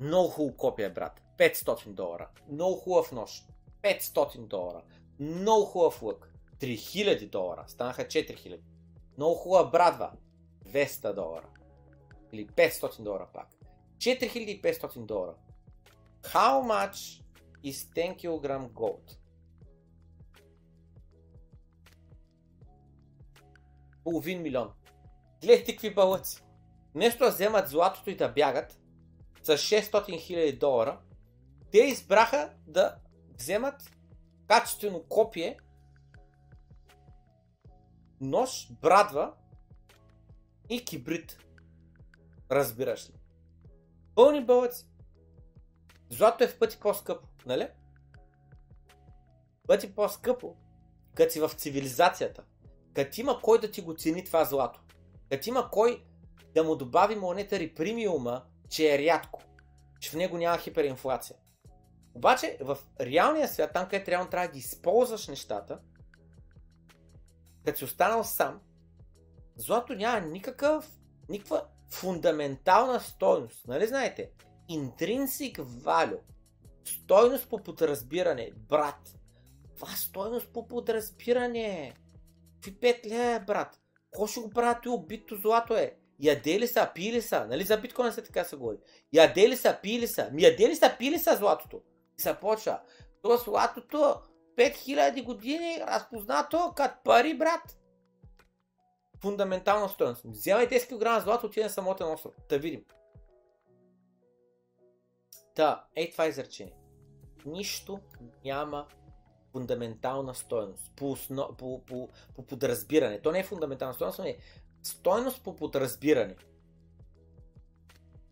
много 0.00 0.28
хубаво 0.28 0.56
копие, 0.56 0.90
брат. 0.90 1.22
500 1.38 1.88
долара. 1.88 2.28
Много 2.48 2.76
хубав 2.76 3.12
нож. 3.12 3.46
500 3.82 4.46
долара. 4.46 4.82
Много 5.20 5.64
хубав 5.64 6.02
лък. 6.02 6.32
3000 6.60 7.30
долара. 7.30 7.64
Станаха 7.68 8.04
4000. 8.04 8.60
Много 9.16 9.34
хубава 9.34 9.70
брадва. 9.70 10.12
200 10.64 11.14
долара. 11.14 11.48
Или 12.32 12.46
500 12.46 13.02
долара 13.02 13.28
пак. 13.34 13.48
4500 13.98 15.06
долара. 15.06 15.34
How 16.22 16.62
much 16.62 17.22
is 17.64 17.92
10 17.94 18.16
kg 18.16 18.68
gold? 18.72 19.16
Половин 24.08 24.42
милион. 24.42 24.72
Гледайте 25.40 25.72
какви 25.72 25.94
бълъци. 25.94 26.42
Нещо 26.94 27.24
да 27.24 27.30
вземат 27.30 27.68
златото 27.68 28.10
и 28.10 28.16
да 28.16 28.28
бягат 28.28 28.80
с 29.42 29.56
600 29.56 29.90
000 29.92 30.58
долара, 30.58 31.00
те 31.72 31.78
избраха 31.78 32.54
да 32.66 32.96
вземат 33.38 33.90
качествено 34.46 35.04
копие, 35.08 35.58
нож, 38.20 38.72
брадва 38.72 39.34
и 40.68 40.84
кибрид. 40.84 41.38
Разбираш 42.50 43.10
ли? 43.10 43.14
Пълни 44.14 44.44
бълъци. 44.44 44.86
Злато 46.10 46.44
е 46.44 46.48
в 46.48 46.58
пъти 46.58 46.80
по-скъпо, 46.80 47.28
нали? 47.46 47.68
Пъти 49.66 49.94
по-скъпо, 49.94 50.56
като 51.14 51.32
си 51.32 51.40
в 51.40 51.50
цивилизацията. 51.56 52.44
Като 52.98 53.20
има 53.20 53.40
кой 53.42 53.60
да 53.60 53.70
ти 53.70 53.80
го 53.80 53.94
цени 53.94 54.24
това 54.24 54.44
злато. 54.44 54.80
Като 55.30 55.48
има 55.48 55.70
кой 55.70 56.04
да 56.54 56.64
му 56.64 56.76
добави 56.76 57.16
монетари 57.16 57.74
премиума, 57.74 58.44
че 58.70 58.94
е 58.94 58.98
рядко. 58.98 59.42
Че 60.00 60.10
в 60.10 60.14
него 60.14 60.38
няма 60.38 60.58
хиперинфлация. 60.58 61.36
Обаче 62.14 62.58
в 62.60 62.78
реалния 63.00 63.48
свят, 63.48 63.70
там 63.72 63.84
където 63.84 64.10
реално 64.10 64.30
трябва 64.30 64.46
да 64.46 64.52
ги 64.52 64.58
използваш 64.58 65.28
нещата, 65.28 65.78
като 67.64 67.78
си 67.78 67.84
останал 67.84 68.24
сам, 68.24 68.60
злато 69.56 69.94
няма 69.94 70.20
никакъв, 70.20 70.90
никаква 71.28 71.64
фундаментална 71.90 73.00
стойност. 73.00 73.66
Нали 73.66 73.86
знаете? 73.86 74.30
Intrinsic 74.70 75.58
value. 75.58 76.20
Стойност 76.84 77.48
по 77.48 77.62
подразбиране. 77.62 78.50
Брат. 78.56 79.14
Това 79.76 79.88
стойност 79.88 80.52
по 80.52 80.68
подразбиране. 80.68 81.94
Какви 82.58 82.80
пет 82.80 83.06
лея, 83.06 83.40
брат? 83.40 83.80
Ко 84.10 84.26
ще 84.26 84.40
го 84.40 84.50
правят 84.50 84.84
и 84.84 84.88
убито 84.88 85.36
злато 85.36 85.76
е? 85.76 85.96
Яде 86.20 86.60
ли 86.60 86.66
са, 86.66 86.90
пили 86.94 87.22
са? 87.22 87.46
Нали 87.46 87.64
за 87.64 87.76
биткоина 87.76 88.12
се 88.12 88.22
така 88.22 88.44
се 88.44 88.56
говори? 88.56 88.76
Яде 89.12 89.48
ли 89.48 89.56
са, 89.56 89.78
пили 89.82 90.06
са? 90.06 90.30
Ми 90.32 90.42
яде 90.42 90.68
ли 90.68 90.76
са, 90.76 90.96
пили 90.98 91.18
са 91.18 91.36
златото? 91.36 91.82
И 92.18 92.22
се 92.22 92.36
почва. 92.40 92.80
То 93.22 93.36
златото 93.36 94.20
5000 94.56 95.24
години 95.24 95.80
разпознато 95.86 96.72
като 96.76 96.94
пари, 97.04 97.38
брат. 97.38 97.78
Фундаментална 99.22 99.88
стоеност. 99.88 100.22
Вземай 100.24 100.68
10 100.68 100.88
кг 100.88 101.24
злато, 101.24 101.46
отиде 101.46 101.64
на 101.64 101.70
самотен 101.70 102.06
остров. 102.06 102.34
Да 102.48 102.58
видим. 102.58 102.84
Та, 105.54 105.84
ей 105.96 106.10
това 106.10 106.24
е 106.24 106.28
изречение. 106.28 106.74
Нищо 107.46 108.00
няма 108.44 108.86
фундаментална 109.58 110.34
стоеност 110.34 110.92
по, 110.96 111.16
по, 111.58 111.84
по, 111.84 112.08
по 112.34 112.42
подразбиране. 112.42 113.20
То 113.20 113.32
не 113.32 113.38
е 113.38 113.44
фундаментална 113.44 113.94
стоеност, 113.94 114.18
но 114.18 114.24
е 114.24 114.36
стойност 114.82 115.42
по 115.44 115.56
подразбиране. 115.56 116.36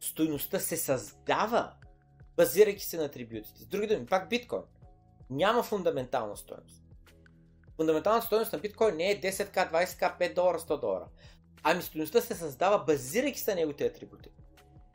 Стойността 0.00 0.58
се 0.58 0.76
създава, 0.76 1.72
базирайки 2.36 2.84
се 2.84 2.96
на 2.96 3.04
атрибутите. 3.04 3.60
С 3.60 3.66
други 3.66 3.86
думи, 3.86 4.06
пак 4.06 4.28
биткоин. 4.28 4.62
Няма 5.30 5.62
фундаментална 5.62 6.36
стоеност. 6.36 6.82
Фундаменталната 7.76 8.26
стоеност 8.26 8.52
на 8.52 8.58
биткоин 8.58 8.96
не 8.96 9.10
е 9.10 9.20
10к, 9.20 9.72
20к, 9.72 10.18
5 10.18 10.34
долара, 10.34 10.58
100 10.58 10.80
долара. 10.80 11.08
Ами 11.62 11.82
стоеността 11.82 12.20
се 12.20 12.34
създава, 12.34 12.84
базирайки 12.84 13.40
се 13.40 13.50
на 13.50 13.56
неговите 13.56 13.86
атрибути. 13.86 14.30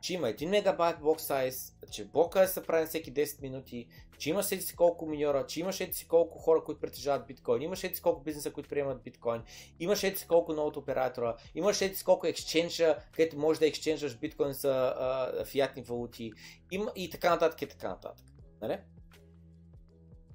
Че 0.02 0.14
има 0.14 0.26
1 0.26 0.46
мегабайт 0.46 1.00
блок 1.00 1.20
сайз, 1.20 1.76
че 1.90 2.04
блока 2.04 2.42
е 2.42 2.48
съправен 2.48 2.86
всеки 2.86 3.14
10 3.14 3.42
минути, 3.42 3.88
че 4.18 4.30
има 4.30 4.42
еди 4.52 4.62
си 4.62 4.76
колко 4.76 5.06
миньора, 5.06 5.46
че 5.46 5.60
имаш 5.60 5.80
еди 5.80 5.92
си 5.92 6.08
колко 6.08 6.38
хора, 6.38 6.64
които 6.64 6.80
притежават 6.80 7.26
биткоин, 7.26 7.62
имаш 7.62 7.84
еди 7.84 7.94
си 7.94 8.02
колко 8.02 8.22
бизнеса, 8.22 8.52
които 8.52 8.68
приемат 8.68 9.02
биткоин, 9.02 9.42
имаш 9.80 10.02
еди 10.02 10.16
си 10.16 10.26
колко 10.26 10.52
новото 10.52 10.78
оператора, 10.78 11.36
имаш 11.54 11.80
еди 11.80 11.94
си 11.94 12.04
колко 12.04 12.26
екшенджа, 12.26 12.98
където 13.12 13.38
можеш 13.38 13.58
да 13.58 13.66
екшенджаш 13.66 14.18
биткоин 14.18 14.52
за 14.52 14.94
а, 14.98 15.44
фиатни 15.44 15.82
валути 15.82 16.32
има, 16.70 16.92
и 16.96 17.10
така 17.10 17.30
нататък 17.30 17.62
и 17.62 17.68
така 17.68 17.88
нататък. 17.88 18.26
Нали? 18.62 18.78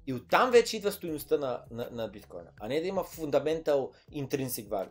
И 0.06 0.14
оттам 0.14 0.50
вече 0.50 0.76
идва 0.76 0.92
стоеността 0.92 1.38
на, 1.38 1.62
на, 1.70 1.88
на 1.92 2.08
биткоина, 2.08 2.50
а 2.60 2.68
не 2.68 2.80
да 2.80 2.86
има 2.86 3.04
фундаментал 3.04 3.92
интринсик 4.12 4.68
value. 4.68 4.88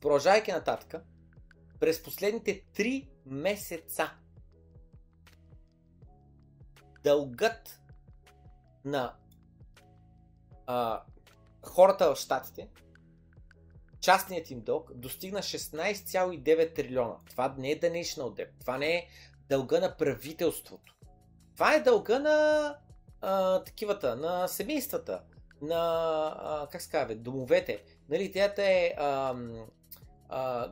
Продължайки 0.00 0.52
нататък, 0.52 1.04
през 1.82 2.02
последните 2.02 2.62
3 2.76 3.08
месеца 3.26 4.10
дългът 7.04 7.80
на 8.84 9.14
а, 10.66 11.02
хората 11.62 12.14
в 12.14 12.18
Штатите, 12.18 12.68
частният 14.00 14.50
им 14.50 14.60
дълг, 14.60 14.90
достигна 14.94 15.38
16,9 15.38 16.74
трилиона. 16.74 17.14
Това 17.30 17.54
не 17.58 17.70
е 17.70 17.80
National 17.80 18.16
Debt, 18.16 18.50
това 18.60 18.78
не 18.78 18.96
е 18.96 19.08
дълга 19.48 19.80
на 19.80 19.96
правителството. 19.96 20.94
Това 21.54 21.74
е 21.74 21.82
дълга 21.82 22.18
на 22.18 22.76
а, 23.20 23.64
такивата, 23.64 24.16
на 24.16 24.48
семействата, 24.48 25.22
на, 25.62 25.76
а, 26.36 26.68
как 26.72 26.82
се 26.82 26.90
казва, 26.90 27.14
домовете. 27.14 27.84
Нали, 28.08 28.24
идеята 28.24 28.62
е 28.62 28.94
а, 28.98 29.34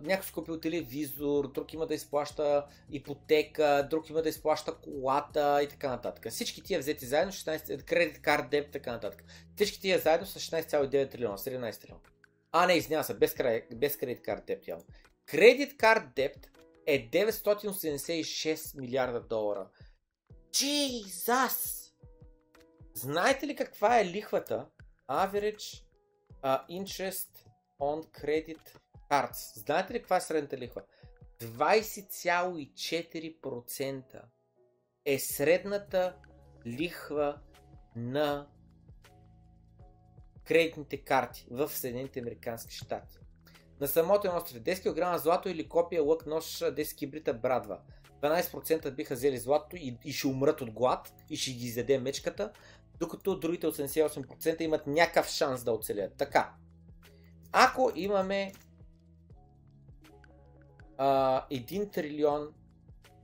някой 0.02 0.24
си 0.24 0.32
купил 0.32 0.60
телевизор, 0.60 1.52
друг 1.52 1.72
има 1.72 1.86
да 1.86 1.94
изплаща 1.94 2.66
ипотека, 2.90 3.86
друг 3.90 4.10
има 4.10 4.22
да 4.22 4.28
изплаща 4.28 4.74
колата 4.74 5.62
и 5.62 5.68
така 5.68 5.88
нататък. 5.88 6.30
Всички 6.30 6.62
тия 6.62 6.80
взети 6.80 7.06
заедно, 7.06 7.32
16, 7.32 7.84
кредит 7.84 8.22
карт, 8.22 8.50
деп 8.50 8.68
и 8.68 8.70
така 8.70 8.92
нататък. 8.92 9.24
Всички 9.56 9.80
тия 9.80 9.98
заедно 9.98 10.26
са 10.26 10.38
16,9 10.38 11.10
трилиона, 11.10 11.36
17 11.36 11.80
трилиона. 11.80 12.00
А, 12.52 12.66
не, 12.66 12.74
извинява 12.74 13.04
се, 13.04 13.14
без, 13.14 13.34
без 13.74 13.96
кредит 13.96 14.22
карт 14.22 14.44
депт 14.46 14.68
явно. 14.68 14.84
Кредит 15.26 15.76
карт 15.76 16.04
депт 16.16 16.50
е 16.86 17.10
986 17.10 18.80
милиарда 18.80 19.20
долара. 19.20 19.66
Jesus! 20.52 21.92
Знаете 22.94 23.46
ли 23.46 23.56
каква 23.56 24.00
е 24.00 24.04
лихвата? 24.04 24.66
Average 25.10 25.82
uh, 26.42 26.68
interest 26.68 27.28
on 27.80 28.04
credit 28.20 28.79
cards. 29.10 29.58
Знаете 29.58 29.94
ли 29.94 29.98
каква 29.98 30.16
е 30.16 30.20
средната 30.20 30.58
лихва? 30.58 30.82
20,4% 31.40 34.22
е 35.04 35.18
средната 35.18 36.16
лихва 36.66 37.38
на 37.96 38.46
кредитните 40.44 40.96
карти 40.96 41.46
в 41.50 41.68
Съединените 41.68 42.20
Американски 42.20 42.74
щати. 42.74 43.18
На 43.80 43.88
самотен 43.88 44.36
остров 44.36 44.62
10 44.62 45.14
кг 45.14 45.18
злато 45.22 45.48
или 45.48 45.68
копия 45.68 46.02
лък 46.02 46.26
нож 46.26 46.44
10 46.44 46.96
кибрита 46.96 47.34
брадва. 47.34 47.78
12% 48.22 48.90
биха 48.90 49.14
взели 49.14 49.38
злато 49.38 49.76
и, 49.76 49.98
и 50.04 50.12
ще 50.12 50.26
умрат 50.26 50.60
от 50.60 50.70
глад 50.70 51.12
и 51.30 51.36
ще 51.36 51.52
ги 51.52 51.66
изяде 51.66 51.98
мечката, 51.98 52.52
докато 52.98 53.38
другите 53.38 53.66
88% 53.66 54.62
имат 54.62 54.86
някакъв 54.86 55.28
шанс 55.28 55.64
да 55.64 55.72
оцелят. 55.72 56.16
Така, 56.16 56.52
ако 57.52 57.92
имаме 57.94 58.52
а, 61.02 61.46
1 61.50 61.92
трилион 61.92 62.54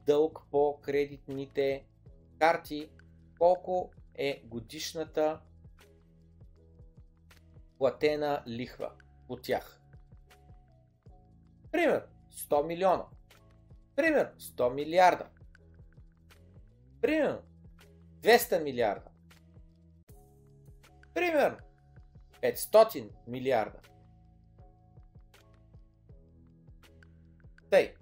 дълг 0.06 0.42
по 0.50 0.80
кредитните 0.80 1.84
карти, 2.38 2.90
колко 3.38 3.92
е 4.14 4.42
годишната 4.44 5.40
платена 7.78 8.42
лихва 8.46 8.92
по 9.28 9.36
тях. 9.36 9.80
Пример 11.72 12.06
100 12.30 12.66
милиона. 12.66 13.04
Пример 13.96 14.34
100 14.38 14.74
милиарда. 14.74 15.26
Пример 17.00 17.42
200 18.20 18.62
милиарда. 18.62 19.10
Пример 21.14 21.56
500 22.42 23.10
милиарда. 23.26 23.78
Тъй. 27.70 27.94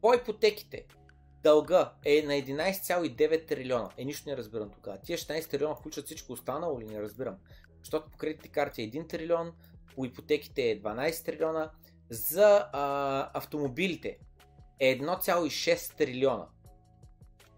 По 0.00 0.14
ипотеките 0.14 0.86
дълга 1.42 1.92
е 2.04 2.22
на 2.22 2.32
11,9 2.32 3.48
трилиона. 3.48 3.90
Е, 3.96 4.04
нищо 4.04 4.30
не 4.30 4.36
разбирам 4.36 4.70
тогава. 4.70 4.98
Тия 4.98 5.18
16 5.18 5.50
трилиона 5.50 5.74
включват 5.74 6.06
всичко 6.06 6.32
останало 6.32 6.80
или 6.80 6.94
не 6.94 7.02
разбирам. 7.02 7.36
Защото 7.78 8.10
по 8.10 8.18
кредитните 8.18 8.48
карти 8.48 8.82
е 8.82 8.90
1 8.90 9.08
трилион, 9.08 9.52
по 9.94 10.04
ипотеките 10.04 10.62
е 10.62 10.80
12 10.82 11.24
трилиона, 11.24 11.70
за 12.10 12.68
а, 12.72 13.30
автомобилите 13.34 14.18
е 14.80 14.98
1,6 14.98 15.96
трилиона. 15.96 16.46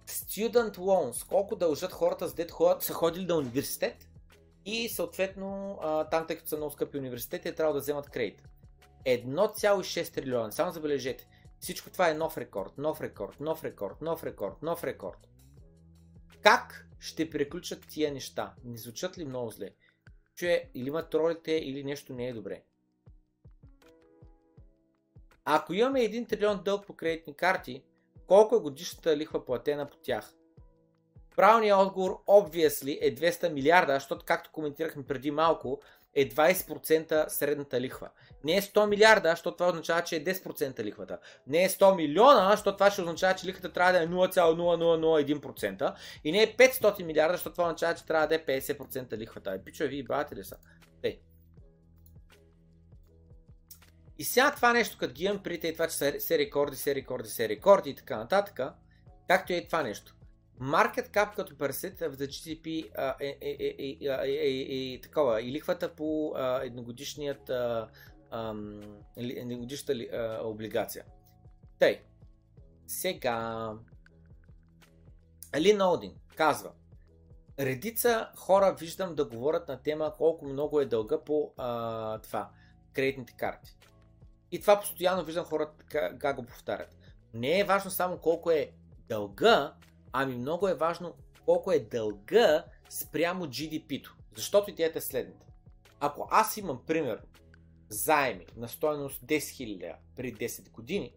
Student 0.07 0.77
loans, 0.77 1.29
колко 1.29 1.57
дължат 1.57 1.93
хората, 1.93 2.35
дето 2.35 2.55
ходят, 2.55 2.83
са 2.83 2.93
ходили 2.93 3.27
на 3.27 3.37
университет 3.37 4.09
и 4.65 4.89
съответно 4.89 5.79
там, 6.11 6.27
тъй 6.27 6.37
като 6.37 6.49
са 6.49 6.57
много 6.57 6.73
скъпи 6.73 6.99
университети, 6.99 7.55
трябва 7.55 7.75
да 7.75 7.81
вземат 7.81 8.11
кредит. 8.11 8.43
1,6 9.07 10.15
трилиона. 10.15 10.51
Само 10.51 10.73
забележете. 10.73 11.29
Всичко 11.61 11.91
това 11.91 12.11
е 12.11 12.15
нов 12.15 12.39
рекорд, 12.39 12.79
нов 12.79 13.01
рекорд, 13.01 13.41
нов 13.41 13.65
рекорд, 13.65 14.01
нов 14.01 14.25
рекорд, 14.25 14.63
нов 14.63 14.85
рекорд. 14.85 15.29
Как 16.43 16.89
ще 16.99 17.31
приключат 17.31 17.89
тия 17.89 18.13
неща? 18.13 18.55
Не 18.65 18.77
звучат 18.77 19.19
ли 19.19 19.25
много 19.25 19.51
зле? 19.51 19.71
Че 20.37 20.71
или 20.75 20.89
имат 20.89 21.11
тролите, 21.11 21.53
или 21.53 21.85
нещо 21.85 22.13
не 22.13 22.29
е 22.29 22.33
добре. 22.33 22.63
Ако 25.45 25.75
имаме 25.75 26.01
1 26.01 26.29
трилион 26.29 26.63
дълг 26.65 26.87
по 26.87 26.97
кредитни 26.97 27.35
карти, 27.35 27.85
колко 28.27 28.57
е 28.57 28.61
годишната 28.61 29.17
лихва 29.17 29.45
платена 29.45 29.91
по 29.91 29.97
тях? 29.97 30.35
Правилният 31.37 31.79
отговор, 31.79 32.23
obviously, 32.27 32.99
е 33.01 33.15
200 33.15 33.53
милиарда, 33.53 33.95
защото, 33.95 34.25
както 34.25 34.51
коментирахме 34.53 35.03
преди 35.03 35.31
малко, 35.31 35.81
е 36.15 36.29
20% 36.29 37.29
средната 37.29 37.81
лихва. 37.81 38.09
Не 38.45 38.57
е 38.57 38.63
100 38.63 38.89
милиарда, 38.89 39.31
защото 39.31 39.57
това 39.57 39.69
означава, 39.69 40.03
че 40.03 40.17
е 40.17 40.25
10% 40.25 40.85
лихвата. 40.85 41.19
Не 41.47 41.65
е 41.65 41.69
100 41.69 41.97
милиона, 41.97 42.51
защото 42.51 42.77
това 42.77 42.91
ще 42.91 43.03
означава, 43.03 43.35
че 43.35 43.47
лихвата 43.47 43.73
трябва 43.73 43.93
да 43.93 44.03
е 44.03 44.07
0,0001%. 44.07 45.95
И 46.25 46.33
не 46.33 46.43
е 46.43 46.57
500 46.57 47.03
милиарда, 47.03 47.35
защото 47.35 47.55
това 47.55 47.65
означава, 47.65 47.95
че 47.95 48.07
трябва 48.07 48.27
да 48.27 48.35
е 48.35 48.45
50% 48.45 49.17
лихвата. 49.17 49.51
Е, 49.51 49.65
пичове, 49.65 49.89
вие 49.89 50.03
бавате 50.03 50.37
ли 50.37 50.45
са? 50.45 50.57
Ей. 51.03 51.21
И 54.19 54.25
сега 54.25 54.55
това 54.55 54.73
нещо, 54.73 54.99
като 54.99 55.15
ги 55.15 55.25
имам 55.25 55.43
при 55.43 55.73
това, 55.73 55.87
че 55.87 55.97
са 55.97 56.39
рекорди, 56.39 56.77
се 56.77 56.95
рекорди, 56.95 57.29
се 57.29 57.49
рекорди 57.49 57.91
и 57.91 57.95
така 57.95 58.17
нататък, 58.17 58.61
както 59.29 59.53
и 59.53 59.57
е 59.57 59.67
това 59.67 59.83
нещо. 59.83 60.14
Market 60.61 61.11
cap 61.11 61.35
като 61.35 61.59
персет 61.59 62.01
в 62.01 62.17
GDP 62.17 62.91
е, 63.21 63.27
е, 63.27 63.37
е, 63.41 63.77
е, 63.79 63.97
е, 64.01 64.95
е, 64.95 65.01
такова. 65.01 65.43
И 65.43 65.53
лихвата 65.53 65.95
по 65.95 66.35
едногодишният 66.63 67.51
едногодишната 69.17 69.95
облигация. 70.43 71.05
Тъй. 71.79 72.03
Сега. 72.87 73.71
Лин 75.57 75.83
Олдин 75.83 76.15
казва. 76.37 76.71
Редица 77.61 78.31
хора 78.37 78.77
виждам 78.81 79.15
да 79.15 79.25
говорят 79.25 79.69
на 79.69 79.83
тема 79.83 80.13
колко 80.19 80.45
много 80.45 80.81
е 80.81 80.87
дълга 80.87 81.21
по 81.21 81.53
а, 81.57 82.19
това, 82.19 82.51
кредитните 82.93 83.35
карти. 83.37 83.77
И 84.51 84.61
това 84.61 84.81
постоянно 84.81 85.25
виждам 85.25 85.45
хората 85.45 85.85
как 86.19 86.37
го 86.37 86.43
повтарят. 86.43 86.97
Не 87.35 87.61
е 87.61 87.65
важно 87.65 87.91
само 87.91 88.19
колко 88.19 88.51
е 88.51 88.73
дълга, 89.09 89.75
Ами 90.17 90.37
много 90.37 90.69
е 90.69 90.75
важно 90.75 91.15
колко 91.45 91.73
е 91.73 91.79
дълга 91.79 92.65
спрямо 92.89 93.47
GDP-то. 93.47 94.17
Защото 94.37 94.71
идеята 94.71 94.99
е 94.99 95.03
следната. 95.03 95.47
Ако 96.01 96.29
аз 96.31 96.57
имам, 96.57 96.83
пример, 96.87 97.23
заеми 97.89 98.47
на 98.57 98.69
стоеност 98.69 99.23
10 99.23 99.39
000 99.39 99.97
при 100.17 100.35
10 100.35 100.71
години 100.71 101.15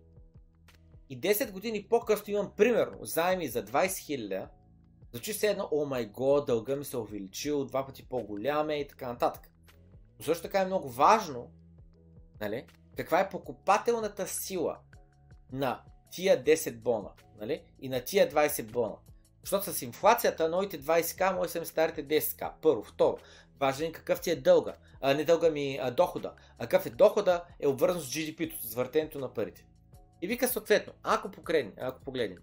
и 1.10 1.22
10 1.22 1.52
години 1.52 1.88
по-късно 1.90 2.34
имам, 2.34 2.52
примерно, 2.58 3.06
заеми 3.06 3.48
за 3.48 3.66
20 3.66 3.88
000, 3.88 4.48
звучи 5.12 5.34
се 5.34 5.48
едно, 5.48 5.70
о 5.72 5.86
май 5.86 6.06
год, 6.06 6.46
дълга 6.46 6.76
ми 6.76 6.86
се 6.86 6.98
е 6.98 7.00
увеличил, 7.00 7.66
два 7.66 7.86
пъти 7.86 8.10
по-голям 8.10 8.70
е 8.70 8.76
и 8.76 8.88
така 8.88 9.08
нататък. 9.08 9.52
Но 10.20 10.26
също 10.26 10.44
така 10.44 10.62
е 10.62 10.66
много 10.66 10.90
важно, 10.90 11.52
нали, 12.40 12.66
каква 12.96 13.20
е 13.20 13.30
покупателната 13.30 14.28
сила 14.28 14.78
на 15.52 15.84
тия 16.12 16.44
10 16.44 16.78
бона 16.78 17.10
нали? 17.40 17.62
и 17.80 17.90
на 17.90 18.02
тия 18.02 18.32
20 18.32 18.64
бона. 18.64 18.96
Защото 19.42 19.74
с 19.74 19.82
инфлацията 19.82 20.50
новите 20.50 20.82
20к 20.82 21.36
може 21.36 21.54
да 21.54 21.60
са 21.60 21.66
старите 21.66 22.08
10к. 22.08 22.52
Първо. 22.62 22.84
Второ. 22.84 23.18
важен 23.60 23.92
какъв 23.92 24.22
ти 24.22 24.32
е 24.32 24.36
дълга. 24.36 24.76
А, 25.02 25.14
не 25.14 25.24
дълга 25.24 25.50
ми, 25.50 25.80
а 25.82 25.92
дохода. 25.92 26.34
А 26.58 26.68
какъв 26.68 26.86
е 26.86 26.90
дохода 26.90 27.44
е 27.60 27.68
обвързан 27.68 28.02
с 28.02 28.06
GDP-то, 28.06 28.68
с 28.68 28.74
въртенето 28.74 29.20
на 29.20 29.34
парите. 29.34 29.66
И 30.22 30.28
вика 30.28 30.48
съответно, 30.48 30.94
ако 31.04 31.32
погледнем, 31.32 31.74
ако 31.78 32.02
погледнем 32.02 32.40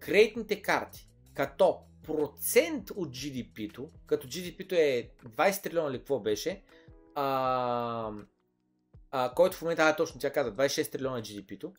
кредитните 0.00 0.62
карти 0.62 1.08
като 1.34 1.78
процент 2.02 2.90
от 2.90 3.08
GDP-то, 3.08 3.90
като 4.06 4.26
GDP-то 4.26 4.74
е 4.74 5.10
20 5.24 5.62
трилиона 5.62 5.90
или 5.90 5.98
какво 5.98 6.20
беше, 6.20 6.62
а, 7.14 8.12
а, 9.10 9.34
който 9.34 9.56
в 9.56 9.62
момента, 9.62 9.82
а, 9.82 9.96
точно 9.96 10.20
тя 10.20 10.32
каза, 10.32 10.52
26 10.54 10.92
трилиона 10.92 11.22
GDP-то, 11.22 11.72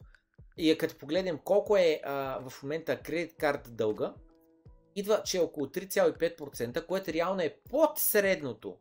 и 0.58 0.78
като 0.78 0.98
погледнем 0.98 1.40
колко 1.44 1.78
е 1.78 2.02
а, 2.04 2.40
в 2.50 2.64
момента 2.64 3.00
кредит 3.02 3.36
карта 3.38 3.70
дълга, 3.72 4.14
идва, 4.96 5.22
че 5.26 5.38
е 5.38 5.42
около 5.42 5.66
3,5%, 5.66 6.86
което 6.86 7.14
реално 7.14 7.42
е 7.42 7.56
под 7.70 7.98
средното 7.98 8.78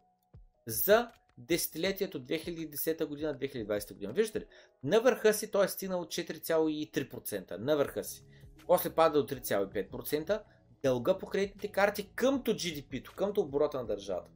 за 0.66 1.10
десетилетието 1.38 2.24
2010 2.24 3.06
година 3.06 3.38
2020 3.38 3.92
година. 3.92 4.12
Виждате 4.12 4.40
ли? 4.40 4.46
На 4.84 5.00
върха 5.00 5.34
си 5.34 5.50
той 5.50 5.64
е 5.64 5.68
стигнал 5.68 6.04
4,3%. 6.04 7.56
На 7.58 7.76
върха 7.76 8.04
си. 8.04 8.24
После 8.66 8.90
пада 8.90 9.24
до 9.24 9.34
3,5%. 9.34 10.42
Дълга 10.82 11.18
по 11.18 11.26
кредитните 11.26 11.68
карти 11.68 12.10
къмто 12.14 12.54
GDP-то, 12.54 13.12
къмто 13.16 13.40
оборота 13.40 13.78
на 13.78 13.86
държавата. 13.86 14.30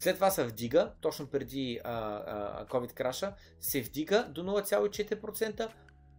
След 0.00 0.14
това 0.14 0.30
се 0.30 0.44
вдига, 0.44 0.92
точно 1.00 1.26
преди 1.26 1.80
а, 1.84 1.92
а, 2.16 2.66
COVID 2.66 2.92
краша, 2.92 3.34
се 3.60 3.82
вдига 3.82 4.28
до 4.30 4.42
0,4%, 4.42 5.68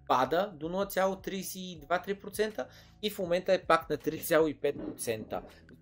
пада 0.10 0.52
до 0.54 0.70
0,32-3% 0.70 2.66
и 3.02 3.10
в 3.10 3.20
момента 3.20 3.54
е 3.54 3.64
пак 3.64 3.90
на 3.90 3.98
3,5%. 3.98 5.42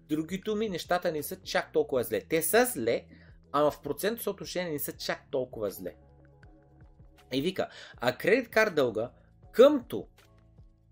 Други 0.10 0.38
думи, 0.38 0.70
нещата 0.70 1.12
не 1.12 1.24
са 1.24 1.36
чак 1.36 1.72
толкова 1.72 2.04
зле. 2.04 2.22
Те 2.22 2.42
са 2.42 2.66
зле, 2.66 3.06
ама 3.52 3.72
в 3.72 3.82
процент 3.82 4.22
съотношение 4.22 4.72
не 4.72 4.80
са 4.80 4.92
чак 4.92 5.20
толкова 5.32 5.72
зле. 5.72 5.96
И 7.34 7.42
вика, 7.42 7.70
а 8.02 8.18
кредит 8.18 8.50
карт 8.50 8.76
дълга, 8.76 9.12
къмто 9.52 10.08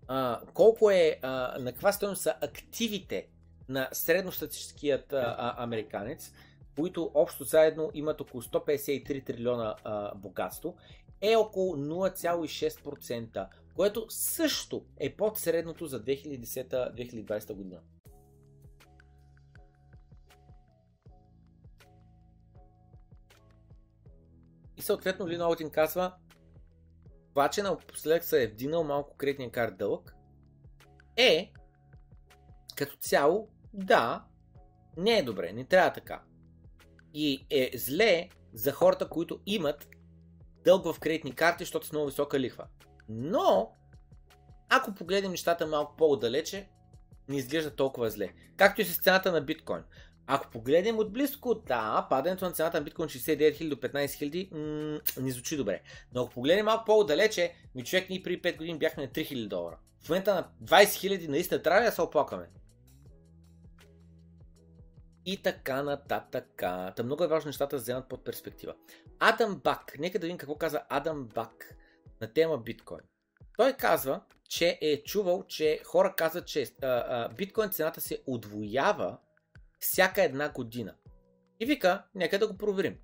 а, 0.08 0.40
колко 0.54 0.90
е, 0.90 1.18
а, 1.22 1.58
на 1.58 1.72
каква 1.72 1.92
стоеност 1.92 2.22
са 2.22 2.34
активите 2.40 3.28
на 3.68 3.88
средностатистическият 3.92 5.12
а, 5.12 5.54
американец, 5.58 6.32
които 6.76 7.10
общо 7.14 7.44
заедно 7.44 7.90
имат 7.94 8.20
около 8.20 8.42
153 8.42 9.26
трилиона 9.26 9.74
а, 9.84 10.14
богатство, 10.14 10.76
е 11.20 11.36
около 11.36 11.76
0,6%, 11.76 13.48
което 13.74 14.06
също 14.08 14.84
е 15.00 15.16
под 15.16 15.38
средното 15.38 15.86
за 15.86 16.04
2010-2020 16.04 17.52
година. 17.52 17.80
И 24.76 24.82
съответно 24.82 25.28
Лин 25.28 25.42
Олдин 25.42 25.70
казва, 25.70 26.14
това, 27.28 27.48
че 27.48 27.62
напоследък 27.62 28.24
се 28.24 28.42
е 28.42 28.46
вдинал 28.46 28.84
малко 28.84 29.16
кредитния 29.16 29.50
карт 29.50 29.76
дълъг, 29.76 30.16
е 31.16 31.52
като 32.76 32.96
цяло, 32.96 33.48
да, 33.72 34.24
не 34.96 35.18
е 35.18 35.22
добре, 35.22 35.52
не 35.52 35.64
трябва 35.64 35.92
така. 35.92 36.22
И 37.14 37.46
е 37.50 37.70
зле 37.78 38.28
за 38.52 38.72
хората, 38.72 39.08
които 39.08 39.40
имат 39.46 39.88
дълг 40.66 40.92
в 40.92 41.00
кредитни 41.00 41.32
карти, 41.32 41.64
защото 41.64 41.86
с 41.86 41.92
много 41.92 42.06
висока 42.06 42.40
лихва. 42.40 42.64
Но, 43.08 43.72
ако 44.68 44.94
погледнем 44.94 45.30
нещата 45.30 45.66
малко 45.66 45.96
по-отдалече, 45.96 46.68
не 47.28 47.36
изглежда 47.36 47.70
толкова 47.70 48.10
зле. 48.10 48.32
Както 48.56 48.80
и 48.80 48.84
с 48.84 48.98
цената 48.98 49.32
на 49.32 49.40
биткоин. 49.40 49.82
Ако 50.26 50.50
погледнем 50.50 50.98
от 50.98 51.12
близко, 51.12 51.54
да, 51.54 52.06
падането 52.10 52.44
на 52.44 52.52
цената 52.52 52.78
на 52.78 52.84
биткоин 52.84 53.08
69 53.08 53.60
000 53.60 53.68
до 53.68 53.76
15 53.76 54.06
000 54.06 54.52
м- 54.52 55.00
не 55.20 55.30
звучи 55.30 55.56
добре. 55.56 55.80
Но 56.14 56.22
ако 56.22 56.30
погледнем 56.30 56.64
малко 56.64 56.84
по-отдалече, 56.84 57.54
ми 57.74 57.84
човек 57.84 58.10
ние 58.10 58.22
при 58.22 58.42
5 58.42 58.56
години 58.56 58.78
бяхме 58.78 59.02
на 59.02 59.08
3000 59.08 59.48
долара. 59.48 59.78
В 60.04 60.08
момента 60.08 60.34
на 60.34 60.48
20 60.64 60.84
000 60.84 61.28
наистина 61.28 61.62
трябва 61.62 61.82
да 61.82 61.92
се 61.92 62.02
оплакаме. 62.02 62.48
И 65.26 65.42
така 65.42 65.82
нататък. 65.82 66.46
Та 66.96 67.02
много 67.04 67.24
е 67.24 67.28
важно 67.28 67.48
нещата 67.48 67.76
да 67.76 67.82
вземат 67.82 68.08
под 68.08 68.24
перспектива. 68.24 68.74
Адам 69.18 69.60
Бак, 69.64 69.98
нека 69.98 70.18
да 70.18 70.26
видим 70.26 70.38
какво 70.38 70.54
каза 70.54 70.82
Адам 70.88 71.24
Бак 71.34 71.74
на 72.20 72.32
тема 72.32 72.58
биткоин. 72.58 73.00
Той 73.56 73.72
казва, 73.72 74.20
че 74.48 74.78
е 74.80 75.02
чувал, 75.02 75.44
че 75.48 75.80
хора 75.84 76.14
казват, 76.16 76.46
че 76.46 76.62
а, 76.82 76.86
а, 76.86 77.28
биткоин 77.28 77.70
цената 77.70 78.00
се 78.00 78.22
удвоява 78.26 79.18
всяка 79.78 80.22
една 80.22 80.52
година. 80.52 80.94
И 81.60 81.66
вика, 81.66 82.02
нека 82.14 82.38
да 82.38 82.48
го 82.48 82.58
проверим. 82.58 82.98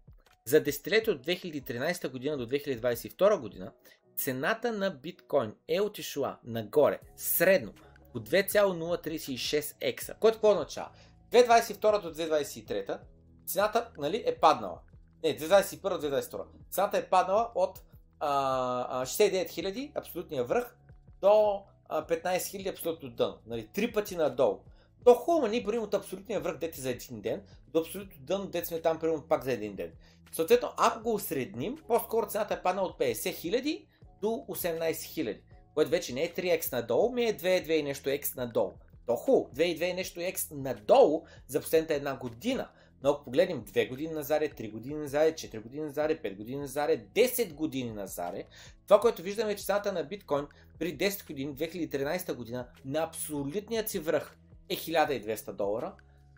За 0.44 0.60
десетилетие 0.60 1.12
от 1.12 1.26
2013 1.26 2.08
година 2.08 2.36
до 2.36 2.46
2022 2.46 3.40
година 3.40 3.72
цената 4.16 4.72
на 4.72 4.90
биткоин 4.90 5.54
е 5.68 5.80
отишла 5.80 6.38
нагоре 6.44 7.00
средно 7.16 7.72
по 8.12 8.20
2,036 8.20 9.74
екса. 9.80 10.14
Което 10.20 10.36
какво 10.36 10.50
означава? 10.50 10.90
2022 11.32 12.02
до 12.02 12.14
2023 12.14 12.98
цената 13.46 13.90
нали, 13.98 14.22
е 14.26 14.34
паднала. 14.34 14.78
Не, 15.22 15.38
2021 15.38 16.00
до 16.00 16.06
2022. 16.06 16.44
Цената 16.70 16.98
е 16.98 17.08
паднала 17.08 17.50
от 17.54 17.82
а, 18.20 19.04
69 19.04 19.48
000, 19.48 19.98
абсолютния 19.98 20.44
връх, 20.44 20.76
до 21.20 21.62
15 21.88 22.36
000 22.36 22.70
абсолютно 22.70 23.10
дъно. 23.10 23.38
Нали, 23.46 23.66
три 23.66 23.92
пъти 23.92 24.16
надолу. 24.16 24.58
То 25.04 25.14
хубаво, 25.14 25.46
ние 25.46 25.62
броим 25.62 25.82
от 25.82 25.94
абсолютния 25.94 26.40
връх 26.40 26.58
дете 26.58 26.80
за 26.80 26.90
един 26.90 27.20
ден, 27.20 27.42
до 27.68 27.80
абсолютно 27.80 28.20
дъно 28.20 28.46
дете 28.46 28.66
сме 28.66 28.80
там 28.80 28.98
примерно 28.98 29.28
пак 29.28 29.44
за 29.44 29.52
един 29.52 29.74
ден. 29.74 29.92
Съответно, 30.32 30.72
ако 30.76 31.02
го 31.02 31.14
осредним, 31.14 31.78
по-скоро 31.88 32.26
цената 32.26 32.54
е 32.54 32.62
паднала 32.62 32.88
от 32.88 32.98
50 32.98 33.12
000 33.12 33.86
до 34.20 34.26
18 34.26 34.92
000, 34.92 35.40
което 35.74 35.90
вече 35.90 36.14
не 36.14 36.22
е 36.22 36.34
3x 36.34 36.72
надолу, 36.72 37.12
ми 37.12 37.24
е 37.24 37.36
2, 37.36 37.66
2 37.66 37.70
и 37.70 37.82
нещо 37.82 38.08
x 38.08 38.36
надолу. 38.36 38.72
То 39.06 39.16
хубаво, 39.16 39.50
2 39.54 39.62
и 39.62 39.78
2 39.78 39.84
и 39.84 39.92
нещо 39.94 40.20
x 40.20 40.54
надолу 40.54 41.24
за 41.46 41.60
последната 41.60 41.94
една 41.94 42.16
година. 42.16 42.68
Но 43.02 43.10
ако 43.10 43.24
погледнем 43.24 43.64
2 43.64 43.88
години 43.88 44.12
назаре, 44.12 44.48
3 44.48 44.70
години 44.70 44.94
назаре, 44.94 45.32
4 45.32 45.62
години 45.62 45.82
назаре, 45.82 46.22
5 46.22 46.36
години 46.36 46.60
назаре, 46.60 47.06
10 47.14 47.52
години 47.52 47.92
назаре, 47.92 48.44
това, 48.86 49.00
което 49.00 49.22
виждаме 49.22 49.52
е, 49.52 49.56
че 49.56 49.64
цената 49.64 49.92
на 49.92 50.04
биткоин 50.04 50.46
при 50.78 50.98
10 50.98 51.26
години, 51.26 51.54
2013 51.54 52.34
година, 52.34 52.66
на 52.84 53.02
абсолютният 53.02 53.88
си 53.88 53.98
връх 53.98 54.36
е 54.68 54.76
1200 54.76 55.52
долара, 55.52 55.94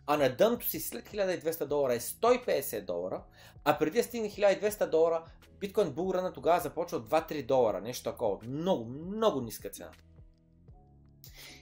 а 0.07 0.17
на 0.17 0.35
дъното 0.35 0.69
си 0.69 0.79
след 0.79 1.09
1200 1.09 1.65
долара 1.65 1.93
е 1.93 1.99
150 1.99 2.85
долара, 2.85 3.23
а 3.63 3.77
преди 3.77 3.97
да 3.97 4.03
стигне 4.03 4.29
1200 4.29 4.89
долара, 4.89 5.23
биткоин 5.59 5.91
булрана 5.91 6.33
тогава 6.33 6.59
започва 6.59 6.97
от 6.97 7.09
2-3 7.09 7.45
долара, 7.45 7.81
нещо 7.81 8.11
такова. 8.11 8.37
Много, 8.47 8.85
много 8.85 9.41
ниска 9.41 9.69
цена. 9.69 9.91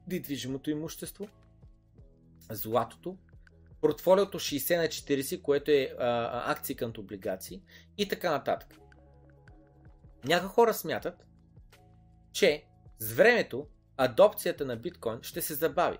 недвижимото 0.07 0.69
имущество, 0.69 1.27
златото, 2.51 3.17
портфолиото 3.81 4.39
60 4.39 4.77
на 4.77 4.83
40, 4.83 5.41
което 5.41 5.71
е 5.71 5.95
а, 5.99 6.51
акции 6.51 6.75
към 6.75 6.93
облигации 6.97 7.61
и 7.97 8.07
така 8.07 8.31
нататък. 8.31 8.79
Някои 10.25 10.49
хора 10.49 10.73
смятат, 10.73 11.25
че 12.31 12.65
с 12.99 13.13
времето 13.13 13.67
адопцията 13.97 14.65
на 14.65 14.75
биткоин 14.75 15.19
ще 15.21 15.41
се 15.41 15.53
забави 15.53 15.97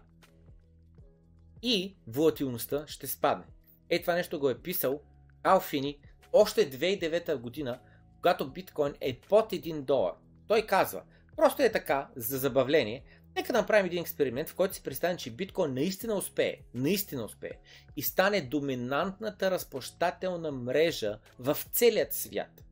и 1.62 1.96
волатилността 2.08 2.84
ще 2.88 3.08
спадне. 3.08 3.46
Е, 3.90 4.02
това 4.02 4.14
нещо 4.14 4.40
го 4.40 4.50
е 4.50 4.62
писал 4.62 5.02
Алфини 5.44 6.00
още 6.34 6.72
2009 6.72 7.36
година, 7.36 7.80
когато 8.16 8.52
биткоин 8.52 8.94
е 9.02 9.20
под 9.20 9.52
1 9.52 9.82
долар. 9.82 10.14
Той 10.48 10.62
казва, 10.62 11.02
просто 11.36 11.62
е 11.64 11.72
така, 11.72 12.10
за 12.16 12.38
забавление, 12.38 13.04
нека 13.36 13.54
направим 13.54 13.86
един 13.86 14.02
експеримент, 14.02 14.50
в 14.50 14.56
който 14.56 14.76
си 14.76 14.84
представим, 14.84 15.18
че 15.18 15.32
биткоин 15.32 15.74
наистина 15.74 16.16
успее, 16.16 16.58
наистина 16.74 17.24
успее 17.24 17.60
и 17.96 18.02
стане 18.02 18.42
доминантната 18.42 19.52
разплащателна 19.52 20.52
мрежа 20.52 21.20
в 21.40 21.58
целият 21.72 22.14
свят. 22.14 22.64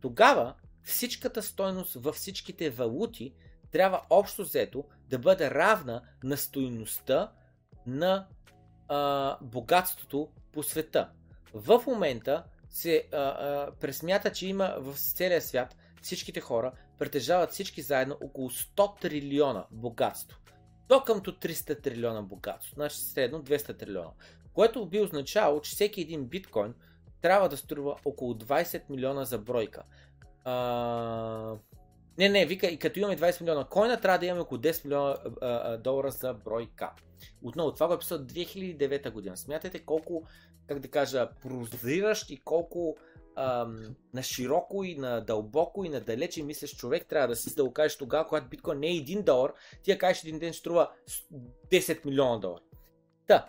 Тогава 0.00 0.54
всичката 0.82 1.42
стойност 1.42 1.94
във 1.94 2.14
всичките 2.14 2.70
валути 2.70 3.34
трябва 3.70 4.00
общо 4.10 4.42
взето 4.42 4.84
да 5.08 5.18
бъде 5.18 5.50
равна 5.50 6.02
на 6.24 6.36
стойността 6.36 7.32
на 7.86 8.26
а, 8.88 9.38
богатството 9.42 10.28
по 10.52 10.62
света. 10.62 11.10
В 11.54 11.82
момента 11.86 12.44
се 12.70 13.08
а, 13.12 13.16
а, 13.16 13.70
пресмята, 13.80 14.32
че 14.32 14.46
има 14.46 14.74
в 14.78 14.98
целия 14.98 15.42
свят 15.42 15.76
всичките 16.02 16.40
хора 16.40 16.72
притежават 16.98 17.50
всички 17.50 17.82
заедно 17.82 18.18
около 18.22 18.50
100 18.50 19.00
трилиона 19.00 19.66
богатство. 19.70 20.38
До 20.88 21.00
къмто 21.00 21.32
300 21.32 21.82
трилиона 21.82 22.22
богатство, 22.22 22.74
значи 22.74 22.96
средно 22.96 23.42
200 23.42 23.78
трилиона. 23.78 24.10
Което 24.52 24.86
би 24.86 25.00
означало, 25.00 25.60
че 25.60 25.70
всеки 25.70 26.00
един 26.00 26.24
биткоин 26.24 26.74
трябва 27.20 27.48
да 27.48 27.56
струва 27.56 27.96
около 28.04 28.34
20 28.34 28.82
милиона 28.90 29.24
за 29.24 29.38
бройка. 29.38 29.82
А... 30.44 31.56
Не, 32.18 32.28
не, 32.28 32.46
вика, 32.46 32.66
и 32.66 32.78
като 32.78 32.98
имаме 32.98 33.16
20 33.16 33.40
милиона 33.40 33.64
коина, 33.64 34.00
трябва 34.00 34.18
да 34.18 34.26
имаме 34.26 34.40
около 34.40 34.60
10 34.60 34.84
милиона 34.84 35.76
долара 35.76 36.10
за 36.10 36.34
бройка. 36.34 36.90
Отново, 37.42 37.74
това 37.74 37.86
го 37.86 37.94
е 37.94 37.98
писал 37.98 38.18
2009 38.18 39.10
година. 39.10 39.36
Смятайте 39.36 39.78
колко, 39.78 40.24
как 40.68 40.78
да 40.78 40.88
кажа, 40.88 41.28
прозиращ 41.42 42.30
и 42.30 42.40
колко 42.44 42.96
ам, 43.36 43.96
на 44.14 44.22
широко 44.22 44.84
и 44.84 44.94
на 44.94 45.20
дълбоко 45.20 45.84
и 45.84 45.88
на 45.88 46.00
далече 46.00 46.42
мислещ 46.42 46.78
човек 46.78 47.06
трябва 47.06 47.28
да 47.28 47.36
си 47.36 47.54
да 47.54 47.64
го 47.64 47.72
кажеш 47.72 47.98
тогава, 47.98 48.28
когато 48.28 48.48
биткоин 48.48 48.78
не 48.78 48.86
е 48.86 48.90
1 48.90 49.22
долар, 49.22 49.52
ти 49.82 49.90
я 49.90 49.98
кажеш 49.98 50.22
един 50.22 50.38
ден 50.38 50.52
ще 50.52 50.60
струва 50.60 50.90
10 51.70 52.06
милиона 52.06 52.38
долара. 52.38 52.62
Да. 53.28 53.48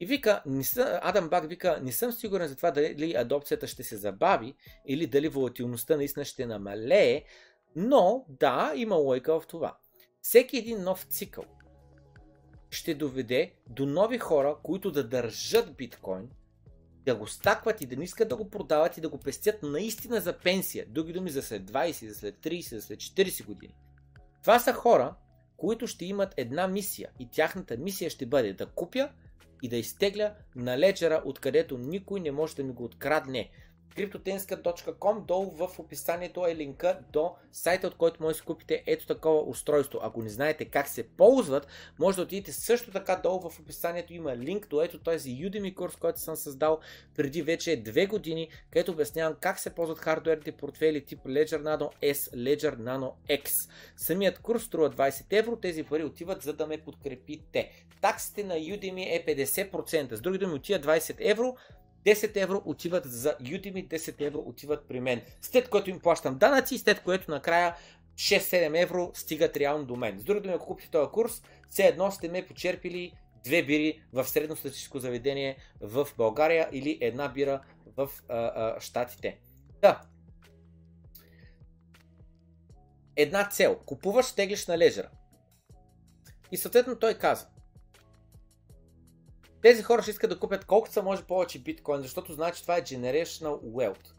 И 0.00 0.06
вика, 0.06 0.42
не 0.46 0.64
съм, 0.64 0.86
Адам 1.02 1.28
Бак 1.28 1.48
вика, 1.48 1.80
не 1.82 1.92
съм 1.92 2.12
сигурен 2.12 2.48
за 2.48 2.56
това 2.56 2.70
дали 2.70 3.14
адопцията 3.14 3.66
ще 3.66 3.82
се 3.82 3.96
забави 3.96 4.54
или 4.86 5.06
дали 5.06 5.28
волатилността 5.28 5.96
наистина 5.96 6.24
ще 6.24 6.46
намалее, 6.46 7.24
но 7.76 8.24
да, 8.28 8.72
има 8.76 8.94
лойка 8.94 9.40
в 9.40 9.46
това. 9.46 9.76
Всеки 10.22 10.56
един 10.56 10.82
нов 10.82 11.02
цикъл 11.02 11.44
ще 12.70 12.94
доведе 12.94 13.52
до 13.68 13.86
нови 13.86 14.18
хора, 14.18 14.56
които 14.62 14.90
да 14.90 15.08
държат 15.08 15.76
биткоин, 15.76 16.30
да 17.04 17.14
го 17.14 17.26
стакват 17.26 17.80
и 17.80 17.86
да 17.86 17.96
не 17.96 18.04
искат 18.04 18.28
да 18.28 18.36
го 18.36 18.50
продават 18.50 18.96
и 18.96 19.00
да 19.00 19.08
го 19.08 19.18
пестят 19.18 19.62
наистина 19.62 20.20
за 20.20 20.38
пенсия. 20.38 20.86
Други 20.88 21.12
думи 21.12 21.30
за 21.30 21.42
след 21.42 21.70
20, 21.70 22.08
за 22.08 22.14
след 22.14 22.36
30, 22.36 22.74
за 22.74 22.82
след 22.82 22.98
40 22.98 23.46
години. 23.46 23.74
Това 24.42 24.58
са 24.58 24.72
хора, 24.72 25.14
които 25.56 25.86
ще 25.86 26.04
имат 26.04 26.34
една 26.36 26.68
мисия 26.68 27.10
и 27.18 27.30
тяхната 27.30 27.76
мисия 27.76 28.10
ще 28.10 28.26
бъде 28.26 28.52
да 28.52 28.66
купя 28.66 29.10
и 29.62 29.68
да 29.68 29.76
изтегля 29.76 30.34
на 30.56 30.78
леджера, 30.78 31.22
откъдето 31.24 31.78
никой 31.78 32.20
не 32.20 32.32
може 32.32 32.56
да 32.56 32.64
ми 32.64 32.72
го 32.72 32.84
открадне 32.84 33.50
cryptotenska.com. 33.96 35.24
Долу 35.24 35.50
в 35.50 35.78
описанието 35.78 36.46
е 36.46 36.56
линка 36.56 36.98
до 37.12 37.34
сайта, 37.52 37.86
от 37.86 37.96
който 37.96 38.22
може 38.22 38.32
да 38.32 38.38
си 38.38 38.44
купите 38.44 38.82
ето 38.86 39.06
такова 39.06 39.40
устройство. 39.40 40.00
Ако 40.02 40.22
не 40.22 40.28
знаете 40.28 40.64
как 40.64 40.88
се 40.88 41.08
ползват, 41.08 41.66
може 41.98 42.16
да 42.16 42.22
отидете 42.22 42.52
също 42.52 42.90
така 42.90 43.16
долу 43.16 43.50
в 43.50 43.60
описанието 43.60 44.12
има 44.12 44.36
линк 44.36 44.68
до 44.68 44.82
ето 44.82 44.98
този 44.98 45.30
Udemy 45.30 45.74
курс, 45.74 45.96
който 45.96 46.20
съм 46.20 46.36
създал 46.36 46.78
преди 47.16 47.42
вече 47.42 47.76
две 47.76 48.06
години, 48.06 48.48
където 48.70 48.92
обяснявам 48.92 49.36
как 49.40 49.58
се 49.58 49.74
ползват 49.74 49.98
хардуерните 49.98 50.52
портфели 50.52 51.04
тип 51.04 51.18
Ledger 51.18 51.62
Nano 51.62 51.90
S, 52.02 52.36
Ledger 52.36 52.76
Nano 52.76 53.12
X. 53.28 53.70
Самият 53.96 54.38
курс 54.38 54.62
струва 54.62 54.90
20 54.90 55.24
евро, 55.30 55.56
тези 55.56 55.82
пари 55.82 56.04
отиват 56.04 56.42
за 56.42 56.52
да 56.52 56.66
ме 56.66 56.78
подкрепите. 56.78 57.70
Таксите 58.00 58.44
на 58.44 58.54
Udemy 58.54 59.06
е 59.16 59.24
50%, 59.26 60.14
с 60.14 60.20
други 60.20 60.38
думи 60.38 60.54
отиват 60.54 60.86
20 60.86 61.16
евро, 61.18 61.56
10 62.06 62.42
евро 62.42 62.62
отиват 62.64 63.04
за 63.04 63.36
Udemy, 63.40 63.88
10 63.88 64.26
евро 64.26 64.38
отиват 64.38 64.88
при 64.88 65.00
мен. 65.00 65.22
След 65.40 65.68
което 65.68 65.90
им 65.90 66.00
плащам 66.00 66.38
данъци, 66.38 66.78
след 66.78 67.02
което 67.02 67.30
накрая 67.30 67.76
6-7 68.14 68.82
евро 68.82 69.10
стигат 69.14 69.56
реално 69.56 69.84
до 69.84 69.96
мен. 69.96 70.18
С 70.18 70.24
други 70.24 70.40
думи, 70.40 70.54
ако 70.54 70.66
купите 70.66 70.90
този 70.90 71.10
курс, 71.10 71.42
все 71.68 71.86
едно 71.86 72.10
сте 72.10 72.28
ме 72.28 72.46
почерпили 72.46 73.12
две 73.44 73.62
бири 73.62 74.02
в 74.12 74.24
средностатистическо 74.28 74.98
заведение 74.98 75.56
в 75.80 76.08
България 76.16 76.68
или 76.72 76.98
една 77.00 77.28
бира 77.28 77.60
в 77.96 78.10
а, 78.28 78.36
а, 78.36 78.80
Штатите. 78.80 79.40
Да. 79.80 80.00
Една 83.16 83.48
цел. 83.48 83.78
Купуваш, 83.86 84.32
теглиш 84.32 84.66
на 84.66 84.78
лежера. 84.78 85.10
И 86.52 86.56
съответно 86.56 86.98
той 86.98 87.14
казва, 87.14 87.48
тези 89.62 89.82
хора 89.82 90.02
ще 90.02 90.10
искат 90.10 90.30
да 90.30 90.38
купят 90.38 90.64
колкото 90.64 90.92
са 90.92 91.02
може 91.02 91.24
повече 91.24 91.62
биткоин, 91.62 92.02
защото 92.02 92.32
знаят, 92.32 92.56
че 92.56 92.62
това 92.62 92.76
е 92.76 92.82
generational 92.82 93.60
wealth. 93.60 94.12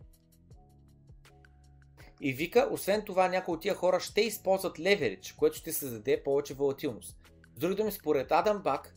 И 2.21 2.33
вика, 2.33 2.69
освен 2.71 3.05
това, 3.05 3.27
някои 3.27 3.53
от 3.53 3.61
тия 3.61 3.75
хора 3.75 3.99
ще 3.99 4.21
използват 4.21 4.79
леверидж, 4.79 5.33
което 5.33 5.57
ще 5.57 5.73
създаде 5.73 6.23
повече 6.23 6.53
волатилност. 6.53 7.17
С 7.55 7.59
други 7.59 7.75
думи, 7.75 7.91
според 7.91 8.31
Адам 8.31 8.61
Бак, 8.61 8.95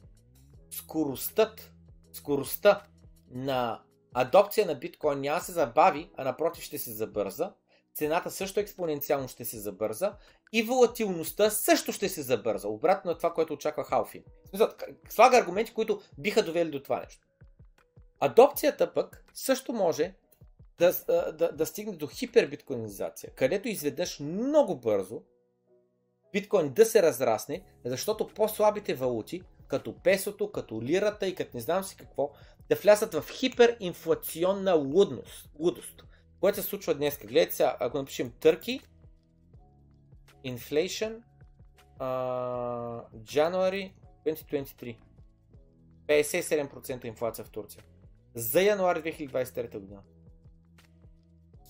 скоростта, 0.71 1.55
скоростта 2.13 2.83
на 3.31 3.83
адопция 4.15 4.67
на 4.67 4.75
биткоин 4.75 5.21
няма 5.21 5.41
се 5.41 5.53
забави, 5.53 6.11
а 6.17 6.25
напротив 6.25 6.65
ще 6.65 6.79
се 6.79 6.93
забърза. 6.93 7.53
Цената 7.95 8.31
също 8.31 8.61
експоненциално 8.61 9.29
ще 9.29 9.45
се 9.45 9.59
забърза 9.59 10.17
и 10.53 10.63
волатилността 10.63 11.51
също 11.51 11.93
ще 11.93 12.09
се 12.09 12.23
забърза. 12.23 12.69
Обратно 12.69 13.11
на 13.11 13.17
това, 13.17 13.33
което 13.33 13.53
очаква 13.53 13.85
Халфин. 13.85 14.23
Слага 15.09 15.39
аргументи, 15.39 15.75
които 15.75 16.01
биха 16.19 16.43
довели 16.43 16.71
до 16.71 16.83
това 16.83 17.01
нещо. 17.01 17.27
Адопцията 18.21 18.95
пък 18.95 19.25
също 19.35 19.73
може 19.73 20.15
да, 20.79 20.93
да, 21.33 21.53
да 21.53 21.67
стигне 21.67 21.97
до 21.97 22.07
хипербиткоинизация, 22.07 23.31
където 23.35 23.69
изведнъж 23.69 24.21
много 24.21 24.77
бързо 24.77 25.23
биткоин 26.33 26.73
да 26.73 26.87
се 26.87 27.03
разрасне, 27.03 27.63
защото 27.85 28.29
по-слабите 28.29 28.95
валути, 28.95 29.43
като 29.69 29.95
песото, 30.03 30.53
като 30.53 30.83
лирата 30.83 31.27
и 31.27 31.35
като 31.35 31.51
не 31.55 31.61
знам 31.61 31.85
си 31.85 31.97
какво, 31.97 32.31
да 32.69 32.77
влязат 32.77 33.15
в 33.15 33.25
хиперинфлационна 33.31 34.75
лудност, 34.75 35.51
лудост, 35.59 36.05
което 36.41 36.63
се 36.63 36.69
случва 36.69 36.95
днес. 36.95 37.19
Гледайте 37.19 37.55
сега, 37.55 37.77
ако 37.81 37.99
напишем 37.99 38.33
Търки, 38.41 38.81
Inflation 40.45 41.23
uh, 41.99 43.05
January 43.23 43.93
2023. 44.27 44.97
57% 46.07 47.05
инфлация 47.05 47.45
в 47.45 47.51
Турция. 47.51 47.83
За 48.35 48.63
януари 48.63 49.03
2023 49.03 49.79
година. 49.79 50.03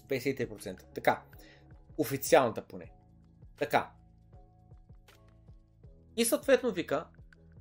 53%. 0.09 0.83
Така. 0.95 1.23
Официалната 1.99 2.63
поне. 2.63 2.93
Така. 3.59 3.91
И 6.17 6.25
съответно 6.25 6.73
вика, 6.73 7.07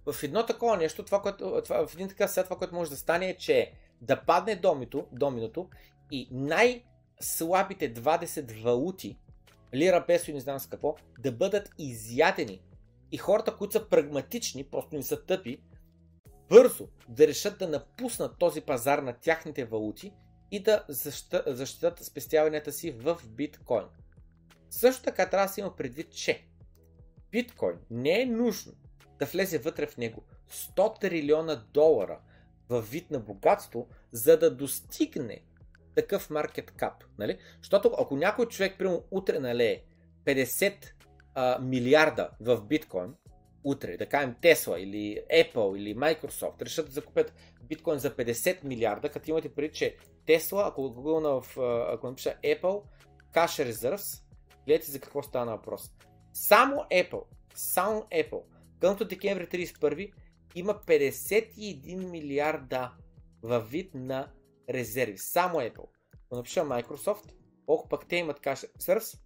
в 0.05 0.23
едно 0.23 0.45
такова 0.45 0.77
нещо, 0.77 1.05
това, 1.05 1.21
което, 1.21 1.61
това, 1.63 1.87
в 1.87 1.93
един 1.93 2.07
така 2.07 2.27
свят, 2.27 2.45
това, 2.45 2.57
което 2.57 2.75
може 2.75 2.89
да 2.89 2.97
стане 2.97 3.29
е, 3.29 3.37
че 3.37 3.73
да 4.01 4.21
падне 4.21 4.55
домито, 4.55 5.07
доминото 5.11 5.69
и 6.11 6.27
най-слабите 6.31 7.93
20 7.93 8.63
валути 8.63 9.17
лира, 9.75 10.05
песо 10.07 10.31
и 10.31 10.33
не 10.33 10.39
знам 10.39 10.59
с 10.59 10.67
какво, 10.67 10.95
да 11.19 11.31
бъдат 11.31 11.69
изядени. 11.77 12.61
И 13.11 13.17
хората, 13.17 13.57
които 13.57 13.71
са 13.71 13.89
прагматични, 13.89 14.63
просто 14.63 14.95
не 14.95 15.03
са 15.03 15.25
тъпи, 15.25 15.61
бързо 16.49 16.87
да 17.09 17.27
решат 17.27 17.59
да 17.59 17.67
напуснат 17.67 18.37
този 18.39 18.61
пазар 18.61 18.99
на 18.99 19.13
тяхните 19.13 19.65
валути 19.65 20.13
и 20.51 20.63
да 20.63 20.85
защитат 21.47 22.03
спестяванията 22.03 22.71
си 22.71 22.91
в 22.91 23.21
биткоин. 23.27 23.85
Също 24.69 25.03
така 25.03 25.29
трябва 25.29 25.47
да 25.47 25.53
се 25.53 25.61
има 25.61 25.75
предвид, 25.75 26.11
че 26.11 26.45
биткоин 27.31 27.75
не 27.89 28.21
е 28.21 28.25
нужно 28.25 28.73
да 29.19 29.25
влезе 29.25 29.57
вътре 29.57 29.87
в 29.87 29.97
него 29.97 30.23
100 30.49 30.99
трилиона 30.99 31.55
долара 31.73 32.19
във 32.69 32.89
вид 32.89 33.11
на 33.11 33.19
богатство, 33.19 33.87
за 34.11 34.39
да 34.39 34.55
достигне 34.55 35.41
такъв 35.95 36.29
маркет 36.29 36.71
кап. 36.71 37.03
Нали? 37.17 37.37
Защото 37.57 37.91
ако 37.99 38.15
някой 38.15 38.45
човек, 38.45 38.77
примерно, 38.77 39.03
утре 39.11 39.39
налее 39.39 39.83
50 40.25 40.73
а, 41.35 41.59
милиарда 41.59 42.29
в 42.41 42.65
биткоин, 42.65 43.13
утре, 43.63 43.97
да 43.97 44.05
кажем 44.05 44.35
Tesla 44.41 44.77
или 44.77 45.21
Apple 45.33 45.77
или 45.77 45.95
Microsoft, 45.95 46.61
решат 46.61 46.85
да 46.85 46.91
закупят 46.91 47.33
биткоин 47.63 47.99
за 47.99 48.11
50 48.15 48.63
милиарда, 48.63 49.09
като 49.09 49.29
имате 49.29 49.55
преди, 49.55 49.73
че 49.73 49.97
Tesla, 50.27 50.67
ако 50.67 50.91
го 50.91 51.01
в, 51.01 51.45
ако 51.93 52.07
напиша 52.07 52.35
Apple, 52.43 52.83
Cash 53.33 53.71
Reserves, 53.71 54.23
гледайте 54.65 54.91
за 54.91 54.99
какво 54.99 55.23
стана 55.23 55.51
въпрос. 55.51 55.91
Само 56.33 56.75
Apple, 56.75 57.23
само 57.55 58.01
Apple, 58.01 58.41
където 58.79 59.05
декември 59.05 59.47
31 59.47 60.13
има 60.55 60.73
51 60.73 62.09
милиарда 62.09 62.91
във 63.43 63.71
вид 63.71 63.93
на 63.93 64.31
резерви. 64.69 65.17
Само 65.17 65.59
Apple. 65.59 65.87
Ако 66.25 66.35
напиша 66.35 66.61
Microsoft, 66.61 67.33
колко 67.65 67.89
пък 67.89 68.07
те 68.07 68.15
имат 68.15 68.39
Cash 68.39 68.77
Reserves, 68.77 69.19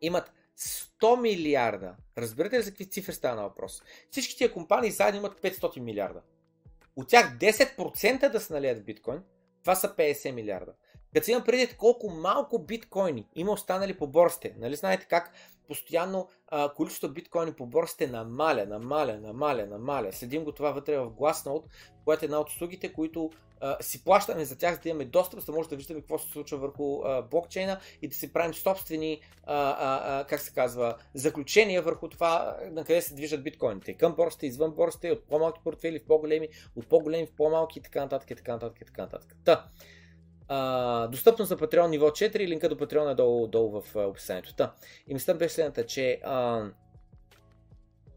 имат 0.00 0.32
100 0.58 1.20
милиарда. 1.20 1.96
Разбирате 2.18 2.58
ли 2.58 2.62
за 2.62 2.70
какви 2.70 2.90
цифри 2.90 3.12
става 3.12 3.42
въпрос? 3.42 3.82
Всички 4.10 4.36
тия 4.36 4.52
компании 4.52 4.90
заедно 4.90 5.20
имат 5.20 5.40
500 5.40 5.80
милиарда. 5.80 6.22
От 6.96 7.08
тях 7.08 7.38
10% 7.38 8.28
да 8.32 8.40
се 8.40 8.52
налият 8.52 8.78
в 8.78 8.84
биткоин, 8.84 9.22
това 9.62 9.74
са 9.74 9.88
50 9.88 10.30
милиарда. 10.30 10.72
Като 11.14 11.30
имам 11.30 11.44
предвид 11.44 11.76
колко 11.76 12.10
малко 12.10 12.58
биткоини 12.58 13.28
има 13.34 13.52
останали 13.52 13.98
по 13.98 14.06
борсите, 14.06 14.54
нали 14.58 14.76
знаете 14.76 15.06
как 15.10 15.32
постоянно 15.68 16.28
а, 16.48 16.72
количеството 16.74 17.14
биткоини 17.14 17.52
по 17.52 17.66
борсите 17.66 18.06
намаля, 18.06 18.66
намаля, 18.66 19.18
намаля, 19.20 19.66
намаля. 19.66 20.12
Следим 20.12 20.44
го 20.44 20.52
това 20.52 20.70
вътре 20.70 20.98
в 20.98 21.10
Glassnode, 21.10 21.64
което 22.04 22.24
е 22.24 22.26
една 22.26 22.40
от 22.40 22.48
услугите, 22.48 22.92
които 22.92 23.30
а, 23.60 23.82
си 23.82 24.04
плащаме 24.04 24.44
за 24.44 24.58
тях, 24.58 24.74
за 24.74 24.80
да 24.80 24.88
имаме 24.88 25.04
достъп, 25.04 25.40
за 25.40 25.46
да 25.46 25.52
може 25.52 25.68
да 25.68 25.76
виждаме 25.76 26.00
какво 26.00 26.18
се 26.18 26.30
случва 26.30 26.58
върху 26.58 27.02
а, 27.04 27.22
блокчейна 27.22 27.80
и 28.02 28.08
да 28.08 28.14
си 28.14 28.32
правим 28.32 28.54
собствени, 28.54 29.20
а, 29.44 29.54
а, 29.56 30.20
а, 30.20 30.24
как 30.24 30.40
се 30.40 30.54
казва, 30.54 30.96
заключения 31.14 31.82
върху 31.82 32.08
това 32.08 32.56
на 32.70 32.84
къде 32.84 33.02
се 33.02 33.14
движат 33.14 33.42
биткоините. 33.42 33.94
Към 33.94 34.14
борсите, 34.14 34.46
извън 34.46 34.70
борсите, 34.70 35.10
от 35.10 35.28
по-малки 35.28 35.60
портфели 35.64 35.98
в 35.98 36.06
по-големи, 36.06 36.48
от 36.76 36.88
по-големи 36.88 37.26
в 37.26 37.36
по-малки 37.36 37.78
и 37.78 37.82
така 37.82 38.00
нататък, 38.00 38.30
и 38.30 38.36
така 38.36 38.52
нататък, 38.52 38.80
и 38.80 38.84
така 38.84 39.02
нататък. 39.02 39.36
Та, 39.44 39.66
Uh, 40.48 41.08
достъпно 41.08 41.44
за 41.44 41.56
Patreon 41.56 41.86
ниво 41.86 42.10
4, 42.10 42.38
линка 42.38 42.68
до 42.68 42.76
Patreon 42.76 43.12
е 43.12 43.14
долу, 43.14 43.46
долу 43.46 43.80
в 43.80 43.96
описанието. 43.96 44.54
Та. 44.54 44.74
И 45.06 45.14
мисля 45.14 45.34
беше 45.34 45.54
следната, 45.54 45.86
че 45.86 46.20
uh, 46.26 46.72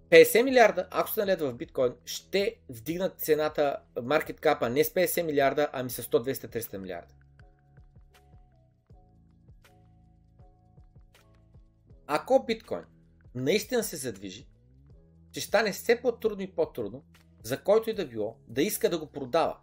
50 0.09 0.43
милиарда, 0.43 0.87
ако 0.91 1.09
се 1.09 1.19
налеят 1.19 1.41
в 1.41 1.53
биткоин, 1.53 1.93
ще 2.05 2.55
вдигнат 2.69 3.19
цената, 3.19 3.77
маркет 4.01 4.39
капа 4.39 4.69
не 4.69 4.83
с 4.83 4.89
50 4.89 5.21
милиарда, 5.21 5.69
ами 5.73 5.89
с 5.89 6.03
100, 6.03 6.31
200, 6.31 6.59
300 6.59 6.77
милиарда. 6.77 7.13
Ако 12.07 12.45
биткоин 12.45 12.83
наистина 13.35 13.83
се 13.83 13.95
задвижи, 13.95 14.47
ще 15.31 15.41
стане 15.41 15.71
все 15.71 16.01
по-трудно 16.01 16.43
и 16.43 16.51
по-трудно 16.55 17.03
за 17.47 17.63
който 17.63 17.89
и 17.89 17.93
да 17.93 18.07
било 18.07 18.37
да 18.47 18.61
иска 18.61 18.89
да 18.89 18.99
го 18.99 19.07
продава. 19.07 19.57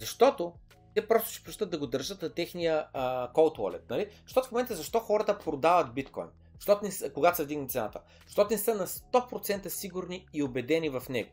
Защото 0.00 0.54
те 0.94 1.08
просто 1.08 1.30
ще 1.30 1.44
прощат 1.44 1.70
да 1.70 1.78
го 1.78 1.86
държат 1.86 2.22
на 2.22 2.34
техния 2.34 2.86
uh, 2.94 3.32
cold 3.32 3.58
wallet. 3.58 3.90
Нали? 3.90 4.10
Защото 4.22 4.48
в 4.48 4.52
момента 4.52 4.74
защо 4.74 5.00
хората 5.00 5.38
продават 5.38 5.94
биткоин? 5.94 6.26
Защото 6.58 6.84
не, 6.84 7.10
когато 7.10 7.36
се 7.36 7.44
вдигне 7.44 7.68
цената? 7.68 8.00
Защото 8.26 8.52
не 8.52 8.58
са 8.58 8.74
на 8.74 8.86
100% 8.86 9.68
сигурни 9.68 10.26
и 10.32 10.42
убедени 10.42 10.88
в 10.88 11.02
него. 11.08 11.30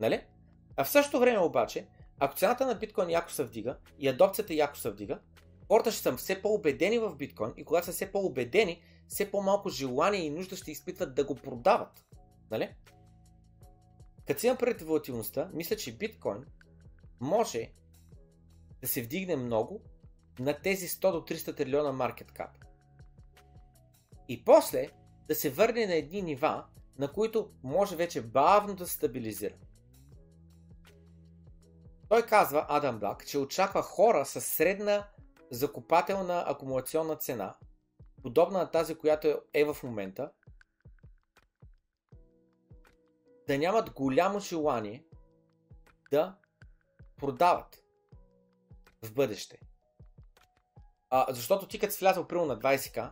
Нали? 0.00 0.24
А 0.76 0.84
в 0.84 0.88
същото 0.88 1.20
време 1.20 1.38
обаче, 1.38 1.86
ако 2.18 2.36
цената 2.36 2.66
на 2.66 2.74
биткоин 2.74 3.10
яко 3.10 3.30
се 3.30 3.44
вдига 3.44 3.76
и 3.98 4.08
адопцията 4.08 4.54
яко 4.54 4.76
се 4.76 4.90
вдига, 4.90 5.18
хората 5.68 5.92
ще 5.92 6.02
са 6.02 6.16
все 6.16 6.42
по-убедени 6.42 6.98
в 6.98 7.16
биткоин 7.16 7.52
и 7.56 7.64
когато 7.64 7.86
са 7.86 7.92
все 7.92 8.12
по-убедени, 8.12 8.82
все 9.08 9.30
по-малко 9.30 9.68
желание 9.68 10.20
и 10.20 10.30
нужда 10.30 10.56
ще 10.56 10.70
изпитват 10.70 11.14
да 11.14 11.24
го 11.24 11.34
продават. 11.34 12.04
Нали? 12.50 12.74
Като 14.26 14.40
си 14.40 14.46
имам 14.46 14.56
пред 14.56 14.82
волатилността, 14.82 15.50
мисля, 15.54 15.76
че 15.76 15.96
биткоин 15.96 16.44
може 17.20 17.70
да 18.80 18.88
се 18.88 19.02
вдигне 19.02 19.36
много 19.36 19.80
на 20.38 20.60
тези 20.62 20.88
100 20.88 21.12
до 21.12 21.20
300 21.34 21.56
трилиона 21.56 21.92
маркет 21.92 22.32
кап. 22.32 22.50
И 24.28 24.44
после 24.44 24.88
да 25.28 25.34
се 25.34 25.50
върне 25.50 25.86
на 25.86 25.94
едни 25.94 26.22
нива, 26.22 26.64
на 26.98 27.12
които 27.12 27.50
може 27.62 27.96
вече 27.96 28.22
бавно 28.22 28.74
да 28.74 28.86
се 28.86 28.92
стабилизира. 28.92 29.54
Той 32.08 32.26
казва, 32.26 32.66
Адам 32.68 32.98
Блак, 32.98 33.26
че 33.26 33.38
очаква 33.38 33.82
хора 33.82 34.26
с 34.26 34.40
средна 34.40 35.08
закупателна 35.50 36.44
акумулационна 36.46 37.16
цена, 37.16 37.56
подобна 38.22 38.58
на 38.58 38.70
тази, 38.70 38.94
която 38.94 39.40
е 39.54 39.64
в 39.64 39.76
момента, 39.82 40.30
да 43.46 43.58
нямат 43.58 43.90
голямо 43.90 44.40
желание 44.40 45.04
да 46.10 46.36
продават 47.16 47.85
в 49.02 49.12
бъдеще. 49.12 49.58
А, 51.10 51.26
защото 51.28 51.68
ти 51.68 51.78
като 51.78 51.94
си 51.94 51.98
влязъл 52.00 52.26
примерно 52.26 52.46
на 52.46 52.58
20к 52.58 53.10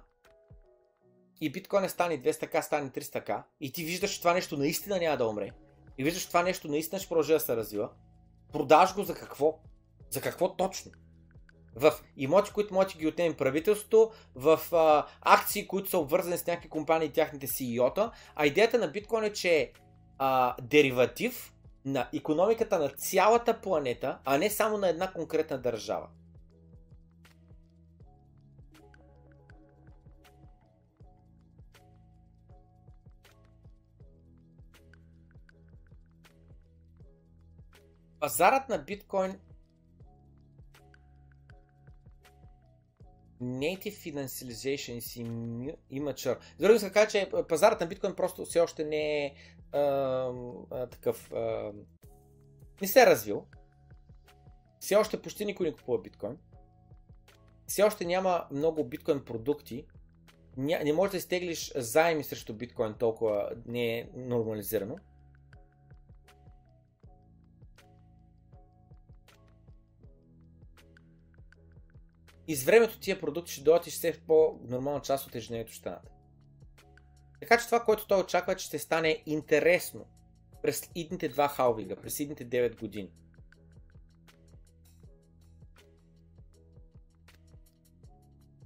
и 1.41 1.53
биткоин 1.53 1.89
стане 1.89 2.23
200к, 2.23 2.61
стане 2.61 2.91
300к 2.91 3.43
и 3.61 3.73
ти 3.73 3.85
виждаш, 3.85 4.11
че 4.11 4.19
това 4.19 4.35
нещо 4.35 4.57
наистина 4.57 4.99
няма 4.99 5.17
да 5.17 5.27
умре 5.27 5.51
и 5.99 6.05
виждаш, 6.05 6.23
че 6.23 6.29
това 6.29 6.43
нещо 6.43 6.69
наистина 6.69 6.99
ще 6.99 7.09
продължи 7.09 7.33
да 7.33 7.41
се 7.41 7.57
развива, 7.57 7.91
продаш 8.53 8.95
го 8.95 9.03
за 9.03 9.15
какво? 9.15 9.59
За 10.11 10.21
какво 10.21 10.57
точно? 10.57 10.93
в 11.77 11.93
имоти, 12.17 12.53
които 12.53 12.75
може 12.75 12.99
ги 12.99 13.07
отнеме 13.07 13.37
правителството, 13.37 14.11
в 14.35 14.61
а, 14.73 15.07
акции, 15.21 15.67
които 15.67 15.91
са 15.91 15.99
обвързани 15.99 16.39
с 16.39 16.47
някакви 16.47 16.69
компании 16.69 17.09
и 17.09 17.13
тяхните 17.13 17.47
CEO-та. 17.47 18.11
А 18.37 18.47
идеята 18.47 18.79
на 18.79 18.89
биткоин 18.89 19.25
е, 19.25 19.33
че 19.33 19.57
е 19.57 19.73
а, 20.19 20.55
дериватив 20.63 21.54
на 21.85 22.09
економиката 22.15 22.79
на 22.79 22.89
цялата 22.89 23.61
планета, 23.61 24.19
а 24.25 24.39
не 24.39 24.51
само 24.51 24.79
на 24.79 24.89
една 24.89 25.13
конкретна 25.13 25.59
държава. 25.59 26.09
Пазарът 38.21 38.69
на 38.69 38.79
биткоин 38.79 39.39
Native 43.43 43.97
Financialization 44.05 44.99
is 44.99 45.11
immature. 45.93 46.39
За 46.59 46.67
други 46.67 46.79
се 46.79 46.93
кажа, 46.93 47.09
че 47.11 47.31
пазарът 47.49 47.81
на 47.81 47.87
биткоин 47.87 48.15
просто 48.15 48.45
все 48.45 48.61
още 48.61 48.85
не 48.85 49.25
е 49.25 49.35
а, 49.75 50.87
такъв. 50.87 51.33
А, 51.33 51.73
не 52.81 52.89
се 52.89 53.03
е 53.03 53.07
развил. 53.07 53.47
Все 54.81 54.97
още 54.97 55.23
почти 55.23 55.45
никой 55.45 55.67
не 55.67 55.73
купува 55.73 56.01
биткоин. 56.01 56.39
Все 57.67 57.83
още 57.83 58.05
няма 58.05 58.47
много 58.51 58.85
биткоин 58.85 59.25
продукти. 59.25 59.87
Не 60.57 60.93
можеш 60.93 61.11
да 61.11 61.17
изтеглиш 61.17 61.73
заеми 61.77 62.25
срещу 62.25 62.55
биткоин 62.55 62.95
толкова 62.95 63.51
не 63.67 63.99
е 63.99 64.09
нормализирано. 64.15 64.97
И 72.49 72.57
с 72.57 72.65
времето 72.65 73.01
тия 73.01 73.21
продукти 73.21 73.53
ще 73.53 73.63
дойдат 73.63 73.87
и 73.87 73.91
ще 73.91 74.01
се 74.01 74.13
в 74.13 74.21
по-нормална 74.21 75.01
част 75.01 75.27
от 75.27 75.35
ежедневието 75.35 75.73
ще 75.73 75.81
станат. 75.81 76.14
Така 77.41 77.59
че 77.59 77.67
това, 77.67 77.85
което 77.85 78.07
той 78.07 78.21
очаква, 78.21 78.53
е, 78.53 78.57
че 78.57 78.67
ще 78.67 78.79
стане 78.79 79.23
интересно 79.27 80.07
през 80.63 80.91
идните 80.95 81.29
два 81.29 81.49
халвинга, 81.49 81.97
през 81.97 82.21
идните 82.21 82.49
9 82.49 82.81
години. 82.81 83.13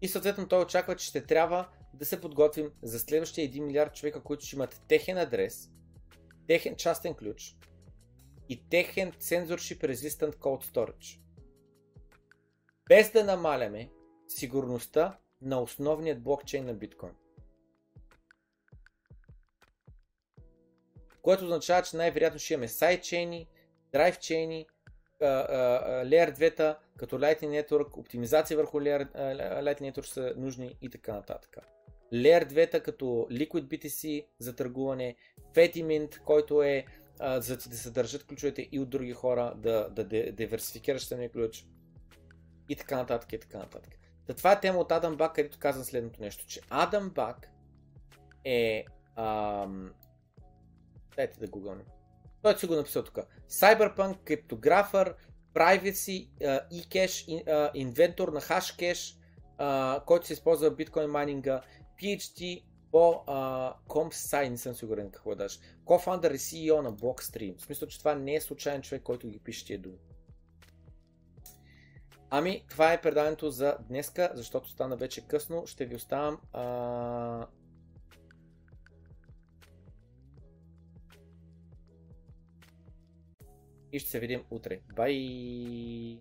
И 0.03 0.09
съответно 0.09 0.49
той 0.49 0.63
очаква, 0.63 0.97
че 0.97 1.07
ще 1.07 1.27
трябва 1.27 1.69
да 1.95 2.05
се 2.05 2.21
подготвим 2.21 2.71
за 2.83 2.99
следващия 2.99 3.51
1 3.51 3.61
милиард 3.61 3.95
човека, 3.95 4.23
които 4.23 4.45
ще 4.45 4.57
имат 4.57 4.83
техен 4.89 5.19
адрес, 5.19 5.71
техен 6.47 6.77
частен 6.77 7.15
ключ 7.15 7.57
и 8.49 8.69
техен 8.69 9.13
Censorship 9.13 9.95
Resistant 9.95 10.35
Cold 10.35 10.65
Storage. 10.65 11.21
Без 12.89 13.13
да 13.13 13.25
намаляме 13.25 13.91
сигурността 14.29 15.19
на 15.43 15.61
основният 15.61 16.23
блокчейн 16.23 16.67
на 16.67 16.75
биткоин. 16.75 17.13
Което 21.29 21.45
означава, 21.45 21.83
че 21.83 21.97
най-вероятно 21.97 22.39
ще 22.39 22.55
имаме 22.55 22.69
сайдчейни, 22.69 23.49
драйвчейни, 23.93 24.67
Layer 25.23 26.39
2 26.39 26.77
като 26.97 27.19
Lightning 27.19 27.63
Network, 27.63 27.99
оптимизация 27.99 28.57
върху 28.57 28.81
Layer, 28.81 29.13
Lightning 29.63 29.93
Network 29.93 30.07
са 30.07 30.35
нужни 30.37 30.77
и 30.83 30.91
така 30.91 31.13
нататък. 31.13 31.57
Layer 32.13 32.53
2 32.53 32.83
като 32.83 33.05
Liquid 33.31 33.63
BTC 33.63 34.27
за 34.39 34.57
търгуване, 34.57 35.17
Fedimint, 35.55 36.19
който 36.19 36.63
е 36.63 36.85
за 37.39 37.57
да 37.57 37.77
се 37.77 37.91
държат 37.91 38.27
ключовете 38.27 38.69
и 38.73 38.81
от 38.81 38.91
други 38.91 39.13
хора, 39.13 39.55
да, 39.57 39.89
да 39.91 40.05
диверсификираш 40.33 41.03
самия 41.03 41.33
ключ 41.33 41.67
и 42.69 42.77
така 42.77 42.97
нататък 42.97 43.33
и 43.33 43.39
така 43.39 43.59
нататък. 43.59 43.93
Та 44.27 44.35
това 44.35 44.53
е 44.53 44.61
тема 44.61 44.79
от 44.79 44.93
Адам 44.93 45.17
Бак, 45.17 45.35
където 45.35 45.59
казвам 45.59 45.85
следното 45.85 46.23
нещо, 46.23 46.47
че 46.47 46.61
Адам 46.71 47.11
Бак 47.11 47.49
е 48.45 48.85
ам, 49.17 49.95
Дайте 51.19 51.41
да 51.41 51.47
гугълнем. 51.47 51.87
Той 52.43 52.59
си 52.59 52.67
го 52.67 52.75
написал 52.75 53.05
тук. 53.05 53.19
Cyberpunk, 53.51 54.19
криптографър, 54.25 55.15
privacy, 55.55 56.29
uh, 56.41 56.69
e-cash, 56.73 57.45
uh, 57.47 57.71
инвентор 57.75 58.29
на 58.29 58.41
hashcash, 58.41 59.17
uh, 59.59 60.05
който 60.05 60.27
се 60.27 60.33
използва 60.33 60.71
в 60.71 60.77
биткоин 60.77 61.11
майнинга, 61.11 61.63
PhD 62.03 62.65
по 62.91 63.25
uh, 63.29 63.75
CompSci, 63.87 64.49
не 64.49 64.57
съм 64.57 64.75
сигурен 64.75 65.11
какво 65.11 65.35
даш. 65.35 65.61
Co-founder 65.85 66.35
и 66.35 66.39
CEO 66.39 66.81
на 66.81 66.93
Blockstream. 66.93 67.59
В 67.59 67.63
смисъл, 67.63 67.89
че 67.89 67.99
това 67.99 68.15
не 68.15 68.35
е 68.35 68.41
случайен 68.41 68.83
човек, 68.83 69.03
който 69.03 69.29
ги 69.29 69.39
пише 69.39 69.67
тия 69.67 69.79
думи. 69.79 69.99
Ами, 72.31 72.65
това 72.71 72.93
е 72.93 73.01
предаването 73.01 73.51
за 73.51 73.77
днеска, 73.89 74.31
защото 74.35 74.69
стана 74.69 74.97
вече 74.97 75.27
късно. 75.27 75.67
Ще 75.67 75.87
ви 75.87 75.97
оставам. 75.97 76.41
А... 76.53 77.47
И 83.93 83.99
ще 83.99 84.11
се 84.11 84.21
видим 84.21 84.43
утре. 84.51 84.79
Бай! 84.97 86.19